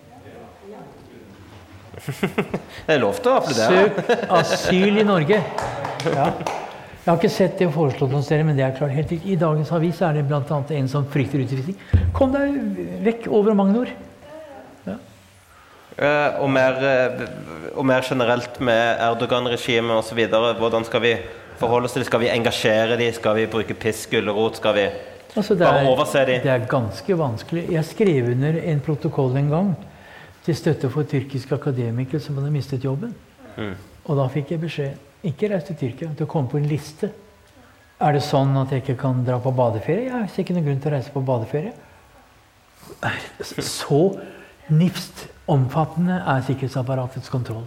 Det 2.87 2.93
er 2.93 3.01
lov 3.01 3.19
til 3.19 3.33
å 3.33 3.35
applaudere. 3.41 3.89
Søk 3.97 4.31
asyl 4.37 5.01
i 5.01 5.05
Norge. 5.07 5.41
Ja. 6.07 6.29
Jeg 7.07 7.13
har 7.13 7.21
ikke 7.21 7.31
sett 7.31 7.53
det 7.61 7.67
foreslått 7.71 8.11
hos 8.11 8.27
dere, 8.27 8.43
men 8.43 8.57
det 8.57 8.65
er 8.65 8.73
klart 8.75 8.91
helt. 8.91 9.11
I 9.15 9.37
dagens 9.39 9.69
avis 9.71 10.01
er 10.03 10.17
det 10.17 10.25
bl.a. 10.27 10.41
en 10.75 10.89
som 10.91 11.05
frykter 11.07 11.39
utvisning. 11.39 11.77
Kom 12.11 12.33
deg 12.33 12.57
vekk 13.05 13.29
over 13.31 13.55
Magnor. 13.55 13.93
Ja. 14.83 14.97
Uh, 15.95 16.41
og, 16.43 16.49
mer, 16.51 16.75
uh, 16.83 17.23
og, 17.77 17.87
mer, 17.87 18.03
generelt 18.03 18.59
med 18.59 18.99
Erdogan-regimet 19.05 19.95
osv. 20.01 20.19
Hvordan 20.59 20.89
skal 20.89 21.05
vi 21.05 21.13
forholde 21.63 21.87
oss 21.87 21.95
til 21.95 22.03
det? 22.03 22.09
Skal 22.11 22.25
vi 22.25 22.33
engasjere 22.33 22.99
dem? 22.99 23.15
Skal 23.15 23.39
vi 23.39 23.47
bruke 23.55 23.79
pisk, 23.87 24.11
gulrot? 24.11 24.59
Skal 24.59 24.75
vi 24.75 24.85
Altså 25.37 25.55
overse 25.87 26.27
dem? 26.27 26.43
det 26.43 26.51
er 26.57 26.67
ganske 26.67 27.19
vanskelig. 27.23 27.69
Jeg 27.71 27.87
skrev 27.87 28.33
under 28.35 28.59
en 28.67 28.83
protokoll 28.83 29.39
en 29.39 29.55
gang 29.55 29.75
til 30.43 30.59
støtte 30.59 30.91
for 30.91 31.07
tyrkiske 31.07 31.55
akademikere 31.55 32.19
som 32.19 32.35
hadde 32.35 32.51
mistet 32.51 32.83
jobben. 32.83 33.15
Mm. 33.55 33.77
Og 34.03 34.17
da 34.19 34.27
fikk 34.33 34.57
jeg 34.57 34.67
beskjed 34.67 35.06
ikke 35.25 35.49
reis 35.51 35.65
til 35.67 35.77
Tyrkia, 35.79 36.11
du 36.17 36.25
kommer 36.29 36.51
på 36.51 36.59
en 36.61 36.69
liste. 36.69 37.09
Er 37.97 38.13
det 38.13 38.21
sånn 38.21 38.53
at 38.61 38.71
jeg 38.71 38.83
ikke 38.83 38.99
kan 39.01 39.23
dra 39.25 39.39
på 39.41 39.53
badeferie? 39.57 40.11
Jeg 40.11 40.29
ser 40.29 40.43
ikke 40.43 40.53
noen 40.57 40.67
grunn 40.67 40.81
til 40.83 40.91
å 40.91 40.95
reise 40.97 41.13
på 41.13 41.23
badeferie. 41.25 41.73
Så 43.65 44.01
nifst 44.69 45.25
omfattende 45.49 46.19
er 46.21 46.43
sikkerhetsapparatets 46.45 47.31
kontroll. 47.33 47.65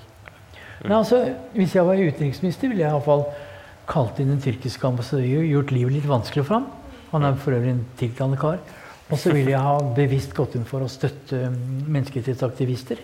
Men 0.82 1.01
altså, 1.01 1.35
Hvis 1.52 1.74
jeg 1.74 1.85
var 1.86 1.98
utenriksminister, 1.98 2.68
ville 2.68 2.85
jeg 2.85 2.93
iallfall 2.93 3.27
kalt 3.90 4.20
inn 4.22 4.31
den 4.31 4.43
tyrkiske 4.43 4.86
ambassadøren 4.86 5.43
og 5.43 5.51
gjort 5.51 5.74
livet 5.74 5.97
litt 5.98 6.09
vanskelig 6.09 6.47
for 6.47 6.60
ham. 6.60 6.68
Han 7.10 7.27
er 7.27 7.40
for 7.43 7.56
øvrig 7.56 7.74
en 7.74 7.86
tiltalende 7.98 8.39
kar. 8.40 8.60
Og 9.10 9.18
så 9.18 9.32
ville 9.35 9.51
jeg 9.51 9.60
ha 9.66 9.78
bevisst 9.97 10.35
gått 10.36 10.55
inn 10.55 10.66
for 10.68 10.86
å 10.86 10.90
støtte 10.90 11.48
menneskerettighetsaktivister. 11.51 13.02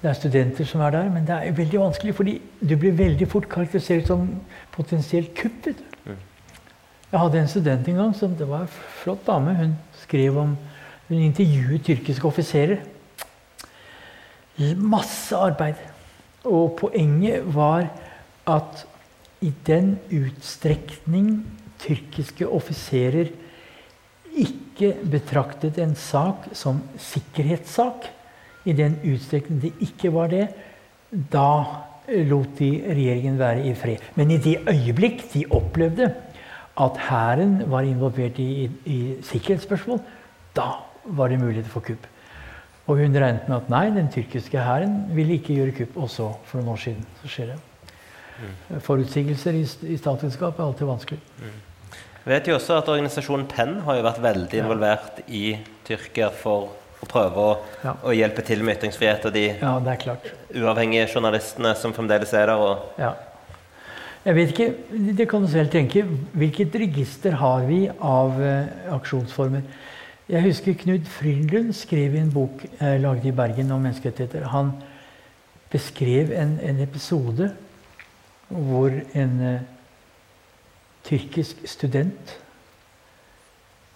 Det 0.00 0.08
er 0.08 0.16
studenter 0.16 0.64
som 0.64 0.80
er 0.80 0.94
der, 0.94 1.08
men 1.12 1.26
det 1.28 1.36
er 1.36 1.56
veldig 1.56 1.80
vanskelig, 1.82 2.14
fordi 2.16 2.38
du 2.60 2.76
blir 2.80 2.96
veldig 2.96 3.26
fort 3.28 3.48
karakterisert 3.52 4.06
som 4.08 4.28
potensielt 4.72 5.34
kupp. 5.36 5.68
Mm. 6.06 6.16
Jeg 7.10 7.20
hadde 7.20 7.40
en 7.40 7.50
student 7.52 7.88
en 7.88 8.00
gang 8.00 8.14
som 8.16 8.36
det 8.38 8.48
var 8.48 8.64
en 8.64 8.74
flott 9.02 9.26
dame. 9.26 9.54
Hun 9.58 9.76
skrev 10.02 10.38
om 10.38 10.56
Hun 11.10 11.18
intervjuet 11.18 11.82
tyrkiske 11.82 12.26
offiserer. 12.26 12.84
Masse 14.76 15.36
arbeid. 15.36 15.74
Og 16.44 16.76
poenget 16.78 17.42
var 17.54 17.88
at 18.46 18.86
i 19.42 19.50
den 19.66 19.96
utstrekning 20.12 21.42
tyrkiske 21.82 22.46
offiserer 22.48 23.32
ikke 24.30 24.92
betraktet 25.10 25.80
en 25.82 25.96
sak 25.98 26.46
som 26.52 26.78
sikkerhetssak, 26.96 28.06
i 28.64 28.74
den 28.76 28.98
utstrekning 29.04 29.60
det 29.62 29.72
ikke 29.80 30.12
var 30.14 30.32
det, 30.32 30.48
da 31.32 31.52
lot 32.26 32.58
de 32.58 32.70
regjeringen 32.90 33.38
være 33.38 33.64
i 33.68 33.74
fred. 33.78 34.02
Men 34.14 34.30
i 34.34 34.38
det 34.42 34.58
øyeblikk 34.68 35.24
de 35.34 35.44
opplevde 35.50 36.10
at 36.80 37.02
hæren 37.08 37.70
var 37.70 37.86
involvert 37.86 38.38
i, 38.38 38.48
i, 38.64 38.70
i, 38.84 38.98
sikkerhetsspørsmål, 39.22 40.00
da 40.56 40.70
var 41.04 41.28
det 41.28 41.40
mulighet 41.40 41.66
for 41.70 41.84
kupp. 41.84 42.06
Og 42.86 42.98
hun 42.98 43.14
regnet 43.14 43.48
med 43.48 43.56
at 43.56 43.68
nei, 43.70 43.86
den 43.94 44.08
tyrkiske 44.10 44.58
hæren 44.58 45.04
ville 45.14 45.36
ikke 45.38 45.54
gjøre 45.54 45.74
kupp. 45.76 45.96
Og 45.96 46.10
så, 46.10 46.30
for 46.44 46.58
noen 46.58 46.72
år 46.74 46.80
siden, 46.82 47.04
så 47.22 47.30
skjer 47.30 47.52
det. 47.52 47.58
Mm. 48.40 48.80
Forutsigelser 48.80 49.58
i, 49.58 49.62
i 49.62 49.98
statsvitenskap 50.00 50.58
er 50.58 50.64
alltid 50.64 50.88
vanskelig. 50.88 51.20
Vi 52.24 52.32
vet 52.32 52.48
jo 52.48 52.56
også 52.56 52.80
at 52.80 52.88
organisasjonen 52.88 53.46
PEN 53.48 53.78
har 53.86 54.00
jo 54.00 54.06
vært 54.08 54.22
veldig 54.24 54.62
involvert 54.64 55.20
i 55.28 55.44
Tyrkia 55.86 56.32
for 56.34 56.79
å 57.10 57.12
prøve 57.12 57.42
å, 57.42 57.58
Ja. 57.84 57.94
å 58.04 58.14
hjelpe 58.14 58.44
til 58.44 58.62
med 58.62 58.78
ytringsfrihet 58.78 59.24
og 59.26 59.32
de 59.32 59.56
Ja, 59.60 59.78
det 59.80 59.98
klart. 60.00 60.30
uavhengige 60.54 61.08
journalistene 61.12 61.74
som 61.76 61.92
fremdeles 61.92 62.32
er 62.32 62.46
der. 62.46 62.56
Og, 62.56 62.78
Ja. 62.98 63.14
Jeg 64.24 64.34
vet 64.34 64.48
ikke, 64.50 64.74
Det 65.16 65.28
kan 65.28 65.42
du 65.42 65.48
selv 65.48 65.70
tenke. 65.70 66.04
Hvilket 66.34 66.74
register 66.74 67.32
har 67.32 67.66
vi 67.66 67.88
av 68.00 68.38
uh, 68.38 68.66
aksjonsformer? 68.94 69.62
Jeg 70.28 70.42
husker 70.42 70.74
Knut 70.74 71.06
Frydenlund 71.08 71.72
skrev 71.74 72.14
i 72.14 72.18
en 72.18 72.30
bok 72.30 72.60
jeg 72.80 73.00
lagde 73.00 73.26
i 73.26 73.32
Bergen 73.32 73.70
om 73.72 73.80
menneskerettigheter. 73.82 74.44
Han 74.44 74.74
beskrev 75.72 76.30
en, 76.32 76.58
en 76.62 76.80
episode 76.80 77.50
hvor 78.50 78.90
en 79.14 79.40
uh, 79.40 79.60
tyrkisk 81.04 81.56
student 81.66 82.38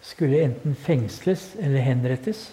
skulle 0.02 0.42
enten 0.42 0.74
fengsles 0.74 1.54
eller 1.60 1.80
henrettes. 1.80 2.50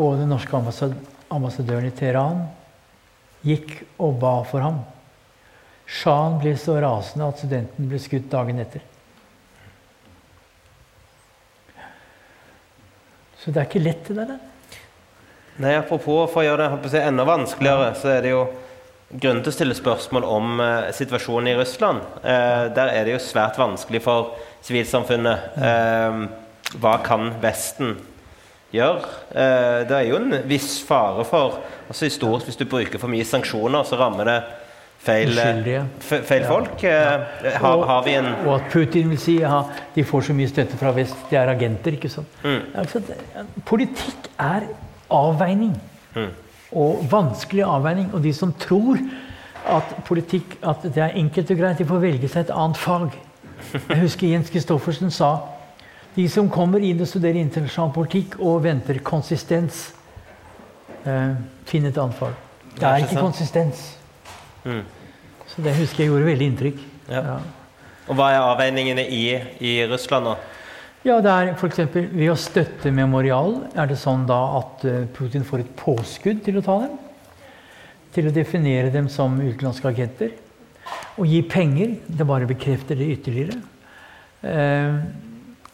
Og 0.00 0.16
den 0.16 0.30
norske 0.32 0.56
ambassadøren 0.56 1.90
i 1.90 1.92
Teheran 1.94 2.46
gikk 3.44 3.74
og 4.00 4.16
ba 4.20 4.38
for 4.48 4.64
ham. 4.64 4.80
Sjahen 5.90 6.38
ble 6.40 6.54
så 6.60 6.78
rasende 6.80 7.28
at 7.28 7.40
studenten 7.40 7.88
ble 7.90 8.00
skutt 8.00 8.30
dagen 8.32 8.60
etter. 8.62 8.84
Så 13.40 13.52
det 13.52 13.62
er 13.62 13.68
ikke 13.68 13.82
lett, 13.82 14.08
det 14.08 14.26
der. 14.28 14.40
nei, 15.60 15.72
apropos 15.76 16.28
for 16.32 16.42
å 16.42 16.44
gjøre 16.44 16.66
det 16.84 17.00
enda 17.00 17.24
vanskeligere, 17.24 17.94
så 17.96 18.12
er 18.12 18.24
det 18.24 18.34
jo 18.34 18.42
grunn 19.10 19.40
til 19.40 19.50
å 19.50 19.54
stille 19.54 19.76
spørsmål 19.76 20.26
om 20.28 20.60
eh, 20.62 20.90
situasjonen 20.94 21.50
i 21.50 21.56
Russland. 21.58 22.04
Eh, 22.20 22.68
der 22.76 22.92
er 22.92 23.08
det 23.08 23.16
jo 23.16 23.22
svært 23.24 23.58
vanskelig 23.58 24.02
for 24.04 24.36
sivilsamfunnet. 24.66 25.56
Eh, 25.56 26.20
hva 26.80 26.94
kan 27.02 27.32
Vesten 27.42 27.96
gjøre? 28.72 29.12
Eh, 29.30 29.88
det 29.88 29.96
er 29.96 30.08
jo 30.08 30.18
en 30.20 30.34
viss 30.48 30.80
fare 30.86 31.24
for 31.28 31.60
altså 31.88 32.06
Historisk, 32.06 32.46
hvis 32.46 32.58
du 32.60 32.66
bruker 32.70 32.98
for 33.02 33.10
mye 33.10 33.26
sanksjoner, 33.26 33.86
så 33.86 33.98
rammer 33.98 34.28
det 34.28 34.36
feil, 35.00 35.38
eh, 35.38 35.86
feil 36.00 36.44
folk. 36.46 36.84
Eh, 36.84 37.54
har, 37.62 37.84
har 37.86 38.04
vi 38.04 38.14
en 38.18 38.28
Og 38.46 38.54
at 38.54 38.68
Putin 38.72 39.10
vil 39.10 39.18
si 39.18 39.38
ja, 39.40 39.62
de 39.94 40.04
får 40.04 40.28
så 40.28 40.36
mye 40.36 40.50
støtte 40.50 40.78
fra 40.80 40.92
vest, 40.96 41.16
de 41.30 41.36
er 41.36 41.50
agenter. 41.50 41.98
ikke 41.98 42.12
sant? 42.12 42.28
Mm. 42.44 42.60
Altså. 42.74 43.02
Politikk 43.66 44.30
er 44.38 44.68
avveining. 45.10 45.74
Mm. 46.14 46.30
Og 46.72 47.06
vanskelig 47.10 47.64
avveining. 47.66 48.14
Og 48.14 48.22
de 48.22 48.32
som 48.32 48.52
tror 48.52 49.00
at 49.66 49.96
politikk 50.06 50.56
at 50.62 50.82
det 50.82 51.02
er 51.02 51.16
enkelt 51.18 51.50
og 51.50 51.58
greit, 51.58 51.78
de 51.78 51.84
får 51.84 51.98
velge 52.02 52.28
seg 52.28 52.46
et 52.46 52.54
annet 52.54 52.78
fag. 52.78 53.10
Jeg 53.88 53.98
husker 54.00 54.30
Jens 54.30 54.50
Kristoffersen 54.50 55.10
sa 55.10 55.34
de 56.20 56.28
som 56.28 56.50
kommer 56.52 56.84
inn 56.84 57.00
og 57.00 57.08
studerer 57.08 57.40
internasjonal 57.40 57.92
politikk 57.94 58.36
og 58.44 58.60
venter 58.66 59.00
konsistens, 59.04 59.90
eh, 61.06 61.32
finn 61.64 61.86
et 61.88 61.94
fag. 61.94 62.34
Det 62.76 62.84
er 62.84 63.04
ikke 63.04 63.20
konsistens. 63.20 63.96
Mm. 64.64 64.84
Så 65.48 65.62
det 65.64 65.74
husker 65.78 66.04
jeg 66.04 66.12
gjorde 66.12 66.28
veldig 66.28 66.46
inntrykk. 66.52 66.82
Ja. 67.08 67.22
Ja. 67.24 67.38
Og 68.10 68.18
hva 68.18 68.30
er 68.32 68.42
avveiningene 68.42 69.06
i, 69.06 69.24
i 69.60 69.72
Russland 69.90 70.26
nå? 70.26 70.34
Ja, 71.06 71.16
det 71.24 71.32
er 71.32 71.54
for 71.56 71.70
eksempel, 71.70 72.10
Ved 72.12 72.28
å 72.28 72.36
støtte 72.36 72.92
Memorial 72.92 73.54
er 73.72 73.88
det 73.88 73.96
sånn 74.00 74.26
da 74.28 74.40
at 74.58 74.84
eh, 74.84 75.06
Putin 75.16 75.46
får 75.46 75.64
et 75.64 75.72
påskudd 75.78 76.42
til 76.44 76.60
å 76.60 76.64
ta 76.66 76.76
dem. 76.84 76.98
Til 78.12 78.28
å 78.28 78.34
definere 78.34 78.92
dem 78.92 79.08
som 79.08 79.38
utenlandske 79.40 79.88
agenter. 79.88 80.34
Og 81.16 81.30
gi 81.30 81.40
penger. 81.46 81.96
Det 82.04 82.26
bare 82.28 82.50
bekrefter 82.50 82.98
det 82.98 83.08
ytterligere. 83.16 83.56
Eh, 84.44 85.00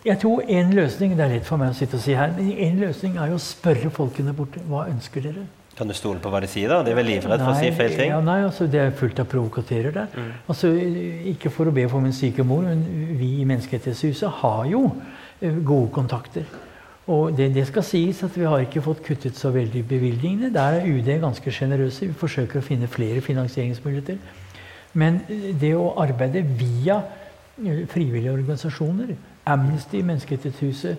Jeg 0.06 0.20
tror 0.22 0.42
en 0.46 0.68
løsning 0.76 1.16
Det 1.18 1.24
er 1.24 1.32
lett 1.34 1.46
for 1.48 1.58
meg 1.58 1.72
å 1.72 1.76
sitte 1.76 1.98
og 1.98 2.02
si 2.04 2.14
her, 2.14 2.30
men 2.36 2.52
en 2.68 2.82
løsning 2.84 3.16
er 3.18 3.32
jo 3.32 3.38
å 3.40 3.42
spørre 3.42 3.90
folkene 3.90 4.34
borte. 4.36 4.62
Hva 4.70 4.86
ønsker 4.90 5.24
dere? 5.24 5.46
Kan 5.76 5.90
du 5.90 5.94
stole 5.96 6.22
på 6.24 6.30
hva 6.32 6.40
de 6.40 6.48
sier? 6.48 6.70
da? 6.72 6.78
De 6.86 6.92
er 6.94 6.96
vel 6.96 7.10
livredde 7.10 7.42
for 7.42 7.52
å 7.52 7.58
si 7.58 7.72
feil 7.76 7.96
ting? 7.98 8.12
Ja, 8.14 8.20
nei, 8.24 8.38
altså 8.46 8.68
Det 8.70 8.80
er 8.80 8.94
fullt 8.96 9.18
av 9.20 9.26
provokatører 9.28 9.92
der. 9.92 10.14
Altså, 10.48 10.70
ikke 11.34 11.52
for 11.52 11.68
å 11.68 11.74
be 11.74 11.84
for 11.90 12.04
min 12.04 12.14
syke 12.16 12.46
mor, 12.46 12.64
men 12.64 12.86
vi 13.18 13.34
i 13.42 13.48
Menneskerettighetshuset 13.50 14.40
har 14.40 14.62
jo 14.70 14.86
eh, 15.42 15.58
gode 15.58 15.90
kontakter. 15.98 16.48
Og 17.12 17.36
det, 17.36 17.50
det 17.54 17.66
skal 17.68 17.84
sies 17.86 18.22
at 18.24 18.34
vi 18.38 18.48
har 18.48 18.64
ikke 18.64 18.82
fått 18.82 19.04
kuttet 19.04 19.36
så 19.38 19.52
veldig 19.54 19.84
bevilgningene. 19.90 20.54
Der 20.54 20.80
er 20.80 20.88
UD 20.88 21.12
ganske 21.22 21.52
sjenerøse. 21.52 22.08
Vi 22.08 22.18
forsøker 22.24 22.62
å 22.62 22.66
finne 22.66 22.88
flere 22.90 23.20
finansieringsmuligheter. 23.20 24.16
Men 24.96 25.20
eh, 25.28 25.50
det 25.60 25.74
å 25.76 25.92
arbeide 26.00 26.46
via 26.56 27.02
eh, 27.60 27.84
frivillige 27.90 28.32
organisasjoner, 28.32 29.12
Amnesty, 29.46 30.02
Menneskerettighetshuset, 30.02 30.98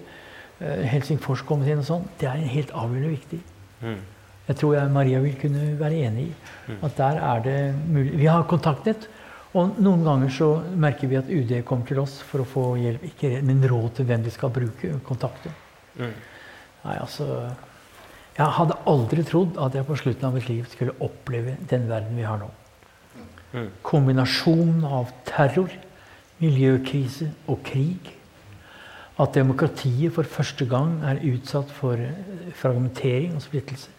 eh, 0.60 0.86
Helsingforskomiteen 0.92 1.84
og 1.84 1.90
sånn, 1.90 2.08
det 2.20 2.30
er 2.30 2.46
helt 2.54 2.72
avgjørende 2.72 3.14
viktig. 3.16 3.42
Mm. 3.82 4.00
Jeg 4.48 4.60
tror 4.62 4.76
jeg 4.78 4.92
Maria 4.96 5.20
vil 5.20 5.36
kunne 5.42 5.64
være 5.80 6.04
enig 6.08 6.30
i 6.30 6.76
at 6.88 6.98
der 6.98 7.20
er 7.20 7.42
det 7.44 7.60
mulig. 7.92 8.14
Vi 8.16 8.30
har 8.32 8.46
kontaktnett, 8.48 9.10
og 9.58 9.80
noen 9.84 10.06
ganger 10.06 10.32
så 10.32 10.48
merker 10.80 11.10
vi 11.12 11.18
at 11.20 11.32
UD 11.32 11.54
kommer 11.68 11.88
til 11.88 12.00
oss 12.00 12.20
for 12.24 12.44
å 12.44 12.48
få 12.48 12.66
hjelp, 12.80 13.04
ikke 13.10 13.42
men 13.44 13.64
råd 13.68 13.98
til 13.98 14.08
hvem 14.08 14.24
de 14.24 14.32
skal 14.32 14.54
bruke, 14.56 14.92
kontakte. 15.08 15.52
Mm. 15.98 16.14
Nei, 16.84 16.98
altså 17.02 17.26
Jeg 18.38 18.54
hadde 18.54 18.76
aldri 18.86 19.24
trodd 19.26 19.56
at 19.58 19.74
jeg 19.74 19.86
på 19.88 19.96
slutten 19.98 20.28
av 20.28 20.36
mitt 20.38 20.46
liv 20.46 20.68
skulle 20.70 20.94
oppleve 21.02 21.56
den 21.72 21.88
verden 21.90 22.20
vi 22.20 22.28
har 22.28 22.38
nå. 22.38 22.52
Mm. 23.56 23.72
Kombinasjonen 23.82 24.84
av 24.86 25.10
terror, 25.26 25.74
miljøkrise 26.38 27.32
og 27.50 27.64
krig. 27.66 28.12
At 29.20 29.34
demokratiet 29.34 30.14
for 30.14 30.24
første 30.30 30.66
gang 30.70 31.00
er 31.06 31.24
utsatt 31.26 31.72
for 31.74 31.98
eh, 31.98 32.52
fragmentering 32.56 33.36
og 33.36 33.42
splittelse. 33.42 33.90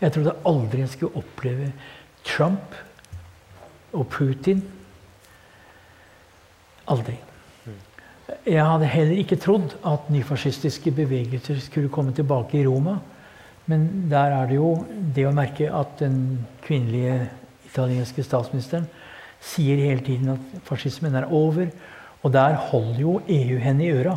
Jeg 0.00 0.12
trodde 0.14 0.36
aldri 0.46 0.84
jeg 0.84 0.92
skulle 0.92 1.18
oppleve 1.18 1.72
Trump 2.24 2.76
og 3.92 4.06
Putin. 4.12 4.62
Aldri. 6.88 7.16
Jeg 8.46 8.64
hadde 8.64 8.88
heller 8.92 9.18
ikke 9.18 9.36
trodd 9.40 9.74
at 9.86 10.10
nyfascistiske 10.12 10.92
bevegelser 10.94 11.58
skulle 11.60 11.88
komme 11.92 12.12
tilbake 12.12 12.60
i 12.60 12.66
Roma. 12.66 12.98
Men 13.66 14.08
der 14.10 14.32
er 14.36 14.46
det 14.48 14.56
jo 14.56 14.70
det 15.14 15.26
å 15.28 15.34
merke 15.36 15.68
at 15.74 15.98
den 16.00 16.46
kvinnelige 16.64 17.28
italienske 17.68 18.24
statsministeren 18.24 18.86
sier 19.44 19.80
hele 19.80 20.04
tiden 20.04 20.32
at 20.36 20.62
fascismen 20.64 21.18
er 21.18 21.28
over. 21.32 21.68
Og 22.22 22.32
der 22.32 22.56
holder 22.70 23.00
jo 23.00 23.20
EU 23.28 23.58
henne 23.62 23.84
i 23.84 23.92
øra. 23.92 24.16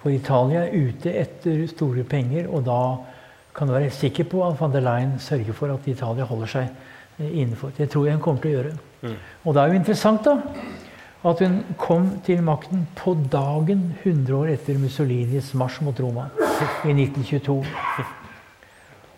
For 0.00 0.12
Italia 0.12 0.64
er 0.64 0.76
ute 0.88 1.12
etter 1.20 1.66
store 1.68 2.04
penger, 2.08 2.48
og 2.48 2.64
da 2.64 2.80
kan 3.56 3.68
du 3.68 3.74
være 3.74 3.90
sikker 3.92 4.24
på 4.30 4.42
at 4.46 4.56
van 4.60 4.72
der 4.72 4.84
Leyen 4.84 5.18
sørger 5.20 5.56
for 5.56 5.72
at 5.74 5.88
Italia 5.90 6.24
holder 6.24 6.48
seg 6.48 6.68
eh, 7.18 7.40
innenfor. 7.42 7.74
Det 7.76 7.90
tror 7.90 8.06
jeg 8.06 8.16
hun 8.16 8.22
kommer 8.24 8.40
til 8.40 8.52
å 8.52 8.54
gjøre. 8.58 8.76
Mm. 9.02 9.16
Og 9.44 9.54
det 9.54 9.62
er 9.62 9.72
jo 9.72 9.80
interessant 9.80 10.24
da, 10.24 10.36
at 11.30 11.42
hun 11.44 11.58
kom 11.80 12.08
til 12.24 12.40
makten 12.44 12.86
på 12.96 13.12
dagen 13.32 13.90
100 14.02 14.36
år 14.38 14.54
etter 14.54 14.80
Mussolinis 14.80 15.52
marsj 15.58 15.82
mot 15.84 16.00
Roma 16.00 16.30
i 16.88 16.94
1922. 16.94 17.58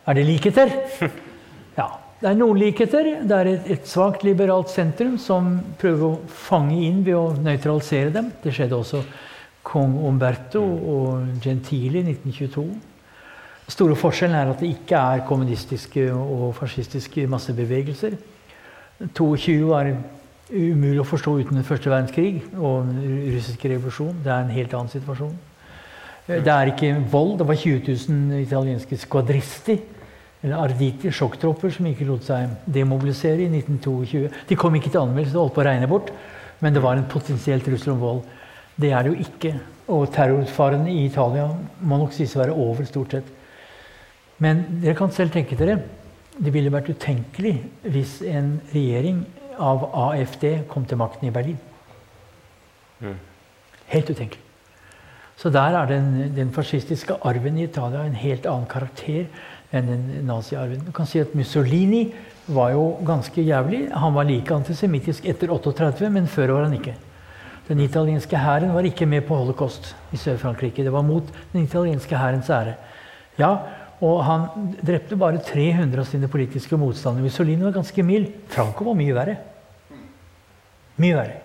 Er 0.07 0.19
det 0.19 0.27
likheter? 0.27 0.73
Ja. 1.79 1.87
Det 2.23 2.31
er 2.31 2.37
noen 2.39 2.59
likheter. 2.59 3.07
Det 3.27 3.35
er 3.35 3.49
et, 3.51 3.69
et 3.75 3.87
svakt 3.91 4.23
liberalt 4.23 4.71
sentrum 4.71 5.15
som 5.19 5.57
prøver 5.79 6.05
å 6.07 6.19
fange 6.31 6.77
inn 6.87 7.01
ved 7.07 7.17
å 7.19 7.33
nøytralisere 7.35 8.13
dem. 8.15 8.29
Det 8.43 8.53
skjedde 8.55 8.79
også 8.79 9.01
kong 9.63 9.95
Umberto 10.09 10.63
og 10.63 11.29
Gentili 11.43 12.01
i 12.01 12.09
1922. 12.15 12.67
Store 13.73 13.97
forskjellen 13.97 14.37
er 14.37 14.51
at 14.53 14.61
det 14.61 14.73
ikke 14.75 14.99
er 14.99 15.23
kommunistiske 15.29 16.09
og 16.13 16.51
fascistiske 16.59 17.27
massebevegelser. 17.31 18.19
22 19.15 19.71
var 19.71 19.93
umulig 20.53 21.01
å 21.01 21.07
forstå 21.09 21.37
uten 21.41 21.59
den 21.59 21.67
første 21.67 21.91
verdenskrig 21.91 22.43
og 22.59 22.91
den 22.91 23.31
russiske 23.33 23.71
revolusjon. 23.73 24.19
Det 24.25 24.33
er 24.35 24.45
en 24.45 24.55
helt 24.59 24.75
annen 24.77 24.93
situasjon. 24.93 25.33
Det 26.27 26.53
er 26.53 26.71
ikke 26.71 26.93
vold. 27.11 27.39
Det 27.41 27.49
var 27.49 27.59
20 27.59 27.81
000 28.09 28.43
italienske 28.43 28.99
skvadristi, 29.07 29.79
eller 30.43 30.59
arditi, 30.59 31.11
sjokktropper, 31.15 31.71
som 31.71 31.87
ikke 31.87 32.07
lot 32.07 32.27
seg 32.27 32.51
demobilisere 32.67 33.47
i 33.47 33.51
1922. 33.51 34.29
De 34.49 34.59
kom 34.59 34.75
ikke 34.79 34.91
til 34.91 35.03
anmeldelse, 35.03 35.35
det 35.35 35.43
holdt 35.43 35.57
på 35.57 35.63
å 35.63 35.67
regne 35.67 35.91
bort, 35.91 36.13
men 36.63 36.75
det 36.75 36.83
var 36.83 36.99
en 36.99 37.09
potensielt 37.11 37.67
trussel 37.67 37.95
om 37.95 38.03
vold. 38.03 38.23
Det 38.77 38.93
er 38.93 39.03
det 39.05 39.13
jo 39.13 39.27
ikke. 39.27 39.55
Og 39.93 40.07
terrorfaren 40.15 40.87
i 40.89 41.05
Italia 41.07 41.49
må 41.81 41.99
nok 42.01 42.15
sies 42.17 42.37
å 42.37 42.43
være 42.43 42.55
over, 42.57 42.87
stort 42.89 43.17
sett. 43.17 43.33
Men 44.43 44.65
dere 44.83 44.97
kan 44.99 45.13
selv 45.15 45.35
tenke 45.35 45.59
dere 45.59 45.81
det 46.33 46.53
ville 46.55 46.73
vært 46.73 46.89
utenkelig 46.89 47.59
hvis 47.93 48.21
en 48.25 48.55
regjering 48.73 49.21
av 49.61 49.85
AFD 49.93 50.65
kom 50.71 50.87
til 50.89 50.99
makten 51.01 51.29
i 51.29 51.35
Berlin. 51.35 51.59
Mm. 53.03 53.19
Helt 53.93 54.11
utenkelig. 54.11 54.41
Så 55.37 55.51
der 55.51 55.77
er 55.77 55.89
den, 55.91 56.35
den 56.37 56.53
fascistiske 56.55 57.19
arven 57.27 57.59
i 57.59 57.67
Italia 57.67 58.05
en 58.07 58.17
helt 58.17 58.47
annen 58.47 58.69
karakter 58.71 59.27
enn 59.73 59.89
den 59.89 60.27
naziarven. 60.29 60.85
Du 60.87 60.93
kan 60.95 61.09
si 61.09 61.21
at 61.21 61.35
Mussolini 61.37 62.07
var 62.47 62.73
jo 62.75 62.85
ganske 63.07 63.43
jævlig. 63.43 63.87
Han 63.93 64.15
var 64.15 64.29
like 64.29 64.55
antisemittisk 64.55 65.27
etter 65.29 65.53
38, 65.53 66.11
men 66.13 66.29
før 66.31 66.57
var 66.57 66.69
han 66.69 66.77
ikke. 66.79 66.95
Den 67.69 67.81
italienske 67.81 68.39
hæren 68.39 68.75
var 68.75 68.87
ikke 68.87 69.07
med 69.07 69.23
på 69.27 69.37
holocaust 69.39 69.95
i 70.13 70.19
Sør-Frankrike. 70.19 70.83
Det 70.83 70.93
var 70.93 71.07
mot 71.07 71.29
den 71.53 71.65
italienske 71.65 72.19
hærens 72.19 72.51
ære. 72.51 72.75
Ja, 73.39 73.57
og 74.03 74.25
han 74.27 74.75
drepte 74.83 75.17
bare 75.17 75.39
300 75.39 76.03
av 76.03 76.09
sine 76.11 76.29
politiske 76.29 76.77
motstandere. 76.77 77.23
Mussolini 77.29 77.63
var 77.63 77.77
ganske 77.77 78.03
mild. 78.03 78.29
Franco 78.51 78.85
var 78.89 78.99
mye 78.99 79.15
verre. 79.15 79.37
Mye 80.99 81.17
verre. 81.17 81.41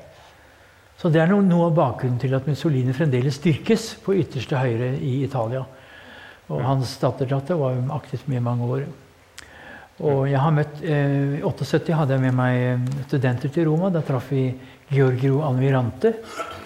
Så 0.98 1.11
det 1.14 1.22
er 1.22 1.30
noe 1.30 1.68
av 1.68 1.76
bakgrunnen 1.77 2.18
til 2.19 2.34
at 2.34 2.48
Mussolini 2.49 2.95
fremdeles 2.98 3.38
styrkes 3.38 3.91
på 4.02 4.15
ytterste 4.18 4.57
høyre 4.57 4.95
i 4.98 5.19
Italia. 5.27 5.61
Og 6.49 6.64
hans 6.65 6.95
datterdatter 6.98 7.60
var 7.60 7.77
aktivt 7.94 8.26
med 8.27 8.41
i 8.41 8.48
mange 8.48 8.65
år. 8.65 8.88
Og 10.06 10.28
jeg 10.30 10.38
har 10.38 10.53
møtt, 10.53 10.82
eh, 10.86 11.40
I 11.40 11.41
78 11.41 11.95
hadde 11.98 12.14
jeg 12.14 12.22
med 12.22 12.36
meg 12.38 12.56
eh, 12.61 13.03
studenter 13.07 13.49
til 13.49 13.65
Roma. 13.65 13.90
Da 13.90 14.03
traff 14.06 14.30
vi 14.30 14.52
Giorgio 14.94 15.41
Almirante, 15.41 16.14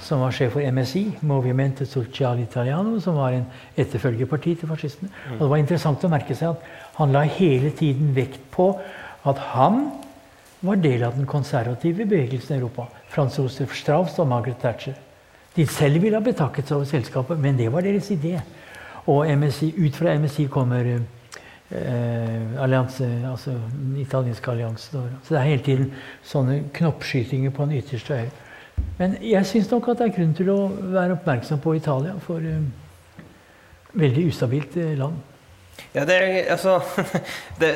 som 0.04 0.20
var 0.22 0.34
sjef 0.36 0.52
for 0.58 0.62
MSI, 0.62 1.06
Movimento 1.22 1.86
Sociale 1.86 2.44
Italiano, 2.44 3.00
som 3.00 3.16
var 3.16 3.38
en 3.38 3.46
etterfølgerparti 3.80 4.58
til 4.60 4.70
fascistene. 4.70 5.10
Og 5.38 5.46
det 5.46 5.50
var 5.54 5.62
interessant 5.64 6.04
å 6.04 6.12
merke 6.12 6.36
seg 6.36 6.52
at 6.52 6.98
han 7.00 7.16
la 7.16 7.24
hele 7.24 7.72
tiden 7.72 8.12
vekt 8.14 8.44
på 8.52 8.74
at 9.24 9.40
han 9.56 9.88
var 10.62 10.82
del 10.84 11.06
av 11.08 11.16
den 11.18 11.26
konservative 11.26 12.04
bevegelsen 12.04 12.58
i 12.58 12.60
Europa. 12.60 12.90
Frans 13.10 13.40
Josef 13.40 13.74
Strauss 13.74 14.20
og 14.20 14.28
Margaret 14.30 14.60
Thatcher. 14.62 15.00
De 15.56 15.66
selv 15.68 16.04
ville 16.04 16.20
ha 16.20 16.24
betakket 16.24 16.68
seg 16.68 16.78
over 16.78 16.92
selskapet, 16.92 17.40
men 17.40 17.58
det 17.58 17.72
var 17.72 17.82
deres 17.82 18.12
idé. 18.14 18.38
Og 19.10 19.26
MSI, 19.26 19.72
ut 19.82 19.98
fra 19.98 20.14
MSI 20.20 20.46
kommer 20.52 20.86
eh, 21.76 22.62
allianse, 22.64 23.08
altså 23.30 23.52
den 23.52 23.98
italienske 24.02 24.52
alliansen. 24.52 25.10
Så 25.24 25.34
det 25.34 25.40
er 25.40 25.50
hele 25.50 25.64
tiden 25.64 25.92
sånne 26.24 26.62
knoppskytinger 26.74 27.54
på 27.56 27.66
den 27.66 27.82
ytterste 27.82 28.22
øye. 28.22 28.32
Men 28.98 29.18
jeg 29.22 29.46
syns 29.50 29.72
nok 29.72 29.92
at 29.92 30.02
det 30.02 30.10
er 30.10 30.16
grunn 30.16 30.38
til 30.38 30.54
å 30.54 30.60
være 30.94 31.18
oppmerksom 31.20 31.62
på 31.62 31.76
Italia, 31.78 32.16
for 32.26 32.46
eh, 32.46 33.26
veldig 33.94 34.30
ustabilt 34.32 34.78
eh, 34.82 34.96
land. 35.00 35.20
Ja, 35.92 36.04
det 36.06 36.16
er, 36.16 36.36
altså, 36.54 36.78
det, 37.62 37.72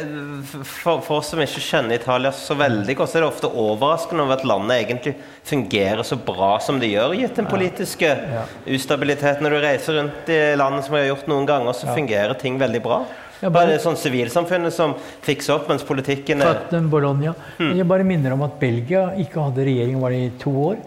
for, 0.63 1.01
for, 1.03 1.17
oss 1.17 1.31
som 1.34 1.41
ikke 1.41 1.63
kjenner 1.63 1.97
Italia 1.97 2.31
så 2.35 2.55
veldig 2.59 2.95
godt, 2.99 3.11
så 3.11 3.17
er 3.17 3.26
det 3.26 3.31
ofte 3.31 3.49
overraskende 3.49 4.23
over 4.23 4.38
at 4.38 4.45
landet 4.47 4.77
egentlig 4.77 5.15
fungerer 5.47 6.03
så 6.05 6.17
bra 6.27 6.53
som 6.63 6.80
det 6.80 6.91
gjør, 6.93 7.15
gitt 7.17 7.39
den 7.39 7.49
politiske 7.49 8.11
ja. 8.11 8.43
Ja. 8.43 8.45
ustabiliteten. 8.77 9.43
Når 9.43 9.55
du 9.55 9.61
reiser 9.65 9.99
rundt 9.99 10.31
i 10.31 10.39
landet 10.59 10.85
som 10.85 10.95
vi 10.95 11.03
har 11.03 11.11
gjort 11.11 11.31
noen 11.31 11.49
ganger, 11.49 11.76
så 11.76 11.89
ja. 11.89 11.97
fungerer 11.97 12.38
ting 12.39 12.59
veldig 12.61 12.84
bra. 12.85 13.03
Bare, 13.41 13.74
det 13.74 13.82
sånn 13.84 13.98
sivilsamfunnet 13.99 14.74
som 14.74 14.94
fikser 15.26 15.57
opp, 15.57 15.70
mens 15.70 15.84
politikken 15.86 16.41
er 16.41 16.62
Bologna. 16.91 17.34
Hmm. 17.57 17.74
Jeg 17.76 17.88
bare 17.90 18.06
minner 18.07 18.36
om 18.36 18.45
at 18.48 18.60
Belgia 18.62 19.10
ikke 19.22 19.49
hadde 19.49 19.66
regjering 19.68 19.99
var 20.02 20.16
det 20.16 20.22
i 20.24 20.30
to 20.41 20.53
år. 20.72 20.78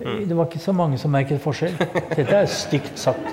Mm. 0.00 0.24
Det 0.28 0.36
var 0.36 0.48
ikke 0.50 0.60
så 0.60 0.74
mange 0.74 0.98
som 0.98 1.12
merket 1.14 1.40
forskjell. 1.42 1.76
Dette 2.18 2.34
er 2.34 2.50
stygt 2.50 2.98
sagt. 2.98 3.30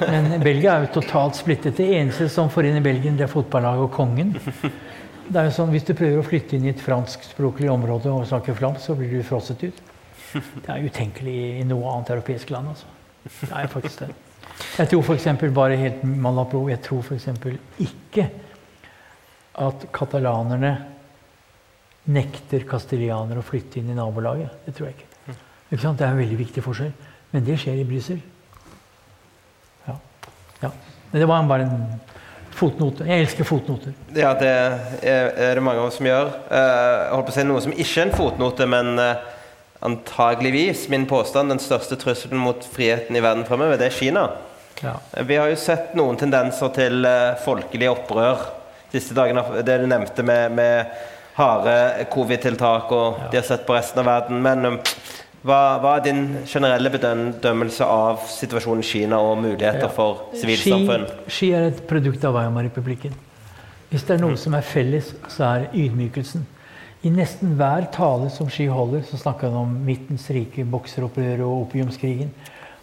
Men 0.00 0.40
Belgia 0.42 0.74
er 0.74 0.86
jo 0.86 0.94
totalt 0.96 1.36
splittet. 1.38 1.76
Det 1.78 1.86
eneste 1.98 2.26
som 2.32 2.50
forener 2.50 2.82
Belgien, 2.82 3.14
det 3.18 3.28
er 3.28 3.30
fotballaget 3.32 3.86
og 3.86 3.92
kongen. 3.94 4.34
Det 5.22 5.38
er 5.38 5.46
jo 5.46 5.52
sånn, 5.54 5.70
Hvis 5.70 5.86
du 5.86 5.94
prøver 5.94 6.18
å 6.18 6.26
flytte 6.26 6.56
inn 6.58 6.66
i 6.66 6.72
et 6.72 6.82
franskspråklig 6.82 7.70
område 7.70 8.10
og 8.10 8.26
snakke 8.28 8.56
flamsk, 8.58 8.82
så 8.82 8.96
blir 8.98 9.12
du 9.12 9.22
frosset 9.26 9.62
ut. 9.62 9.78
Det 10.32 10.68
er 10.72 10.88
utenkelig 10.88 11.36
i 11.60 11.64
noe 11.68 11.92
annet 11.92 12.10
europeisk 12.16 12.50
land. 12.50 12.72
altså. 12.72 12.90
Det 13.44 13.52
er 13.54 13.70
faktisk 13.70 14.02
det. 14.02 14.14
Jeg 14.78 14.88
tror 14.88 15.02
f.eks. 15.02 15.28
bare 15.54 15.76
helt 15.80 16.04
malapro, 16.04 16.64
jeg 16.70 16.80
tror 16.84 17.02
f.eks. 17.04 17.28
ikke 17.82 18.28
at 19.62 19.86
katalanerne 19.92 20.72
nekter 22.12 22.64
kastilianere 22.66 23.42
å 23.42 23.46
flytte 23.46 23.78
inn 23.78 23.92
i 23.92 23.96
nabolaget. 23.96 24.62
Det 24.66 24.74
tror 24.74 24.88
jeg 24.88 24.96
ikke. 24.96 25.36
ikke? 25.70 25.92
Det 25.98 26.06
er 26.06 26.08
en 26.08 26.22
veldig 26.22 26.38
viktig 26.40 26.64
forskjell. 26.64 26.94
Men 27.32 27.44
det 27.46 27.58
skjer 27.60 27.80
i 27.80 27.84
Brussel. 27.88 28.18
Ja. 29.86 29.98
ja. 30.64 30.72
Men 31.12 31.20
det 31.22 31.28
var 31.28 31.46
bare 31.48 31.68
en 31.68 31.84
fotnote. 32.56 33.06
Jeg 33.08 33.26
elsker 33.26 33.48
fotnoter. 33.48 33.94
Ja, 34.16 34.32
det 34.38 34.50
er 35.08 35.54
det 35.56 35.64
mange 35.64 35.80
av 35.80 35.90
oss 35.90 36.00
som 36.00 36.08
gjør. 36.08 36.32
Eh, 36.48 36.64
jeg 36.64 37.12
holdt 37.14 37.28
på 37.28 37.34
å 37.34 37.36
si 37.36 37.46
noe 37.48 37.64
som 37.64 37.76
ikke 37.76 38.02
er 38.02 38.08
en 38.08 38.16
fotnote, 38.16 38.68
men 38.68 38.92
eh, 39.00 39.28
antageligvis 39.82 40.86
min 40.92 41.06
påstand 41.10 41.52
den 41.52 41.62
største 41.62 41.98
trusselen 42.00 42.40
mot 42.40 42.66
friheten 42.74 43.16
i 43.16 43.24
verden 43.24 43.46
fremover, 43.48 43.80
det 43.80 43.90
er 43.90 43.96
Kina. 43.96 44.26
Ja. 44.82 44.96
Vi 45.22 45.38
har 45.38 45.50
jo 45.50 45.58
sett 45.60 45.94
noen 45.98 46.18
tendenser 46.20 46.72
til 46.74 47.06
uh, 47.06 47.38
folkelig 47.44 47.90
opprør 47.92 48.44
siste 48.92 49.16
dagene. 49.16 49.44
Det 49.64 49.78
du 49.80 49.88
nevnte 49.88 50.24
med, 50.26 50.52
med 50.58 50.92
harde 51.38 52.06
covid-tiltak, 52.12 52.92
og 52.92 53.20
ja. 53.22 53.28
de 53.32 53.40
har 53.40 53.46
sett 53.46 53.66
på 53.66 53.76
resten 53.76 54.02
av 54.02 54.08
verden. 54.10 54.42
Men 54.44 54.68
um, 54.68 54.78
hva, 55.42 55.60
hva, 55.82 55.96
er 55.96 56.06
din 56.06 56.22
generelle 56.46 56.92
bedømmelse 56.92 57.86
av 57.88 58.26
situasjonen 58.30 58.84
i 58.84 58.86
Kina 58.86 59.18
og 59.18 59.40
muligheter 59.42 59.88
ja. 59.88 59.92
for 59.92 60.28
sivilsamfunn? 60.38 61.08
Ski 61.26 61.52
er 61.58 61.70
et 61.72 61.84
produkt 61.90 62.24
av 62.28 62.36
Weimar-republikken. 62.38 63.14
Hvis 63.90 64.06
det 64.08 64.16
er 64.16 64.22
noe 64.22 64.36
mm. 64.36 64.40
som 64.40 64.54
er 64.56 64.64
felles, 64.64 65.10
så 65.28 65.48
er 65.48 65.70
ydmykelsen. 65.76 66.46
I 67.02 67.10
nesten 67.10 67.56
hver 67.58 67.88
tale 67.92 68.28
som 68.30 68.46
Ski 68.52 68.68
holder, 68.70 69.02
så 69.08 69.18
snakker 69.18 69.50
han 69.50 69.64
om 69.64 69.72
Midtens 69.84 70.28
rike, 70.30 70.62
bokseropprøret 70.70 71.42
og 71.42 71.66
opiumskrigen. 71.66 72.30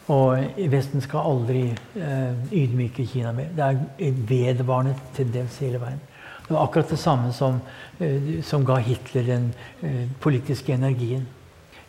Og 0.10 0.62
Vesten 0.72 1.02
skal 1.06 1.28
aldri 1.30 1.64
eh, 1.70 2.54
ydmyke 2.56 3.06
Kina 3.06 3.32
mer. 3.32 3.52
Det 3.56 3.66
er 3.66 3.82
en 4.08 4.22
vedvarende 4.30 4.96
tendens 5.16 5.60
hele 5.62 5.82
veien. 5.82 6.02
Det 6.48 6.56
var 6.56 6.64
akkurat 6.64 6.90
det 6.90 7.00
samme 7.00 7.34
som, 7.34 7.60
eh, 8.00 8.40
som 8.44 8.66
ga 8.66 8.80
Hitler 8.82 9.28
den 9.28 9.52
eh, 9.84 10.08
politiske 10.20 10.74
energien. 10.74 11.28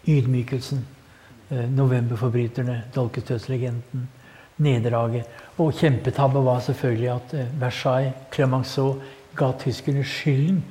Ydmykelsen. 0.09 0.85
Eh, 1.51 1.71
novemberforbryterne, 1.71 2.83
dolkestøtslegenden, 2.95 4.09
nederlaget. 4.57 5.25
Og 5.59 5.73
kjempetabbe 5.75 6.45
var 6.45 6.61
selvfølgelig 6.61 7.09
at 7.11 7.35
eh, 7.35 7.61
Versailles, 7.61 8.13
Clemenceau, 8.35 9.01
ga 9.37 9.53
tyskerne 9.59 10.05
skylden. 10.05 10.65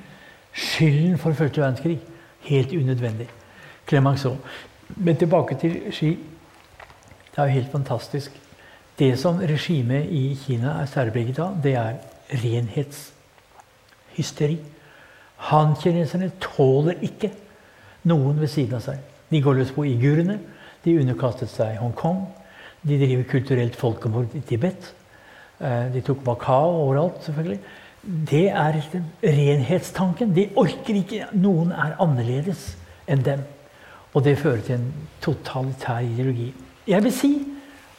Skylden 0.53 1.17
for 1.17 1.33
første 1.33 1.61
verdenskrig. 1.61 1.99
Helt 2.39 2.71
unødvendig. 2.71 3.27
Clemenceau. 3.87 4.37
Men 4.95 5.15
tilbake 5.15 5.57
til 5.59 5.81
Ski. 5.91 6.17
Det 7.39 7.45
er 7.45 7.51
jo 7.53 7.61
helt 7.61 7.71
fantastisk. 7.71 8.31
Det 8.99 9.19
som 9.19 9.37
regimet 9.39 10.05
i 10.11 10.35
Kina 10.35 10.73
er 10.81 10.85
særpreget 10.91 11.39
av, 11.39 11.53
det 11.63 11.75
er 11.79 11.93
renhetshysteri. 12.41 14.57
Han-kineserne 15.47 16.27
tåler 16.43 16.99
ikke 17.07 17.31
noen 18.11 18.43
ved 18.43 18.51
siden 18.51 18.75
av 18.75 18.83
seg. 18.83 18.99
De 19.31 19.39
går 19.39 19.55
løs 19.61 19.71
på 19.71 19.87
uigurene. 19.87 20.35
De 20.83 20.99
underkastet 20.99 21.47
seg 21.53 21.79
Hongkong. 21.79 22.27
De 22.83 22.99
driver 22.99 23.23
kulturelt 23.31 23.75
folkemord 23.79 24.35
i 24.35 24.43
Tibet. 24.43 24.91
Eh, 25.63 25.95
de 25.95 26.03
tok 26.03 26.19
Makao 26.27 26.83
overalt, 26.83 27.23
selvfølgelig. 27.23 27.63
Det 28.03 28.51
er 28.51 28.83
renhetstanken. 29.23 30.35
De 30.35 30.51
orker 30.59 30.95
ikke 31.05 31.31
Noen 31.39 31.71
er 31.71 31.95
annerledes 32.03 32.75
enn 33.07 33.23
dem. 33.23 33.47
Og 34.11 34.27
det 34.27 34.41
fører 34.43 34.59
til 34.59 34.75
en 34.81 34.91
totalitær 35.23 36.03
ideologi. 36.03 36.51
Jeg 36.89 37.03
vil 37.05 37.13
si 37.13 37.33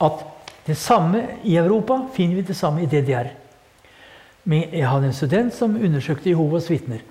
at 0.03 0.25
det 0.67 0.77
samme 0.77 1.23
i 1.47 1.57
Europa 1.57 2.01
finner 2.15 2.41
vi 2.41 2.49
det 2.49 2.57
samme 2.57 2.83
i 2.83 2.89
DDR. 2.91 3.31
Men 4.45 4.73
Jeg 4.73 4.89
hadde 4.89 5.07
en 5.07 5.17
student 5.17 5.55
som 5.55 5.77
undersøkte 5.77 6.31
Jehovas 6.31 6.71
vitner. 6.71 7.05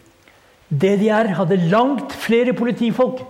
DDR 0.69 1.33
hadde 1.37 1.57
langt 1.69 2.13
flere 2.13 2.53
politifolk 2.53 3.23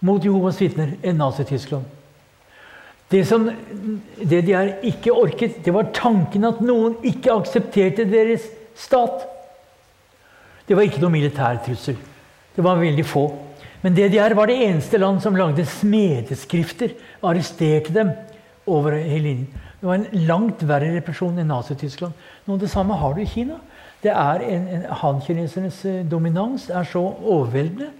mot 0.00 0.24
Jehovas 0.24 0.60
vitner 0.60 0.94
enn 1.02 1.18
Nazi-Tyskland. 1.20 1.84
Det 3.12 3.26
som 3.28 3.44
DDR 4.16 4.78
ikke 4.88 5.12
orket, 5.12 5.58
det 5.64 5.74
var 5.74 5.90
tanken 5.92 6.46
at 6.48 6.62
noen 6.64 6.96
ikke 7.04 7.34
aksepterte 7.34 8.06
deres 8.08 8.46
stat. 8.78 9.26
Det 10.66 10.76
var 10.76 10.86
ikke 10.88 11.02
noe 11.02 11.12
militær 11.12 11.60
trussel. 11.66 11.98
Det 12.56 12.64
var 12.64 12.80
veldig 12.80 13.04
få. 13.04 13.26
Men 13.82 13.96
DDR 13.98 14.36
var 14.38 14.46
det 14.46 14.60
eneste 14.62 14.98
land 14.98 15.22
som 15.22 15.36
lagde 15.36 15.66
smedeskrifter. 15.66 16.94
Arresterte 17.26 17.94
dem 17.94 18.12
over 18.70 18.94
hele 18.94 19.26
linjen. 19.26 19.60
Det 19.80 19.88
var 19.88 19.98
en 19.98 20.26
langt 20.28 20.62
verre 20.62 20.92
represjon 20.94 21.40
enn 21.42 21.48
Nazi-Tyskland. 21.50 22.14
Noe 22.46 22.54
av 22.54 22.62
det 22.62 22.70
samme 22.70 22.94
har 23.00 23.16
du 23.16 23.24
i 23.24 23.26
Kina. 23.26 23.56
Det 24.02 24.12
er 24.14 24.44
en, 24.46 24.68
en 24.76 24.84
Han-kinesernes 25.00 25.80
eh, 25.90 26.04
dominans 26.06 26.68
er 26.70 26.86
så 26.86 27.02
overveldende 27.02 27.90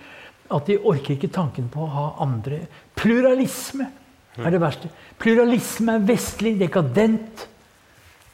at 0.53 0.69
de 0.69 0.79
orker 0.79 1.17
ikke 1.17 1.33
tanken 1.35 1.67
på 1.73 1.83
å 1.83 1.91
ha 1.91 2.07
andre. 2.23 2.61
Pluralisme 2.99 3.89
er 4.39 4.55
det 4.55 4.61
verste. 4.63 4.91
Pluralisme 5.21 5.97
er 5.99 6.07
vestlig, 6.07 6.55
dekadent. 6.61 7.49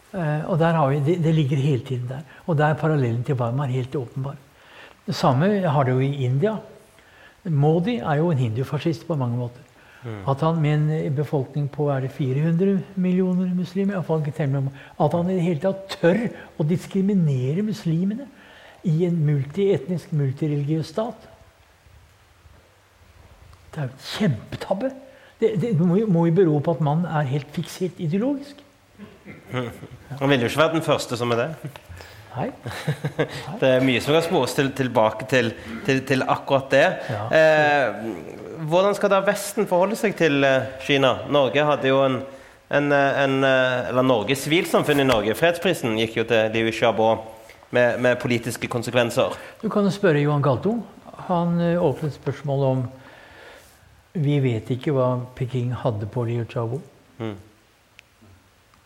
Uh, 0.09 0.49
og 0.49 0.61
vi, 0.61 1.01
det, 1.05 1.19
det, 1.25 1.35
ligger 1.37 1.61
hele 1.61 1.85
tiden 1.85 2.09
der. 2.09 2.25
Og 2.47 2.57
der 2.57 2.73
er 2.73 2.81
parallellen 2.81 3.25
til 3.25 3.37
Weimar 3.39 3.73
helt 3.73 3.97
åpenbar. 3.97 4.39
Det 5.05 5.17
samme 5.17 5.51
har 5.65 5.89
jo 5.89 5.99
i 6.01 6.25
India. 6.25 6.57
Modi 7.51 7.99
er 7.99 8.21
jo 8.21 8.31
en 8.31 8.39
hindufascist 8.39 9.07
på 9.07 9.17
mange 9.19 9.39
måter. 9.39 9.65
At 10.31 10.41
han 10.41 10.61
med 10.63 10.91
en 10.95 11.15
befolkning 11.15 11.67
på 11.71 11.89
er 11.91 12.05
det 12.05 12.13
400 12.15 12.79
millioner 12.97 13.55
muslimer 13.55 13.99
At 13.99 15.13
han 15.13 15.31
i 15.31 15.35
det 15.35 15.43
hele 15.43 15.61
tatt 15.61 15.99
tør 16.01 16.21
å 16.59 16.65
diskriminere 16.65 17.63
muslimene 17.63 18.29
i 18.87 19.05
en 19.05 19.19
multietnisk, 19.27 20.13
multireligiøs 20.13 20.87
stat. 20.95 21.27
Det 23.75 23.83
er 23.83 23.89
jo 23.89 23.95
et 23.95 24.07
kjempetabbe. 24.13 24.93
Det, 25.41 25.51
det 25.61 25.75
må 25.81 26.27
jo 26.27 26.35
bero 26.35 26.59
på 26.63 26.77
at 26.77 26.81
mannen 26.81 27.07
er 27.07 27.27
helt 27.31 27.51
fiksert 27.55 27.99
ideologisk. 27.99 28.63
Han 30.21 30.31
ville 30.31 30.47
jo 30.47 30.51
ikke 30.53 30.63
vært 30.63 30.79
den 30.79 30.87
første 30.87 31.19
som 31.19 31.35
er 31.35 31.43
det. 31.43 31.51
Nei. 32.37 32.49
Det 33.61 33.69
er 33.69 33.85
mye 33.85 34.01
som 34.03 34.15
kan 34.15 34.25
spores 34.25 34.55
til, 34.57 34.71
tilbake 34.77 35.27
til, 35.31 35.53
til, 35.87 36.03
til, 36.07 36.25
akkurat 36.29 36.69
det. 36.73 36.85
Ja. 37.11 37.23
Eh, 37.39 38.59
hvordan 38.69 38.97
skal 38.99 39.13
da 39.13 39.23
Vesten 39.27 39.69
forholde 39.71 39.99
seg 39.99 40.17
til 40.19 40.45
eh, 40.47 40.69
Kina? 40.85 41.15
Norge 41.33 41.65
hadde 41.65 41.91
jo 41.91 42.03
en, 42.05 42.21
en, 42.75 42.93
en 42.93 43.39
eh, 43.47 43.89
Eller 43.91 44.07
Norge, 44.07 44.37
sivilsamfunn 44.37 45.03
i 45.03 45.09
Norge. 45.09 45.37
Fredsprisen 45.39 45.99
gikk 46.01 46.21
jo 46.21 46.27
til 46.29 46.55
Liu 46.55 46.71
Xiaobo 46.75 47.11
med, 47.71 47.99
med, 48.01 48.21
politiske 48.23 48.71
konsekvenser. 48.71 49.37
Du 49.63 49.69
kan 49.73 49.87
jo 49.87 49.95
spørre 49.95 50.23
Johan 50.23 50.45
Galto. 50.45 50.79
Han 51.29 51.59
åpnet 51.61 52.15
spørsmålet 52.15 52.69
om 52.69 52.87
Vi 54.19 54.39
vet 54.41 54.71
ikke 54.73 54.95
hva 54.97 55.09
Peking 55.37 55.75
hadde 55.85 56.09
på 56.11 56.25
Liu 56.29 56.45
Xiaobo. 56.49 56.81
Mm. 57.19 57.35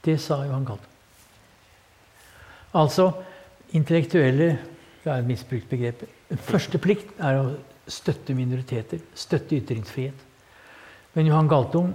Det 0.04 0.16
sa 0.20 0.40
Johan 0.46 0.64
Galto. 0.66 0.88
Altså 2.72 3.10
intellektuelle 3.72 4.58
Det 5.02 5.10
er 5.10 5.18
et 5.18 5.26
misbrukt 5.26 5.66
begrep. 5.66 6.04
Første 6.46 6.78
plikt 6.78 7.08
er 7.18 7.40
å 7.40 7.46
støtte 7.90 8.36
minoriteter. 8.38 9.00
Støtte 9.18 9.56
ytringsfrihet. 9.58 10.20
Men 11.16 11.26
Johan 11.26 11.50
Galtung 11.50 11.90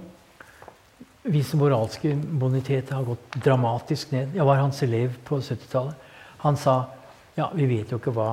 hvis 1.28 1.54
moralske 1.58 2.14
bonitet 2.40 2.92
har 2.94 3.04
gått 3.04 3.40
dramatisk 3.44 4.12
ned. 4.14 4.36
Jeg 4.36 4.46
var 4.46 4.60
hans 4.62 4.82
elev 4.84 5.16
på 5.28 5.40
70-tallet. 5.40 6.06
Han 6.44 6.56
sa 6.56 6.76
ja, 7.36 7.48
vi 7.54 7.66
vet 7.70 7.90
jo 7.92 7.98
ikke 8.00 8.14
hva 8.14 8.30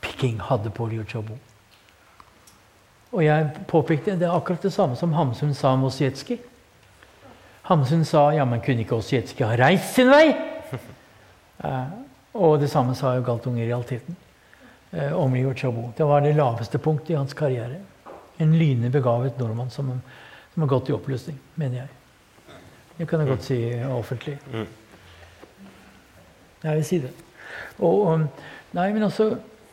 Peking 0.00 0.40
hadde 0.48 0.72
på 0.74 0.86
Liu 0.90 1.04
Xiaobo. 1.04 1.36
Og 3.10 3.24
jeg 3.24 3.48
påpekte 3.70 4.14
det 4.18 4.28
er 4.28 4.36
akkurat 4.36 4.62
det 4.62 4.72
samme 4.74 4.98
som 4.98 5.14
Hamsun 5.16 5.54
sa 5.56 5.72
om 5.74 5.88
Osjetski. 5.88 6.38
Hamsun 7.70 8.04
sa 8.06 8.28
ja, 8.34 8.44
men 8.46 8.62
kunne 8.64 8.84
ikke 8.84 8.98
Osjetski 9.00 9.46
ha 9.46 9.56
reist 9.58 9.96
sin 9.96 10.10
vei? 10.12 10.30
eh, 12.32 12.40
og 12.40 12.60
det 12.60 12.70
samme 12.70 12.94
sa 12.94 13.14
jo 13.16 13.24
Galtung 13.26 13.58
i 13.58 13.66
realiteten 13.66 14.16
eh, 14.92 15.12
om 15.12 15.34
Liu. 15.34 15.52
Det 15.96 16.04
var 16.06 16.20
det 16.20 16.36
laveste 16.36 16.78
punktet 16.78 17.10
i 17.10 17.18
hans 17.18 17.34
karriere. 17.34 17.80
En 18.38 18.58
lynende 18.58 18.90
begavet 18.90 19.38
nordmann 19.38 19.70
som, 19.70 19.90
som 20.54 20.62
har 20.62 20.68
gått 20.68 20.88
i 20.90 20.96
oppløsning, 20.96 21.38
mener 21.54 21.82
jeg. 21.82 21.88
Det 22.98 23.08
kan 23.08 23.20
jeg 23.20 23.28
godt 23.28 23.44
si 23.44 23.58
offentlig. 23.88 24.38
Mm. 24.52 24.66
Jeg 26.62 26.76
vil 26.76 26.84
si 26.84 26.98
det. 27.00 27.12
Og, 27.80 28.26
nei, 28.76 28.90
men 28.92 29.06
altså 29.06 29.30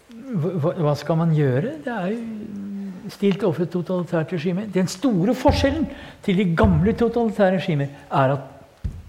hva, 0.08 0.72
hva, 0.78 0.94
skal 0.96 1.20
man 1.20 1.34
gjøre? 1.36 1.78
Det 1.84 1.92
er 1.94 2.14
jo 2.14 3.12
stilt 3.12 3.44
overfor 3.44 3.66
et 3.66 3.74
totalitært 3.74 4.34
regime. 4.36 4.68
Den 4.74 4.88
store 4.92 5.36
forskjellen 5.36 5.88
til 6.24 6.40
de 6.40 6.48
gamle 6.58 6.94
totalitære 6.98 7.60
regimer 7.60 7.92
er 8.08 8.38
at 8.38 8.54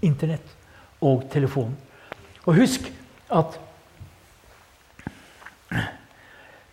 Internett 0.05 0.55
og 1.03 1.25
telefon. 1.31 1.73
Og 2.45 2.55
husk 2.55 2.85
at 3.29 3.59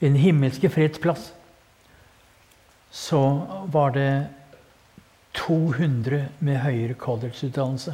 i 0.01 0.07
den 0.07 0.17
himmelske 0.21 0.71
freds 0.73 1.01
plass 1.01 1.31
så 2.97 3.21
var 3.73 3.93
det 3.97 4.11
200 5.37 6.23
med 6.41 6.61
høyere 6.63 6.97
college-utdannelse. 6.97 7.93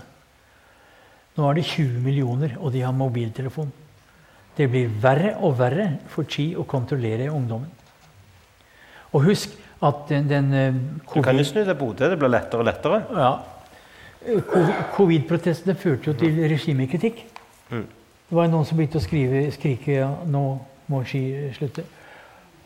Nå 1.35 1.49
er 1.49 1.59
det 1.59 1.65
20 1.67 2.03
millioner, 2.05 2.55
og 2.61 2.75
de 2.75 2.85
har 2.85 2.95
mobiltelefon. 2.95 3.73
Det 4.57 4.69
blir 4.71 4.91
verre 5.03 5.35
og 5.41 5.57
verre 5.59 5.89
for 6.13 6.29
Chi 6.29 6.53
å 6.55 6.67
kontrollere 6.69 7.31
ungdommen. 7.33 7.71
Og 9.13 9.27
husk 9.27 9.57
at 9.83 10.05
den, 10.13 10.29
den 10.31 10.53
COVID, 11.09 11.23
Du 11.23 11.27
kan 11.27 11.41
jo 11.41 11.49
snu 11.49 11.63
deg 11.65 11.75
på 11.79 11.89
hodet. 11.91 12.13
Det 12.13 12.21
blir 12.21 12.31
lettere 12.31 12.63
og 12.63 12.69
lettere. 12.69 13.03
Ja. 13.17 13.33
Covid-protestene 14.95 15.75
førte 15.75 16.13
jo 16.13 16.19
til 16.21 16.39
regimekritikk. 16.53 17.25
Det 18.33 18.39
var 18.39 18.47
noen 18.49 18.65
som 18.65 18.79
begynte 18.79 18.97
å 18.97 19.05
skrive, 19.05 19.41
skrike 19.53 19.93
ja, 19.93 20.07
nå 20.25 20.41
må 20.89 21.03
ski 21.05 21.51
slutte. 21.53 21.83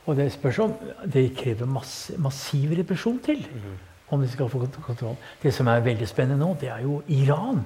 Og 0.07 0.15
det 0.15 0.29
spørs 0.31 0.61
om 0.63 0.75
Det 1.03 1.25
krever 1.35 1.67
masse, 1.67 2.15
massiv 2.23 2.77
represjon 2.79 3.17
til 3.19 3.41
mm. 3.43 3.73
om 4.15 4.21
de 4.23 4.29
skal 4.31 4.47
få 4.53 4.61
kontroll. 4.63 5.17
Det 5.43 5.51
som 5.51 5.67
er 5.67 5.83
veldig 5.83 6.07
spennende 6.07 6.39
nå, 6.39 6.53
det 6.61 6.71
er 6.71 6.85
jo 6.85 7.01
Iran. 7.11 7.65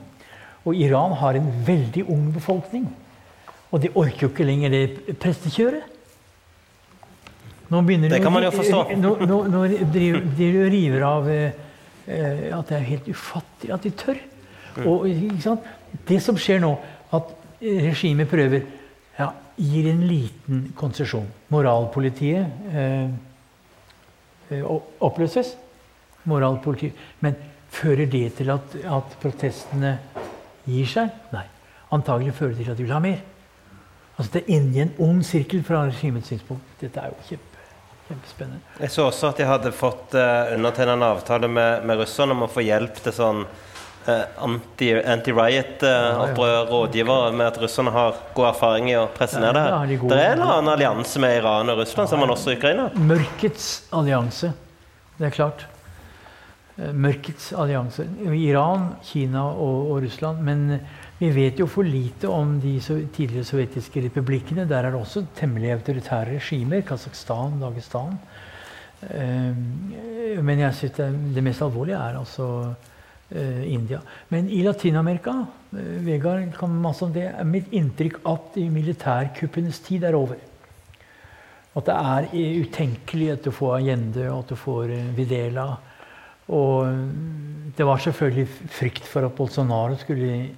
Og 0.65 0.81
Iran 0.81 1.13
har 1.21 1.37
en 1.37 1.51
veldig 1.67 2.07
ung 2.09 2.31
befolkning. 2.33 2.87
Og 3.69 3.85
de 3.85 3.91
orker 3.93 4.25
jo 4.25 4.31
ikke 4.33 4.47
lenger 4.49 4.73
det 4.73 5.19
prestekjøret. 5.21 5.85
Nå 7.69 7.83
begynner 7.85 8.15
det 8.15 8.23
kan 8.25 8.33
man 8.33 8.47
jo 8.49 8.55
forstå. 8.55 8.81
Nå, 8.97 9.13
nå, 9.29 9.43
nå 9.53 9.67
driver 9.93 10.25
de 10.41 10.49
river 10.73 11.05
av 11.05 11.29
eh, 11.29 12.49
at 12.57 12.73
det 12.73 12.79
er 12.79 12.89
helt 12.95 13.13
ufattelig 13.13 13.77
at 13.77 13.85
de 13.85 13.93
tør. 14.07 14.25
Mm. 14.79 14.89
Og 14.89 16.01
Det 16.09 16.23
som 16.25 16.41
skjer 16.41 16.65
nå, 16.65 16.73
at 17.13 17.37
regimet 17.61 18.29
prøver 18.31 18.65
ja, 19.19 19.31
gir 19.57 19.91
en 19.91 20.05
liten 20.09 20.63
konsesjon. 20.79 21.27
Moralpolitiet 21.53 22.73
eh, 22.73 23.11
eh 24.51 24.65
oppløses. 25.01 25.55
Moralpolitiet. 26.25 26.97
Men 27.21 27.37
fører 27.71 28.07
det 28.11 28.27
til 28.41 28.51
at, 28.51 28.77
at 28.85 29.17
protestene 29.23 29.99
gir 30.67 30.89
seg? 30.89 31.13
Nei. 31.35 31.45
Antagelig 31.95 32.35
fører 32.39 32.57
det 32.57 32.65
til 32.65 32.73
at 32.73 32.79
de 32.79 32.87
vil 32.87 32.95
ha 32.95 33.03
mer. 33.03 33.21
Altså 34.17 34.33
Det 34.33 34.43
er 34.43 34.57
inni 34.57 34.83
en 34.83 34.93
ond 35.01 35.23
sirkel 35.25 35.63
fra 35.65 35.87
regimets 35.89 36.29
synspunkt. 36.29 36.67
Dette 36.81 37.01
er 37.01 37.13
jo 37.13 37.29
kjempe, 37.29 37.65
kjempespennende. 38.09 38.61
Jeg 38.81 38.93
så 38.93 39.07
også 39.09 39.31
at 39.31 39.41
de 39.41 39.49
hadde 39.49 39.73
fått 39.73 40.15
uh, 40.19 40.53
undertegna 40.55 40.97
en 40.99 41.07
avtale 41.09 41.49
med, 41.49 41.87
med 41.89 42.03
russerne 42.03 42.37
om 42.37 42.45
å 42.45 42.51
få 42.51 42.65
hjelp 42.67 43.01
til 43.01 43.17
sånn 43.17 43.45
uh, 44.11 44.45
anti-riot-opprør, 45.15 46.59
uh, 46.65 46.71
rådgiver, 46.71 47.33
med 47.37 47.47
at 47.47 47.59
russerne 47.63 47.93
har 47.95 48.19
god 48.37 48.49
erfaring 48.51 48.91
i 48.91 48.97
å 48.99 49.07
presse 49.15 49.41
ned 49.43 49.55
det 49.57 49.65
her. 49.67 49.95
Det, 50.03 50.21
er 50.21 50.35
en 50.37 50.47
annen 50.47 50.73
allianse 50.75 51.23
med 51.23 51.39
Iran 51.41 51.73
og 51.73 51.83
Russland, 51.83 52.11
som 52.11 52.19
man 52.23 52.33
også 52.35 52.55
i 52.55 52.59
Ukraina. 52.59 52.85
Mørkets 52.95 53.67
allianse. 53.97 54.53
Det 55.19 55.29
er 55.29 55.37
klart. 55.37 55.67
Eh, 56.81 56.93
mørkets 56.97 57.53
allianse. 57.53 58.07
Iran, 58.37 58.95
Kina 59.05 59.45
og, 59.51 59.91
og, 59.91 60.03
Russland. 60.05 60.45
Men 60.47 60.81
vi 61.21 61.31
vet 61.35 61.61
jo 61.61 61.67
for 61.69 61.85
lite 61.85 62.29
om 62.33 62.59
de 62.63 62.77
tidligere 62.81 63.45
sovjetiske 63.45 64.07
republikkene. 64.09 64.69
Der 64.69 64.85
er 64.85 64.95
det 64.95 65.01
også 65.01 65.27
temmelig 65.37 65.75
autoritære 65.77 66.39
regimer. 66.39 66.87
Kasakhstan, 66.89 67.61
Dagestan. 67.61 68.17
Eh, 69.01 69.57
men 70.45 70.59
jeg 70.61 70.75
synes 70.77 70.97
det, 70.99 71.11
det, 71.35 71.45
mest 71.45 71.63
alvorlige 71.65 71.97
er 71.97 72.19
altså 72.21 72.49
eh, 72.69 72.89
India. 73.31 74.01
Men 74.29 74.49
i 74.51 74.63
Latin-Amerika 74.67 75.35
Vegard 75.71 76.49
kan 76.59 76.73
masse 76.83 77.05
om 77.07 77.13
det, 77.15 77.29
er 77.31 77.47
mitt 77.47 77.69
inntrykk 77.71 78.17
at 78.27 78.57
militærkuppenes 78.59 79.79
tid 79.87 80.07
er 80.09 80.19
over. 80.19 80.41
At 81.79 81.87
det 81.87 81.95
er 81.95 82.27
utenkelig 82.65 83.29
at 83.37 83.45
du 83.47 83.53
får 83.55 83.77
Allende 83.77 84.27
og 84.33 84.41
at 84.41 84.51
du 84.51 84.59
får 84.59 84.91
Videla 85.15 85.69
og 86.51 87.75
det 87.77 87.87
var 87.87 88.03
selvfølgelig 88.03 88.49
frykt 88.75 89.07
for 89.07 89.27
at 89.27 89.37
Bolsonaro 89.39 89.97
skulle 90.01 90.51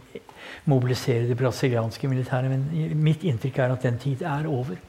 mobilisere 0.64 1.28
det 1.28 1.36
brasilianske 1.36 2.08
militæret. 2.08 2.50
Men 2.50 2.96
mitt 2.96 3.24
inntrykk 3.28 3.58
er 3.58 3.74
at 3.74 3.84
den 3.84 3.98
tid 4.00 4.22
er 4.22 4.48
over. 4.48 4.80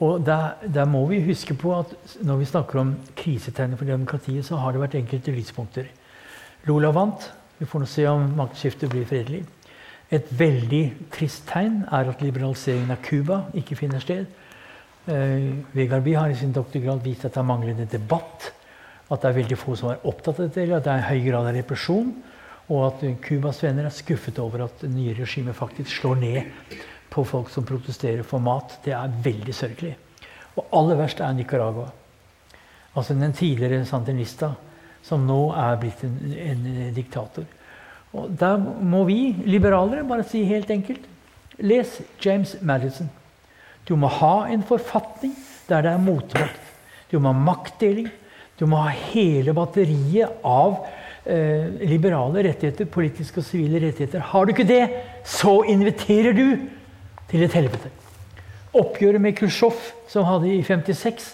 Og 0.00 0.22
der, 0.26 0.54
der, 0.74 0.84
må 0.84 1.06
vi 1.10 1.20
huske 1.26 1.54
på 1.54 1.74
at 1.78 1.94
når 2.22 2.36
vi 2.36 2.44
snakker 2.44 2.80
om 2.80 2.94
krisetegnet 3.16 3.78
for 3.78 3.84
demokratiet, 3.84 4.44
så 4.46 4.56
har 4.56 4.72
det 4.72 4.80
vært 4.80 4.94
enkelte 4.94 5.34
lyspunkter. 5.34 5.88
Lola 6.66 6.90
vant. 6.90 7.30
Vi 7.58 7.66
får 7.66 7.82
nå 7.82 7.86
se 7.90 8.06
om 8.08 8.26
maktskiftet 8.38 8.90
blir 8.90 9.06
fredelig. 9.08 9.44
Et 10.10 10.28
veldig 10.32 10.84
trist 11.12 11.44
tegn 11.50 11.82
er 11.92 12.08
at 12.08 12.22
liberaliseringen 12.24 12.94
av 12.94 13.02
Cuba 13.04 13.42
ikke 13.58 13.76
finner 13.76 14.02
sted. 14.02 14.26
Eh, 15.08 15.50
Vegard 15.76 16.04
Bye 16.04 16.18
har 16.18 16.32
i 16.32 16.38
sin 16.38 16.52
doktorgrad 16.52 17.04
vist 17.04 17.26
at 17.26 17.34
det 17.34 17.42
er 17.42 17.48
manglende 17.48 17.88
debatt 17.88 18.52
at 19.08 19.22
det 19.22 19.30
er 19.30 19.38
veldig 19.38 19.56
få 19.56 19.76
som 19.78 19.92
er 19.92 20.04
opptatt 20.08 20.36
av 20.36 20.48
dette, 20.48 20.66
at 20.68 20.84
det 20.84 20.92
er 20.92 21.00
en 21.00 21.08
høy 21.08 21.22
grad 21.24 21.48
av 21.48 21.56
represjon, 21.56 22.10
og 22.68 22.82
at 22.84 23.04
Cubas 23.24 23.62
venner 23.64 23.88
er 23.88 23.94
skuffet 23.94 24.38
over 24.42 24.66
at 24.66 24.82
det 24.84 24.90
nye 24.92 25.14
regimet 25.16 25.56
faktisk 25.56 25.94
slår 26.02 26.18
ned 26.20 26.74
på 27.08 27.24
folk 27.24 27.48
som 27.48 27.64
protesterer 27.64 28.26
for 28.28 28.44
mat. 28.44 28.76
Det 28.84 28.92
er 28.92 29.14
veldig 29.24 29.54
sørgelig. 29.56 29.94
Og 30.58 30.74
aller 30.76 30.98
verst 31.00 31.22
er 31.24 31.32
Nicaragua. 31.32 31.86
Altså 32.98 33.16
den 33.16 33.32
tidligere 33.32 33.86
sandinista, 33.88 34.52
som 35.02 35.24
nå 35.26 35.40
er 35.56 35.78
blitt 35.80 36.02
en, 36.06 36.18
en 36.32 36.66
diktator. 36.96 37.46
Og 38.16 38.30
Der 38.40 38.56
må 38.58 39.04
vi 39.08 39.34
liberalere 39.46 40.06
bare 40.08 40.26
si 40.26 40.44
helt 40.48 40.70
enkelt 40.70 41.04
Les 41.58 42.00
James 42.24 42.56
Madison. 42.62 43.10
Du 43.88 43.96
må 43.96 44.08
ha 44.20 44.46
en 44.52 44.62
forfatning 44.62 45.34
der 45.68 45.82
det 45.84 45.92
er 45.92 46.00
motmakt. 46.00 46.64
Du 47.10 47.18
må 47.18 47.32
ha 47.32 47.38
maktdeling. 47.38 48.08
Du 48.58 48.66
må 48.66 48.80
ha 48.82 48.90
hele 48.90 49.54
batteriet 49.54 50.42
av 50.46 50.80
eh, 51.26 51.68
liberale 51.86 52.42
rettigheter, 52.48 52.88
politiske 52.90 53.42
og 53.42 53.46
sivile 53.46 53.80
rettigheter. 53.86 54.24
Har 54.32 54.44
du 54.44 54.54
ikke 54.54 54.68
det, 54.68 54.82
så 55.24 55.60
inviterer 55.68 56.36
du 56.36 56.58
til 57.30 57.44
et 57.44 57.54
helvete. 57.54 57.90
Oppgjøret 58.78 59.22
med 59.22 59.36
Khrusjtsjov, 59.38 59.78
som 60.10 60.26
hadde 60.28 60.50
i 60.52 60.62
56, 60.62 61.30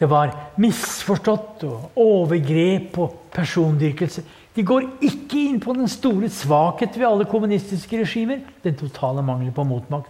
det 0.00 0.08
var 0.08 0.32
misforstått 0.60 1.66
og 1.68 1.98
overgrep 2.00 2.96
og 3.02 3.16
persondyrkelse. 3.34 4.24
De 4.56 4.64
går 4.66 4.86
ikke 5.04 5.42
inn 5.44 5.60
på 5.62 5.74
den 5.76 5.90
store 5.92 6.30
svakhet 6.32 6.96
ved 6.96 7.06
alle 7.10 7.26
kommunistiske 7.28 8.00
regimer. 8.00 8.40
Den 8.64 8.78
totale 8.80 9.22
mangelen 9.22 9.54
på 9.54 9.66
motmakt. 9.68 10.08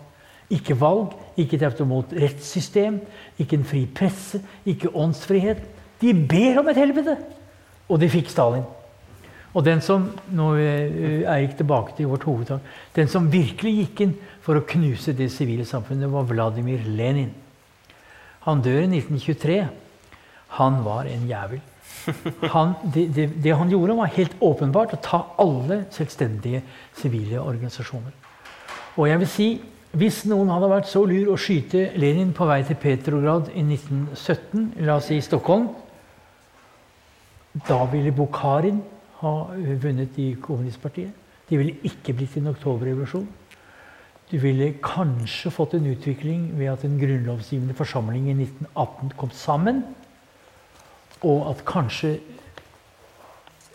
Ikke 0.51 0.75
valg, 0.79 1.13
ikke 1.39 1.59
et 1.59 1.67
automat 1.67 2.15
rettssystem, 2.23 3.01
ikke 3.39 3.59
en 3.59 3.67
fri 3.67 3.85
presse, 3.87 4.41
ikke 4.67 4.91
åndsfrihet. 4.95 5.61
De 6.01 6.15
ber 6.15 6.63
om 6.63 6.71
et 6.71 6.79
helvete! 6.79 7.19
Og 7.91 7.99
de 8.01 8.09
fikk 8.11 8.31
Stalin. 8.31 8.65
Og 9.51 9.67
den 9.67 9.83
som 9.83 10.07
nå 10.31 10.53
er 10.63 11.23
jeg 11.27 11.55
tilbake 11.59 11.97
til 11.99 12.11
vårt 12.11 12.27
hovedtak, 12.27 12.67
den 12.95 13.11
som 13.11 13.31
virkelig 13.31 13.73
gikk 13.81 14.03
inn 14.07 14.17
for 14.45 14.59
å 14.59 14.67
knuse 14.67 15.15
det 15.19 15.31
sivile 15.35 15.67
samfunnet, 15.67 16.11
var 16.11 16.29
Vladimir 16.31 16.87
Lenin. 16.87 17.33
Han 18.47 18.63
dør 18.65 18.83
i 18.85 18.89
1923. 18.89 19.59
Han 20.61 20.81
var 20.85 21.09
en 21.11 21.27
jævel. 21.29 21.61
Han, 22.55 22.73
det, 22.95 23.09
det, 23.15 23.27
det, 23.45 23.57
han 23.57 23.71
gjorde, 23.71 23.97
var 23.99 24.15
helt 24.15 24.37
åpenbart 24.41 24.95
å 24.97 25.03
ta 25.05 25.21
alle 25.43 25.85
selvstendige 25.93 26.63
sivile 26.97 27.43
organisasjoner. 27.43 28.15
Og 28.97 29.09
jeg 29.09 29.21
vil 29.21 29.31
si, 29.31 29.51
Hvis 29.91 30.21
noen 30.31 30.53
hadde 30.55 30.69
vært 30.71 30.87
så 30.87 31.01
lur 31.03 31.33
å 31.33 31.37
skyte 31.41 31.89
Lenin 31.99 32.29
på 32.31 32.47
vei 32.47 32.61
til 32.63 32.77
Petrograd 32.79 33.49
i 33.59 33.65
1917, 33.65 34.69
la 34.87 35.01
oss 35.01 35.09
si 35.11 35.17
Stockholm, 35.19 35.65
da 37.67 37.81
ville 37.91 38.13
Bukharin 38.15 38.79
ha 39.19 39.33
vunnet 39.83 40.15
i 40.23 40.29
kommunistpartiet. 40.39 41.11
De 41.49 41.59
ville 41.59 41.75
ikke 41.83 42.15
blitt 42.15 42.37
en 42.39 42.53
oktoberrevolusjon. 42.53 43.27
Du 44.31 44.39
ville 44.39 44.75
kanskje 44.83 45.51
fått 45.51 45.75
en 45.75 45.87
utvikling 45.91 46.51
ved 46.59 46.71
at 46.71 46.85
en 46.87 46.99
grunnlovsgivende 47.01 47.75
forsamling 47.75 48.29
i 48.29 48.37
1918 48.37 49.13
kom 49.19 49.31
sammen, 49.35 49.83
og 51.23 51.51
at 51.51 51.65
kanskje 51.67 52.19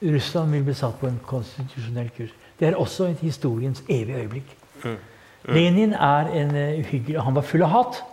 Russland 0.02 0.52
ville 0.52 0.66
bli 0.66 0.74
satt 0.74 0.96
på 1.00 1.08
en 1.08 1.20
konstitusjonell 1.28 2.10
kurs. 2.18 2.32
Det 2.60 2.68
er 2.68 2.76
også 2.80 3.10
et 3.12 3.24
historiens 3.26 3.84
evige 3.90 4.18
øyeblikk. 4.18 4.56
Mm. 4.84 4.92
Mm. 4.92 5.54
Lenin 5.54 5.94
er 5.94 6.32
en 6.34 6.56
uh, 6.56 6.80
uhyggelig 6.80 7.22
Han 7.22 7.36
var 7.36 7.42
full 7.42 7.64
av 7.64 7.70
hat. 7.70 8.04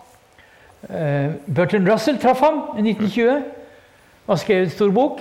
Uh, 0.82 1.54
Bertrand 1.54 1.88
Russell 1.88 2.18
traff 2.18 2.40
ham 2.40 2.58
i 2.78 2.90
1920 2.90 3.42
og 4.26 4.38
skrev 4.38 4.62
en 4.62 4.70
stor 4.70 4.90
bok. 4.90 5.20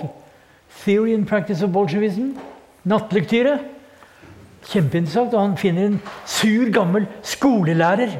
'Theory 0.72 1.14
and 1.14 1.26
Practice 1.26 1.64
of 1.64 1.70
Bolsjevism'. 1.70 2.38
Nattlektyre. 2.84 3.58
Kjempeinteressant. 4.68 5.34
Og 5.34 5.40
han 5.40 5.56
finner 5.60 5.90
en 5.90 5.98
sur, 6.26 6.68
gammel 6.74 7.06
skolelærer 7.22 8.18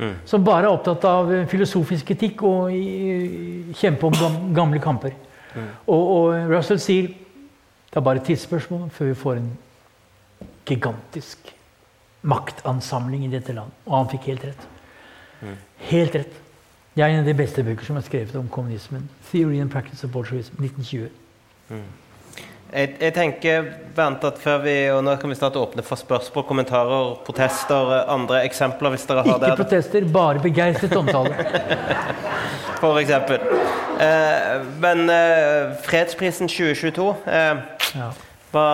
mm. 0.00 0.14
som 0.24 0.44
bare 0.44 0.66
er 0.66 0.74
opptatt 0.74 1.04
av 1.08 1.30
eh, 1.32 1.46
filosofisk 1.50 2.12
etikk 2.14 2.44
og 2.48 2.74
kjempe 3.78 4.10
om 4.10 4.52
gamle 4.56 4.82
kamper. 4.82 5.16
Mm. 5.54 5.70
Og, 5.86 6.02
og, 6.16 6.50
Russell 6.52 6.80
sier 6.82 7.10
det 7.10 7.98
er 7.98 8.06
bare 8.06 8.20
et 8.20 8.28
tidsspørsmål 8.28 8.90
før 8.94 9.08
vi 9.08 9.16
får 9.18 9.40
en 9.40 9.48
gigantisk 10.68 11.48
maktansamling 12.22 13.24
i 13.26 13.32
dette 13.32 13.54
land. 13.56 13.72
Og 13.88 13.96
han 13.96 14.12
fikk 14.12 14.28
helt 14.30 14.46
rett. 14.46 14.68
Mm. 15.40 15.56
Helt 15.90 16.20
rett. 16.20 16.38
Det 16.94 17.02
er 17.02 17.14
en 17.14 17.22
av 17.22 17.26
de 17.26 17.34
beste 17.34 17.64
bøker 17.66 17.86
som 17.86 17.98
er 17.98 18.06
skrevet 18.06 18.36
om 18.38 18.48
kommunismen. 18.48 19.08
'Theory 19.26 19.60
and 19.60 19.70
Practice 19.70 20.04
of 20.06 20.12
Bolsjevism', 20.12 20.58
1920. 20.62 21.10
Mm. 21.70 21.82
Jeg, 22.70 22.92
jeg, 23.00 23.14
tenker, 23.16 23.64
Bernt, 23.96 24.22
at 24.22 24.36
før 24.38 24.60
vi, 24.62 24.72
og 24.94 25.00
Nå 25.02 25.16
kan 25.18 25.32
vi 25.32 25.34
starte 25.34 25.58
åpne 25.58 25.82
for 25.82 25.98
spørsmål, 25.98 26.44
kommentarer, 26.46 27.16
protester, 27.26 27.96
andre 28.06 28.44
eksempler. 28.46 28.92
hvis 28.94 29.06
dere 29.08 29.24
har 29.26 29.26
Ikke 29.26 29.40
det. 29.42 29.48
Ikke 29.50 29.64
protester, 29.64 30.06
bare 30.14 30.42
begeistret 30.44 30.94
omtale. 30.96 31.34
for 32.82 33.00
eksempel. 33.00 33.42
Eh, 34.00 34.68
men 34.80 35.10
eh, 35.10 35.72
fredsprisen 35.82 36.48
2022 36.48 37.08
eh, 37.26 37.58
ja. 37.98 38.12
hva, 38.52 38.68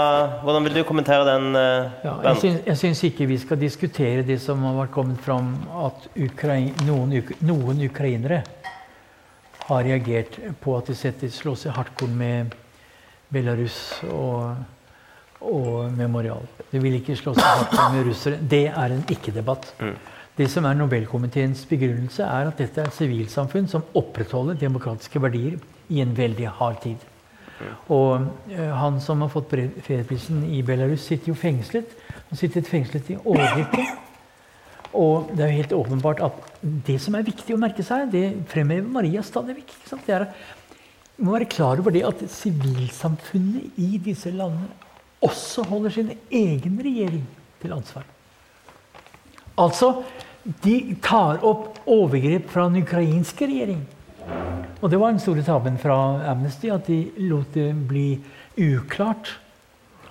Hvordan 0.44 0.68
vil 0.68 0.76
du 0.76 0.82
kommentere 0.84 1.24
den? 1.30 1.56
Eh, 1.56 1.96
ja, 2.04 2.12
jeg, 2.28 2.42
syns, 2.44 2.60
jeg 2.66 2.80
syns 2.82 3.02
ikke 3.08 3.30
vi 3.32 3.40
skal 3.40 3.60
diskutere 3.60 4.26
det 4.28 4.38
som 4.44 4.60
har 4.68 4.76
vært 4.82 4.94
kommet 4.98 5.24
fram, 5.24 5.54
at 5.88 6.04
Ukraine, 6.12 6.76
noen, 6.84 7.16
noen, 7.40 7.80
ukrainere 7.88 8.44
har 9.66 9.82
reagert 9.88 10.36
på 10.60 10.76
at 10.76 10.92
de 10.92 11.00
setter, 11.00 11.32
slår 11.32 11.58
seg 11.64 11.74
hardcore 11.80 12.12
med 12.12 12.54
Belarus 13.32 13.78
og, 14.10 14.56
og 15.40 15.92
Memorial. 15.96 16.44
De 16.70 16.82
vil 16.82 16.98
ikke 17.00 17.16
slå 17.18 17.34
seg 17.36 17.46
hardt 17.46 17.94
med 17.94 18.06
russere. 18.08 18.38
Det 18.40 18.66
er 18.68 18.94
en 18.94 19.04
ikke-debatt. 19.10 19.72
Mm. 19.80 19.96
Det 20.36 20.50
som 20.52 20.66
er 20.68 20.76
Nobelkomiteens 20.76 21.64
begrunnelse, 21.68 22.22
er 22.22 22.50
at 22.50 22.58
dette 22.60 22.82
er 22.82 22.92
sivilsamfunn 22.92 23.68
som 23.72 23.86
opprettholder 23.96 24.58
demokratiske 24.60 25.22
verdier 25.22 25.56
i 25.88 26.02
en 26.04 26.16
veldig 26.16 26.50
hard 26.58 26.82
tid. 26.82 27.04
Mm. 27.56 27.70
Og 27.96 28.26
uh, 28.52 28.72
han 28.76 28.98
som 29.00 29.24
har 29.24 29.32
fått 29.32 29.54
fredsprisen 29.86 30.44
i 30.52 30.60
Belarus, 30.66 31.06
sitter 31.08 31.32
jo 31.32 31.38
fengslet. 31.40 31.94
Han 32.28 32.38
sitter 32.38 32.66
fengslet 32.68 33.14
i 33.14 33.16
årrekke. 33.24 33.86
Og 34.96 35.30
det 35.32 35.44
er 35.44 35.50
jo 35.50 35.60
helt 35.60 35.72
åpenbart 35.76 36.20
at 36.24 36.52
det 36.86 36.96
som 37.02 37.16
er 37.16 37.26
viktig 37.26 37.54
å 37.54 37.60
merke 37.60 37.84
seg, 37.84 38.08
det 38.12 38.26
fremhever 38.50 38.86
Maria 38.88 39.24
stadig 39.24 39.58
vekk. 39.58 39.74
Det 40.06 40.14
er 40.14 40.26
vi 41.16 41.24
må 41.24 41.32
være 41.32 41.48
klar 41.48 41.80
over 41.80 41.94
det 41.94 42.04
at 42.04 42.20
sivilsamfunnet 42.28 43.78
i 43.80 43.96
disse 44.04 44.30
landene 44.30 44.68
også 45.24 45.64
holder 45.64 45.94
sin 45.94 46.12
egen 46.30 46.76
regjering 46.84 47.24
til 47.62 47.72
ansvar. 47.72 48.04
Altså, 49.56 50.02
de 50.64 50.96
tar 51.02 51.40
opp 51.46 51.80
overgrep 51.88 52.50
fra 52.52 52.66
den 52.68 52.82
ukrainske 52.84 53.48
regjering. 53.48 53.80
Og 54.82 54.90
det 54.90 55.00
var 55.00 55.14
den 55.14 55.22
store 55.22 55.42
tabben 55.42 55.78
fra 55.80 55.96
Amnesty, 56.30 56.68
at 56.68 56.86
de 56.86 57.06
lot 57.30 57.54
det 57.54 57.70
bli 57.88 58.18
uklart. 58.60 59.38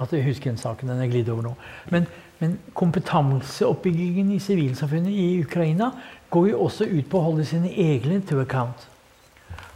At 0.01 0.11
jeg 0.13 0.25
husker 0.25 0.49
den 0.49 0.59
saken, 0.59 0.89
den 0.89 1.03
er 1.03 1.11
glidd 1.11 1.29
over 1.29 1.45
nå. 1.45 1.53
Men, 1.93 2.09
men 2.41 2.57
kompetanseoppbyggingen 2.73 4.33
i 4.33 4.41
sivilsamfunnet 4.43 5.13
i 5.13 5.29
Ukraina 5.45 5.91
går 6.33 6.49
jo 6.49 6.65
også 6.65 6.89
ut 6.89 7.07
på 7.11 7.21
å 7.21 7.29
holde 7.29 7.45
sine 7.47 7.69
egne 7.69 8.19
to 8.25 8.41
account. 8.41 8.89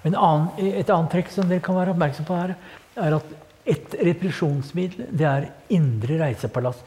Annen, 0.05 0.49
et 0.57 0.89
annet 0.89 1.11
trekk 1.11 1.31
som 1.33 1.49
dere 1.49 1.63
kan 1.63 1.75
være 1.75 1.91
oppmerksom 1.93 2.27
på 2.27 2.37
her, 2.37 2.55
er 2.99 3.15
at 3.17 3.33
et 3.69 3.95
represjonsmiddel 4.07 5.09
det 5.11 5.27
er 5.27 5.49
indre 5.75 6.19
reisepalass. 6.23 6.79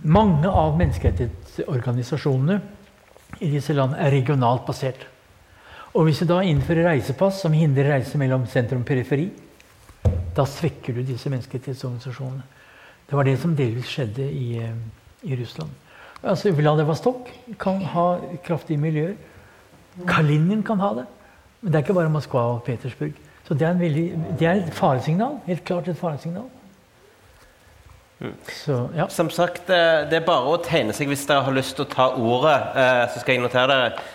Mange 0.00 0.48
av 0.48 0.78
menneskerettighetsorganisasjonene 0.78 2.60
i 3.44 3.50
disse 3.52 3.74
landene 3.76 4.00
er 4.06 4.14
regionalt 4.14 4.64
basert. 4.68 5.02
Og 5.90 6.06
hvis 6.06 6.22
du 6.22 6.28
da 6.30 6.38
innfører 6.46 6.86
reisepass 6.92 7.42
som 7.42 7.54
hindrer 7.56 7.90
reise 7.96 8.18
mellom 8.20 8.46
sentrum 8.48 8.84
og 8.84 8.88
periferi, 8.88 9.26
da 10.36 10.46
svekker 10.46 10.94
du 10.96 11.02
disse 11.04 11.30
menneskerettighetsorganisasjonene. 11.32 12.46
Det 13.10 13.18
var 13.18 13.26
det 13.26 13.36
som 13.42 13.56
delvis 13.58 13.90
skjedde 13.90 14.22
i, 14.22 14.58
eh, 14.62 14.74
i 15.26 15.36
Russland. 15.36 15.70
Altså, 16.22 16.52
Vladivostok 16.54 17.30
kan 17.58 17.80
ha 17.82 18.20
kraftige 18.44 18.78
miljøer. 18.78 19.16
Kalinin 20.06 20.62
kan 20.62 20.78
ha 20.78 20.94
det. 20.94 21.06
Men 21.60 21.72
det 21.72 21.78
er 21.78 21.84
ikke 21.84 21.98
bare 21.98 22.12
Moskva 22.12 22.46
og 22.54 22.62
Petersburg. 22.62 23.12
Så 23.44 23.54
det 23.54 23.66
er, 23.66 23.72
veldig, 23.72 24.06
det 24.38 24.46
er 24.46 24.60
et 24.62 24.74
faresignal. 24.74 25.40
Helt 25.46 25.64
klart 25.64 25.88
et 25.88 25.96
faresignal. 25.96 26.46
Mm. 28.20 28.34
Så, 28.52 28.88
ja. 28.96 29.08
Som 29.08 29.30
sagt, 29.30 29.70
eh, 29.70 30.04
det 30.10 30.20
er 30.20 30.24
bare 30.26 30.52
å 30.52 30.60
tegne 30.60 30.92
seg 30.92 31.08
hvis 31.08 31.24
dere 31.26 31.46
har 31.46 31.54
lyst 31.56 31.78
til 31.78 31.86
å 31.86 31.90
ta 31.90 32.10
ordet. 32.20 32.56
Eh, 32.76 33.04
så 33.10 33.22
skal 33.22 33.34
jeg 33.34 33.42
notere 33.42 33.66
dere. 33.72 34.08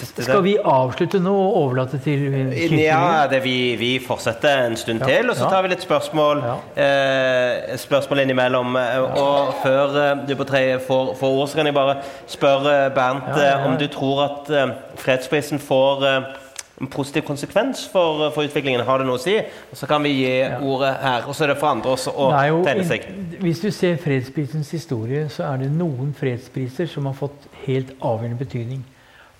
skal 0.00 0.42
vi 0.42 0.56
avslutte 0.58 1.20
nå 1.22 1.30
og 1.30 1.56
overlate 1.60 2.00
til 2.02 2.24
kirken? 2.32 2.78
Ja, 2.80 3.26
det, 3.30 3.42
vi, 3.44 3.76
vi, 3.78 3.90
fortsetter 4.02 4.64
en 4.64 4.76
stund 4.80 5.04
ja. 5.04 5.10
til, 5.12 5.30
og 5.30 5.36
så 5.36 5.50
tar 5.52 5.62
vi 5.62 5.74
litt 5.74 5.84
spørsmål 5.84 6.42
ja. 6.42 6.56
eh, 6.86 7.76
spørsmål 7.78 8.24
innimellom. 8.24 8.74
Og 9.20 9.54
før 9.62 9.98
eh, 10.02 10.26
du 10.28 10.34
på 10.40 10.48
treet 10.48 10.82
får, 10.88 11.12
får 11.20 11.36
ord, 11.36 11.48
så 11.52 11.60
kan 11.60 11.68
jeg 11.68 11.76
bare 11.76 11.98
spørre 12.26 12.78
Bernt 12.96 13.28
om 13.68 13.76
du 13.78 13.86
tror 13.92 14.24
at 14.24 14.50
eh, 14.50 14.72
fredsprisen 15.04 15.60
får 15.60 16.08
eh, 16.08 16.32
en 16.80 16.88
positiv 16.90 17.22
konsekvens 17.26 17.84
for, 17.92 18.30
for, 18.34 18.46
utviklingen? 18.48 18.82
Har 18.86 19.02
det 19.02 19.06
noe 19.06 19.20
å 19.20 19.22
si? 19.22 19.34
Og 19.70 19.78
Så 19.78 19.88
kan 19.90 20.02
vi 20.02 20.14
gi 20.16 20.30
ja. 20.40 20.58
ordet 20.58 20.92
her. 21.02 21.26
Og 21.28 21.36
så 21.36 21.44
er 21.44 21.52
det 21.52 21.58
for 21.60 21.70
andre 21.70 21.92
også 21.94 22.14
å 22.16 22.30
tegne 22.64 22.86
seg. 22.88 23.06
Hvis 23.42 23.62
du 23.62 23.70
ser 23.74 24.00
fredsprisens 24.02 24.72
historie, 24.74 25.26
så 25.32 25.46
er 25.50 25.64
det 25.64 25.70
noen 25.74 26.14
fredspriser 26.16 26.90
som 26.90 27.06
har 27.10 27.18
fått 27.18 27.48
helt 27.66 27.94
avgjørende 28.00 28.40
betydning. 28.40 28.82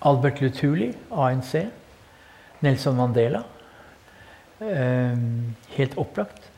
Albert 0.03 0.43
Lutuli, 0.43 0.91
ANC. 1.11 1.55
Nelson 2.63 2.95
Mandela. 2.95 3.43
Eh, 4.63 5.17
helt 5.77 5.97
opplagt. 5.99 6.51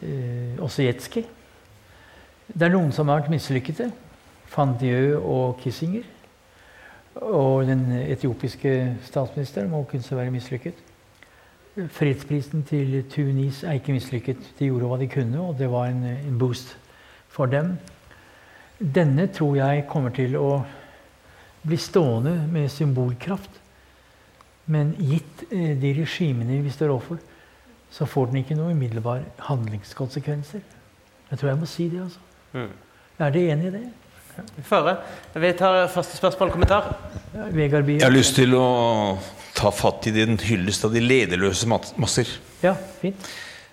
Eh, 0.00 0.78
Jetski. 0.86 1.24
Det 2.50 2.66
er 2.66 2.72
noen 2.72 2.90
som 2.92 3.08
har 3.08 3.20
vært 3.20 3.30
mislykkede. 3.30 3.90
Van 4.50 4.74
Dieu 4.78 5.18
og 5.20 5.60
Kissinger. 5.62 6.06
Og 7.20 7.66
den 7.68 7.84
etiopiske 7.92 8.96
statsministeren 9.04 9.70
må 9.70 9.82
kunne 9.88 10.16
være 10.16 10.32
mislykket. 10.32 10.74
Fredsprisen 11.88 12.62
til 12.66 13.04
Tunis 13.10 13.62
er 13.64 13.78
ikke 13.78 13.92
mislykket. 13.92 14.52
De 14.58 14.68
gjorde 14.70 14.88
hva 14.88 14.98
de 15.00 15.08
kunne, 15.08 15.40
og 15.40 15.58
det 15.58 15.70
var 15.70 15.90
en, 15.92 16.02
en 16.04 16.38
boost 16.38 16.76
for 17.28 17.46
dem. 17.46 17.76
Denne 18.80 19.26
tror 19.26 19.56
jeg 19.56 19.86
kommer 19.88 20.10
til 20.16 20.36
å 20.40 20.62
bli 21.62 21.76
stående 21.76 22.34
med 22.50 22.68
symbolkraft. 22.72 23.60
Men 24.70 24.94
gitt 24.98 25.44
eh, 25.50 25.74
de 25.80 25.92
regimene 26.00 26.62
vi 26.64 26.72
står 26.72 26.92
overfor, 26.94 27.18
så 27.90 28.06
får 28.06 28.30
den 28.30 28.42
ikke 28.42 28.56
noen 28.56 28.76
umiddelbare 28.78 29.26
handlingskonsekvenser. 29.48 30.62
Jeg 31.30 31.38
tror 31.38 31.48
jeg 31.50 31.58
må 31.58 31.68
si 31.68 31.88
det, 31.90 32.04
altså. 32.04 32.20
Mm. 32.52 32.70
Er 33.18 33.34
dere 33.34 33.52
enig 33.54 33.66
i 33.68 33.74
det? 33.74 33.82
Vi 34.56 34.62
får. 34.66 34.90
Vi 35.34 35.52
tar 35.58 35.82
første 35.92 36.16
spørsmål 36.18 36.48
og 36.50 36.56
kommentar. 36.58 36.90
Vegard 37.54 37.84
Bie? 37.86 37.98
Jeg 38.00 38.06
har 38.08 38.14
lyst 38.14 38.34
til 38.38 38.54
å 38.58 38.66
ta 39.54 39.70
fatt 39.74 40.06
i 40.10 40.14
din 40.14 40.38
hyllest 40.38 40.84
av 40.86 40.94
de 40.94 41.02
lederløse 41.04 41.68
masser. 41.70 42.28
Ja, 42.62 42.74
fint. 43.00 43.28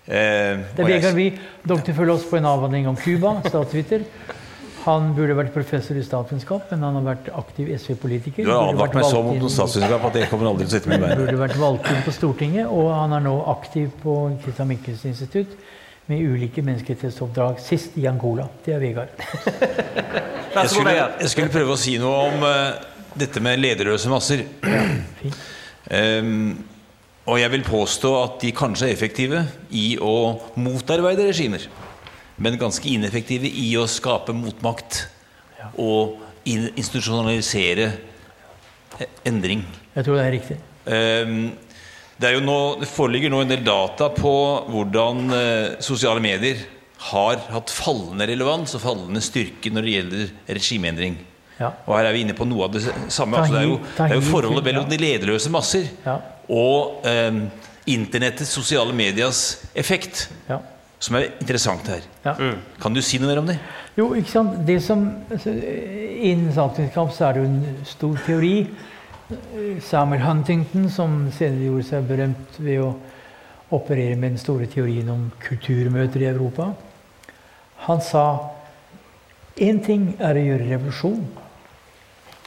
Eh, 0.08 0.58
Det 0.76 0.84
er 0.84 0.90
Vegard 0.94 1.14
Bie. 1.18 1.38
Dere 1.68 1.94
følger 1.94 2.14
oss 2.14 2.26
på 2.30 2.36
en 2.40 2.44
avhandling 2.48 2.88
om 2.88 2.96
Cuba, 2.96 3.38
statsviter. 3.48 4.04
Han 4.84 5.10
burde 5.12 5.34
vært 5.36 5.50
professor 5.52 5.98
i 5.98 6.02
statsvitenskap, 6.06 6.70
men 6.70 6.84
han 6.86 6.94
har 6.96 7.02
vært 7.10 7.26
aktiv 7.36 7.68
SV-politiker. 7.74 8.46
Du 8.46 8.52
har 8.54 8.70
advart 8.70 8.94
meg 8.96 9.04
så 9.04 9.20
mot 9.26 9.36
noe 9.36 9.50
statsvitenskap 9.52 10.06
at 10.08 10.16
jeg 10.16 10.30
kommer 10.30 10.48
aldri 10.48 10.64
til 10.64 10.70
å 10.70 10.76
sette 10.78 10.92
meg. 10.94 11.02
Burde 11.18 11.40
vært 11.42 11.58
valgt 11.60 11.90
inn 11.92 12.00
på 12.06 12.14
Stortinget, 12.14 12.70
og 12.72 12.88
han 12.94 13.12
er 13.18 13.26
nå 13.26 13.34
aktiv 13.52 13.90
på 14.00 14.14
Christian 14.44 14.70
Michels 14.70 15.04
institutt 15.10 15.58
med 16.08 16.22
ulike 16.24 16.62
menneskerettighetsoppdrag, 16.64 17.58
sist 17.60 17.98
i 18.00 18.06
Angola. 18.08 18.46
Det 18.64 18.78
er 18.78 18.80
Vegard. 18.80 19.12
Jeg 20.62 20.72
skulle, 20.72 20.94
jeg 20.96 21.30
skulle 21.32 21.52
prøve 21.52 21.74
å 21.74 21.80
si 21.80 21.98
noe 22.00 22.24
om 22.30 22.44
uh, 22.46 22.88
dette 23.18 23.42
med 23.44 23.60
lederløse 23.60 24.10
masser. 24.10 24.44
Fint. 25.20 25.46
Ehm, 25.94 26.58
og 27.28 27.40
jeg 27.40 27.52
vil 27.52 27.64
påstå 27.64 28.10
at 28.22 28.40
de 28.42 28.54
kanskje 28.56 28.88
er 28.88 28.94
effektive 28.94 29.42
i 29.76 29.96
å 30.00 30.38
motarbeide 30.60 31.28
regimer, 31.28 31.64
men 32.40 32.58
ganske 32.60 32.88
ineffektive 32.88 33.48
i 33.48 33.70
å 33.80 33.86
skape 33.88 34.36
motmakt 34.36 35.06
og 35.80 36.18
in 36.48 36.68
institusjonalisere 36.70 37.88
eh, 38.98 39.08
endring. 39.28 39.64
Jeg 39.94 40.06
tror 40.06 40.16
det 40.16 40.24
er 40.24 40.32
riktig. 40.32 40.58
Um, 40.88 41.50
det, 42.16 42.30
er 42.30 42.36
jo 42.38 42.44
nå, 42.44 42.58
det 42.80 42.88
foreligger 42.88 43.32
nå 43.32 43.42
en 43.44 43.52
del 43.52 43.64
data 43.66 44.08
på 44.14 44.34
hvordan 44.70 45.24
uh, 45.28 45.76
sosiale 45.84 46.24
medier 46.24 46.64
har 46.98 47.38
hatt 47.52 47.70
fallende 47.70 48.26
relevans 48.26 48.74
og 48.74 48.82
fallende 48.82 49.20
styrke 49.22 49.70
når 49.70 49.86
det 49.86 49.92
gjelder 49.94 50.30
regimeendring. 50.58 51.18
Ja. 51.58 51.72
Og 51.86 51.94
her 51.96 52.08
er 52.08 52.14
vi 52.14 52.24
inne 52.24 52.34
på 52.38 52.46
noe 52.46 52.66
av 52.68 52.74
det 52.74 52.82
samme. 53.10 53.38
Altså, 53.38 53.54
det, 53.54 53.62
er 53.62 53.68
jo, 53.68 53.78
det 53.96 54.08
er 54.08 54.14
jo 54.18 54.24
forholdet 54.26 54.66
mellom 54.66 54.88
de 54.90 54.98
lederløse 55.00 55.50
masser 55.50 55.88
Ja. 56.06 56.16
og 56.48 57.06
eh, 57.06 57.40
internettets 57.90 58.50
sosiale 58.54 58.92
medias 58.94 59.64
effekt, 59.74 60.28
ja. 60.48 60.58
som 61.00 61.16
er 61.18 61.30
interessant 61.40 61.86
her. 61.90 62.02
ja. 62.26 62.34
Kan 62.82 62.94
du 62.94 63.02
si 63.02 63.18
noe 63.18 63.30
mer 63.32 63.42
om 63.42 63.46
det? 63.50 63.58
Jo, 63.98 64.12
ikke 64.14 64.30
sant? 64.30 64.58
Det 64.66 64.76
som, 64.82 65.06
altså, 65.30 65.50
innen 65.50 66.52
statsvitenskap 66.54 67.10
så 67.16 67.24
er 67.28 67.32
det 67.38 67.42
jo 67.42 67.48
en 67.48 67.84
stor 67.88 68.20
teori. 68.26 68.54
Samuel 69.84 70.22
Huntington, 70.22 70.86
som 70.90 71.16
senere 71.34 71.66
gjorde 71.66 71.86
seg 71.88 72.06
berømt 72.08 72.58
ved 72.62 72.78
å 72.84 72.92
operere 73.76 74.14
med 74.16 74.36
den 74.36 74.40
store 74.40 74.68
teorien 74.70 75.08
om 75.12 75.26
kulturmøter 75.42 76.22
i 76.24 76.30
Europa, 76.30 76.70
han 77.86 78.00
sa 78.04 78.24
én 79.58 79.80
ting 79.84 80.12
er 80.18 80.38
å 80.38 80.44
gjøre 80.44 80.68
revolusjon. 80.70 81.24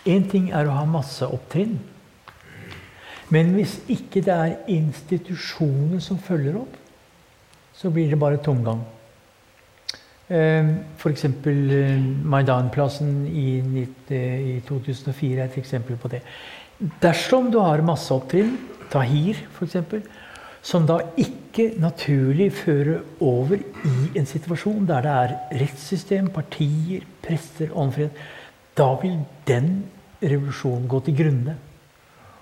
Én 0.07 0.27
ting 0.31 0.49
er 0.55 0.67
å 0.67 0.75
ha 0.75 0.85
masseopptrinn. 0.89 1.77
Men 3.31 3.53
hvis 3.55 3.77
ikke 3.91 4.23
det 4.25 4.33
er 4.35 4.71
institusjoner 4.71 6.01
som 6.03 6.19
følger 6.19 6.57
opp, 6.59 6.73
så 7.75 7.91
blir 7.93 8.09
det 8.11 8.19
bare 8.19 8.41
tomgang. 8.43 8.81
F.eks. 10.31 11.25
Maidan-plassen 12.31 13.25
i, 13.27 13.85
eh, 14.07 14.41
i 14.55 14.59
2004 14.67 15.41
er 15.41 15.45
et 15.49 15.57
eksempel 15.59 15.97
på 15.99 16.11
det. 16.11 16.21
Dersom 17.03 17.51
du 17.51 17.59
har 17.59 17.83
masseopptrinn, 17.83 18.55
Tahir 18.91 19.39
f.eks., 19.51 20.07
som 20.63 20.85
da 20.87 20.99
ikke 21.17 21.40
naturlig 21.79 22.51
føre 22.53 23.01
over 23.19 23.57
i 23.57 24.19
en 24.19 24.25
situasjon 24.25 24.85
der 24.87 25.01
det 25.01 25.11
er 25.11 25.33
rettssystem, 25.61 26.29
partier, 26.29 27.01
prester, 27.21 27.71
åndfrihet, 27.73 28.11
da 28.77 28.93
vil 29.01 29.19
den 29.47 29.83
revolusjonen 30.21 30.87
gå 30.87 30.99
til 30.99 31.17
grunne. 31.17 31.57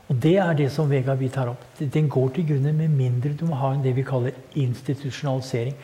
Og 0.09 0.15
det 0.17 0.37
er 0.37 0.53
det 0.57 0.71
som 0.71 0.89
Vegard 0.89 1.19
vi 1.19 1.29
tar 1.29 1.49
opp. 1.51 1.63
Den 1.79 2.09
går 2.09 2.29
til 2.33 2.47
grunne 2.47 2.73
med 2.73 2.89
mindre 2.89 3.33
du 3.37 3.45
må 3.45 3.55
ha 3.55 3.75
det 3.81 3.95
vi 3.95 4.03
kaller 4.03 4.31
institusjonalisering. 4.55 5.75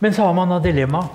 Men 0.00 0.12
så 0.12 0.24
har 0.24 0.32
man 0.32 0.48
da 0.48 0.58
dilemmaet. 0.58 1.10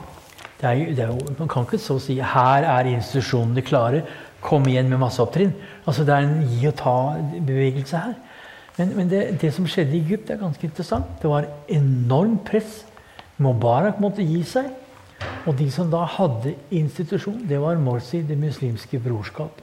Man 0.63 1.49
kan 1.49 1.65
ikke 1.65 1.77
så 1.77 1.97
si 1.99 2.21
her 2.21 2.63
er 2.63 2.87
institusjonene 2.87 3.61
klare, 3.61 4.03
kom 4.39 4.63
igjen 4.67 4.87
med 4.89 5.01
masseopptrinn. 5.01 5.51
Altså 5.85 6.05
Det 6.05 6.13
er 6.13 6.27
en 6.27 6.45
gi 6.47 6.67
og 6.67 6.75
ta-bevegelse 6.79 7.97
her. 7.97 8.13
Men, 8.77 8.95
men 8.97 9.09
det, 9.09 9.21
det 9.41 9.51
som 9.53 9.67
skjedde 9.69 9.97
i 9.97 10.01
Egypt, 10.01 10.31
er 10.33 10.41
ganske 10.41 10.65
interessant. 10.65 11.09
Det 11.21 11.29
var 11.29 11.49
enormt 11.69 12.41
press. 12.47 12.81
Mubarak 13.37 13.99
måtte 14.01 14.25
gi 14.25 14.41
seg. 14.47 14.71
Og 15.47 15.55
de 15.59 15.69
som 15.71 15.91
da 15.91 16.03
hadde 16.09 16.55
institusjon, 16.73 17.43
det 17.47 17.59
var 17.61 17.79
Morsi, 17.79 18.21
Det 18.21 18.37
muslimske 18.37 18.99
brorskap. 18.99 19.61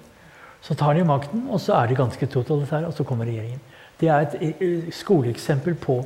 Så 0.60 0.74
tar 0.74 0.94
de 0.94 1.05
makten, 1.05 1.47
og 1.48 1.60
så 1.60 1.74
er 1.74 1.86
de 1.89 1.97
ganske 1.97 2.26
totalitære, 2.26 2.86
og 2.86 2.94
så 2.94 3.05
kommer 3.05 3.24
regjeringen. 3.24 3.60
Det 4.00 4.08
er 4.08 4.26
et 4.26 4.56
eh, 4.60 4.92
skoleeksempel 4.92 5.74
på 5.74 6.02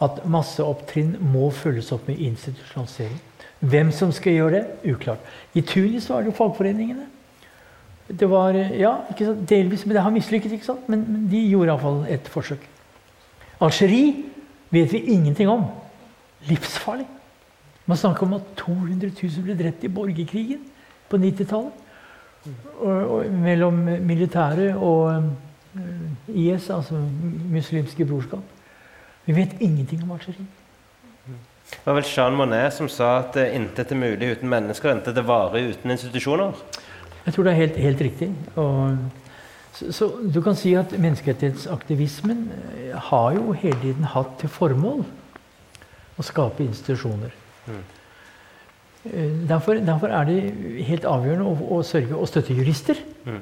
at 0.00 0.22
masseopptrinn 0.24 1.16
må 1.20 1.50
følges 1.52 1.92
opp 1.92 2.08
med 2.08 2.18
institusjonalisering. 2.18 3.20
Hvem 3.60 3.92
som 3.92 4.12
skal 4.12 4.32
gjøre 4.32 4.52
det, 4.54 4.94
uklart. 4.94 5.18
I 5.54 5.60
Tunis 5.60 6.08
var 6.08 6.22
det 6.22 6.30
jo 6.32 6.36
fagforeningene. 6.36 7.06
Det 8.18 8.26
var, 8.30 8.56
ja, 8.74 8.96
delvis, 9.48 9.86
men 9.86 9.94
det 9.94 10.02
har 10.02 10.10
mislykket, 10.10 10.52
ikke 10.52 10.66
sant? 10.66 10.88
Men, 10.90 11.04
men 11.08 11.28
de 11.30 11.44
gjorde 11.46 11.70
iallfall 11.70 12.00
et 12.10 12.28
forsøk. 12.28 12.64
Algerie 13.62 14.14
vet 14.70 14.92
vi 14.92 15.04
ingenting 15.14 15.48
om. 15.48 15.64
Livsfarlig. 16.48 17.06
Man 17.86 17.96
snakker 17.96 18.26
om 18.26 18.34
at 18.34 18.42
200 18.56 19.10
000 19.22 19.44
ble 19.44 19.56
drept 19.58 19.84
i 19.84 19.88
borgerkrigen 19.88 20.64
på 21.10 21.18
90-tallet. 21.20 21.86
Og, 22.80 23.10
og, 23.10 23.24
mellom 23.32 23.82
militæret 24.06 24.74
og 24.74 25.12
eh, 25.76 26.34
IS, 26.34 26.70
altså 26.70 27.02
muslimske 27.52 28.04
brorskap. 28.04 28.42
Vi 29.26 29.36
vet 29.36 29.60
ingenting 29.60 30.02
om 30.02 30.10
Algerie. 30.16 30.46
Det 31.70 31.86
var 31.86 31.94
vel 31.94 32.08
Jean 32.16 32.34
Monnet 32.34 32.72
som 32.74 32.88
sa 32.88 33.18
at 33.20 33.36
eh, 33.36 33.52
intet 33.54 33.92
er 33.92 34.00
mulig 34.00 34.32
uten 34.32 34.48
mennesker, 34.50 34.94
intet 34.94 35.18
er 35.18 35.26
varig 35.26 35.68
uten 35.74 35.92
institusjoner. 35.92 36.56
Jeg 37.26 37.34
tror 37.34 37.46
det 37.46 37.52
er 37.52 37.60
helt, 37.60 37.76
helt 37.76 38.00
riktig. 38.00 38.30
Og, 38.56 38.98
så, 39.72 39.92
så 39.92 40.10
du 40.34 40.40
kan 40.44 40.56
si 40.58 40.74
at 40.78 40.92
menneskerettighetsaktivismen 40.98 42.44
eh, 42.56 42.98
har 43.10 43.32
jo 43.36 43.52
hele 43.52 43.78
tiden 43.82 44.08
hatt 44.14 44.38
til 44.40 44.52
formål 44.52 45.04
å 46.18 46.26
skape 46.26 46.64
institusjoner. 46.64 47.32
Mm. 47.68 47.82
Derfor, 49.48 49.78
derfor 49.80 50.12
er 50.12 50.26
det 50.28 50.40
helt 50.84 51.06
avgjørende 51.08 51.46
å, 51.48 51.54
å 51.78 51.84
sørge 51.86 52.18
å 52.18 52.26
støtte 52.28 52.56
jurister. 52.56 52.98
Mm. 53.24 53.40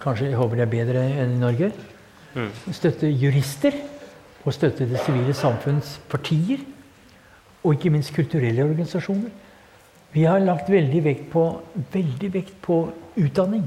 Kanskje 0.00 0.30
jeg 0.30 0.38
håper 0.40 0.56
de 0.56 0.64
er 0.64 0.72
bedre 0.72 1.02
enn 1.20 1.34
i 1.36 1.42
Norge. 1.42 1.68
Støtte 2.72 3.10
jurister, 3.10 3.76
og 4.46 4.54
støtte 4.54 4.86
det 4.88 5.00
sivile 5.04 5.34
samfunns 5.36 5.96
partier. 6.08 6.62
Og 7.64 7.74
ikke 7.74 7.90
minst 7.92 8.14
kulturelle 8.14 8.64
organisasjoner. 8.64 9.32
Vi 10.16 10.24
har 10.24 10.40
lagt 10.40 10.70
veldig 10.72 11.02
vekt 11.04 11.26
på, 11.32 11.42
veldig 11.92 12.28
vekt 12.32 12.54
på 12.64 12.78
utdanning. 13.20 13.66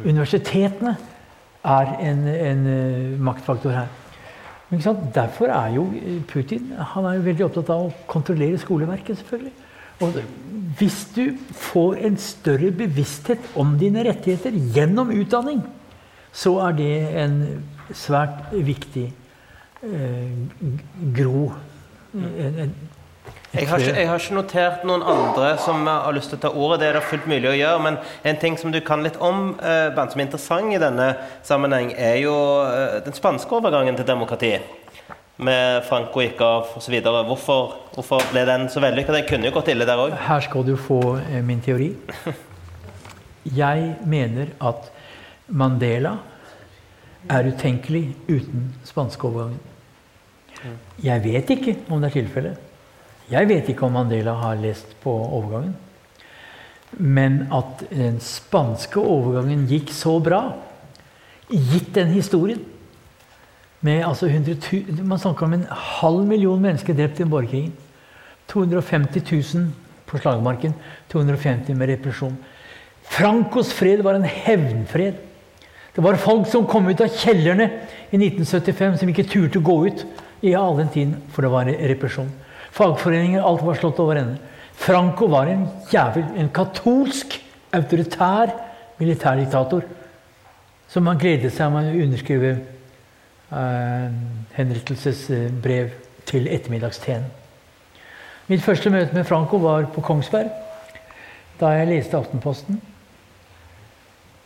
Universitetene 0.00 0.94
er 1.68 1.90
en, 2.00 2.22
en 2.32 2.62
eh, 2.72 3.18
maktfaktor 3.20 3.74
her. 3.76 3.90
Men 4.70 4.80
ikke 4.80 4.86
sant? 4.86 5.02
Derfor 5.12 5.52
er 5.52 5.74
jo 5.74 5.84
Putin 6.30 6.70
han 6.94 7.04
er 7.04 7.18
jo 7.18 7.26
veldig 7.26 7.44
opptatt 7.44 7.74
av 7.74 7.90
å 7.90 7.92
kontrollere 8.08 8.60
skoleverket. 8.62 9.20
selvfølgelig. 9.20 9.52
Og 10.00 10.16
hvis 10.78 10.96
du 11.14 11.36
får 11.60 12.00
en 12.08 12.16
større 12.16 12.72
bevissthet 12.72 13.52
om 13.60 13.76
dine 13.78 14.06
rettigheter 14.08 14.56
gjennom 14.72 15.12
utdanning, 15.12 15.60
så 16.32 16.56
er 16.70 16.78
det 16.80 16.94
en 17.20 17.36
svært 17.92 18.48
viktig 18.56 19.10
eh, 19.84 20.32
gro. 21.20 21.50
En, 22.16 22.58
en, 22.64 22.74
Jeg 23.52 23.68
har, 23.68 23.82
ikke, 23.84 23.96
jeg 24.00 24.08
har 24.08 24.22
ikke 24.22 24.36
notert 24.38 24.84
noen 24.88 25.02
andre 25.04 25.48
som 25.60 25.84
har 25.84 26.14
lyst 26.16 26.30
til 26.32 26.38
å 26.38 26.40
ta 26.40 26.50
ordet. 26.56 26.78
Det 26.80 26.86
er 26.88 26.96
det 26.96 27.02
fullt 27.04 27.26
mulig 27.28 27.50
å 27.50 27.56
gjøre. 27.58 27.82
Men 27.84 27.98
en 28.30 28.38
ting 28.40 28.54
som 28.56 28.72
du 28.72 28.78
kan 28.80 29.04
litt 29.04 29.18
om, 29.20 29.58
eh, 29.60 29.92
som 29.92 30.22
er 30.22 30.24
interessant 30.24 30.72
i 30.72 30.78
denne 30.80 31.10
sammenheng, 31.44 31.90
er 31.92 32.16
jo 32.22 32.32
eh, 32.64 33.02
den 33.04 33.12
spanske 33.12 33.52
overgangen 33.58 33.98
til 33.98 34.08
demokrati. 34.08 34.54
Med 35.44 35.84
Franco 35.84 36.24
gikk 36.24 36.40
av 36.46 36.72
osv. 36.80 36.96
Hvorfor, 37.04 37.76
hvorfor 37.92 38.24
ble 38.32 38.46
den 38.48 38.66
så 38.72 38.80
vellykka? 38.80 39.18
Den 39.18 39.28
kunne 39.28 39.50
jo 39.50 39.58
gått 39.58 39.68
ille 39.74 39.88
der 39.88 40.00
òg. 40.00 40.16
Her 40.30 40.48
skal 40.48 40.64
du 40.64 40.72
få 40.80 41.02
eh, 41.20 41.44
min 41.44 41.60
teori. 41.60 41.92
Jeg 43.60 43.94
mener 44.08 44.56
at 44.64 44.88
Mandela 45.52 46.16
er 47.28 47.52
utenkelig 47.52 48.06
uten 48.30 48.70
spanskeovergangen. 48.88 49.60
Jeg 51.04 51.24
vet 51.24 51.50
ikke 51.52 51.80
om 51.90 52.00
det 52.00 52.14
er 52.14 52.22
tilfellet. 52.22 52.68
Jeg 53.30 53.48
vet 53.48 53.68
ikke 53.70 53.86
om 53.86 53.94
Mandela 53.96 54.34
har 54.40 54.58
lest 54.60 54.96
på 55.02 55.12
overgangen. 55.12 55.76
Men 56.98 57.46
at 57.54 57.84
den 57.90 58.18
spanske 58.20 59.00
overgangen 59.00 59.64
gikk 59.70 59.92
så 59.94 60.18
bra, 60.22 60.42
gitt 61.48 61.94
den 61.94 62.12
historien 62.12 62.60
med 63.82 64.04
altså 64.06 64.28
100, 64.28 65.02
Man 65.02 65.18
snakker 65.18 65.46
om 65.46 65.52
en 65.56 65.66
halv 65.70 66.26
million 66.26 66.60
mennesker 66.60 66.94
drept 66.94 67.20
i 67.20 67.24
borgerkrigen. 67.24 67.72
250 68.48 69.22
000 69.54 69.70
på 70.06 70.18
slagmarken. 70.18 70.74
250 71.10 71.74
med 71.74 71.88
represjon. 71.88 72.36
Francos 73.02 73.72
fred 73.72 74.02
var 74.02 74.14
en 74.14 74.28
hevnfred. 74.28 75.14
Det 75.96 76.04
var 76.04 76.16
folk 76.16 76.46
som 76.48 76.66
kom 76.66 76.86
ut 76.88 77.00
av 77.04 77.10
kjellerne 77.12 77.66
i 78.10 78.16
1975 78.16 79.00
som 79.00 79.10
ikke 79.12 79.28
turte 79.28 79.60
å 79.60 79.66
gå 79.66 79.76
ut 79.88 80.04
i 80.42 80.54
all 80.56 80.78
den 80.78 80.88
tiden, 80.92 81.16
for 81.32 81.44
det 81.44 81.50
var 81.52 81.68
represjon. 81.68 82.30
Fagforeninger, 82.72 83.42
alt 83.44 83.64
var 83.66 83.78
slått 83.78 84.00
over 84.00 84.20
ende. 84.20 84.38
Franco 84.82 85.28
var 85.30 85.50
en 85.52 85.66
jævel, 85.92 86.24
en 86.40 86.48
katolsk, 86.54 87.36
autoritær 87.72 88.52
militærdiktator 88.98 89.84
som 90.92 91.06
man 91.08 91.20
gledet 91.20 91.52
seg 91.54 91.70
med 91.72 91.88
å 91.88 92.00
underskrive 92.04 92.50
eh, 92.52 94.16
henrettelsesbrev 94.58 95.94
til 96.28 96.48
ettermiddagsteen. 96.52 97.24
Mitt 98.50 98.64
første 98.64 98.92
møte 98.92 99.16
med 99.16 99.24
Franco 99.28 99.60
var 99.62 99.86
på 99.94 100.04
Kongsberg, 100.04 100.50
da 101.60 101.70
jeg 101.78 101.88
leste 101.88 102.18
Aftenposten. 102.18 102.80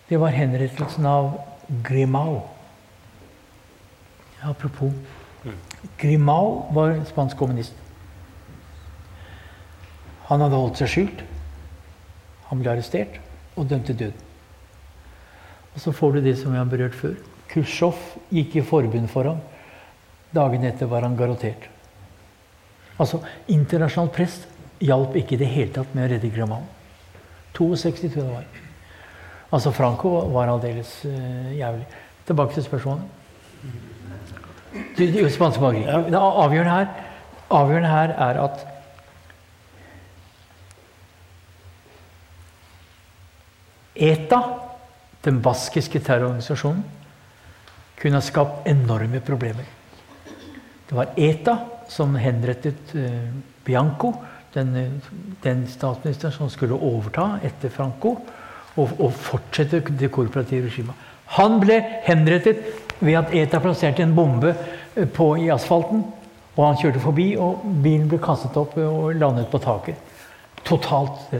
Det 0.06 0.20
var 0.22 0.36
henrettelsen 0.36 1.08
av 1.10 1.32
Grimau. 1.82 2.44
Apropos. 4.46 4.92
Grimau 5.98 6.68
var 6.76 7.00
spansk 7.08 7.40
kommunist. 7.40 7.74
Han 10.28 10.42
hadde 10.42 10.58
holdt 10.58 10.80
seg 10.82 10.90
skjult. 10.92 11.22
Han 12.50 12.62
ble 12.62 12.72
arrestert 12.72 13.20
og 13.56 13.68
dømt 13.70 13.86
til 13.90 13.98
døden. 13.98 14.22
Og 15.74 15.82
så 15.82 15.92
får 15.92 16.16
du 16.16 16.20
det 16.24 16.36
som 16.40 16.54
vi 16.54 16.60
har 16.60 16.68
berørt 16.70 16.96
før. 16.96 17.16
Khrusjtsjov 17.52 17.98
gikk 18.32 18.56
i 18.56 18.64
forbund 18.64 19.10
for 19.12 19.28
ham. 19.28 19.40
Dagen 20.34 20.64
etter 20.66 20.88
var 20.90 21.04
han 21.06 21.16
garantert. 21.18 21.68
Altså, 22.96 23.20
internasjonalt 23.52 24.14
prest 24.16 24.46
hjalp 24.80 25.16
ikke 25.20 25.36
i 25.36 25.40
det 25.40 25.50
hele 25.52 25.72
tatt 25.74 25.92
med 25.94 26.06
å 26.06 26.12
redde 26.14 26.30
Grimau. 26.32 26.62
62, 27.56 28.08
tror 28.12 28.22
jeg 28.22 28.24
det 28.24 28.32
var. 28.32 28.46
Altså, 29.52 29.72
Franco 29.72 30.12
var 30.32 30.52
aldeles 30.52 30.92
uh, 31.04 31.52
jævlig. 31.56 31.86
Tilbake 32.26 32.56
til 32.56 32.66
spørsmålet. 32.66 33.12
Du, 34.96 35.04
du, 35.12 35.20
spanske 35.32 35.70
ja. 35.78 36.00
Det 36.08 36.18
avgjørende 36.18 36.72
her, 36.72 36.88
avgjørende 37.54 37.92
her 37.92 38.12
er 38.26 38.40
at 38.42 38.64
ETA, 43.96 44.40
den 45.24 45.40
baskiske 45.42 46.00
terrororganisasjonen, 46.00 46.84
kunne 47.96 48.20
ha 48.20 48.24
skapt 48.24 48.66
enorme 48.68 49.20
problemer. 49.24 49.66
Det 50.86 50.94
var 50.94 51.14
ETA 51.16 51.56
som 51.88 52.14
henrettet 52.20 52.94
uh, 52.94 53.30
Bianco, 53.64 54.12
den, 54.54 55.00
den 55.42 55.66
statsministeren 55.68 56.34
som 56.34 56.50
skulle 56.50 56.78
overta 56.78 57.38
etter 57.44 57.72
Franco 57.72 58.14
og, 58.76 58.92
og 59.00 59.10
fortsette 59.12 59.82
det 59.98 60.10
korporative 60.14 60.68
regimet. 60.68 60.94
Han 61.36 61.58
ble 61.60 61.80
henrettet 62.06 62.62
ved 63.00 63.18
at 63.18 63.34
ETA 63.34 63.60
plasserte 63.60 64.04
en 64.04 64.14
bombe 64.16 64.52
eh, 64.94 65.08
på, 65.08 65.32
i 65.42 65.50
asfalten. 65.52 66.04
Og 66.56 66.62
han 66.64 66.78
kjørte 66.80 67.02
forbi, 67.02 67.26
og 67.36 67.64
bilen 67.84 68.06
ble 68.08 68.20
kastet 68.22 68.56
opp 68.56 68.78
og 68.80 69.10
landet 69.18 69.50
på 69.52 69.60
taket. 69.60 69.98
Totalt. 70.64 71.34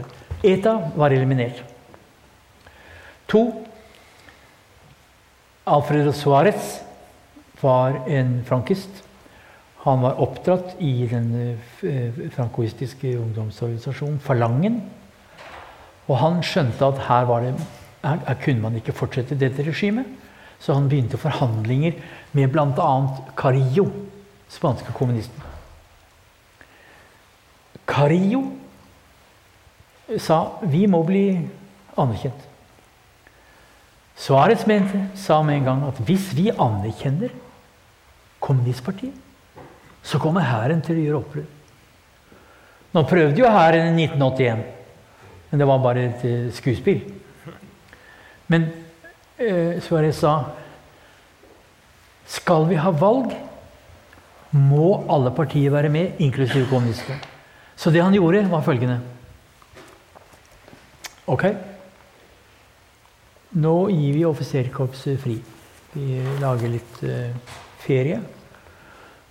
ETA 0.45 0.75
var 0.95 1.15
eliminert. 1.15 1.63
To. 3.27 3.63
Alfredo 5.67 6.13
Suárez 6.13 6.81
var 7.61 8.07
en 8.07 8.43
frankist. 8.45 9.03
Han 9.83 10.01
var 10.01 10.19
oppdratt 10.21 10.75
i 10.79 11.07
den 11.11 11.57
eh, 11.83 12.29
frankoistiske 12.35 13.17
ungdomsorganisasjonen 13.19 14.19
Falangen. 14.19 14.81
Og 16.07 16.17
han 16.21 16.39
skjønte 16.43 16.87
at 16.87 17.03
her, 17.07 17.33
det, 17.43 17.53
her, 18.03 18.39
kunne 18.43 18.63
man 18.63 18.79
ikke 18.79 18.95
fortsette 18.95 19.35
dette 19.35 19.63
regimet. 19.67 20.07
Så 20.59 20.73
han 20.73 20.87
begynte 20.89 21.19
forhandlinger 21.19 21.99
med 22.31 22.47
bl.a. 22.51 22.91
Carillo, 23.37 23.89
spanske 24.49 24.95
kommunisten. 24.95 25.43
Carillo 27.87 28.43
sa 30.17 30.41
vi 30.63 30.87
må 30.87 31.03
bli 31.03 31.25
anerkjent. 31.99 32.46
Suárez 34.17 34.65
mente, 34.67 35.03
sa 35.15 35.41
med 35.45 35.59
en 35.59 35.67
gang 35.67 35.83
at 35.87 35.99
hvis 36.07 36.31
vi 36.35 36.49
anerkjenner 36.49 37.29
kommunistpartiet, 38.41 39.13
så 40.01 40.19
kommer 40.19 40.47
hæren 40.47 40.81
til 40.81 40.97
å 40.97 41.03
gjøre 41.03 41.19
opprør. 41.21 41.45
Nå 42.95 43.03
prøvde 43.05 43.43
jo 43.43 43.51
hæren 43.51 43.99
i 43.99 44.07
1981, 44.07 44.63
men 45.51 45.61
det 45.61 45.67
var 45.69 45.83
bare 45.83 46.05
et 46.07 46.25
eh, 46.25 46.47
skuespill. 46.55 47.03
Men 48.47 48.69
eh, 49.37 49.77
Suárez 49.83 50.17
sa 50.23 50.39
skal 52.27 52.65
vi 52.71 52.79
ha 52.79 52.91
valg, 52.91 53.35
må 54.51 55.03
alle 55.11 55.31
partier 55.35 55.71
være 55.71 55.91
med, 55.91 56.17
inklusiv 56.23 56.69
kommunistene. 56.71 57.19
Så 57.77 57.91
det 57.93 58.01
han 58.01 58.15
gjorde, 58.15 58.47
var 58.49 58.63
følgende 58.65 58.99
Ok, 61.27 61.43
nå 63.57 63.75
gir 63.89 64.13
vi 64.15 64.25
offiserkorpset 64.27 65.19
fri. 65.21 65.37
Vi 65.93 66.21
lager 66.41 66.71
litt 66.71 66.99
eh, 67.05 67.33
ferie. 67.81 68.19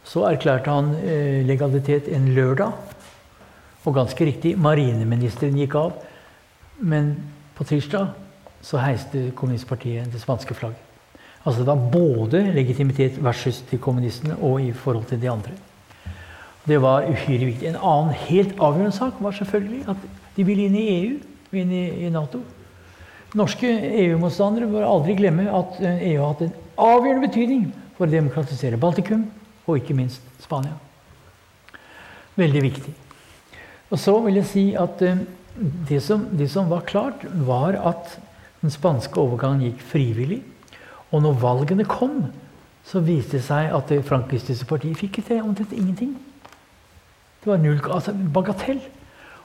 Så 0.06 0.24
erklærte 0.28 0.72
han 0.72 0.92
eh, 1.00 1.42
legalitet 1.46 2.10
en 2.14 2.30
lørdag. 2.34 2.74
Og 3.86 3.94
ganske 3.94 4.26
riktig, 4.26 4.56
marineministeren 4.58 5.58
gikk 5.58 5.76
av. 5.78 5.94
Men 6.82 7.14
på 7.56 7.66
tirsdag 7.68 8.10
så 8.66 8.80
heiste 8.82 9.30
kommunistpartiet 9.38 10.10
det 10.10 10.20
spanske 10.22 10.56
flagget. 10.58 10.82
Altså 11.46 11.62
det 11.62 11.70
var 11.70 11.90
både 11.92 12.40
legitimitet 12.56 13.20
versus 13.22 13.60
til 13.68 13.78
kommunistene 13.78 14.34
og 14.42 14.58
i 14.60 14.72
forhold 14.74 15.06
til 15.06 15.20
de 15.22 15.30
andre. 15.30 15.55
Det 16.66 16.80
var 16.82 17.06
uhyre 17.06 17.46
viktig. 17.46 17.68
En 17.70 17.78
annen 17.78 18.16
helt 18.26 18.58
avgjørende 18.58 18.96
sak 18.96 19.20
var 19.22 19.36
selvfølgelig 19.38 19.84
at 19.92 20.06
de 20.36 20.46
ville 20.48 20.66
inn 20.66 20.74
i 20.74 20.86
EU, 20.96 21.18
inn 21.55 21.70
i, 21.70 21.84
i 22.02 22.10
Nato. 22.10 22.42
Norske 23.34 23.68
EU-motstandere 24.05 24.68
bør 24.70 24.86
aldri 24.86 25.16
glemme 25.18 25.48
at 25.50 25.80
EU 25.80 25.88
eh, 25.88 26.20
har 26.20 26.30
hatt 26.30 26.44
en 26.46 26.55
avgjørende 26.78 27.26
betydning 27.26 27.64
for 27.96 28.06
å 28.06 28.12
demokratisere 28.12 28.78
Baltikum, 28.78 29.24
og 29.66 29.80
ikke 29.80 29.96
minst 29.98 30.22
Spania. 30.44 30.76
Veldig 32.38 32.62
viktig. 32.62 32.92
Og 33.90 33.98
så 33.98 34.14
vil 34.22 34.38
jeg 34.38 34.50
si 34.50 34.64
at 34.78 35.02
eh, 35.02 35.24
det 35.88 36.02
som, 36.05 36.28
det 36.36 36.50
som 36.52 36.70
var 36.70 36.86
klart, 36.86 37.24
var 37.46 37.78
at 37.80 38.18
den 38.62 38.72
spanske 38.72 39.20
overgangen 39.20 39.64
gikk 39.66 39.82
frivillig. 39.90 40.42
Og 41.10 41.22
når 41.24 41.40
valgene 41.42 41.86
kom, 41.88 42.26
så 42.86 43.02
viste 43.02 43.38
det 43.38 43.46
seg 43.46 43.72
at 43.74 43.90
det 43.90 44.05
frankistiske 44.06 44.68
partiet 44.68 44.98
fikk 45.00 45.20
til 45.26 45.42
omtrent 45.42 45.74
ingenting. 45.74 46.14
Det 47.42 47.50
var 47.50 47.62
null, 47.62 47.80
altså 47.90 48.14
bagatell. 48.34 48.80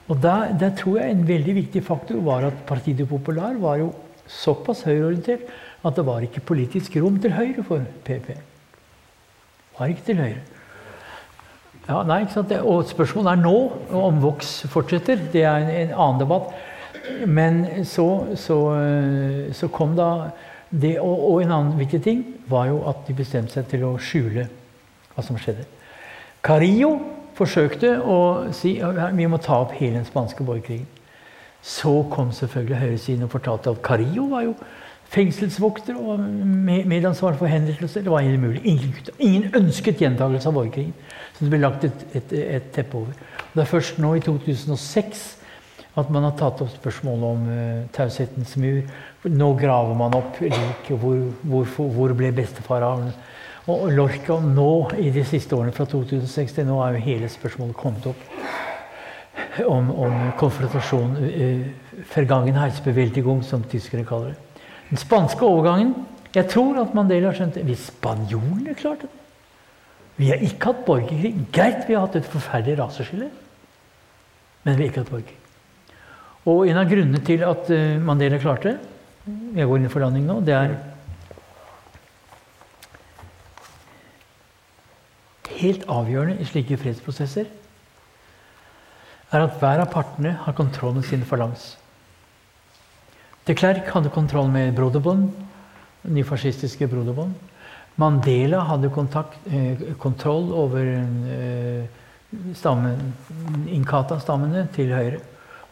Og 0.10 0.22
der, 0.22 0.54
der, 0.60 0.72
tror 0.76 0.98
jeg 1.00 1.12
en 1.12 1.28
veldig 1.28 1.56
viktig 1.56 1.84
faktor 1.86 2.22
var 2.26 2.48
at 2.50 2.64
Partido 2.68 3.06
Popular 3.06 3.54
var 3.62 3.78
jo 3.82 3.92
såpass 4.28 4.84
høyreorientert 4.88 5.46
at 5.86 5.98
det 5.98 6.06
var 6.06 6.24
ikke 6.26 6.44
politisk 6.46 6.96
rom 7.02 7.20
til 7.22 7.34
høyre 7.34 7.64
for 7.66 7.86
PP. 8.06 8.34
Var 9.78 9.94
ikke 9.94 10.06
til 10.06 10.22
høyre. 10.22 10.42
Ja, 11.88 12.04
nei, 12.06 12.22
ikke 12.22 12.36
sant? 12.38 12.52
Og 12.62 12.86
spørsmålet 12.90 13.32
er 13.32 13.42
nå 13.42 13.56
om 13.98 14.20
Vox 14.22 14.60
fortsetter. 14.70 15.22
Det 15.34 15.42
er 15.44 15.64
en, 15.64 15.72
en 15.88 15.96
annen 15.96 16.22
debatt. 16.22 16.52
Men 17.28 17.64
så, 17.90 18.08
så, 18.38 18.58
eh, 18.78 19.50
så 19.58 19.68
kom 19.74 19.96
da 19.98 20.12
det, 20.70 21.00
og, 21.02 21.24
og, 21.32 21.40
en 21.42 21.52
annen 21.52 21.80
viktig 21.80 22.00
ting 22.06 22.22
var 22.52 22.70
jo 22.70 22.84
at 22.88 23.02
de 23.08 23.16
bestemte 23.18 23.58
seg 23.58 23.66
til 23.72 23.88
å 23.90 23.96
skjule 24.00 24.46
hva 25.16 25.26
som 25.26 25.40
skjedde. 25.42 25.66
Carillo 26.46 26.94
forsøkte 27.38 27.96
å 28.04 28.18
si 28.56 28.78
at 28.84 29.16
vi 29.18 29.28
må 29.30 29.40
ta 29.42 29.62
opp 29.64 29.76
hele 29.78 30.00
den 30.00 30.08
spanske 30.08 30.44
borgerkrigen. 30.44 30.88
Så 31.62 32.02
kom 32.10 32.32
selvfølgelig 32.34 32.80
høyresiden 32.82 33.28
og 33.28 33.34
fortalte 33.36 33.70
at 33.70 33.84
Carillo 33.86 34.26
var 34.32 34.48
jo 34.48 34.56
fengselsvokter 35.12 35.98
og 36.00 36.22
medansvar 36.88 37.36
for 37.40 37.52
henrettelser. 37.52 38.06
Det 38.06 38.12
var 38.12 38.24
helt 38.26 38.40
umulig. 38.40 38.62
Ingen, 38.64 38.96
ingen 39.20 39.50
ønsket 39.56 40.02
gjentakelse 40.02 40.50
av 40.50 40.56
borgerkrigen. 40.56 40.96
Så 41.36 41.46
det 41.46 41.52
ble 41.52 41.62
lagt 41.62 41.86
et, 41.86 42.08
et, 42.16 42.34
et 42.58 42.72
teppe 42.74 42.98
over. 42.98 43.14
Og 43.52 43.54
det 43.60 43.66
er 43.66 43.72
først 43.74 44.00
nå 44.00 44.16
i 44.16 44.24
2006 44.24 45.24
at 46.00 46.12
man 46.14 46.24
har 46.24 46.38
tatt 46.40 46.62
opp 46.64 46.72
spørsmålet 46.72 47.26
om 47.28 47.48
uh, 47.52 47.88
taushetens 47.96 48.56
mur. 48.62 48.80
Nå 49.28 49.50
graver 49.60 49.98
man 50.00 50.16
opp 50.16 50.40
lik. 50.40 50.88
Hvor, 50.88 51.20
hvor, 51.44 51.68
hvor, 51.98 52.14
ble 52.16 52.32
bestefar 52.36 52.86
av? 52.88 53.04
Og 53.70 53.92
Lorca 53.94 54.40
nå, 54.42 54.72
i 54.98 55.12
de 55.14 55.22
siste 55.28 55.54
årene 55.54 55.74
fra 55.76 55.86
2006 55.86 56.56
til 56.58 56.66
nå, 56.66 56.80
er 56.82 56.96
jo 56.96 57.04
hele 57.06 57.30
spørsmålet 57.30 57.78
kommet 57.78 58.08
opp 58.10 58.24
om, 59.68 59.92
om 59.92 60.16
konfrontasjon. 60.40 61.12
Uh, 61.22 62.06
Vergangenheitsbewältigung, 62.16 63.44
som 63.46 63.64
tyskere 63.70 64.06
kaller 64.08 64.34
det. 64.34 64.64
Den 64.90 64.98
spanske 65.00 65.46
overgangen 65.46 65.94
Jeg 66.34 66.48
tror 66.52 66.80
at 66.82 66.94
Mandela 66.96 67.30
skjønte 67.36 67.62
Hvis 67.64 67.86
spanjolene 67.92 68.74
klarte 68.76 69.08
det 69.08 70.18
Vi 70.18 70.30
har 70.32 70.42
ikke 70.44 70.72
hatt 70.72 70.82
borgerkrig. 70.88 71.32
Greit, 71.54 71.86
vi 71.88 71.96
har 71.96 72.08
hatt 72.08 72.18
et 72.20 72.28
forferdelig 72.28 72.80
raseskille, 72.80 73.30
men 74.64 74.76
vi 74.76 74.84
har 74.84 74.90
ikke 74.90 75.04
hatt 75.04 75.14
borgerkrig. 75.14 75.38
Og 76.52 76.66
en 76.68 76.80
av 76.82 76.90
grunnene 76.90 77.22
til 77.26 77.46
at 77.46 77.70
uh, 77.70 78.02
Mandela 78.02 78.42
klarte 78.42 78.74
det 78.74 79.38
Jeg 79.60 79.70
går 79.70 79.78
inn 79.84 79.94
for 79.94 80.04
landing 80.04 80.26
nå. 80.26 80.40
Det 80.42 80.58
er 80.58 80.76
helt 85.62 85.86
avgjørende 85.90 86.42
i 86.42 86.48
slike 86.50 86.78
fredsprosesser 86.82 87.48
er 89.32 89.46
at 89.46 89.56
hver 89.62 89.84
av 89.86 89.92
partene 89.94 90.34
har 90.44 90.58
kontroll 90.58 90.98
med 90.98 91.08
sin 91.08 91.24
falans. 91.28 91.76
De 93.48 93.56
Klerk 93.58 93.88
hadde 93.94 94.12
kontroll 94.14 94.52
med 94.52 94.76
Broderbond, 94.78 95.32
nyfascistiske 96.04 96.88
Broderbond. 96.92 97.34
Mandela 98.00 98.62
hadde 98.68 98.92
kontakt, 98.94 99.38
eh, 99.48 99.82
kontroll 100.00 100.52
over 100.54 100.86
eh, 100.86 101.88
stammen, 102.56 103.14
Inkata-stammene 103.68 104.68
til 104.76 104.94
høyre. 104.94 105.20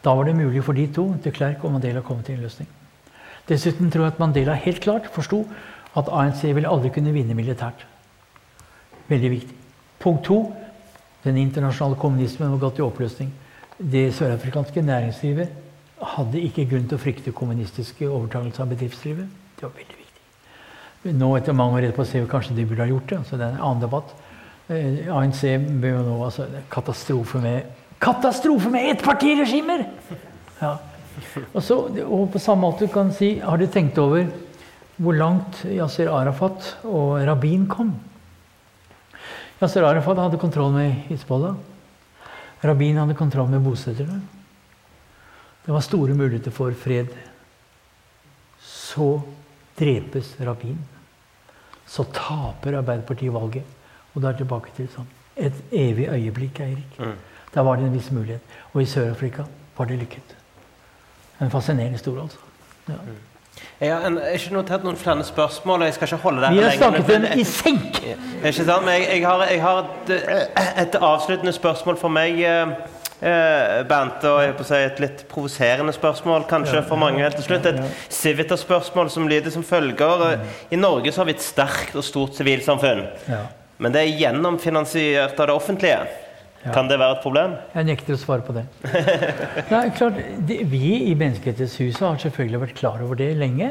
Da 0.04 0.14
var 0.14 0.24
det 0.24 0.36
mulig 0.36 0.64
for 0.64 0.72
de 0.72 0.86
to, 0.86 1.14
de 1.22 1.30
Klerk 1.30 1.64
og 1.64 1.72
Mandela, 1.76 2.00
å 2.00 2.06
komme 2.06 2.24
til 2.24 2.38
en 2.38 2.44
løsning. 2.46 2.68
Dessuten 3.48 3.90
tror 3.90 4.06
jeg 4.06 4.14
at 4.14 4.20
Mandela 4.22 4.54
helt 4.54 4.80
klart 4.80 5.08
forsto 5.12 5.44
at 5.96 6.08
ANC 6.08 6.44
ville 6.54 6.68
aldri 6.68 6.92
kunne 6.94 7.14
vinne 7.14 7.34
militært. 7.34 7.86
Veldig 9.10 9.30
viktig. 9.30 9.59
Punkt 10.00 10.24
to 10.24 10.40
den 11.24 11.36
internasjonale 11.36 11.98
kommunismen 12.00 12.54
var 12.54 12.62
gått 12.62 12.80
i 12.80 12.84
oppløsning. 12.84 13.32
Det 13.76 14.08
sørafrikanske 14.16 14.82
næringslivet 14.84 15.50
hadde 16.14 16.40
ikke 16.40 16.64
grunn 16.70 16.86
til 16.88 16.96
å 16.96 17.02
frykte 17.02 17.34
kommunistiske 17.36 18.08
overtakelser 18.08 18.64
av 18.64 18.72
bedriftslivet. 18.72 19.28
Det 19.56 19.66
var 19.66 19.74
veldig 19.76 19.98
viktig. 19.98 21.16
Nå 21.20 21.30
etter 21.36 21.56
mange 21.56 21.76
år 21.76 21.88
etterpå 21.88 22.06
ser 22.08 22.24
vi 22.24 22.30
kanskje 22.32 22.56
de 22.56 22.66
burde 22.68 22.84
ha 22.84 22.88
gjort 22.88 23.12
det. 23.12 23.20
så 23.28 23.36
Det 23.36 23.46
er 23.46 23.54
en 23.54 23.64
annen 23.68 23.84
debatt. 23.84 24.14
Eh, 24.68 25.08
ANC 25.12 25.42
bør 25.82 26.02
nå 26.06 26.16
altså, 26.24 26.46
Katastrofe 26.70 27.40
med 27.42 27.62
Katastrofe 28.00 28.70
med 28.72 28.94
ettpartiregimer! 28.94 29.84
Ja. 30.60 30.76
Og, 31.52 31.62
så, 31.62 31.76
og 32.06 32.30
på 32.32 32.40
samme 32.40 32.62
måte 32.68 32.86
kan 32.88 33.10
si 33.12 33.38
Har 33.42 33.58
du 33.58 33.66
tenkt 33.66 33.98
over 33.98 34.28
hvor 35.00 35.16
langt 35.16 35.62
Yasir 35.64 36.10
Arafat 36.12 36.76
og 36.84 37.20
Rabin 37.26 37.66
kom? 37.68 37.94
Yasir 39.60 39.84
Arafat 39.84 40.16
hadde 40.16 40.40
kontroll 40.40 40.72
med 40.72 40.92
Hizbollah. 41.08 41.54
Rabin 42.64 42.96
hadde 42.96 43.16
kontroll 43.16 43.48
med 43.48 43.60
bosetterne. 43.64 44.20
Det 45.64 45.72
var 45.72 45.84
store 45.84 46.16
muligheter 46.16 46.50
for 46.50 46.72
fred. 46.72 47.12
Så 48.60 49.20
drepes 49.78 50.34
Rabin. 50.40 50.78
Så 51.86 52.04
taper 52.04 52.78
Arbeiderpartiet 52.80 53.32
valget. 53.34 53.64
Og 54.14 54.22
da 54.22 54.28
er 54.28 54.32
det 54.32 54.44
tilbake 54.44 54.72
til 54.76 54.88
sånn 54.94 55.08
et 55.40 55.56
evig 55.72 56.08
øyeblikk, 56.08 56.60
Eirik. 56.60 56.98
Mm. 56.98 57.16
Da 57.54 57.62
var 57.64 57.76
det 57.76 57.86
en 57.86 57.94
viss 57.94 58.10
mulighet. 58.12 58.40
Og 58.72 58.82
i 58.82 58.88
Sør-Afrika 58.88 59.46
var 59.76 59.88
det 59.88 59.98
lykket. 60.02 60.36
En 61.40 61.50
fascinerende 61.50 61.96
historie, 61.96 62.22
altså. 62.22 62.38
Ja. 62.88 62.94
Mm. 62.94 63.29
Jeg 63.80 63.94
har, 63.94 64.06
en, 64.06 64.18
ikke 64.34 64.52
notert 64.52 64.82
noen 64.84 64.96
flere 65.00 65.24
spørsmål. 65.24 65.86
Jeg 65.88 65.96
skal 65.96 66.10
ikke 66.10 66.22
holde 66.26 66.42
det 66.44 66.50
Vi 66.52 66.62
har 66.64 66.74
snakket 66.76 67.06
den 67.08 67.26
i 67.40 67.44
senk! 67.48 68.00
Ikke 68.04 68.52
sant? 68.64 68.84
Men 68.84 68.98
jeg, 68.98 69.06
jeg 69.14 69.26
har, 69.26 69.44
jeg 69.48 69.62
har 69.62 69.78
et, 69.80 70.14
et, 70.84 70.98
avsluttende 71.00 71.54
spørsmål 71.56 72.00
for 72.00 72.12
meg. 72.12 72.42
Eh, 73.20 73.80
Bernt, 73.84 74.24
og 74.24 74.38
jeg 74.40 74.54
på 74.56 74.64
å 74.64 74.68
si 74.68 74.76
et 74.80 75.00
litt 75.02 75.26
provoserende 75.28 75.92
spørsmål 75.92 76.46
kanskje 76.48 76.80
for 76.88 77.00
mange 77.00 77.20
helt 77.20 77.36
til 77.36 77.44
slutt. 77.50 77.68
Et 77.68 77.80
Civita-spørsmål 78.16 79.10
som 79.12 79.28
lyder 79.28 79.52
som 79.52 79.64
følger. 79.64 80.38
I 80.72 80.80
Norge 80.80 81.12
så 81.12 81.20
har 81.20 81.28
vi 81.28 81.36
et 81.36 81.44
sterkt 81.44 81.96
og 82.00 82.06
stort 82.06 82.36
sivilsamfunn. 82.40 83.04
Men 83.80 83.96
det 83.96 84.04
er 84.04 84.18
gjennomfinansiert 84.22 85.40
av 85.40 85.50
det 85.50 85.56
offentlige. 85.56 86.00
Ja. 86.60 86.74
Kan 86.74 86.90
det 86.90 86.98
være 87.00 87.16
et 87.16 87.22
problem? 87.24 87.54
Jeg 87.72 87.88
nekter 87.88 88.12
å 88.14 88.20
svare 88.20 88.44
på 88.44 88.52
det. 88.52 88.66
Nei, 89.72 89.86
klart, 89.96 90.18
det 90.44 90.58
vi 90.68 90.98
i 91.08 91.14
Menneskerettighetshuset 91.16 92.04
har 92.04 92.20
selvfølgelig 92.20 92.60
vært 92.66 92.76
klar 92.76 93.00
over 93.00 93.16
det 93.16 93.30
lenge. 93.40 93.70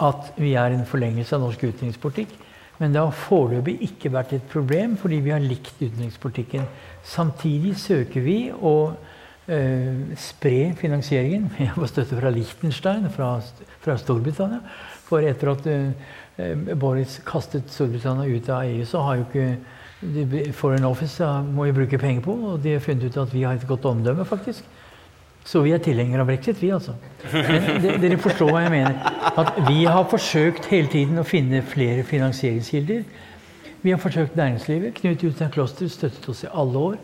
At 0.00 0.30
vi 0.40 0.54
er 0.56 0.72
en 0.72 0.86
forlengelse 0.88 1.36
av 1.36 1.44
norsk 1.44 1.66
utenrikspolitikk. 1.68 2.32
Men 2.78 2.94
det 2.94 3.02
har 3.02 3.20
foreløpig 3.26 3.76
ikke 3.88 4.12
vært 4.14 4.32
et 4.36 4.48
problem, 4.48 4.96
fordi 4.96 5.18
vi 5.24 5.34
har 5.34 5.42
likt 5.42 5.82
utenrikspolitikken. 5.82 6.64
Samtidig 7.04 7.74
søker 7.82 8.24
vi 8.24 8.38
å 8.54 8.74
øh, 8.88 10.02
spre 10.16 10.72
finansieringen. 10.78 11.50
med 11.58 11.74
har 11.74 11.90
støtte 11.92 12.16
fra 12.20 12.32
Liechtenstein, 12.32 13.10
fra, 13.12 13.34
fra, 13.84 13.98
Storbritannia. 14.00 14.62
For 15.08 15.26
etter 15.26 15.52
at 15.52 15.68
øh, 15.74 16.64
Boris 16.78 17.18
kastet 17.26 17.68
Storbritannia 17.74 18.30
ut 18.30 18.48
av 18.48 18.64
EU, 18.70 18.86
så 18.88 19.04
har 19.04 19.18
jo 19.18 19.28
ikke 19.28 19.50
Foreign 20.54 20.84
Office 20.86 21.26
må 21.42 21.64
vi 21.66 21.74
bruke 21.74 21.98
penger 21.98 22.22
på, 22.22 22.34
og 22.52 22.60
de 22.62 22.76
har 22.76 22.82
funnet 22.84 23.08
ut 23.08 23.16
at 23.18 23.32
vi 23.34 23.42
har 23.42 23.58
et 23.58 23.66
godt 23.66 23.88
omdømme, 23.90 24.24
faktisk. 24.24 24.64
Så 25.48 25.62
vi 25.64 25.72
er 25.72 25.80
tilhengere 25.82 26.22
av 26.22 26.28
brexit, 26.28 26.58
vi, 26.60 26.68
altså. 26.74 26.92
Men 27.32 28.02
dere 28.02 28.18
forstår 28.20 28.50
hva 28.52 28.66
jeg 28.66 28.74
mener. 28.74 28.98
At 29.40 29.54
vi 29.66 29.86
har 29.88 30.04
forsøkt 30.10 30.68
hele 30.68 30.90
tiden 30.92 31.18
å 31.18 31.24
finne 31.26 31.62
flere 31.64 32.04
finansieringskilder. 32.06 33.06
Vi 33.80 33.94
har 33.94 34.02
forsøkt 34.02 34.36
næringslivet. 34.36 34.98
Knut 34.98 35.24
Jostein 35.24 35.54
Kloster 35.54 35.88
støttet 35.88 36.28
oss 36.28 36.44
i 36.44 36.52
alle 36.52 36.82
år. 36.90 36.98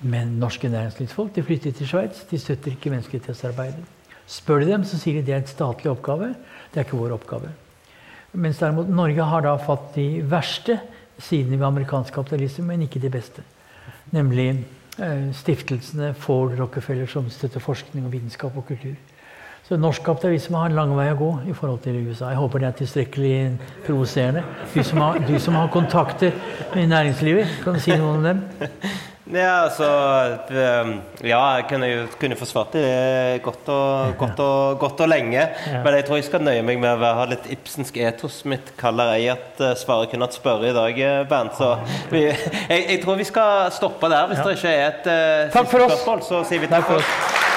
Men 0.00 0.38
norske 0.40 0.70
næringslivsfolk 0.72 1.34
de 1.36 1.44
flyttet 1.44 1.76
til 1.76 1.90
Sveits. 1.90 2.24
De 2.30 2.40
støtter 2.40 2.72
ikke 2.72 2.94
menneskerettighetsarbeidet. 2.94 3.84
Spør 4.26 4.64
de 4.64 4.72
dem, 4.72 4.84
så 4.88 4.98
sier 4.98 5.20
de 5.20 5.26
det 5.28 5.36
er 5.36 5.44
en 5.44 5.50
statlig 5.50 5.92
oppgave. 5.92 6.32
Det 6.72 6.80
er 6.80 6.88
ikke 6.88 6.98
vår 6.98 7.14
oppgave. 7.18 7.52
Mens 8.36 8.58
derimot 8.60 8.88
Norge 8.88 9.28
har 9.30 9.44
da 9.44 9.54
fått 9.60 9.94
de 9.96 10.08
verste 10.26 10.80
sidene 11.18 11.58
ved 11.58 11.66
amerikansk 11.66 12.14
kapitalisme, 12.14 12.64
men 12.66 12.82
ikke 12.82 13.00
de 13.00 13.10
beste. 13.10 13.42
Nemlig 14.10 14.48
eh, 14.98 15.28
stiftelsene 15.34 16.14
Ford 16.14 16.58
Rockefeller 16.60 17.06
som 17.06 17.30
støtter 17.30 17.60
forskning 17.60 18.06
og 18.06 18.12
vitenskap 18.12 18.56
og 18.56 18.66
kultur. 18.66 18.94
Så 19.66 19.74
norsk 19.76 20.04
kapitalisme 20.06 20.60
har 20.60 20.70
en 20.70 20.76
lang 20.78 20.92
vei 20.94 21.08
å 21.10 21.16
gå 21.18 21.32
i 21.50 21.54
forhold 21.56 21.80
til 21.82 21.96
USA. 22.06 22.28
Jeg 22.30 22.38
håper 22.38 22.62
det 22.62 22.68
er 22.68 22.76
tilstrekkelig 22.78 23.32
provoserende. 23.82 24.44
Du, 24.70 24.78
du, 25.26 25.34
som 25.42 25.58
har 25.58 25.72
kontakter 25.74 26.36
med 26.76 26.92
næringslivet, 26.92 27.50
kan 27.64 27.74
du 27.74 27.82
si 27.82 27.96
noe 27.98 28.14
om 28.14 28.26
dem? 28.30 28.46
Ja, 29.26 29.64
altså 29.64 29.86
ehm, 30.54 30.90
Ja, 31.26 31.40
jeg 31.56 31.64
kunne, 31.66 31.88
kunne 32.20 32.36
forsvart 32.38 32.76
det 32.76 33.42
godt 33.42 33.66
og, 33.74 34.12
godt 34.20 34.38
og, 34.38 34.78
godt 34.78 35.00
og 35.02 35.08
lenge. 35.10 35.40
Ja. 35.40 35.80
Men 35.82 35.96
jeg 35.98 36.04
tror 36.06 36.20
jeg 36.20 36.28
skal 36.28 36.44
nøye 36.46 36.62
meg 36.62 36.78
med 36.78 37.02
å 37.02 37.10
ha 37.18 37.24
litt 37.26 37.48
ibsensk 37.50 37.98
etos. 37.98 38.44
Mitt 38.46 38.70
kaller 38.78 39.16
ei 39.16 39.26
at 39.34 39.58
uh, 39.58 39.72
svaret 39.74 40.12
kunne 40.12 40.28
hatt 40.30 40.38
spørre 40.38 40.70
i 40.70 40.76
dag, 40.76 41.00
eh, 41.08 41.24
Bernt. 41.26 41.58
Så 41.58 41.72
vi, 42.12 42.22
jeg, 42.28 42.84
jeg, 42.84 43.00
tror 43.02 43.18
vi 43.18 43.26
skal 43.26 43.66
stoppe 43.74 44.14
der. 44.14 44.30
Hvis 44.30 44.44
ja. 44.44 44.46
det 44.46 44.56
ikke 44.60 44.78
er 44.78 44.86
et 44.92 45.10
uh, 45.10 45.58
siste 45.58 45.82
spørsmål, 45.90 46.24
så 46.30 46.44
sier 46.46 46.62
vi 46.62 46.70
takk 46.70 46.86
for 46.86 47.02
oss. 47.02 47.54